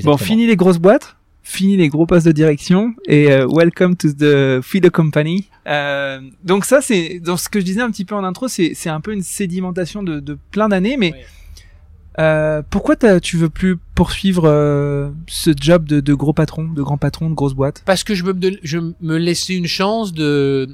Bon, 0.04 0.16
fini 0.16 0.46
les 0.46 0.56
grosses 0.56 0.78
boîtes, 0.78 1.16
fini 1.42 1.76
les 1.76 1.88
gros 1.88 2.06
postes 2.06 2.26
de 2.26 2.32
direction 2.32 2.94
et 3.06 3.30
euh, 3.30 3.46
welcome 3.46 3.96
to 3.96 4.12
the 4.12 4.60
feeder 4.62 4.90
company. 4.90 5.48
Euh, 5.66 6.20
donc 6.42 6.64
ça, 6.64 6.80
c'est 6.80 7.20
dans 7.20 7.36
ce 7.36 7.48
que 7.48 7.60
je 7.60 7.64
disais 7.64 7.80
un 7.80 7.90
petit 7.90 8.04
peu 8.04 8.14
en 8.14 8.24
intro, 8.24 8.48
c'est 8.48 8.72
c'est 8.74 8.90
un 8.90 9.00
peu 9.00 9.12
une 9.12 9.22
sédimentation 9.22 10.02
de, 10.02 10.20
de 10.20 10.38
plein 10.50 10.68
d'années, 10.68 10.96
mais 10.96 11.14
euh, 12.18 12.62
pourquoi 12.68 12.96
tu 13.20 13.36
veux 13.36 13.50
plus 13.50 13.76
poursuivre 13.94 14.44
ce 15.26 15.50
job 15.60 15.84
de, 15.84 16.00
de, 16.00 16.14
gros 16.14 16.32
patron, 16.32 16.64
de 16.64 16.82
grand 16.82 16.98
patron, 16.98 17.28
de 17.28 17.34
grosse 17.34 17.54
boîte 17.54 17.82
Parce 17.84 18.04
que 18.04 18.14
je 18.14 18.24
me, 18.24 18.34
je 18.62 18.78
me 18.78 19.16
laissais 19.18 19.54
une 19.54 19.66
chance 19.66 20.12
de 20.12 20.68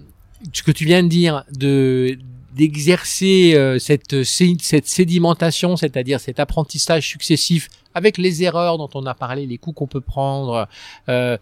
ce 0.52 0.62
que 0.62 0.70
tu 0.70 0.84
viens 0.84 1.02
de 1.02 1.08
dire, 1.08 1.44
de 1.52 2.18
d'exercer 2.54 3.54
euh, 3.54 3.78
cette, 3.78 4.24
cette 4.24 4.86
sédimentation, 4.86 5.76
c'est-à-dire 5.76 6.20
cet 6.20 6.40
apprentissage 6.40 7.06
successif 7.06 7.68
avec 7.94 8.18
les 8.18 8.42
erreurs 8.42 8.78
dont 8.78 8.90
on 8.94 9.06
a 9.06 9.14
parlé, 9.14 9.46
les 9.46 9.58
coups 9.58 9.76
qu'on 9.76 9.86
peut 9.86 10.00
prendre, 10.00 10.68
euh, 11.08 11.36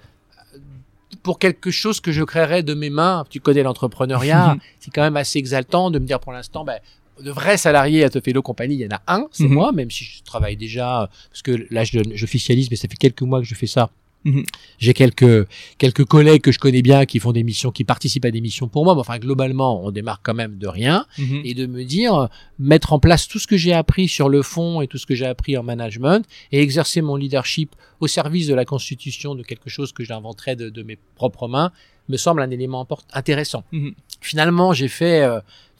pour 1.22 1.38
quelque 1.38 1.70
chose 1.70 2.00
que 2.00 2.12
je 2.12 2.22
créerais 2.22 2.62
de 2.62 2.74
mes 2.74 2.90
mains. 2.90 3.24
Tu 3.30 3.40
connais 3.40 3.62
l'entrepreneuriat, 3.62 4.56
c'est 4.80 4.90
quand 4.90 5.02
même 5.02 5.16
assez 5.16 5.38
exaltant 5.38 5.90
de 5.90 5.98
me 5.98 6.06
dire 6.06 6.20
pour 6.20 6.32
l'instant, 6.32 6.64
ben, 6.64 6.78
de 7.22 7.30
vrais 7.30 7.56
salariés 7.56 8.04
à 8.04 8.10
Tefelo 8.10 8.42
Compagnie, 8.42 8.76
il 8.76 8.80
y 8.80 8.86
en 8.86 8.96
a 8.96 9.02
un, 9.06 9.26
c'est 9.32 9.44
mhm. 9.44 9.52
moi, 9.52 9.72
même 9.72 9.90
si 9.90 10.04
je 10.04 10.22
travaille 10.22 10.56
déjà, 10.56 11.10
parce 11.30 11.42
que 11.42 11.66
là 11.70 11.84
je, 11.84 11.98
je 12.14 12.24
officialise, 12.24 12.70
mais 12.70 12.76
ça 12.76 12.86
fait 12.86 12.96
quelques 12.96 13.22
mois 13.22 13.40
que 13.40 13.46
je 13.46 13.54
fais 13.54 13.66
ça 13.66 13.90
Mhm. 14.24 14.44
J'ai 14.78 14.94
quelques 14.94 15.48
quelques 15.78 16.04
collègues 16.04 16.42
que 16.42 16.52
je 16.52 16.58
connais 16.58 16.82
bien 16.82 17.06
qui 17.06 17.18
font 17.18 17.32
des 17.32 17.44
missions, 17.44 17.70
qui 17.70 17.84
participent 17.84 18.24
à 18.24 18.30
des 18.30 18.40
missions 18.40 18.68
pour 18.68 18.84
moi. 18.84 18.94
Mais 18.94 19.00
enfin, 19.00 19.18
globalement, 19.18 19.84
on 19.84 19.90
démarre 19.90 20.20
quand 20.22 20.34
même 20.34 20.58
de 20.58 20.66
rien 20.66 21.06
mhm. 21.18 21.42
et 21.44 21.54
de 21.54 21.66
me 21.66 21.84
dire 21.84 22.28
mettre 22.58 22.92
en 22.92 22.98
place 22.98 23.28
tout 23.28 23.38
ce 23.38 23.46
que 23.46 23.56
j'ai 23.56 23.72
appris 23.72 24.08
sur 24.08 24.28
le 24.28 24.42
fond 24.42 24.80
et 24.80 24.88
tout 24.88 24.98
ce 24.98 25.06
que 25.06 25.14
j'ai 25.14 25.26
appris 25.26 25.56
en 25.56 25.62
management 25.62 26.26
et 26.52 26.60
exercer 26.60 27.00
mon 27.00 27.16
leadership 27.16 27.74
au 28.00 28.06
service 28.06 28.46
de 28.46 28.54
la 28.54 28.64
constitution 28.64 29.34
de 29.34 29.42
quelque 29.42 29.70
chose 29.70 29.92
que 29.92 30.04
j'inventerai 30.04 30.56
de, 30.56 30.68
de, 30.68 30.82
mes 30.82 30.98
propres 31.16 31.48
mains 31.48 31.72
me 32.08 32.16
semble 32.16 32.40
un 32.42 32.50
élément 32.50 32.86
intéressant. 33.12 33.64
Mhm. 33.72 33.94
Finalement, 34.20 34.72
j'ai 34.72 34.88
fait 34.88 35.28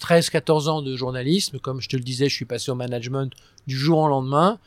13-14 0.00 0.66
euh, 0.66 0.70
ans 0.70 0.82
de 0.82 0.94
journalisme. 0.96 1.58
Comme 1.58 1.80
je 1.80 1.88
te 1.88 1.96
le 1.96 2.02
disais, 2.02 2.28
je 2.28 2.34
suis 2.34 2.44
passé 2.44 2.70
au 2.70 2.74
management 2.74 3.32
du 3.66 3.76
jour 3.76 3.98
au 3.98 4.08
lendemain 4.08 4.58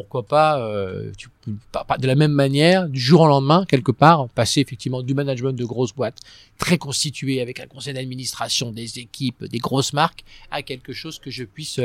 pourquoi 0.00 0.22
pas, 0.22 0.58
euh, 0.60 1.12
tu, 1.18 1.28
pas, 1.72 1.98
de 1.98 2.06
la 2.06 2.14
même 2.14 2.32
manière, 2.32 2.88
du 2.88 2.98
jour 2.98 3.20
au 3.20 3.26
lendemain, 3.26 3.66
quelque 3.68 3.92
part, 3.92 4.28
passer 4.30 4.60
effectivement 4.60 5.02
du 5.02 5.12
management 5.12 5.52
de 5.52 5.64
grosses 5.64 5.92
boîtes, 5.92 6.18
très 6.58 6.78
constitué 6.78 7.42
avec 7.42 7.60
un 7.60 7.66
conseil 7.66 7.92
d'administration, 7.92 8.72
des 8.72 8.98
équipes, 8.98 9.44
des 9.44 9.58
grosses 9.58 9.92
marques, 9.92 10.24
à 10.50 10.62
quelque 10.62 10.94
chose 10.94 11.18
que 11.18 11.30
je 11.30 11.44
puisse 11.44 11.80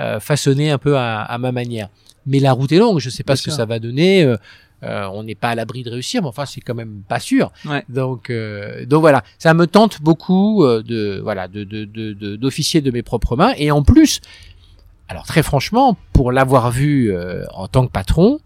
euh, 0.00 0.20
façonner 0.20 0.70
un 0.70 0.78
peu 0.78 0.98
à, 0.98 1.36
ma 1.38 1.52
manière. 1.52 1.88
Mais 2.26 2.40
la 2.40 2.52
route 2.52 2.72
est 2.72 2.78
longue, 2.78 2.98
je 2.98 3.08
ne 3.08 3.12
sais 3.12 3.22
pas 3.22 3.36
ce 3.36 3.44
que 3.44 3.52
ça 3.52 3.66
va 3.66 3.78
donner. 3.78 4.24
Euh, 4.24 4.36
euh, 4.82 5.06
on 5.12 5.22
n'est 5.22 5.34
pas 5.34 5.50
à 5.50 5.54
l'abri 5.54 5.82
de 5.82 5.90
réussir, 5.90 6.22
mais 6.22 6.28
enfin 6.28 6.46
c'est 6.46 6.60
quand 6.60 6.74
même 6.74 7.02
pas 7.06 7.20
sûr. 7.20 7.52
Donc 7.88 8.30
euh, 8.30 8.86
donc 8.86 9.00
voilà, 9.00 9.22
ça 9.38 9.52
me 9.54 9.66
tente 9.66 10.00
beaucoup 10.00 10.64
euh, 10.64 10.82
de 10.82 11.20
voilà 11.22 11.48
de 11.48 11.64
d'officier 12.36 12.80
de, 12.80 12.86
de, 12.86 12.90
de 12.90 12.94
mes 12.96 13.02
propres 13.02 13.36
mains 13.36 13.52
et 13.58 13.70
en 13.70 13.82
plus 13.82 14.20
alors 15.10 15.26
très 15.26 15.42
franchement, 15.42 15.96
pour 16.12 16.30
l'avoir 16.30 16.70
vu 16.70 17.10
euh, 17.10 17.44
en 17.52 17.66
tant 17.66 17.84
que 17.84 17.90
patron, 17.90 18.38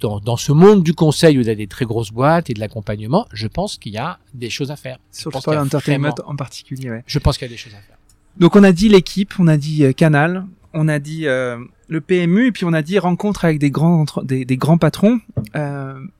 dans, 0.00 0.18
dans, 0.18 0.36
ce 0.36 0.50
monde 0.50 0.82
du 0.82 0.92
conseil 0.92 1.38
où 1.38 1.40
il 1.40 1.46
y 1.46 1.50
a 1.50 1.54
des 1.54 1.68
très 1.68 1.84
grosses 1.84 2.10
boîtes 2.10 2.50
et 2.50 2.54
de 2.54 2.58
l'accompagnement, 2.58 3.28
je 3.32 3.46
pense 3.46 3.78
qu'il 3.78 3.92
y 3.92 3.96
a 3.96 4.18
des 4.32 4.50
choses 4.50 4.72
à 4.72 4.76
faire. 4.76 4.98
Sur 5.12 5.30
le 5.30 5.38
sport 5.38 5.56
entertainment 5.56 6.16
en 6.26 6.34
particulier, 6.34 6.90
ouais. 6.90 7.04
Je 7.06 7.20
pense 7.20 7.38
qu'il 7.38 7.46
y 7.46 7.50
a 7.50 7.54
des 7.54 7.56
choses 7.56 7.74
à 7.74 7.80
faire. 7.80 7.96
Donc 8.38 8.56
on 8.56 8.64
a 8.64 8.72
dit 8.72 8.88
l'équipe, 8.88 9.34
on 9.38 9.46
a 9.46 9.56
dit 9.56 9.84
euh, 9.84 9.92
Canal, 9.92 10.46
on 10.72 10.88
a 10.88 10.98
dit 10.98 11.28
euh, 11.28 11.58
le 11.86 12.00
PMU 12.00 12.48
et 12.48 12.52
puis 12.52 12.64
on 12.64 12.72
a 12.72 12.82
dit 12.82 12.98
rencontre 12.98 13.44
avec 13.44 13.60
des 13.60 13.70
grands 13.70 14.06
des, 14.24 14.44
des 14.44 14.56
grands 14.56 14.78
patrons. 14.78 15.20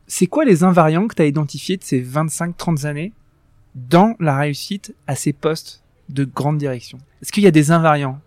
c'est 0.06 0.28
quoi 0.28 0.44
les 0.44 0.62
invariants 0.62 1.08
que 1.08 1.16
tu 1.16 1.22
as 1.22 1.26
identifiés 1.26 1.76
de 1.76 1.82
ces 1.82 2.00
25-30 2.00 2.86
années 2.86 3.12
dans 3.74 4.14
la 4.20 4.38
réussite 4.38 4.94
à 5.08 5.16
ces 5.16 5.32
postes 5.32 5.82
de 6.10 6.22
grande 6.24 6.58
direction? 6.58 6.98
Est-ce 7.22 7.32
qu'il 7.32 7.42
y 7.42 7.48
a 7.48 7.50
des 7.50 7.72
invariants? 7.72 8.20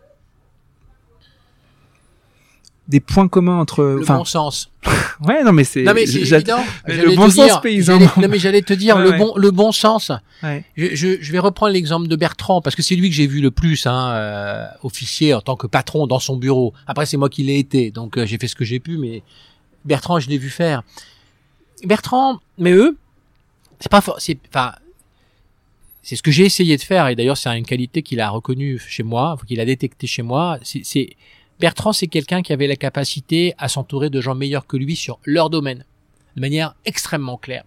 Des 2.88 3.00
points 3.00 3.28
communs 3.28 3.60
entre 3.60 3.84
le 3.84 4.06
bon 4.06 4.24
sens. 4.24 4.72
ouais, 5.22 5.44
non 5.44 5.52
mais 5.52 5.64
c'est 5.64 5.84
Non 5.84 5.94
mais 5.94 6.06
c'est 6.06 6.22
évident. 6.22 6.64
Le 6.86 7.16
bon 7.16 7.30
sens 7.30 7.62
paysan. 7.62 8.00
Non 8.00 8.28
mais 8.30 8.40
j'allais 8.40 8.62
te 8.62 8.74
dire 8.74 8.98
le 8.98 9.12
bon 9.12 9.34
le 9.36 9.52
bon 9.52 9.72
sens. 9.72 10.12
Ouais. 10.42 10.64
Je, 10.78 10.96
je, 10.96 11.22
je, 11.22 11.32
vais 11.32 11.40
reprendre 11.40 11.74
l'exemple 11.74 12.08
de 12.08 12.16
Bertrand 12.16 12.62
parce 12.62 12.76
que 12.76 12.82
c'est 12.82 12.96
lui 12.96 13.10
que 13.10 13.16
j'ai 13.16 13.28
vu 13.28 13.42
le 13.42 13.52
plus 13.52 13.88
hein, 13.88 14.12
euh, 14.12 14.66
officier 14.84 15.34
en 15.34 15.42
tant 15.42 15.56
que 15.56 15.68
patron 15.68 16.08
dans 16.08 16.20
son 16.20 16.38
bureau. 16.38 16.74
Après 16.86 17.06
c'est 17.06 17.18
moi 17.18 17.30
qui 17.30 17.44
l'ai 17.44 17.60
été, 17.60 17.92
donc 17.92 18.18
euh, 18.18 18.26
j'ai 18.26 18.38
fait 18.38 18.48
ce 18.48 18.56
que 18.56 18.64
j'ai 18.66 18.80
pu 18.80 18.98
mais 18.98 19.24
Bertrand, 19.84 20.20
je 20.20 20.30
l'ai 20.30 20.38
vu 20.38 20.50
faire. 20.50 20.84
Bertrand, 21.84 22.40
mais 22.58 22.72
eux, 22.72 22.98
c'est 23.80 23.92
pas 23.92 24.04
c'est 24.18 24.38
enfin 24.50 24.74
c'est 26.04 26.16
ce 26.16 26.24
que 26.24 26.32
j'ai 26.32 26.46
essayé 26.46 26.78
de 26.78 26.82
faire 26.82 27.10
et 27.10 27.16
d'ailleurs 27.16 27.36
c'est 27.36 27.50
une 27.50 27.66
qualité 27.66 28.02
qu'il 28.02 28.22
a 28.22 28.30
reconnue 28.30 28.80
chez 28.80 29.04
moi, 29.04 29.38
qu'il 29.46 29.60
a 29.60 29.66
détecté 29.66 30.08
chez 30.08 30.22
moi, 30.22 30.58
c'est 30.64 31.10
Bertrand, 31.60 31.92
c'est 31.92 32.08
quelqu'un 32.08 32.42
qui 32.42 32.54
avait 32.54 32.68
la 32.68 32.76
capacité 32.76 33.56
à 33.58 33.68
s'entourer 33.68 34.10
de 34.10 34.22
gens 34.22 34.36
meilleurs 34.36 34.68
que 34.68 34.78
lui 34.78 34.96
sur 34.96 35.20
leur 35.26 35.50
domaine, 35.50 35.86
de 36.36 36.42
manière 36.42 36.76
extrêmement 36.86 37.38
claire. 37.38 37.64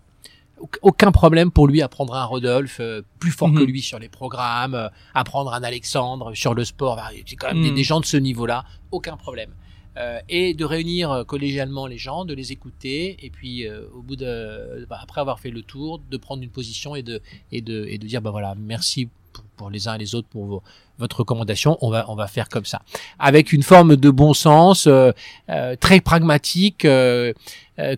Aucun 0.82 1.10
problème 1.10 1.50
pour 1.50 1.66
lui 1.66 1.80
à 1.80 1.88
prendre 1.88 2.14
un 2.14 2.24
Rodolphe 2.24 2.80
euh, 2.80 3.00
plus 3.18 3.30
fort 3.30 3.50
que 3.50 3.60
mhm. 3.60 3.66
lui 3.66 3.80
sur 3.80 3.98
les 3.98 4.10
programmes, 4.10 4.74
euh, 4.74 4.88
à 5.14 5.24
prendre 5.24 5.54
un 5.54 5.62
Alexandre 5.62 6.34
sur 6.34 6.54
le 6.54 6.66
sport. 6.66 7.00
C'est 7.26 7.34
quand 7.34 7.54
même 7.54 7.62
des, 7.62 7.70
mhm. 7.70 7.78
gens 7.78 8.00
de 8.00 8.04
ce 8.04 8.18
niveau-là. 8.18 8.64
Aucun 8.90 9.16
problème. 9.16 9.54
Euh, 9.96 10.20
et 10.28 10.52
de 10.52 10.64
réunir 10.66 11.24
collégialement 11.26 11.86
les 11.86 11.96
gens, 11.96 12.26
de 12.26 12.34
les 12.34 12.52
écouter, 12.52 13.16
et 13.24 13.30
puis 13.30 13.66
au 13.68 14.02
bout 14.02 14.16
de, 14.16 14.86
bah, 14.88 14.98
après 15.02 15.22
avoir 15.22 15.40
fait 15.40 15.50
le 15.50 15.62
tour, 15.62 15.98
de 16.10 16.16
prendre 16.18 16.42
une 16.42 16.50
position 16.50 16.94
et 16.94 17.02
de 17.02 17.20
et 17.50 17.60
de 17.62 17.86
et 17.88 17.98
de 17.98 18.06
dire 18.06 18.22
bah 18.22 18.30
voilà 18.30 18.54
merci 18.56 19.08
pour, 19.60 19.70
les 19.70 19.88
uns 19.88 19.94
et 19.94 19.98
les 19.98 20.14
autres 20.14 20.28
pour 20.28 20.62
votre 20.98 21.20
recommandation, 21.20 21.76
on 21.82 21.90
va 21.90 22.06
on 22.08 22.14
va 22.14 22.26
faire 22.26 22.48
comme 22.48 22.64
ça, 22.64 22.80
avec 23.18 23.52
une 23.52 23.62
forme 23.62 23.96
de 23.96 24.10
bon 24.10 24.32
sens 24.32 24.86
euh, 24.86 25.12
euh, 25.50 25.76
très 25.76 26.00
pragmatique, 26.00 26.84
euh, 26.84 27.32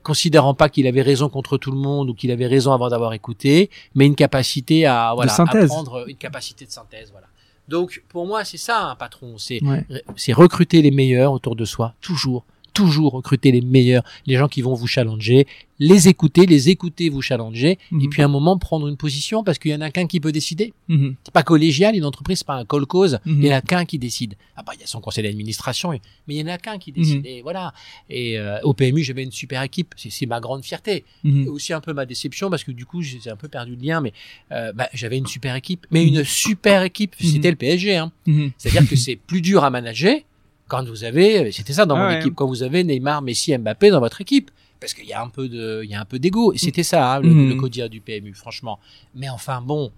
considérant 0.02 0.54
pas 0.54 0.68
qu'il 0.68 0.86
avait 0.86 1.02
raison 1.02 1.28
contre 1.28 1.58
tout 1.58 1.70
le 1.70 1.78
monde 1.78 2.10
ou 2.10 2.14
qu'il 2.14 2.30
avait 2.30 2.46
raison 2.46 2.72
avant 2.72 2.88
d'avoir 2.88 3.12
écouté, 3.12 3.70
mais 3.94 4.06
une 4.06 4.16
capacité 4.16 4.86
à 4.86 5.12
voilà 5.14 5.32
à 5.32 5.66
prendre 5.66 6.08
une 6.08 6.16
capacité 6.16 6.66
de 6.66 6.70
synthèse, 6.70 7.10
voilà. 7.12 7.26
Donc 7.68 8.02
pour 8.08 8.26
moi 8.26 8.44
c'est 8.44 8.58
ça 8.58 8.82
un 8.86 8.96
patron, 8.96 9.38
c'est 9.38 9.60
c'est 10.16 10.32
recruter 10.32 10.82
les 10.82 10.90
meilleurs 10.90 11.32
autour 11.32 11.54
de 11.54 11.64
soi 11.64 11.94
toujours 12.00 12.44
toujours 12.72 13.12
recruter 13.12 13.52
les 13.52 13.60
meilleurs, 13.60 14.04
les 14.26 14.36
gens 14.36 14.48
qui 14.48 14.62
vont 14.62 14.74
vous 14.74 14.86
challenger, 14.86 15.46
les 15.78 16.06
écouter, 16.06 16.46
les 16.46 16.68
écouter 16.68 17.08
vous 17.08 17.22
challenger, 17.22 17.76
et 18.00 18.08
puis 18.08 18.22
à 18.22 18.26
un 18.26 18.28
moment 18.28 18.56
prendre 18.56 18.86
une 18.86 18.96
position 18.96 19.42
parce 19.42 19.58
qu'il 19.58 19.72
y 19.72 19.74
en 19.74 19.80
a 19.80 19.90
qu'un 19.90 20.06
qui 20.06 20.20
peut 20.20 20.30
décider. 20.30 20.72
C'est 21.24 21.32
pas 21.32 21.42
collégial, 21.42 21.96
une 21.96 22.04
entreprise, 22.04 22.38
c'est 22.38 22.46
pas 22.46 22.54
un 22.54 22.64
call 22.64 22.86
cause, 22.86 23.18
il 23.26 23.44
y 23.44 23.52
en 23.52 23.56
a 23.56 23.60
qu'un 23.60 23.84
qui 23.84 23.98
décide. 23.98 24.34
Ah 24.56 24.62
bah 24.62 24.72
il 24.76 24.80
y 24.80 24.84
a 24.84 24.86
son 24.86 25.00
conseil 25.00 25.24
d'administration, 25.24 25.90
mais 25.90 26.00
il 26.28 26.36
y 26.36 26.42
en 26.42 26.46
a 26.46 26.58
qu'un 26.58 26.78
qui 26.78 26.92
décide. 26.92 27.26
Et 27.26 27.42
voilà. 27.42 27.74
Et 28.08 28.38
euh, 28.38 28.60
au 28.62 28.74
PMU, 28.74 29.02
j'avais 29.02 29.24
une 29.24 29.32
super 29.32 29.62
équipe, 29.62 29.94
c'est 29.96 30.26
ma 30.26 30.40
grande 30.40 30.64
fierté. 30.64 31.04
Et 31.24 31.48
aussi 31.48 31.72
un 31.72 31.80
peu 31.80 31.92
ma 31.92 32.06
déception 32.06 32.48
parce 32.48 32.64
que 32.64 32.70
du 32.72 32.86
coup 32.86 33.02
j'ai 33.02 33.18
un 33.28 33.36
peu 33.36 33.48
perdu 33.48 33.74
le 33.74 33.82
lien, 33.82 34.00
mais 34.00 34.12
euh, 34.52 34.72
bah, 34.72 34.88
j'avais 34.94 35.18
une 35.18 35.26
super 35.26 35.56
équipe, 35.56 35.86
mais 35.90 36.06
une 36.06 36.24
super 36.24 36.82
équipe, 36.82 37.14
c'était 37.20 37.50
le 37.50 37.56
PSG. 37.56 37.96
Hein. 37.96 38.12
C'est-à-dire 38.56 38.88
que 38.88 38.96
c'est 38.96 39.16
plus 39.16 39.40
dur 39.40 39.64
à 39.64 39.70
manager 39.70 40.16
quand 40.72 40.88
vous 40.88 41.04
avez, 41.04 41.52
c'était 41.52 41.74
ça 41.74 41.84
dans 41.84 41.98
mon 41.98 42.08
équipe, 42.08 42.34
quand 42.34 42.46
vous 42.46 42.62
avez 42.62 42.82
Neymar, 42.82 43.20
Messi, 43.20 43.54
Mbappé 43.58 43.90
dans 43.90 44.00
votre 44.00 44.22
équipe 44.22 44.50
parce 44.80 44.94
qu'il 44.94 45.04
y 45.04 45.12
a 45.12 45.22
un 45.22 45.28
peu 45.28 45.46
de, 45.46 45.82
il 45.84 45.90
y 45.90 45.94
a 45.94 46.00
un 46.00 46.06
peu 46.06 46.18
d'ego. 46.18 46.54
Et 46.54 46.58
c'était 46.58 46.82
ça, 46.82 47.12
hein, 47.12 47.20
le, 47.20 47.28
mmh. 47.28 47.48
le 47.50 47.54
codir 47.56 47.90
du 47.90 48.00
PMU, 48.00 48.32
franchement. 48.32 48.80
Mais 49.14 49.28
enfin, 49.28 49.60
bon, 49.60 49.92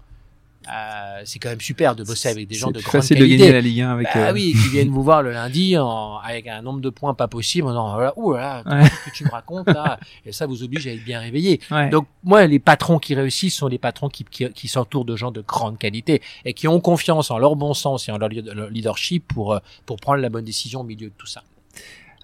euh, 0.67 1.21
c'est 1.25 1.39
quand 1.39 1.49
même 1.49 1.61
super 1.61 1.95
de 1.95 2.03
bosser 2.03 2.29
avec 2.29 2.47
des 2.47 2.55
gens 2.55 2.71
de 2.71 2.79
grande 2.79 2.91
facile 2.91 3.17
qualité. 3.17 3.37
de 3.37 3.39
gagner 3.39 3.53
la 3.53 3.61
Ligue 3.61 3.81
1 3.81 3.91
avec. 3.91 4.07
Bah 4.13 4.29
euh... 4.29 4.33
oui, 4.33 4.53
qui 4.53 4.69
viennent 4.69 4.89
vous 4.89 5.03
voir 5.03 5.21
le 5.21 5.31
lundi 5.31 5.77
en, 5.77 6.17
avec 6.17 6.47
un 6.47 6.61
nombre 6.61 6.81
de 6.81 6.89
points 6.89 7.13
pas 7.13 7.27
possible. 7.27 7.67
Non, 7.67 7.93
voilà, 7.93 8.13
ouh 8.17 8.33
là, 8.33 8.63
ouais. 8.65 8.83
ce 8.83 9.09
que 9.09 9.15
tu 9.15 9.25
me 9.25 9.29
racontes 9.29 9.67
là, 9.69 9.99
et 10.25 10.31
ça 10.31 10.47
vous 10.47 10.63
oblige 10.63 10.87
à 10.87 10.91
être 10.91 11.03
bien 11.03 11.19
réveillé. 11.19 11.59
Ouais. 11.69 11.89
Donc 11.89 12.07
moi, 12.23 12.45
les 12.47 12.59
patrons 12.59 12.99
qui 12.99 13.15
réussissent 13.15 13.55
sont 13.55 13.67
les 13.67 13.77
patrons 13.77 14.09
qui, 14.09 14.23
qui, 14.23 14.49
qui 14.49 14.67
s'entourent 14.67 15.05
de 15.05 15.15
gens 15.15 15.31
de 15.31 15.41
grande 15.41 15.77
qualité 15.77 16.21
et 16.45 16.53
qui 16.53 16.67
ont 16.67 16.79
confiance 16.79 17.31
en 17.31 17.37
leur 17.37 17.55
bon 17.55 17.73
sens 17.73 18.09
et 18.09 18.11
en 18.11 18.17
leur, 18.17 18.29
leur 18.29 18.69
leadership 18.69 19.27
pour 19.27 19.53
euh, 19.53 19.59
pour 19.85 19.97
prendre 19.97 20.21
la 20.21 20.29
bonne 20.29 20.45
décision 20.45 20.81
au 20.81 20.83
milieu 20.83 21.07
de 21.07 21.13
tout 21.17 21.27
ça. 21.27 21.43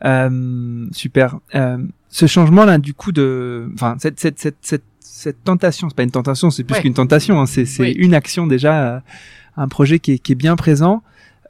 Euh, 0.04 0.88
super. 0.92 1.38
Euh, 1.56 1.78
ce 2.10 2.26
changement-là, 2.26 2.78
du 2.78 2.94
coup, 2.94 3.12
de, 3.12 3.70
enfin, 3.74 3.96
cette, 4.00 4.20
cette, 4.20 4.40
cette, 4.40 4.58
cette, 4.62 4.84
cette 5.22 5.44
tentation, 5.44 5.88
c'est 5.90 5.96
pas 5.96 6.04
une 6.04 6.12
tentation, 6.12 6.50
c'est 6.50 6.64
plus 6.64 6.76
Ouais. 6.76 6.82
qu'une 6.82 6.94
tentation, 6.96 7.40
hein, 7.40 7.46
c'est, 7.46 7.66
Oui. 7.80 7.92
une 7.92 8.14
action 8.14 8.48
déjà, 8.48 8.96
euh, 8.96 9.00
un 9.58 9.68
projet 9.68 10.00
qui 10.00 10.14
est, 10.14 10.18
qui 10.20 10.32
est 10.32 10.36
bien 10.36 10.56
présent. 10.56 11.04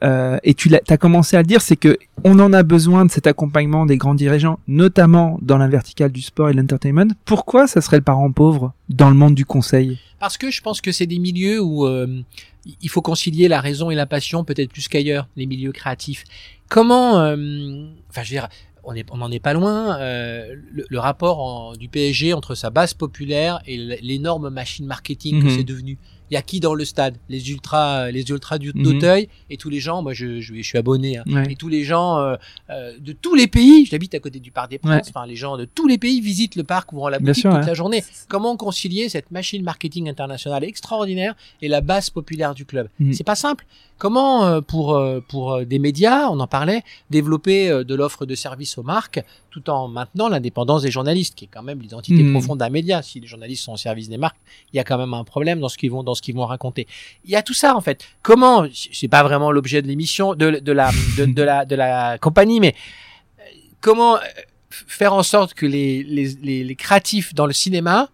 Euh, 0.04 0.36
et 0.42 0.54
tu 0.54 0.68
as 0.88 0.96
commencé 0.96 1.36
à 1.36 1.42
le 1.42 1.46
dire, 1.46 1.60
c'est 1.62 1.76
que 1.76 1.96
on 2.24 2.38
en 2.40 2.52
a 2.52 2.64
besoin 2.64 3.04
de 3.04 3.10
cet 3.10 3.28
accompagnement 3.28 3.86
des 3.86 3.96
grands 3.96 4.16
dirigeants, 4.16 4.58
notamment 4.66 5.38
dans 5.42 5.58
la 5.58 5.68
verticale 5.68 6.10
du 6.10 6.22
sport 6.22 6.50
et 6.50 6.52
de 6.52 6.58
l'entertainment. 6.58 7.06
Pourquoi 7.24 7.68
ça 7.68 7.80
serait 7.80 7.98
le 7.98 8.02
parent 8.02 8.30
pauvre 8.32 8.72
dans 8.88 9.08
le 9.08 9.14
monde 9.14 9.34
du 9.36 9.46
conseil? 9.46 10.00
Parce 10.18 10.36
que 10.36 10.50
je 10.50 10.60
pense 10.60 10.80
que 10.80 10.90
c'est 10.90 11.06
des 11.06 11.20
milieux 11.20 11.60
où 11.62 11.86
euh, 11.86 12.20
il 12.82 12.88
faut 12.90 13.00
concilier 13.00 13.46
la 13.46 13.60
raison 13.60 13.90
et 13.92 13.94
la 13.94 14.06
passion 14.06 14.42
peut-être 14.44 14.72
plus 14.72 14.88
qu'ailleurs, 14.88 15.28
les 15.36 15.46
milieux 15.46 15.72
créatifs. 15.72 16.24
Comment, 16.68 17.20
euh, 17.20 17.36
enfin, 18.10 18.22
je 18.24 18.30
veux 18.30 18.40
dire, 18.40 18.48
on 18.84 18.94
est, 18.94 19.06
on 19.10 19.18
n'en 19.18 19.30
est 19.30 19.38
pas 19.40 19.52
loin. 19.52 19.98
euh, 20.00 20.54
le, 20.72 20.84
le 20.88 20.98
rapport 20.98 21.40
en- 21.40 21.72
du 21.76 21.88
PSG 21.88 22.32
entre 22.34 22.54
sa 22.54 22.70
base 22.70 22.94
populaire 22.94 23.60
et 23.66 23.76
l'énorme 23.76 24.48
machine 24.50 24.86
marketing 24.86 25.40
que 25.40 25.46
Mhm. 25.46 25.56
c'est 25.56 25.64
devenu. 25.64 25.98
Il 26.32 26.34
y 26.34 26.38
a 26.38 26.42
qui 26.42 26.60
dans 26.60 26.72
le 26.72 26.86
stade? 26.86 27.18
Les 27.28 27.50
ultras, 27.50 28.10
les 28.10 28.22
ultras 28.30 28.56
du- 28.56 28.72
Mhm. 28.74 28.82
d'Auteuil 28.84 29.28
et 29.50 29.58
tous 29.58 29.68
les 29.68 29.80
gens. 29.80 30.00
Moi, 30.02 30.14
je, 30.14 30.40
je, 30.40 30.54
je 30.54 30.62
suis 30.62 30.78
abonné. 30.78 31.18
hein, 31.18 31.24
Ouais. 31.26 31.52
et 31.52 31.56
tous 31.56 31.68
les 31.68 31.84
gens 31.84 32.18
euh, 32.20 32.36
euh, 32.70 32.98
de 32.98 33.12
tous 33.12 33.34
les 33.34 33.46
pays, 33.48 33.84
j'habite 33.84 34.14
à 34.14 34.18
côté 34.18 34.40
du 34.40 34.50
Parc 34.50 34.70
des 34.70 34.78
Princes, 34.78 35.08
Ouais. 35.08 35.12
enfin 35.14 35.26
les 35.26 35.36
gens 35.36 35.58
de 35.58 35.66
tous 35.66 35.86
les 35.86 35.98
pays 35.98 36.22
visitent 36.22 36.56
le 36.56 36.64
parc 36.64 36.90
ou 36.94 36.96
vont 36.96 37.04
à 37.06 37.10
la 37.10 37.18
boutique 37.18 37.42
sûr, 37.42 37.50
toute 37.50 37.60
ouais. 37.60 37.66
la 37.66 37.74
journée. 37.74 38.02
Comment 38.28 38.56
concilier 38.56 39.10
cette 39.10 39.30
machine 39.30 39.62
marketing 39.62 40.08
internationale 40.08 40.64
extraordinaire 40.64 41.34
et 41.60 41.68
la 41.68 41.82
base 41.82 42.08
populaire 42.08 42.54
du 42.54 42.64
club? 42.64 42.88
Mhm. 42.98 43.12
C'est 43.12 43.24
pas 43.24 43.34
simple. 43.34 43.66
Comment 43.98 44.46
euh, 44.46 44.60
pour 44.62 44.94
euh, 44.96 45.20
pour 45.28 45.52
euh, 45.52 45.64
des 45.66 45.78
médias, 45.78 46.28
on 46.30 46.40
en 46.40 46.46
parlait, 46.46 46.82
développer 47.10 47.68
euh, 47.68 47.84
de 47.84 47.94
l'offre 47.94 48.24
de 48.24 48.34
services 48.34 48.78
aux 48.78 48.82
marques 48.82 49.20
tout 49.52 49.68
en 49.70 49.86
maintenant 49.86 50.28
l'indépendance 50.28 50.82
des 50.82 50.90
journalistes, 50.90 51.34
qui 51.36 51.44
est 51.44 51.48
quand 51.52 51.62
même 51.62 51.80
l'identité 51.80 52.22
Mhm. 52.22 52.32
profonde 52.32 52.58
d'un 52.58 52.70
média. 52.70 53.02
Si 53.02 53.20
les 53.20 53.26
journalistes 53.28 53.62
sont 53.62 53.74
au 53.74 53.76
service 53.76 54.08
des 54.08 54.16
marques, 54.16 54.38
il 54.72 54.76
y 54.76 54.80
a 54.80 54.84
quand 54.84 54.98
même 54.98 55.14
un 55.14 55.24
problème 55.24 55.60
dans 55.60 55.68
ce 55.68 55.78
qu'ils 55.78 55.90
vont 55.90 56.02
dans 56.02 56.14
ce 56.16 56.22
qu'ils 56.22 56.34
vont 56.34 56.46
raconter. 56.46 56.88
Il 57.24 57.30
y 57.30 57.36
a 57.36 57.42
tout 57.42 57.54
ça 57.54 57.76
en 57.76 57.80
fait. 57.80 58.04
Comment 58.22 58.66
c'est 58.92 59.08
pas 59.08 59.22
vraiment 59.22 59.52
l'objet 59.52 59.82
de 59.82 59.86
l'émission 59.86 60.34
de, 60.34 60.58
de 60.58 60.72
la 60.72 60.90
de, 61.18 61.26
de 61.26 61.42
la 61.42 61.64
de 61.66 61.76
la 61.76 62.18
compagnie, 62.18 62.58
mais 62.60 62.74
euh, 63.38 63.42
comment 63.80 64.16
euh, 64.16 64.20
faire 64.70 65.12
en 65.12 65.22
sorte 65.22 65.54
que 65.54 65.66
les, 65.66 66.02
les, 66.02 66.28
les, 66.42 66.64
les 66.64 66.76
créatifs 66.76 67.34
dans 67.34 67.46
le 67.46 67.52
cinéma 67.52 68.08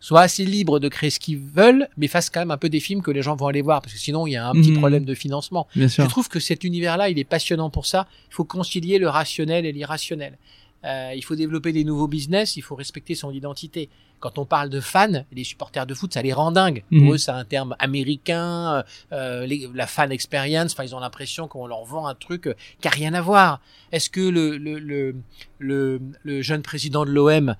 soient 0.00 0.20
assez 0.22 0.44
libres 0.44 0.78
de 0.78 0.88
créer 0.88 1.10
ce 1.10 1.18
qu'ils 1.18 1.38
veulent, 1.40 1.88
mais 1.96 2.06
fassent 2.06 2.30
quand 2.30 2.38
même 2.40 2.52
un 2.52 2.56
peu 2.56 2.68
des 2.68 2.78
films 2.78 3.02
que 3.02 3.10
les 3.10 3.20
gens 3.20 3.34
vont 3.34 3.48
aller 3.48 3.62
voir, 3.62 3.82
parce 3.82 3.92
que 3.92 3.98
sinon 3.98 4.28
il 4.28 4.32
y 4.32 4.36
a 4.36 4.46
un 4.48 4.52
petit 4.52 4.70
Mhm. 4.70 4.78
problème 4.78 5.04
de 5.04 5.12
financement. 5.14 5.66
Bien 5.74 5.88
sûr. 5.88 6.04
Je 6.04 6.08
trouve 6.08 6.28
que 6.28 6.38
cet 6.38 6.62
univers-là, 6.62 7.08
il 7.10 7.18
est 7.18 7.24
passionnant 7.24 7.68
pour 7.68 7.84
ça. 7.84 8.06
Il 8.30 8.34
faut 8.34 8.44
concilier 8.44 8.98
le 8.98 9.08
rationnel 9.08 9.66
et 9.66 9.72
l'irrationnel. 9.72 10.38
Euh, 10.84 11.12
il 11.16 11.22
faut 11.24 11.34
développer 11.34 11.72
des 11.72 11.82
nouveaux 11.84 12.06
business, 12.06 12.56
il 12.56 12.62
faut 12.62 12.76
respecter 12.76 13.14
son 13.14 13.30
identité. 13.32 13.88
Quand 14.20 14.38
on 14.38 14.44
parle 14.44 14.68
de 14.68 14.80
fans, 14.80 15.24
les 15.32 15.44
supporters 15.44 15.86
de 15.86 15.94
foot, 15.94 16.12
ça 16.14 16.22
les 16.22 16.32
rend 16.32 16.50
dingues. 16.52 16.82
Mhm. 16.90 17.02
Pour 17.04 17.14
eux, 17.14 17.18
c'est 17.18 17.30
un 17.30 17.44
terme 17.44 17.74
américain, 17.78 18.84
euh, 19.12 19.46
les- 19.46 19.68
la 19.74 19.86
fan 19.86 20.10
experience. 20.12 20.72
Enfin, 20.72 20.84
ils 20.84 20.94
ont 20.94 21.00
l'impression 21.00 21.46
qu'on 21.48 21.66
leur 21.66 21.84
vend 21.84 22.06
un 22.06 22.14
truc 22.14 22.46
euh, 22.46 22.54
qui 22.80 22.88
a 22.88 22.90
rien 22.90 23.14
à 23.14 23.20
voir. 23.20 23.60
Est-ce 23.92 24.10
que 24.10 24.20
le, 24.20 24.56
le, 24.56 24.78
le, 24.78 25.14
le, 25.58 26.00
le 26.24 26.42
jeune 26.42 26.62
président 26.62 27.04
de 27.04 27.10
l'OM 27.10 27.54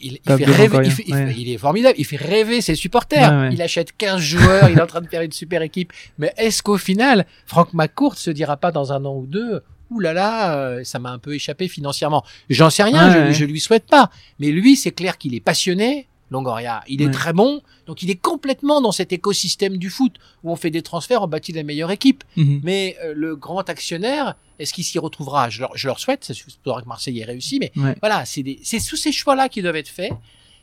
il, 0.00 0.18
fait 0.24 0.44
rêver, 0.44 0.76
il, 0.84 1.04
il 1.06 1.14
fait- 1.14 1.34
il 1.40 1.50
est 1.50 1.58
formidable, 1.58 1.94
il 1.98 2.04
fait 2.04 2.16
rêver 2.16 2.60
ses 2.60 2.74
supporters. 2.74 3.32
Ouais, 3.32 3.48
ouais. 3.48 3.54
Il 3.54 3.62
achète 3.62 3.96
15 3.96 4.20
joueurs, 4.20 4.68
il 4.68 4.78
est 4.78 4.82
en 4.82 4.86
train 4.86 5.00
de 5.00 5.08
faire 5.08 5.22
une 5.22 5.32
super 5.32 5.62
équipe. 5.62 5.92
Mais 6.18 6.32
est-ce 6.36 6.62
qu'au 6.62 6.76
final, 6.76 7.26
Franck 7.46 7.72
McCourt 7.72 8.16
se 8.16 8.30
dira 8.30 8.56
pas 8.58 8.70
dans 8.70 8.92
un 8.92 9.04
an 9.04 9.16
ou 9.16 9.26
deux, 9.26 9.62
là 10.00 10.12
là, 10.12 10.56
euh, 10.56 10.84
ça 10.84 10.98
m'a 10.98 11.10
un 11.10 11.18
peu 11.18 11.34
échappé 11.34 11.68
financièrement. 11.68 12.24
J'en 12.50 12.70
sais 12.70 12.82
rien, 12.82 13.08
Ouais, 13.08 13.14
je, 13.14 13.18
ouais. 13.18 13.32
je 13.34 13.44
lui 13.44 13.60
souhaite 13.60 13.86
pas. 13.86 14.10
Mais 14.38 14.50
lui, 14.50 14.76
c'est 14.76 14.92
clair 14.92 15.18
qu'il 15.18 15.34
est 15.34 15.40
passionné. 15.40 16.06
Longoria, 16.30 16.82
il 16.88 17.02
est 17.02 17.06
Ouais. 17.06 17.10
très 17.12 17.34
bon, 17.34 17.60
donc 17.86 18.02
il 18.02 18.08
est 18.08 18.14
complètement 18.16 18.80
dans 18.80 18.90
cet 18.92 19.12
écosystème 19.12 19.76
du 19.76 19.90
foot 19.90 20.14
où 20.42 20.50
on 20.50 20.56
fait 20.56 20.70
des 20.70 20.80
transferts, 20.80 21.20
on 21.22 21.26
bâtit 21.26 21.52
la 21.52 21.62
meilleure 21.62 21.90
équipe. 21.90 22.24
Mhm. 22.38 22.60
Mais 22.64 22.96
euh, 23.04 23.12
le 23.14 23.36
grand 23.36 23.68
actionnaire, 23.68 24.34
est-ce 24.58 24.72
qu'il 24.72 24.82
s'y 24.84 24.98
retrouvera? 24.98 25.50
Je 25.50 25.60
leur, 25.60 25.76
je 25.76 25.86
leur 25.88 25.98
souhaite, 25.98 26.24
c'est 26.24 26.34
faudra 26.64 26.80
que 26.80 26.88
Marseille 26.88 27.20
ait 27.20 27.24
réussi, 27.26 27.58
mais 27.60 27.70
voilà, 28.00 28.24
c'est 28.24 28.78
sous 28.80 28.96
ces 28.96 29.12
choix-là 29.12 29.50
qui 29.50 29.60
doivent 29.60 29.76
être 29.76 29.88
faits. 29.90 30.12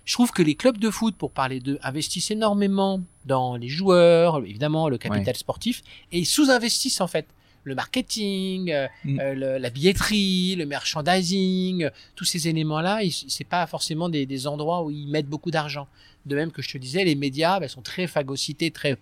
Je 0.05 0.13
trouve 0.15 0.31
que 0.31 0.41
les 0.41 0.55
clubs 0.55 0.79
de 0.79 0.89
foot, 0.89 1.13
pour 1.15 1.29
parler 1.29 1.59
d'eux, 1.59 1.77
investissent 1.83 2.31
énormément 2.31 3.01
dans 3.27 3.55
les 3.55 3.67
joueurs, 3.67 4.39
évidemment 4.39 4.89
le 4.89 4.97
capital 4.97 5.35
sportif, 5.35 5.83
et 6.11 6.25
sous-investissent 6.25 6.99
en 7.01 7.07
fait 7.07 7.27
le 7.63 7.75
marketing, 7.75 8.71
euh, 8.71 8.87
Mm. 9.05 9.19
euh, 9.19 9.33
le- 9.33 9.57
la 9.57 9.69
billetterie, 9.69 10.55
le 10.55 10.65
merchandising, 10.65 11.83
euh, 11.83 11.89
tous 12.15 12.25
ces 12.25 12.47
éléments-là, 12.47 12.99
c'est 13.27 13.43
pas 13.47 13.65
forcément 13.67 14.09
des, 14.09 14.25
des 14.25 14.47
endroits 14.47 14.83
où 14.83 14.91
ils 14.91 15.07
mettent 15.07 15.27
beaucoup 15.27 15.51
d'argent. 15.51 15.87
De 16.25 16.35
même 16.35 16.51
que 16.51 16.61
je 16.61 16.69
te 16.69 16.77
disais, 16.77 17.03
les 17.05 17.15
médias 17.15 17.59
ben, 17.59 17.67
sont 17.69 17.81
très 17.81 18.05
phagocytés, 18.07 18.71
très 18.71 18.97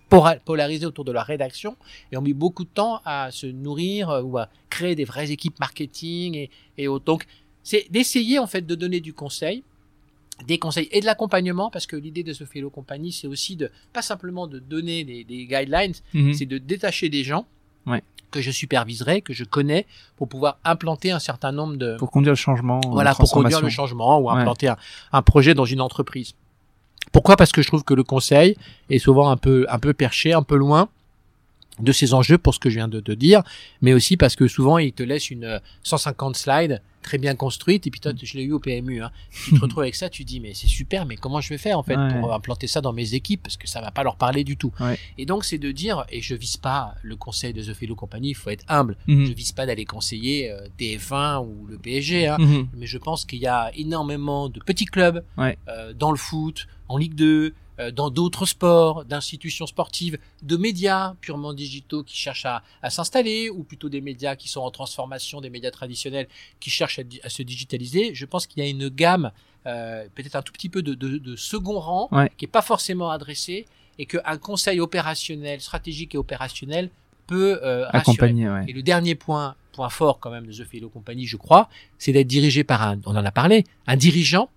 polarisés 0.46 0.86
autour 0.86 1.04
de 1.06 1.12
leur 1.12 1.26
rédaction 1.26 1.76
et 2.12 2.18
ont 2.18 2.22
mis 2.22 2.34
beaucoup 2.34 2.64
de 2.64 2.70
temps 2.70 3.02
à 3.06 3.30
se 3.32 3.48
nourrir 3.48 4.10
euh, 4.10 4.22
ou 4.22 4.38
à 4.38 4.50
créer 4.70 4.96
des 4.96 5.06
vraies 5.06 5.32
équipes 5.32 5.60
marketing 5.60 6.36
et, 6.36 6.50
et 6.78 6.88
autres. 6.88 7.06
Donc, 7.06 7.26
c'est 7.64 7.86
d'essayer 7.90 8.40
en 8.40 8.48
fait 8.48 8.66
de 8.66 8.76
donner 8.76 9.00
du 9.02 9.14
conseil, 9.14 9.64
des 10.48 10.60
conseils 10.60 10.88
et 10.92 11.02
de 11.02 11.06
l'accompagnement 11.06 11.70
parce 11.72 11.88
que 11.88 11.96
l'idée 11.96 12.24
de 12.24 12.32
ce 12.34 12.44
Fellow 12.46 12.70
Company, 12.70 13.12
c'est 13.12 13.28
aussi 13.28 13.56
de 13.56 13.72
pas 13.92 14.04
simplement 14.04 14.46
de 14.48 14.60
donner 14.60 15.04
des, 15.04 15.24
des 15.24 15.46
guidelines, 15.48 15.94
Mhm. 16.14 16.34
c'est 16.34 16.46
de 16.46 16.58
détacher 16.60 17.10
des 17.10 17.24
gens 17.24 17.46
Ouais. 17.88 18.04
Que 18.32 18.42
je 18.42 18.52
superviserai, 18.52 19.22
que 19.22 19.34
je 19.34 19.44
connais, 19.44 19.86
pour 20.18 20.28
pouvoir 20.28 20.58
implanter 20.66 21.12
un 21.12 21.20
certain 21.20 21.52
nombre 21.52 21.76
de 21.78 21.96
Pour 21.98 22.12
conduire 22.12 22.32
le 22.34 22.36
changement. 22.38 22.82
voilà 22.92 23.12
la 23.12 23.16
pour 23.16 23.32
conduire 23.32 23.62
le 23.62 23.70
changement 23.70 24.20
ou 24.20 24.30
Ouais. 24.32 24.40
implanter 24.40 24.68
un, 24.68 24.78
un 25.14 25.22
projet 25.22 25.54
dans 25.54 25.66
une 25.66 25.82
entreprise. 25.82 26.34
Pourquoi? 27.14 27.38
Parce 27.38 27.52
que 27.52 27.62
je 27.62 27.68
trouve 27.68 27.84
que 27.84 27.94
le 27.94 28.04
conseil 28.04 28.58
est 28.90 29.00
souvent 29.00 29.30
un 29.30 29.38
peu 29.38 29.66
un 29.70 29.80
peu 29.80 29.94
perché, 29.94 30.34
un 30.34 30.44
peu 30.44 30.58
loin 30.58 30.90
de 31.80 31.92
ces 31.92 32.14
enjeux 32.14 32.38
pour 32.38 32.54
ce 32.54 32.60
que 32.60 32.70
je 32.70 32.76
viens 32.76 32.88
de 32.88 33.00
te 33.00 33.12
dire, 33.12 33.44
mais 33.82 33.94
aussi 33.94 34.18
parce 34.18 34.36
que 34.36 34.48
souvent 34.48 34.78
il 34.80 34.92
te 34.94 35.04
laisse 35.04 35.30
une 35.30 35.46
euh, 35.46 35.60
150 35.84 36.36
slides 36.36 36.82
très 37.08 37.18
bien 37.18 37.36
construite 37.36 37.88
et 37.88 37.92
puis 37.92 38.00
toi 38.02 38.12
je 38.22 38.38
l'ai 38.38 38.44
eu 38.44 38.52
au 38.52 38.60
PMU, 38.60 39.02
hein, 39.02 39.12
tu 39.32 39.54
te 39.56 39.60
retrouves 39.62 39.84
avec 39.84 39.96
ça, 39.96 40.10
tu 40.10 40.24
dis 40.26 40.40
mais 40.42 40.54
c'est 40.54 40.68
super, 40.68 41.06
mais 41.06 41.16
comment 41.16 41.40
je 41.42 41.50
vais 41.50 41.58
faire 41.58 41.80
en 41.80 41.84
fait 41.84 41.96
Ouais. 41.98 42.20
pour 42.20 42.34
implanter 42.34 42.68
ça 42.68 42.82
dans 42.82 42.92
mes 42.94 43.14
équipes? 43.14 43.42
Parce 43.44 43.56
que 43.58 43.68
ça 43.68 43.80
va 43.82 43.92
pas 43.92 44.04
leur 44.04 44.18
parler 44.18 44.44
du 44.44 44.58
tout. 44.58 44.74
Ouais. 44.80 45.00
Et 45.18 45.26
donc 45.26 45.46
c'est 45.46 45.58
de 45.58 45.72
dire 45.72 46.06
et 46.10 46.22
je 46.22 46.36
vise 46.36 46.58
pas 46.58 46.96
le 47.02 47.16
conseil 47.16 47.54
de 47.54 47.62
The 47.64 47.74
Fellow 47.74 47.96
Company, 47.96 48.30
il 48.32 48.36
faut 48.36 48.50
être 48.50 48.66
humble. 48.68 48.98
Mhm. 49.08 49.26
Je 49.26 49.32
vise 49.34 49.52
pas 49.54 49.66
d'aller 49.66 49.86
conseiller 49.86 50.52
euh, 50.52 50.68
TF1 50.78 51.40
ou 51.46 51.66
le 51.68 51.78
PSG, 51.78 52.28
hein, 52.28 52.38
Mhm. 52.40 52.68
mais 52.76 52.88
je 52.88 52.98
pense 52.98 53.24
qu'il 53.26 53.40
y 53.40 53.48
a 53.48 53.72
énormément 53.76 54.50
de 54.50 54.60
petits 54.60 54.86
clubs 54.86 55.24
Ouais. 55.38 55.58
euh, 55.70 55.94
dans 55.94 56.12
le 56.12 56.18
foot, 56.18 56.68
en 56.90 56.98
Ligue 56.98 57.16
2, 57.16 57.26
euh, 57.26 57.52
dans 57.94 58.10
d'autres 58.10 58.46
sports, 58.46 59.06
d'institutions 59.06 59.68
sportives, 59.68 60.18
de 60.42 60.58
médias 60.58 61.14
purement 61.22 61.54
digitaux 61.54 62.04
qui 62.04 62.16
cherchent 62.18 62.46
à, 62.46 62.64
à 62.82 62.90
s'installer, 62.90 63.50
ou 63.50 63.64
plutôt 63.64 63.90
des 63.90 64.02
médias 64.02 64.36
qui 64.36 64.48
sont 64.50 64.62
en 64.62 64.72
transformation, 64.72 65.42
des 65.42 65.50
médias 65.50 65.72
traditionnels 65.72 66.28
qui 66.60 66.70
cherchent 66.70 67.00
à, 67.00 67.04
à 67.24 67.30
se 67.30 67.44
digitaliser. 67.44 68.16
Je 68.16 68.26
pense 68.26 68.48
qu'il 68.48 68.64
y 68.64 68.66
a 68.66 68.70
une 68.70 68.90
gamme, 68.90 69.32
euh, 69.66 70.08
peut-être 70.16 70.36
un 70.36 70.42
tout 70.42 70.54
petit 70.54 70.70
peu 70.70 70.82
de, 70.82 70.94
de, 70.94 71.18
de 71.18 71.36
second 71.36 71.80
rang, 71.80 72.10
Ouais. 72.12 72.32
qui 72.38 72.46
est 72.46 72.48
pas 72.48 72.62
forcément 72.62 73.10
adressée, 73.12 73.66
et 74.00 74.06
qu'un 74.06 74.38
conseil 74.38 74.80
opérationnel, 74.80 75.62
stratégique 75.62 76.16
et 76.16 76.18
opérationnel 76.18 76.90
peu 77.28 77.60
euh, 77.64 77.86
accompagner. 77.90 78.50
Ouais. 78.50 78.66
Et 78.68 78.74
le 78.74 78.82
dernier 78.84 79.16
point, 79.16 79.56
point 79.74 79.90
fort 79.90 80.20
quand 80.20 80.30
même 80.32 80.48
de 80.48 80.54
The 80.54 80.64
Philo 80.66 80.90
Company, 80.90 81.26
je 81.26 81.36
crois, 81.38 81.68
c'est 81.98 82.12
d'être 82.14 82.28
dirigé 82.28 82.64
par 82.64 82.82
un, 82.82 83.00
on 83.06 83.16
en 83.16 83.26
a 83.26 83.32
parlé, 83.32 83.66
un 83.86 83.98
dirigeant. 83.98 84.50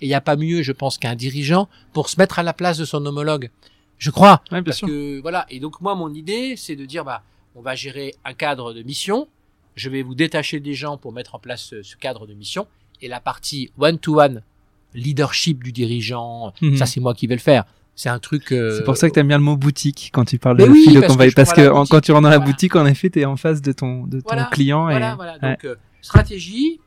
Et 0.00 0.06
il 0.06 0.08
n'y 0.08 0.14
a 0.14 0.20
pas 0.20 0.36
mieux, 0.36 0.62
je 0.62 0.72
pense, 0.72 0.98
qu'un 0.98 1.14
dirigeant 1.14 1.68
pour 1.92 2.08
se 2.08 2.18
mettre 2.20 2.38
à 2.38 2.42
la 2.42 2.52
place 2.52 2.78
de 2.78 2.84
son 2.84 3.04
homologue. 3.06 3.50
Je 3.98 4.10
crois. 4.10 4.42
Ouais, 4.50 4.58
bien 4.58 4.62
parce 4.64 4.78
sûr. 4.78 4.88
que 4.88 5.20
voilà. 5.20 5.46
Et 5.50 5.60
donc 5.60 5.80
moi, 5.80 5.94
mon 5.94 6.12
idée, 6.12 6.54
c'est 6.56 6.76
de 6.76 6.84
dire, 6.84 7.04
bah, 7.04 7.22
on 7.54 7.62
va 7.62 7.74
gérer 7.76 8.14
un 8.24 8.34
cadre 8.34 8.72
de 8.72 8.82
mission. 8.82 9.28
Je 9.76 9.88
vais 9.88 10.02
vous 10.02 10.14
détacher 10.14 10.58
des 10.60 10.74
gens 10.74 10.96
pour 10.96 11.12
mettre 11.12 11.34
en 11.34 11.38
place 11.38 11.62
ce, 11.62 11.82
ce 11.82 11.96
cadre 11.96 12.26
de 12.26 12.34
mission. 12.34 12.66
Et 13.02 13.08
la 13.08 13.20
partie 13.20 13.70
one-to-one, 13.78 14.42
leadership 14.94 15.62
du 15.62 15.72
dirigeant, 15.72 16.52
Mhm. 16.60 16.76
ça 16.76 16.86
c'est 16.86 17.00
moi 17.00 17.14
qui 17.14 17.26
vais 17.26 17.34
le 17.34 17.40
faire. 17.40 17.64
C'est 17.96 18.08
un 18.08 18.18
truc. 18.18 18.50
euh, 18.50 18.76
C'est 18.78 18.84
pour 18.84 18.96
ça 18.96 19.08
que 19.08 19.14
t'aimes 19.14 19.28
bien 19.28 19.38
le 19.38 19.44
mot 19.44 19.56
boutique 19.56 20.10
quand 20.12 20.24
tu 20.24 20.38
parles 20.38 20.56
Mais 20.58 20.66
de 20.66 20.70
oui, 20.70 20.82
philo 20.84 21.00
parce 21.00 21.06
que 21.06 21.12
compagnie. 21.12 21.30
je 21.30 21.36
Parce 21.36 21.52
que 21.52 21.68
en- 21.70 21.86
quand 21.86 22.00
tu 22.00 22.10
rentres 22.10 22.22
dans 22.24 22.28
la 22.28 22.38
Voilà. 22.38 22.50
boutique, 22.50 22.74
en 22.74 22.86
effet, 22.86 23.10
t'es 23.10 23.24
en 23.24 23.36
face 23.36 23.62
de 23.62 23.70
ton, 23.72 24.04
de 24.06 24.18
ton 24.20 24.24
Voilà, 24.26 24.44
client. 24.50 24.82
Voilà, 24.86 25.12
et... 25.12 25.14
voilà. 25.16 25.32
ouais. 25.40 25.50
Donc, 25.50 25.64
euh, 25.64 25.76
stratégie, 26.00 26.80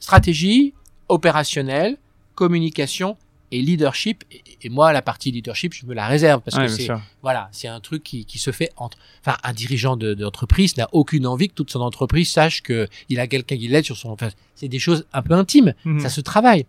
stratégie, 0.00 0.72
opérationnelle, 1.08 1.96
communication 2.34 3.16
et 3.50 3.60
leadership. 3.60 4.24
Et, 4.32 4.42
et 4.62 4.68
moi, 4.68 4.92
la 4.92 5.02
partie 5.02 5.30
leadership, 5.30 5.72
je 5.74 5.86
me 5.86 5.94
la 5.94 6.06
réserve 6.06 6.40
parce 6.42 6.56
Ouais, 6.56 6.66
que 6.66 6.72
c'est 6.72 6.86
voilà, 7.22 7.48
c'est 7.52 7.68
un 7.68 7.80
truc 7.80 8.02
qui, 8.02 8.24
qui 8.24 8.38
se 8.38 8.50
fait 8.50 8.70
entre. 8.76 8.98
Enfin, 9.24 9.36
un 9.44 9.52
dirigeant 9.52 9.96
de- 9.96 10.14
d'entreprise 10.14 10.76
n'a 10.76 10.88
aucune 10.92 11.26
envie 11.26 11.48
que 11.48 11.54
toute 11.54 11.70
son 11.70 11.80
entreprise 11.80 12.30
sache 12.30 12.62
que 12.62 12.88
il 13.08 13.20
a 13.20 13.26
quelqu'un 13.26 13.56
qui 13.56 13.68
l'aide 13.68 13.84
sur 13.84 13.96
son. 13.96 14.10
Enfin, 14.10 14.30
c'est 14.54 14.68
des 14.68 14.78
choses 14.78 15.06
un 15.12 15.22
peu 15.22 15.34
intimes. 15.34 15.74
Mhm. 15.84 16.00
Ça 16.00 16.08
se 16.08 16.20
travaille. 16.20 16.66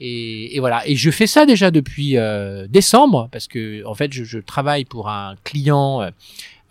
Et, 0.00 0.54
et 0.56 0.60
voilà. 0.60 0.86
Et 0.86 0.94
je 0.96 1.10
fais 1.10 1.26
ça 1.26 1.44
déjà 1.46 1.70
depuis 1.72 2.16
euh, 2.16 2.66
décembre 2.68 3.28
parce 3.32 3.48
que 3.48 3.84
en 3.84 3.94
fait, 3.94 4.12
je, 4.12 4.22
je 4.24 4.38
travaille 4.38 4.84
pour 4.84 5.08
un 5.08 5.34
client. 5.44 6.02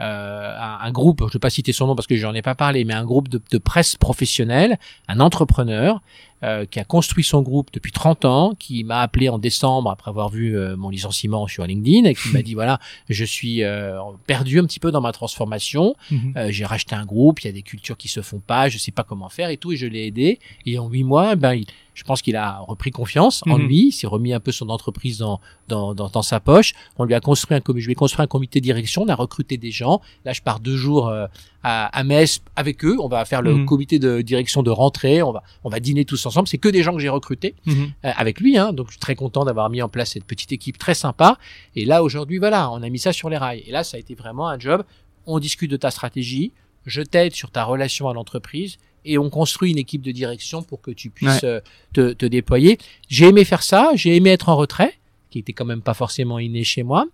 Euh, 0.02 0.56
un, 0.60 0.80
un 0.88 0.92
groupe, 0.92 1.20
je 1.22 1.26
ne 1.26 1.32
vais 1.32 1.40
pas 1.40 1.50
citer 1.50 1.74
son 1.74 1.88
nom 1.88 1.96
parce 1.96 2.08
que 2.08 2.16
j'en 2.16 2.34
ai 2.34 2.42
pas 2.42 2.56
parlé, 2.56 2.86
mais 2.86 2.94
un 2.94 3.06
groupe 3.06 3.30
de, 3.30 3.42
de 3.52 3.58
presse 3.58 3.96
professionnelle, 3.96 4.78
un 5.08 5.20
entrepreneur 5.20 6.02
euh, 6.44 6.66
qui 6.66 6.80
a 6.80 6.84
construit 6.84 7.24
son 7.24 7.42
groupe 7.42 7.70
depuis 7.74 7.92
30 7.92 8.26
ans, 8.26 8.54
qui 8.60 8.84
m'a 8.84 9.00
appelé 9.02 9.28
en 9.28 9.40
décembre 9.40 9.90
après 9.90 10.10
avoir 10.10 10.30
vu 10.30 10.56
euh, 10.56 10.76
mon 10.78 10.90
licenciement 10.90 11.48
sur 11.48 11.66
LinkedIn 11.66 12.08
et 12.08 12.14
qui 12.14 12.30
m'a 12.32 12.44
dit 12.44 12.54
voilà, 12.62 12.80
je 13.10 13.26
suis 13.26 13.64
euh, 13.64 13.98
perdu 14.28 14.60
un 14.60 14.66
petit 14.66 14.80
peu 14.80 14.92
dans 14.92 15.02
ma 15.02 15.12
transformation, 15.14 15.96
euh, 16.38 16.48
j'ai 16.52 16.66
racheté 16.66 16.94
un 16.96 17.06
groupe, 17.06 17.42
il 17.42 17.48
y 17.48 17.50
a 17.50 17.54
des 17.54 17.64
cultures 17.64 17.98
qui 17.98 18.08
se 18.08 18.22
font 18.22 18.40
pas, 18.40 18.70
je 18.70 18.78
sais 18.78 18.92
pas 18.92 19.04
comment 19.04 19.30
faire 19.30 19.50
et 19.50 19.58
tout, 19.58 19.72
et 19.72 19.78
je 19.78 19.88
l'ai 19.88 20.06
aidé. 20.06 20.38
Et 20.68 20.78
en 20.78 20.88
huit 20.88 21.04
mois, 21.04 21.36
ben, 21.36 21.54
il- 21.56 21.66
je 21.96 22.04
pense 22.04 22.22
qu'il 22.22 22.36
a 22.36 22.60
repris 22.60 22.92
confiance 22.92 23.42
en 23.50 23.58
Mhm. 23.58 23.66
lui, 23.68 23.88
il 23.88 23.92
s'est 23.92 24.06
remis 24.06 24.32
un 24.32 24.40
peu 24.40 24.52
son 24.52 24.70
entreprise 24.70 25.18
dans, 25.18 25.42
dans, 25.68 25.96
dans, 25.96 26.10
dans 26.10 26.22
sa 26.22 26.40
poche. 26.40 26.74
On 27.00 27.06
lui 27.06 27.16
a 27.16 27.20
construit 27.20 27.58
un 27.58 27.62
je 27.76 27.86
lui 27.88 27.94
ai 27.94 27.96
construit 27.96 28.24
un 28.24 28.28
comité 28.28 28.60
de 28.60 28.66
direction, 28.66 29.02
on 29.02 29.08
a 29.10 29.16
recruté 29.16 29.58
des 29.58 29.72
gens. 29.72 29.87
Là, 30.26 30.34
je 30.34 30.42
pars 30.42 30.60
deux 30.60 30.76
jours 30.78 31.08
euh, 31.10 31.26
à, 31.64 31.86
à 31.98 32.04
Metz 32.04 32.42
avec 32.56 32.84
eux. 32.86 32.98
On 33.00 33.08
va 33.08 33.24
faire 33.26 33.42
le 33.42 33.54
Mhm. 33.54 33.66
comité 33.66 34.00
de 34.00 34.22
direction 34.22 34.64
de 34.64 34.70
rentrée. 34.70 35.22
On 35.22 35.32
va, 35.32 35.44
on 35.64 35.70
va 35.70 35.80
dîner 35.80 36.06
tous 36.06 36.26
ensemble. 36.26 36.48
C'est 36.48 36.58
que 36.58 36.70
des 36.70 36.84
gens 36.84 36.94
que 36.94 37.00
j'ai 37.00 37.10
recrutés 37.10 37.56
Mhm. 37.66 37.92
euh, 38.06 38.12
avec 38.16 38.40
lui. 38.40 38.58
Hein, 38.58 38.74
donc 38.74 38.88
je 38.88 38.92
suis 38.94 39.00
très 39.00 39.16
content 39.16 39.46
d'avoir 39.46 39.70
mis 39.70 39.82
en 39.82 39.90
place 39.90 40.12
cette 40.12 40.26
petite 40.26 40.52
équipe 40.52 40.78
très 40.78 40.94
sympa. 40.94 41.38
Et 41.76 41.86
là 41.86 42.04
aujourd'hui, 42.04 42.38
voilà, 42.38 42.70
on 42.72 42.82
a 42.84 42.90
mis 42.90 43.00
ça 43.00 43.14
sur 43.14 43.30
les 43.30 43.38
rails. 43.38 43.64
Et 43.68 43.72
là, 43.72 43.84
ça 43.84 43.98
a 43.98 44.00
été 44.00 44.16
vraiment 44.16 44.48
un 44.50 44.60
job. 44.60 44.84
On 45.26 45.40
discute 45.40 45.70
de 45.72 45.78
ta 45.78 45.92
stratégie, 45.92 46.52
je 46.86 47.02
t'aide 47.02 47.34
sur 47.36 47.52
ta 47.52 47.64
relation 47.66 48.08
à 48.08 48.14
l'entreprise 48.14 48.78
et 49.04 49.18
on 49.18 49.30
construit 49.30 49.72
une 49.72 49.78
équipe 49.78 50.02
de 50.02 50.12
direction 50.12 50.64
pour 50.64 50.82
que 50.82 50.92
tu 50.92 51.10
puisses 51.10 51.44
euh, 51.44 51.60
te, 51.94 52.14
te 52.14 52.26
déployer. 52.26 52.78
J'ai 53.10 53.28
aimé 53.28 53.44
faire 53.46 53.64
ça, 53.64 53.92
j'ai 53.96 54.16
aimé 54.16 54.30
être 54.32 54.50
en 54.50 54.56
retrait, 54.58 54.94
qui 55.38 55.42
était 55.42 55.54
quand 55.54 55.66
même 55.66 55.82
pas 55.82 55.94
forcément 55.94 56.40
inné 56.40 56.64
chez 56.64 56.84
moi. 56.84 57.06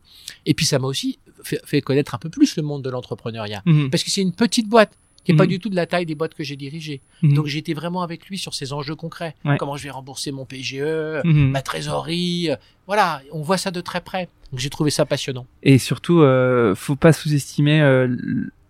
Et 0.45 0.53
puis 0.53 0.65
ça 0.65 0.80
m'a 0.80 0.88
aussi 0.88 1.19
fait, 1.43 1.59
fait 1.65 1.82
connaître 1.82 2.15
un 2.15 2.17
peu 2.17 2.30
plus 2.30 2.55
le 2.55 2.63
monde 2.63 2.82
de 2.84 2.89
l'entrepreneuriat. 2.89 3.61
Mhm. 3.65 3.89
Parce 3.89 4.03
que 4.03 4.09
c'est 4.11 4.21
une 4.21 4.32
petite 4.34 4.67
boîte 4.69 4.93
qui 5.26 5.32
est 5.32 5.36
pas 5.36 5.43
Mhm. 5.43 5.49
du 5.49 5.59
tout 5.59 5.69
de 5.69 5.76
la 5.76 5.86
taille 5.86 6.05
des 6.05 6.15
boîtes 6.15 6.34
que 6.34 6.43
j'ai 6.43 6.55
dirigées. 6.57 7.01
Mhm. 7.21 7.34
Donc 7.34 7.47
j'étais 7.47 7.74
vraiment 7.74 8.01
avec 8.01 8.28
lui 8.28 8.38
sur 8.38 8.53
ces 8.53 8.74
enjeux 8.74 8.95
concrets. 8.95 9.36
Ouais. 9.45 9.57
Comment 9.57 9.76
je 9.78 9.84
vais 9.84 9.89
rembourser 9.89 10.32
mon 10.32 10.45
PGE, 10.45 11.21
Mhm. 11.24 11.49
ma 11.51 11.61
trésorerie. 11.61 12.49
euh, 12.51 12.55
Voilà, 12.88 13.21
on 13.32 13.41
voit 13.41 13.57
ça 13.57 13.71
de 13.71 13.80
très 13.82 14.01
près. 14.01 14.28
Donc 14.51 14.59
j'ai 14.59 14.69
trouvé 14.69 14.89
ça 14.91 15.05
passionnant. 15.05 15.45
Et 15.63 15.78
surtout, 15.78 16.19
euh, 16.21 16.76
faut 16.76 16.97
pas 16.97 17.13
sous-estimer 17.13 17.82
euh, 17.82 18.13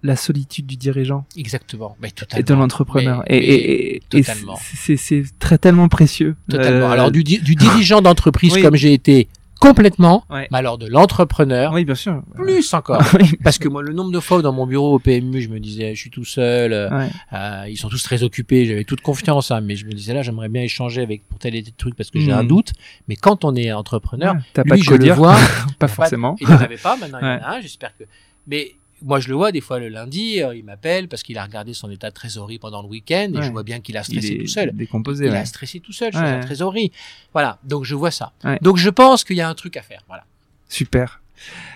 la 0.04 0.16
solitude 0.16 0.68
du 0.68 0.76
dirigeant 0.76 1.26
Exactement. 1.38 1.96
Mais 2.02 2.10
et 2.10 2.12
totalement. 2.12 2.46
de 2.46 2.54
l'entrepreneur. 2.54 3.24
Et, 3.28 3.38
et, 3.38 3.54
et- 3.54 3.96
et 3.96 4.00
totalement. 4.10 4.58
c'est- 4.76 5.24
très 5.40 5.58
tellement 5.58 5.88
précieux. 5.88 6.36
Totalement. 6.50 6.88
Euh, 6.88 6.92
Alors 6.92 7.10
du, 7.12 7.24
di- 7.24 7.40
du 7.40 7.56
dirigeant 7.56 8.02
d'entreprise 8.02 8.54
oui. 8.54 8.62
comme 8.62 8.76
j'ai 8.76 8.94
été 8.94 9.28
complètement, 9.68 10.24
Ouais. 10.30 10.48
mais 10.52 10.58
alors 10.58 10.78
de 10.78 10.88
l'entrepreneur 10.88 11.74
Oui, 11.74 11.86
bien 11.86 11.96
sûr. 11.96 12.22
plus 12.36 12.74
encore. 12.74 13.02
Parce 13.44 13.58
que 13.58 13.68
moi, 13.68 13.82
le 13.82 13.94
nombre 13.94 14.12
de 14.12 14.20
fois 14.20 14.38
où 14.38 14.42
dans 14.42 14.52
mon 14.54 14.66
bureau 14.68 14.94
au 14.96 15.00
PMU, 15.00 15.42
je 15.42 15.50
me 15.50 15.60
disais, 15.60 15.96
je 15.96 16.00
suis 16.00 16.10
tout 16.10 16.26
seul, 16.26 16.74
euh, 16.74 16.90
Ouais. 16.90 17.10
euh, 17.34 17.66
ils 17.70 17.78
sont 17.78 17.90
tous 17.90 18.02
très 18.04 18.24
occupés, 18.24 18.66
j'avais 18.66 18.84
toute 18.84 19.02
confiance, 19.02 19.52
hein, 19.52 19.62
mais 19.62 19.76
je 19.76 19.86
me 19.86 19.92
disais 19.92 20.14
là, 20.14 20.22
j'aimerais 20.22 20.50
bien 20.50 20.64
échanger 20.64 21.02
avec 21.02 21.28
pour 21.28 21.40
tel 21.40 21.56
et 21.56 21.64
tel 21.64 21.74
truc 21.74 21.96
parce 21.96 22.10
que 22.12 22.20
j'ai 22.20 22.32
un 22.32 22.44
doute. 22.44 22.74
Mais 23.08 23.16
quand 23.16 23.46
on 23.46 23.56
est 23.56 23.72
entrepreneur, 23.72 24.34
Ouais, 24.36 24.40
T'as 24.54 24.64
lui, 24.64 24.70
pas 24.70 24.76
de 24.78 24.82
je 24.84 24.88
quoi 24.90 24.98
le 24.98 25.12
vois, 25.14 25.36
pas 25.80 25.88
forcément. 25.88 26.36
Il 26.42 26.48
n'en 26.50 26.58
avait 26.58 26.78
pas, 26.78 26.96
maintenant 26.98 27.20
il 27.22 27.26
en 27.26 27.28
a 27.28 27.56
un, 27.58 27.62
j'espère 27.62 27.96
que. 27.98 28.04
Mais 28.48 28.74
moi, 29.04 29.20
je 29.20 29.28
le 29.30 29.36
vois 29.36 29.52
des 29.52 29.62
fois 29.62 29.80
le 29.80 29.90
lundi, 29.90 30.42
euh, 30.42 30.56
il 30.56 30.64
m'appelle 30.64 31.08
parce 31.08 31.22
qu'il 31.24 31.38
a 31.38 31.44
regardé 31.44 31.74
son 31.74 31.90
état 31.92 32.10
de 32.10 32.14
trésorerie 32.16 32.58
pendant 32.60 32.82
le 32.82 32.88
week-end 32.88 33.30
et 33.34 33.38
Ouais. 33.38 33.44
je 33.46 33.52
vois 33.52 33.64
bien 33.64 33.80
qu'il 33.82 33.98
a 33.98 34.04
stressé 34.04 34.38
tout 34.38 34.48
seul. 34.48 34.72
décomposé. 34.74 35.26
Il 35.26 35.32
ouais. 35.32 35.38
a 35.38 35.46
stressé 35.46 35.80
tout 35.80 35.92
seul 35.94 36.12
sur 36.14 36.22
Ouais. 36.22 36.28
sa 36.28 36.40
trésorerie. 36.40 36.92
Voilà, 37.34 37.60
donc 37.64 37.84
je 37.86 37.96
vois 37.96 38.12
ça. 38.12 38.32
Donc 38.62 38.78
je 38.78 38.90
pense 38.90 39.24
qu'il 39.24 39.36
y 39.36 39.42
a 39.42 39.50
un 39.50 39.56
truc 39.56 39.78
à 39.78 39.82
faire. 39.82 40.02
Voilà. 40.08 40.24
Super. 40.70 41.20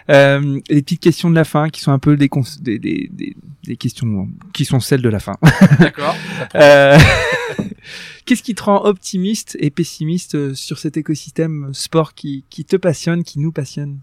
Euh, 0.10 0.62
les 0.70 0.82
petites 0.82 1.02
questions 1.02 1.30
de 1.30 1.36
la 1.36 1.44
fin 1.44 1.70
qui 1.70 1.82
sont 1.82 1.92
un 1.92 2.00
peu 2.00 2.16
des, 2.16 2.30
des, 2.62 2.80
des, 3.12 3.36
des 3.66 3.76
questions 3.76 4.30
qui 4.54 4.64
sont 4.64 4.80
celles 4.80 5.02
de 5.02 5.10
la 5.10 5.20
fin. 5.20 5.36
D'accord. 5.80 6.16
Euh, 6.56 6.98
Qu'est-ce 8.26 8.44
qui 8.44 8.56
te 8.56 8.64
rend 8.64 8.84
optimiste 8.84 9.56
et 9.60 9.70
pessimiste 9.70 10.36
euh, 10.36 10.54
sur 10.54 10.80
cet 10.80 10.98
écosystème 10.98 11.70
sport 11.74 12.14
qui, 12.14 12.44
qui 12.50 12.66
te 12.66 12.76
passionne, 12.76 13.24
qui 13.24 13.40
nous 13.40 13.52
passionne? 13.52 14.00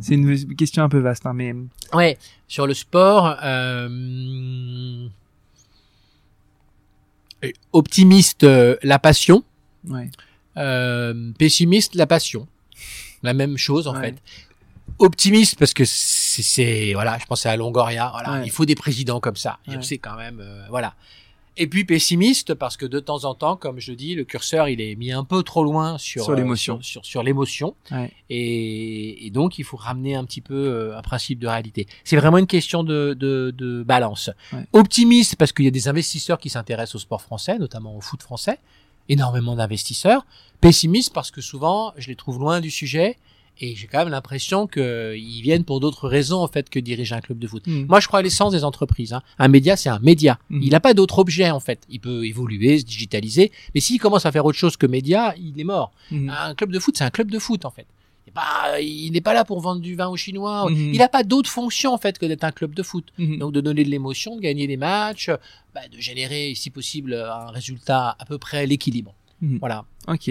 C'est 0.00 0.14
une 0.14 0.54
question 0.56 0.82
un 0.82 0.88
peu 0.88 0.98
vaste, 0.98 1.26
hein, 1.26 1.32
mais 1.34 1.54
Ouais, 1.92 2.18
sur 2.46 2.66
le 2.66 2.74
sport, 2.74 3.36
euh, 3.42 5.08
euh, 7.44 7.50
optimiste, 7.72 8.44
euh, 8.44 8.76
la 8.82 8.98
passion, 8.98 9.42
ouais. 9.88 10.10
euh, 10.56 11.32
pessimiste, 11.38 11.94
la 11.94 12.06
passion. 12.06 12.46
La 13.22 13.34
même 13.34 13.56
chose 13.56 13.88
en 13.88 13.94
Ouais. 13.94 14.00
fait. 14.12 14.16
Optimiste 15.00 15.58
parce 15.58 15.74
que 15.74 15.84
c'est, 15.84 16.42
c'est- 16.42 16.92
voilà, 16.94 17.18
je 17.18 17.26
pense 17.26 17.46
à 17.46 17.56
Longoria, 17.56 18.10
voilà, 18.12 18.32
Ouais. 18.40 18.42
il 18.46 18.50
faut 18.50 18.64
des 18.64 18.74
présidents 18.74 19.20
comme 19.20 19.36
ça. 19.36 19.58
Sait 19.80 19.98
quand 19.98 20.16
même, 20.16 20.42
voilà. 20.70 20.94
Et 21.60 21.66
puis 21.66 21.84
pessimiste 21.84 22.54
parce 22.54 22.76
que 22.76 22.86
de 22.86 23.00
temps 23.00 23.24
en 23.24 23.34
temps, 23.34 23.56
comme 23.56 23.80
je 23.80 23.92
dis, 23.92 24.14
le 24.14 24.24
curseur 24.24 24.68
il 24.68 24.80
est 24.80 24.94
mis 24.94 25.10
un 25.10 25.24
peu 25.24 25.42
trop 25.42 25.64
loin 25.64 25.98
sur 25.98 26.22
Sur 26.22 26.32
euh, 26.32 26.36
l'émotion. 26.36 26.76
sur, 26.80 27.02
sur, 27.02 27.04
sur 27.04 27.22
l'émotion. 27.24 27.74
Ouais. 27.90 28.12
Et, 28.30 29.26
et 29.26 29.30
donc 29.30 29.58
il 29.58 29.64
faut 29.64 29.76
ramener 29.76 30.14
un 30.14 30.24
petit 30.24 30.40
peu 30.40 30.54
euh, 30.54 30.96
un 30.96 31.02
principe 31.02 31.40
de 31.40 31.48
réalité. 31.48 31.88
C'est 32.04 32.16
vraiment 32.16 32.38
une 32.38 32.46
question 32.46 32.84
de, 32.84 33.12
de, 33.18 33.52
de 33.58 33.82
balance. 33.82 34.30
Ouais. 34.52 34.64
Optimiste 34.72 35.34
parce 35.34 35.52
qu'il 35.52 35.64
y 35.64 35.68
a 35.68 35.72
des 35.72 35.88
investisseurs 35.88 36.38
qui 36.38 36.48
s'intéressent 36.48 36.94
au 36.94 37.00
sport 37.00 37.22
français, 37.22 37.58
notamment 37.58 37.96
au 37.96 38.00
foot 38.00 38.22
français, 38.22 38.58
énormément 39.08 39.56
d'investisseurs. 39.56 40.24
Pessimiste 40.60 41.12
parce 41.12 41.32
que 41.32 41.40
souvent 41.40 41.92
je 41.96 42.06
les 42.06 42.16
trouve 42.16 42.38
loin 42.38 42.60
du 42.60 42.70
sujet 42.70 43.16
et 43.60 43.74
j'ai 43.74 43.86
quand 43.86 43.98
même 43.98 44.08
l'impression 44.08 44.66
qu'ils 44.66 45.42
viennent 45.42 45.64
pour 45.64 45.80
d'autres 45.80 46.08
raisons 46.08 46.38
en 46.38 46.48
fait 46.48 46.70
que 46.70 46.78
diriger 46.78 47.14
un 47.14 47.20
club 47.20 47.38
de 47.38 47.46
foot. 47.46 47.66
Mm. 47.66 47.86
Moi, 47.88 48.00
je 48.00 48.06
crois 48.06 48.20
à 48.20 48.22
l'essence 48.22 48.52
des 48.52 48.64
entreprises. 48.64 49.12
Hein. 49.12 49.22
Un 49.38 49.48
média, 49.48 49.76
c'est 49.76 49.88
un 49.88 49.98
média. 49.98 50.38
Mhm. 50.50 50.62
Il 50.62 50.70
n'a 50.70 50.80
pas 50.80 50.94
d'autre 50.94 51.18
objet, 51.18 51.50
en 51.50 51.60
fait. 51.60 51.80
Il 51.88 52.00
peut 52.00 52.26
évoluer, 52.26 52.78
se 52.78 52.84
digitaliser. 52.84 53.52
Mais 53.74 53.80
s'il 53.80 54.00
commence 54.00 54.26
à 54.26 54.32
faire 54.32 54.44
autre 54.44 54.58
chose 54.58 54.76
que 54.76 54.86
média, 54.86 55.34
il 55.36 55.58
est 55.60 55.64
mort. 55.64 55.92
Mhm. 56.10 56.30
Un 56.30 56.54
club 56.54 56.70
de 56.70 56.78
foot, 56.78 56.96
c'est 56.96 57.04
un 57.04 57.10
club 57.10 57.30
de 57.30 57.38
foot, 57.38 57.64
en 57.64 57.70
fait. 57.70 57.86
Il 58.80 59.10
n'est 59.10 59.20
pas 59.20 59.34
là 59.34 59.44
pour 59.44 59.60
vendre 59.60 59.80
du 59.80 59.96
vin 59.96 60.06
aux 60.06 60.16
Chinois. 60.16 60.68
Il 60.70 60.98
n'a 60.98 61.08
pas 61.08 61.24
d'autre 61.24 61.50
fonction, 61.50 61.92
en 61.92 61.98
fait, 61.98 62.18
que 62.18 62.26
d'être 62.26 62.44
un 62.44 62.52
club 62.52 62.74
de 62.74 62.82
foot. 62.82 63.12
Donc, 63.18 63.52
de 63.52 63.60
donner 63.60 63.84
de 63.84 63.90
l'émotion, 63.90 64.36
de 64.36 64.40
gagner 64.40 64.66
des 64.66 64.76
matchs, 64.76 65.30
bah, 65.74 65.80
de 65.90 65.98
générer, 65.98 66.52
si 66.54 66.70
possible, 66.70 67.14
un 67.14 67.50
résultat 67.50 68.16
à 68.18 68.24
peu 68.24 68.38
près 68.38 68.58
à 68.58 68.66
l'équilibre. 68.66 69.14
Voilà. 69.40 69.84
Ok. 70.06 70.30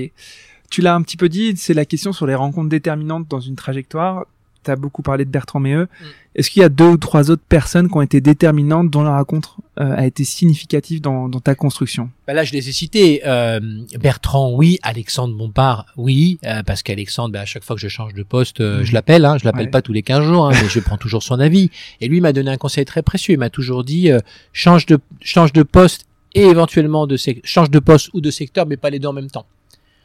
Tu 0.69 0.81
l'as 0.81 0.95
un 0.95 1.01
petit 1.01 1.17
peu 1.17 1.29
dit, 1.29 1.53
c'est 1.55 1.73
la 1.73 1.85
question 1.85 2.11
sur 2.13 2.27
les 2.27 2.35
rencontres 2.35 2.69
déterminantes 2.69 3.27
dans 3.29 3.39
une 3.39 3.55
trajectoire. 3.55 4.25
Tu 4.63 4.71
as 4.71 4.75
beaucoup 4.75 5.01
parlé 5.01 5.23
de 5.23 5.29
Bertrand 5.29 5.61
Méheux. 5.61 5.85
Mm. 6.01 6.05
Est-ce 6.35 6.49
qu'il 6.51 6.61
y 6.61 6.65
a 6.65 6.69
deux 6.69 6.89
ou 6.89 6.97
trois 6.97 7.31
autres 7.31 7.41
personnes 7.47 7.87
qui 7.87 7.95
ont 7.95 8.01
été 8.01 8.19
déterminantes 8.19 8.89
dont 8.91 9.01
la 9.01 9.15
rencontre 9.17 9.57
euh, 9.79 9.95
a 9.95 10.05
été 10.05 10.25
significative 10.25 10.99
dans, 10.99 11.29
dans 11.29 11.39
ta 11.39 11.55
construction? 11.55 12.09
Bah 12.27 12.33
là, 12.33 12.43
je 12.43 12.51
les 12.51 12.67
ai 12.67 12.71
cités. 12.73 13.21
Euh, 13.25 13.61
Bertrand, 13.97 14.51
oui. 14.53 14.77
Alexandre 14.83 15.33
Bompard, 15.35 15.85
oui. 15.95 16.37
euh, 16.45 16.63
parce 16.63 16.83
qu'Alexandre, 16.83 17.31
bah, 17.31 17.41
à 17.41 17.45
chaque 17.45 17.63
fois 17.63 17.75
que 17.77 17.81
je 17.81 17.87
change 17.87 18.13
de 18.13 18.23
poste, 18.23 18.59
euh, 18.59 18.83
je 18.83 18.93
l'appelle. 18.93 19.23
Hein, 19.23 19.37
je 19.39 19.45
l'appelle 19.45 19.65
Ouais. 19.67 19.71
pas 19.71 19.81
tous 19.81 19.93
les 19.93 20.03
15 20.03 20.25
jours, 20.25 20.47
hein, 20.47 20.51
mais 20.61 20.67
je 20.67 20.79
prends 20.81 20.97
toujours 20.97 21.23
son 21.23 21.39
avis. 21.39 21.71
Et 22.01 22.09
lui 22.09 22.19
m'a 22.19 22.33
donné 22.33 22.51
un 22.51 22.57
conseil 22.57 22.83
très 22.83 23.01
précieux. 23.03 23.35
Il 23.35 23.39
m'a 23.39 23.49
toujours 23.49 23.85
dit 23.85 24.11
euh, 24.11 24.19
change 24.51 24.85
de 24.85 24.99
change 25.21 25.53
de 25.53 25.63
poste 25.63 26.05
et 26.35 26.41
éventuellement 26.43 27.07
de 27.07 27.15
change 27.45 27.71
de 27.71 27.79
poste 27.79 28.09
ou 28.13 28.19
de 28.21 28.29
secteur, 28.31 28.65
mais 28.67 28.75
pas 28.75 28.89
les 28.89 28.99
deux 28.99 29.07
en 29.07 29.13
même 29.13 29.31
temps. 29.31 29.45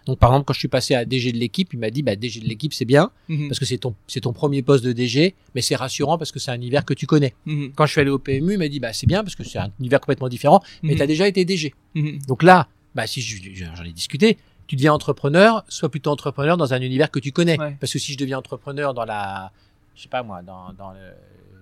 Donc 0.07 0.19
par 0.19 0.31
exemple, 0.31 0.45
quand 0.47 0.53
je 0.53 0.59
suis 0.59 0.69
passé 0.69 0.95
à 0.95 1.05
DG 1.05 1.33
de 1.33 1.39
l'équipe, 1.39 1.73
il 1.73 1.79
m'a 1.79 1.91
dit 1.91 2.03
bah 2.03 2.17
DG 2.17 2.41
de 2.41 2.47
l'équipe 2.47 2.75
c'est 2.75 2.85
bien 2.85 3.11
Mhm. 3.29 3.49
parce 3.49 3.59
que 3.59 3.65
c'est 3.65 3.79
ton 3.79 3.95
c'est 4.07 4.21
ton 4.21 4.33
premier 4.33 4.63
poste 4.63 4.85
de 4.85 4.93
DG, 4.93 5.35
mais 5.55 5.61
c'est 5.63 5.77
rassurant 5.77 6.19
parce 6.19 6.33
que 6.33 6.39
c'est 6.39 6.51
un 6.51 6.55
univers 6.57 6.85
que 6.85 6.95
tu 6.95 7.07
connais. 7.07 7.35
Mhm. 7.47 7.73
Quand 7.77 7.87
je 7.87 7.93
suis 7.93 8.01
allé 8.01 8.11
au 8.11 8.19
PMU, 8.19 8.55
il 8.55 8.59
m'a 8.59 8.69
dit 8.69 8.81
bah 8.81 8.93
c'est 8.93 9.07
bien 9.07 9.23
parce 9.23 9.35
que 9.37 9.45
c'est 9.45 9.59
un 9.59 9.71
univers 9.81 10.01
complètement 10.01 10.29
différent, 10.29 10.61
mais 10.83 10.93
Mhm. 10.93 10.97
tu 10.97 11.03
as 11.03 11.07
déjà 11.07 11.29
été 11.29 11.45
DG. 11.45 11.73
Mhm. 11.95 12.19
Donc 12.29 12.43
là, 12.43 12.69
bah 12.95 13.07
si 13.07 13.21
je- 13.23 13.37
je- 13.43 13.65
j'en 13.77 13.85
ai 13.85 13.93
discuté, 13.93 14.39
tu 14.67 14.77
deviens 14.77 14.93
entrepreneur, 14.93 15.65
sois 15.69 15.89
plutôt 15.91 16.11
entrepreneur 16.11 16.57
dans 16.57 16.73
un 16.75 16.81
univers 16.81 17.11
que 17.11 17.19
tu 17.19 17.33
connais. 17.33 17.59
Ouais. 17.59 17.77
Parce 17.81 17.93
que 17.93 17.99
si 17.99 18.13
je 18.13 18.19
deviens 18.19 18.39
entrepreneur 18.39 18.95
dans 18.95 19.05
la, 19.05 19.53
je 19.95 20.03
sais 20.03 20.09
pas 20.09 20.23
moi, 20.23 20.41
dans, 20.43 20.73
dans 20.73 20.93
le- 20.93 20.99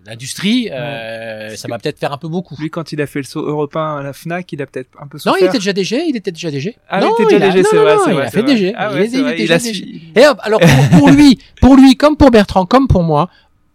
l'industrie, 0.07 0.69
euh, 0.73 1.49
Parce 1.49 1.61
ça 1.61 1.69
va 1.69 1.79
peut-être 1.79 1.99
faire 1.99 2.13
un 2.13 2.17
peu 2.19 2.29
beaucoup. 2.29 2.57
Lui, 2.59 2.71
quand 2.71 2.93
il 2.93 3.01
a 3.01 3.07
fait 3.07 3.19
le 3.21 3.25
saut 3.25 3.47
européen 3.47 3.97
à 3.99 4.03
la 4.03 4.13
Fnac, 4.13 4.53
il 4.53 4.63
a 4.63 4.67
peut-être 4.67 4.89
un 5.01 5.07
peu 5.07 5.19
Non, 5.27 5.33
souffert. 5.33 5.37
il 5.41 5.47
était 5.47 5.59
déjà 5.59 5.73
DG, 5.73 6.05
il 6.09 6.17
était 6.17 6.33
déjà 6.33 6.51
DG. 6.51 6.77
Ah, 6.89 7.01
non, 7.01 7.15
il 7.19 7.25
était 7.25 7.35
déjà 7.39 7.47
a- 7.47 7.51
DG, 7.51 7.63
non, 7.63 7.69
c'est 7.71 7.77
non, 7.77 7.83
vrai, 7.83 7.95
non, 7.95 8.01
c'est 8.05 8.11
il 8.11 8.15
vrai. 8.15 8.25
a 8.27 8.31
c'est 8.31 8.37
fait. 8.41 8.43
DG. 8.45 8.73
Ah 8.77 8.89
il 8.93 8.95
ouais, 8.99 9.07
était- 9.07 9.17
il 9.19 9.27
il 9.29 9.37
déjà 9.37 9.55
a 9.55 9.59
DG. 9.59 10.01
Et 10.17 10.27
hop, 10.27 10.39
alors 10.43 10.61
pour 10.99 11.11
lui, 11.11 11.39
pour 11.61 11.77
lui, 11.77 11.97
comme 11.97 12.17
pour 12.17 12.31
Bertrand, 12.31 12.67
comme 12.67 12.89
pour 12.89 13.03
moi, 13.03 13.29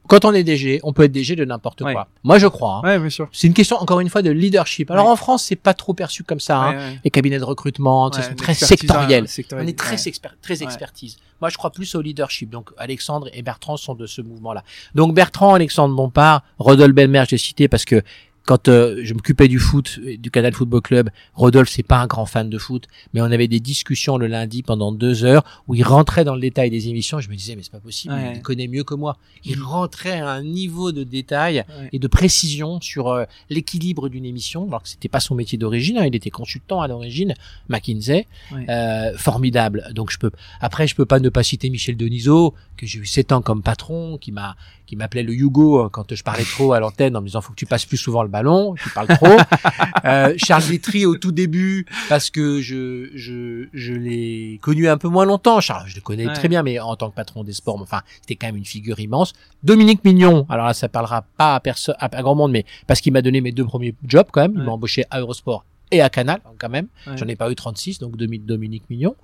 quand 0.07 0.25
on 0.25 0.33
est 0.33 0.43
DG, 0.43 0.79
on 0.83 0.93
peut 0.93 1.03
être 1.03 1.11
DG 1.11 1.35
de 1.35 1.45
n'importe 1.45 1.81
Ouais. 1.81 1.93
quoi. 1.93 2.07
Moi, 2.23 2.37
je 2.39 2.47
crois. 2.47 2.81
hein. 2.83 2.87
Ouais, 2.87 2.99
bien 2.99 3.09
sûr. 3.09 3.27
C'est 3.31 3.47
une 3.47 3.53
question, 3.53 3.77
encore 3.77 3.99
une 3.99 4.09
fois, 4.09 4.21
de 4.21 4.29
leadership. 4.31 4.91
Alors 4.91 5.05
Ouais. 5.05 5.11
en 5.11 5.15
France, 5.15 5.43
c'est 5.43 5.55
pas 5.55 5.73
trop 5.73 5.93
perçu 5.93 6.23
comme 6.23 6.39
ça. 6.39 6.57
hein. 6.61 6.93
Les 7.03 7.11
cabinets 7.11 7.39
de 7.39 7.43
recrutement, 7.43 8.11
sont 8.11 8.21
très 8.35 8.53
sectoriels. 8.53 9.23
hein, 9.23 9.27
sectoriel. 9.27 9.65
On 9.65 9.69
est 9.69 9.77
très, 9.77 9.95
exper- 9.95 10.63
expertise. 10.63 11.17
Moi, 11.41 11.49
je 11.49 11.57
crois 11.57 11.71
plus 11.71 11.95
au 11.95 12.01
leadership. 12.01 12.49
Donc, 12.49 12.69
Alexandre 12.77 13.29
et 13.33 13.41
Bertrand 13.41 13.77
sont 13.77 13.93
de 13.95 14.05
ce 14.07 14.21
mouvement-là. 14.21 14.63
Donc, 14.95 15.13
Bertrand, 15.13 15.53
Alexandre 15.53 15.95
Bompard, 15.95 16.43
Rodolphe 16.59 16.93
Belmer, 16.95 17.23
j'ai 17.27 17.37
cité 17.37 17.67
parce 17.67 17.85
que 17.85 18.01
quand 18.45 18.67
euh, 18.67 18.99
je 19.03 19.13
m'occupais 19.13 19.47
du 19.47 19.57
foot, 19.59 19.99
euh, 20.05 20.17
du 20.17 20.29
Canal 20.31 20.53
Football 20.53 20.81
Club, 20.81 21.09
Rodolphe, 21.33 21.69
c'est 21.69 21.83
pas 21.83 21.97
un 21.97 22.07
grand 22.07 22.25
fan 22.25 22.49
de 22.49 22.57
foot, 22.57 22.87
mais 23.13 23.21
on 23.21 23.25
avait 23.25 23.47
des 23.47 23.59
discussions 23.59 24.17
le 24.17 24.27
lundi 24.27 24.61
pendant 24.63 24.91
deux 24.91 25.23
heures 25.23 25.43
où 25.67 25.73
il 25.75 25.83
rentrait 25.83 26.23
dans 26.23 26.35
le 26.35 26.41
détail 26.41 26.69
des 26.69 26.87
émissions. 26.89 27.19
Je 27.19 27.29
me 27.29 27.35
disais, 27.35 27.55
mais 27.55 27.63
c'est 27.63 27.71
pas 27.71 27.79
possible, 27.79 28.13
Ouais. 28.13 28.33
il 28.35 28.41
connaît 28.41 28.67
mieux 28.67 28.83
que 28.83 28.93
moi. 28.93 29.17
Il 29.43 29.59
rentrait 29.61 30.19
à 30.21 30.29
un 30.29 30.43
niveau 30.43 30.91
de 30.91 31.03
détail 31.03 31.65
Ouais. 31.79 31.89
et 31.93 31.99
de 31.99 32.07
précision 32.07 32.79
sur 32.81 33.07
euh, 33.09 33.25
l'équilibre 33.49 34.09
d'une 34.09 34.25
émission, 34.25 34.67
alors 34.67 34.83
que 34.83 34.89
c'était 34.89 35.09
pas 35.09 35.19
son 35.19 35.35
métier 35.35 35.57
d'origine, 35.57 35.97
hein, 35.97 36.05
il 36.05 36.15
était 36.15 36.29
consultant 36.29 36.81
à 36.81 36.87
l'origine, 36.87 37.33
McKinsey, 37.69 38.27
Ouais. 38.51 38.65
euh, 38.69 39.17
formidable. 39.17 39.89
Donc 39.93 40.11
je 40.11 40.17
peux, 40.19 40.31
après 40.61 40.87
je 40.87 40.95
peux 40.95 41.05
pas 41.05 41.19
ne 41.19 41.29
pas 41.29 41.43
citer 41.43 41.69
Michel 41.69 41.97
Denisot, 41.97 42.53
que 42.77 42.85
j'ai 42.85 42.99
eu 42.99 43.05
sept 43.05 43.31
ans 43.31 43.41
comme 43.41 43.63
patron, 43.63 44.17
qui 44.17 44.31
m'a, 44.31 44.55
qui 44.85 44.95
m'appelait 44.95 45.23
le 45.23 45.33
Hugo 45.33 45.85
euh, 45.85 45.89
quand 45.89 46.13
je 46.13 46.23
parlais 46.23 46.43
trop 46.43 46.73
à 46.73 46.79
l'antenne 46.79 47.15
en 47.17 47.21
me 47.21 47.25
disant 47.25 47.41
faut 47.41 47.51
que 47.51 47.57
tu 47.57 47.65
passes 47.65 47.85
plus 47.85 47.97
souvent 47.97 48.21
le 48.23 48.29
ballon, 48.29 48.75
tu 48.75 48.89
parles 48.91 49.07
trop. 49.07 49.25
euh, 50.05 50.33
Charles 50.37 50.67
Détry 50.67 51.05
au 51.05 51.15
tout 51.17 51.31
début 51.31 51.85
parce 52.09 52.29
que 52.29 52.61
je, 52.61 53.09
je, 53.15 53.67
je 53.73 53.93
l'ai 53.93 54.59
connu 54.61 54.87
un 54.87 54.97
peu 54.97 55.07
moins 55.07 55.25
longtemps. 55.25 55.59
Charles, 55.61 55.87
je 55.87 55.95
le 55.95 56.01
connais 56.01 56.27
Ouais. 56.27 56.33
très 56.33 56.47
bien, 56.47 56.63
mais 56.63 56.79
en 56.79 56.95
tant 56.95 57.09
que 57.09 57.15
patron 57.15 57.43
des 57.43 57.53
sports, 57.53 57.79
enfin 57.81 58.01
c'était 58.21 58.35
quand 58.35 58.47
même 58.47 58.57
une 58.57 58.65
figure 58.65 58.99
immense. 58.99 59.33
Dominique 59.63 60.03
Mignon, 60.03 60.45
alors 60.49 60.65
là 60.67 60.73
ça 60.73 60.87
parlera 60.89 61.23
pas 61.37 61.55
à 61.55 61.59
personne, 61.59 61.95
à, 61.99 62.05
à 62.15 62.21
grand 62.21 62.35
monde, 62.35 62.51
mais 62.51 62.65
parce 62.87 63.01
qu'il 63.01 63.13
m'a 63.13 63.21
donné 63.21 63.41
mes 63.41 63.51
deux 63.51 63.65
premiers 63.65 63.95
jobs 64.05 64.27
quand 64.31 64.41
même. 64.41 64.51
Il 64.55 64.59
Ouais. 64.59 64.65
m'a 64.65 64.71
embauché 64.73 65.03
à 65.09 65.19
Eurosport 65.19 65.65
et 65.91 66.01
à 66.01 66.09
Canal 66.09 66.41
quand 66.59 66.69
même. 66.69 66.87
Ouais. 67.07 67.17
J'en 67.17 67.27
ai 67.27 67.35
pas 67.35 67.49
eu 67.51 67.55
36, 67.55 67.99
donc 67.99 68.17
Domi- 68.17 68.39
Dominique 68.39 68.89
Mignon. 68.89 69.15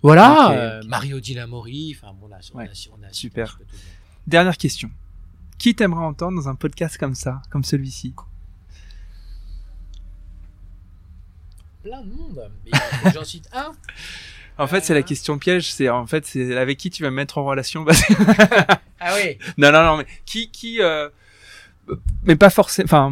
Voilà, 0.00 0.52
euh. 0.52 0.80
Mario 0.86 1.18
Dinamori, 1.18 1.96
enfin 1.98 2.12
bon, 2.20 2.28
là, 2.28 2.36
on 2.54 2.58
a, 2.60 2.62
on 2.62 2.66
a- 2.66 3.12
Super. 3.12 3.58
on 3.60 3.64
a-. 3.64 3.66
Dernière 4.28 4.58
question. 4.58 4.90
Qui 5.56 5.74
t'aimerais 5.74 6.04
entendre 6.04 6.36
dans 6.36 6.50
un 6.50 6.54
podcast 6.54 6.98
comme 6.98 7.14
ça, 7.14 7.40
comme 7.48 7.64
celui-ci? 7.64 8.12
Plein 11.82 12.02
de 12.02 12.12
monde, 12.12 12.50
mais 12.66 13.10
j'en 13.10 13.24
cite 13.24 13.48
un. 13.54 13.72
En 14.58 14.66
fait, 14.66 14.84
c'est 14.84 14.92
la 14.92 15.02
question 15.02 15.38
piège. 15.38 15.72
C'est 15.72 15.88
en 15.88 16.06
fait, 16.06 16.26
c'est 16.26 16.58
avec 16.58 16.76
qui 16.76 16.90
tu 16.90 17.02
vas 17.02 17.10
me 17.10 17.16
mettre 17.16 17.38
en 17.38 17.44
relation. 17.46 17.86
Ah 19.00 19.14
oui. 19.14 19.38
non, 19.56 19.72
non, 19.72 19.82
non, 19.82 19.96
mais 19.96 20.06
qui, 20.26 20.50
qui, 20.50 20.82
euh, 20.82 21.08
mais 22.24 22.36
pas 22.36 22.50
forcément. 22.50 22.84
Enfin, 22.84 23.10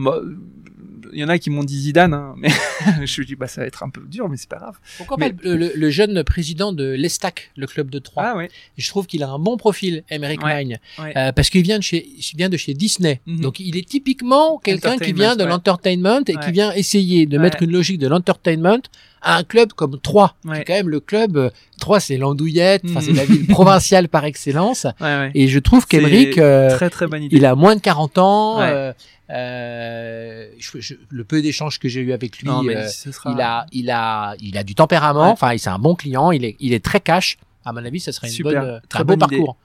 il 1.12 1.18
y 1.18 1.24
en 1.24 1.28
a 1.28 1.38
qui 1.38 1.50
m'ont 1.50 1.64
dit 1.64 1.78
Zidane, 1.80 2.14
hein, 2.14 2.34
mais 2.36 2.48
je 3.06 3.20
me 3.20 3.26
dis 3.26 3.36
bah 3.36 3.46
ça 3.46 3.60
va 3.60 3.66
être 3.66 3.82
un 3.82 3.90
peu 3.90 4.02
dur, 4.06 4.28
mais 4.28 4.36
c'est 4.36 4.48
pas 4.48 4.56
grave. 4.58 4.78
Pourquoi 4.96 5.16
Mais- 5.18 5.32
pas 5.32 5.40
le, 5.44 5.90
jeune 5.90 6.22
président 6.24 6.72
de 6.72 6.84
l'Estac, 6.84 7.50
le 7.56 7.66
club 7.66 7.90
de 7.90 7.98
Troyes. 7.98 8.30
Ah 8.32 8.36
ouais. 8.36 8.48
Je 8.76 8.88
trouve 8.88 9.06
qu'il 9.06 9.22
a 9.22 9.28
un 9.28 9.38
bon 9.38 9.56
profil, 9.56 10.04
Emmerich 10.10 10.42
Ouais, 10.42 10.66
ouais. 10.98 11.16
euh, 11.16 11.32
parce 11.32 11.50
qu'il 11.50 11.62
vient 11.62 11.78
de 11.78 11.82
chez, 11.82 12.06
il 12.06 12.36
vient 12.36 12.48
de 12.48 12.56
chez 12.56 12.74
Disney. 12.74 13.20
Mhm. 13.26 13.40
Donc 13.40 13.60
il 13.60 13.76
est 13.76 13.88
typiquement 13.88 14.58
quelqu'un 14.58 14.98
qui 14.98 15.12
vient 15.12 15.36
de 15.36 15.44
l'entertainment 15.44 16.22
et 16.26 16.36
qui 16.36 16.52
vient 16.52 16.72
essayer 16.72 17.26
de 17.26 17.38
mettre 17.38 17.62
une 17.62 17.72
logique 17.72 17.98
de 17.98 18.08
l'entertainment 18.08 18.80
à 19.26 19.36
un 19.38 19.42
club 19.44 19.72
comme 19.72 19.98
Troyes. 20.00 20.34
Ouais. 20.44 20.58
C'est 20.58 20.64
quand 20.64 20.72
même 20.74 20.88
le 20.88 21.00
club, 21.00 21.36
euh, 21.36 21.50
Troyes 21.80 22.00
c'est 22.00 22.16
l'andouillette, 22.16 22.82
enfin 22.86 23.00
Mhm. 23.00 23.06
c'est 23.06 23.12
la 23.12 23.24
ville 23.24 23.46
provinciale 23.48 24.08
par 24.08 24.24
excellence. 24.24 24.84
Ouais, 25.00 25.06
ouais. 25.18 25.30
Et 25.34 25.48
je 25.48 25.58
trouve 25.58 25.86
qu'Emeric, 25.86 26.38
euh, 26.38 26.74
Très 26.76 26.90
très 26.90 27.06
il 27.30 27.44
a 27.44 27.54
moins 27.54 27.74
de 27.76 27.80
40 27.80 28.18
ans. 28.18 28.60
Euh, 28.60 28.92
euh, 29.30 30.46
je- 30.58 30.80
je- 30.80 30.94
le 31.10 31.24
peu 31.24 31.42
d'échanges 31.42 31.78
que 31.78 31.88
j'ai 31.88 32.00
eu 32.00 32.12
avec 32.12 32.38
lui, 32.38 32.46
Non, 32.48 32.64
euh, 32.66 32.86
sera 32.88 33.32
il 33.32 33.40
a, 33.40 33.66
il 33.72 33.90
a, 33.90 34.34
il 34.40 34.56
a 34.56 34.62
du 34.64 34.74
tempérament. 34.74 35.30
Enfin, 35.32 35.56
c'est 35.58 35.70
un 35.70 35.78
bon 35.78 35.94
client. 35.94 36.30
Il 36.30 36.44
est, 36.44 36.56
il 36.60 36.72
est 36.72 36.84
très 36.84 37.00
cash. 37.00 37.36
À 37.64 37.72
mon 37.72 37.84
avis, 37.84 38.00
ça 38.00 38.12
serait 38.12 38.28
une 38.28 38.32
Super. 38.32 38.62
bonne, 38.62 38.80
Très 38.88 39.00
un 39.00 39.04
beau 39.04 39.14
idée. 39.14 39.18
parcours. 39.20 39.56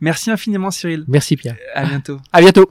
Merci 0.00 0.30
infiniment, 0.30 0.70
Cyril. 0.70 1.04
Merci 1.06 1.36
Pierre. 1.36 1.56
À 1.74 1.84
bientôt. 1.86 2.18
À 2.32 2.40
bientôt. 2.40 2.70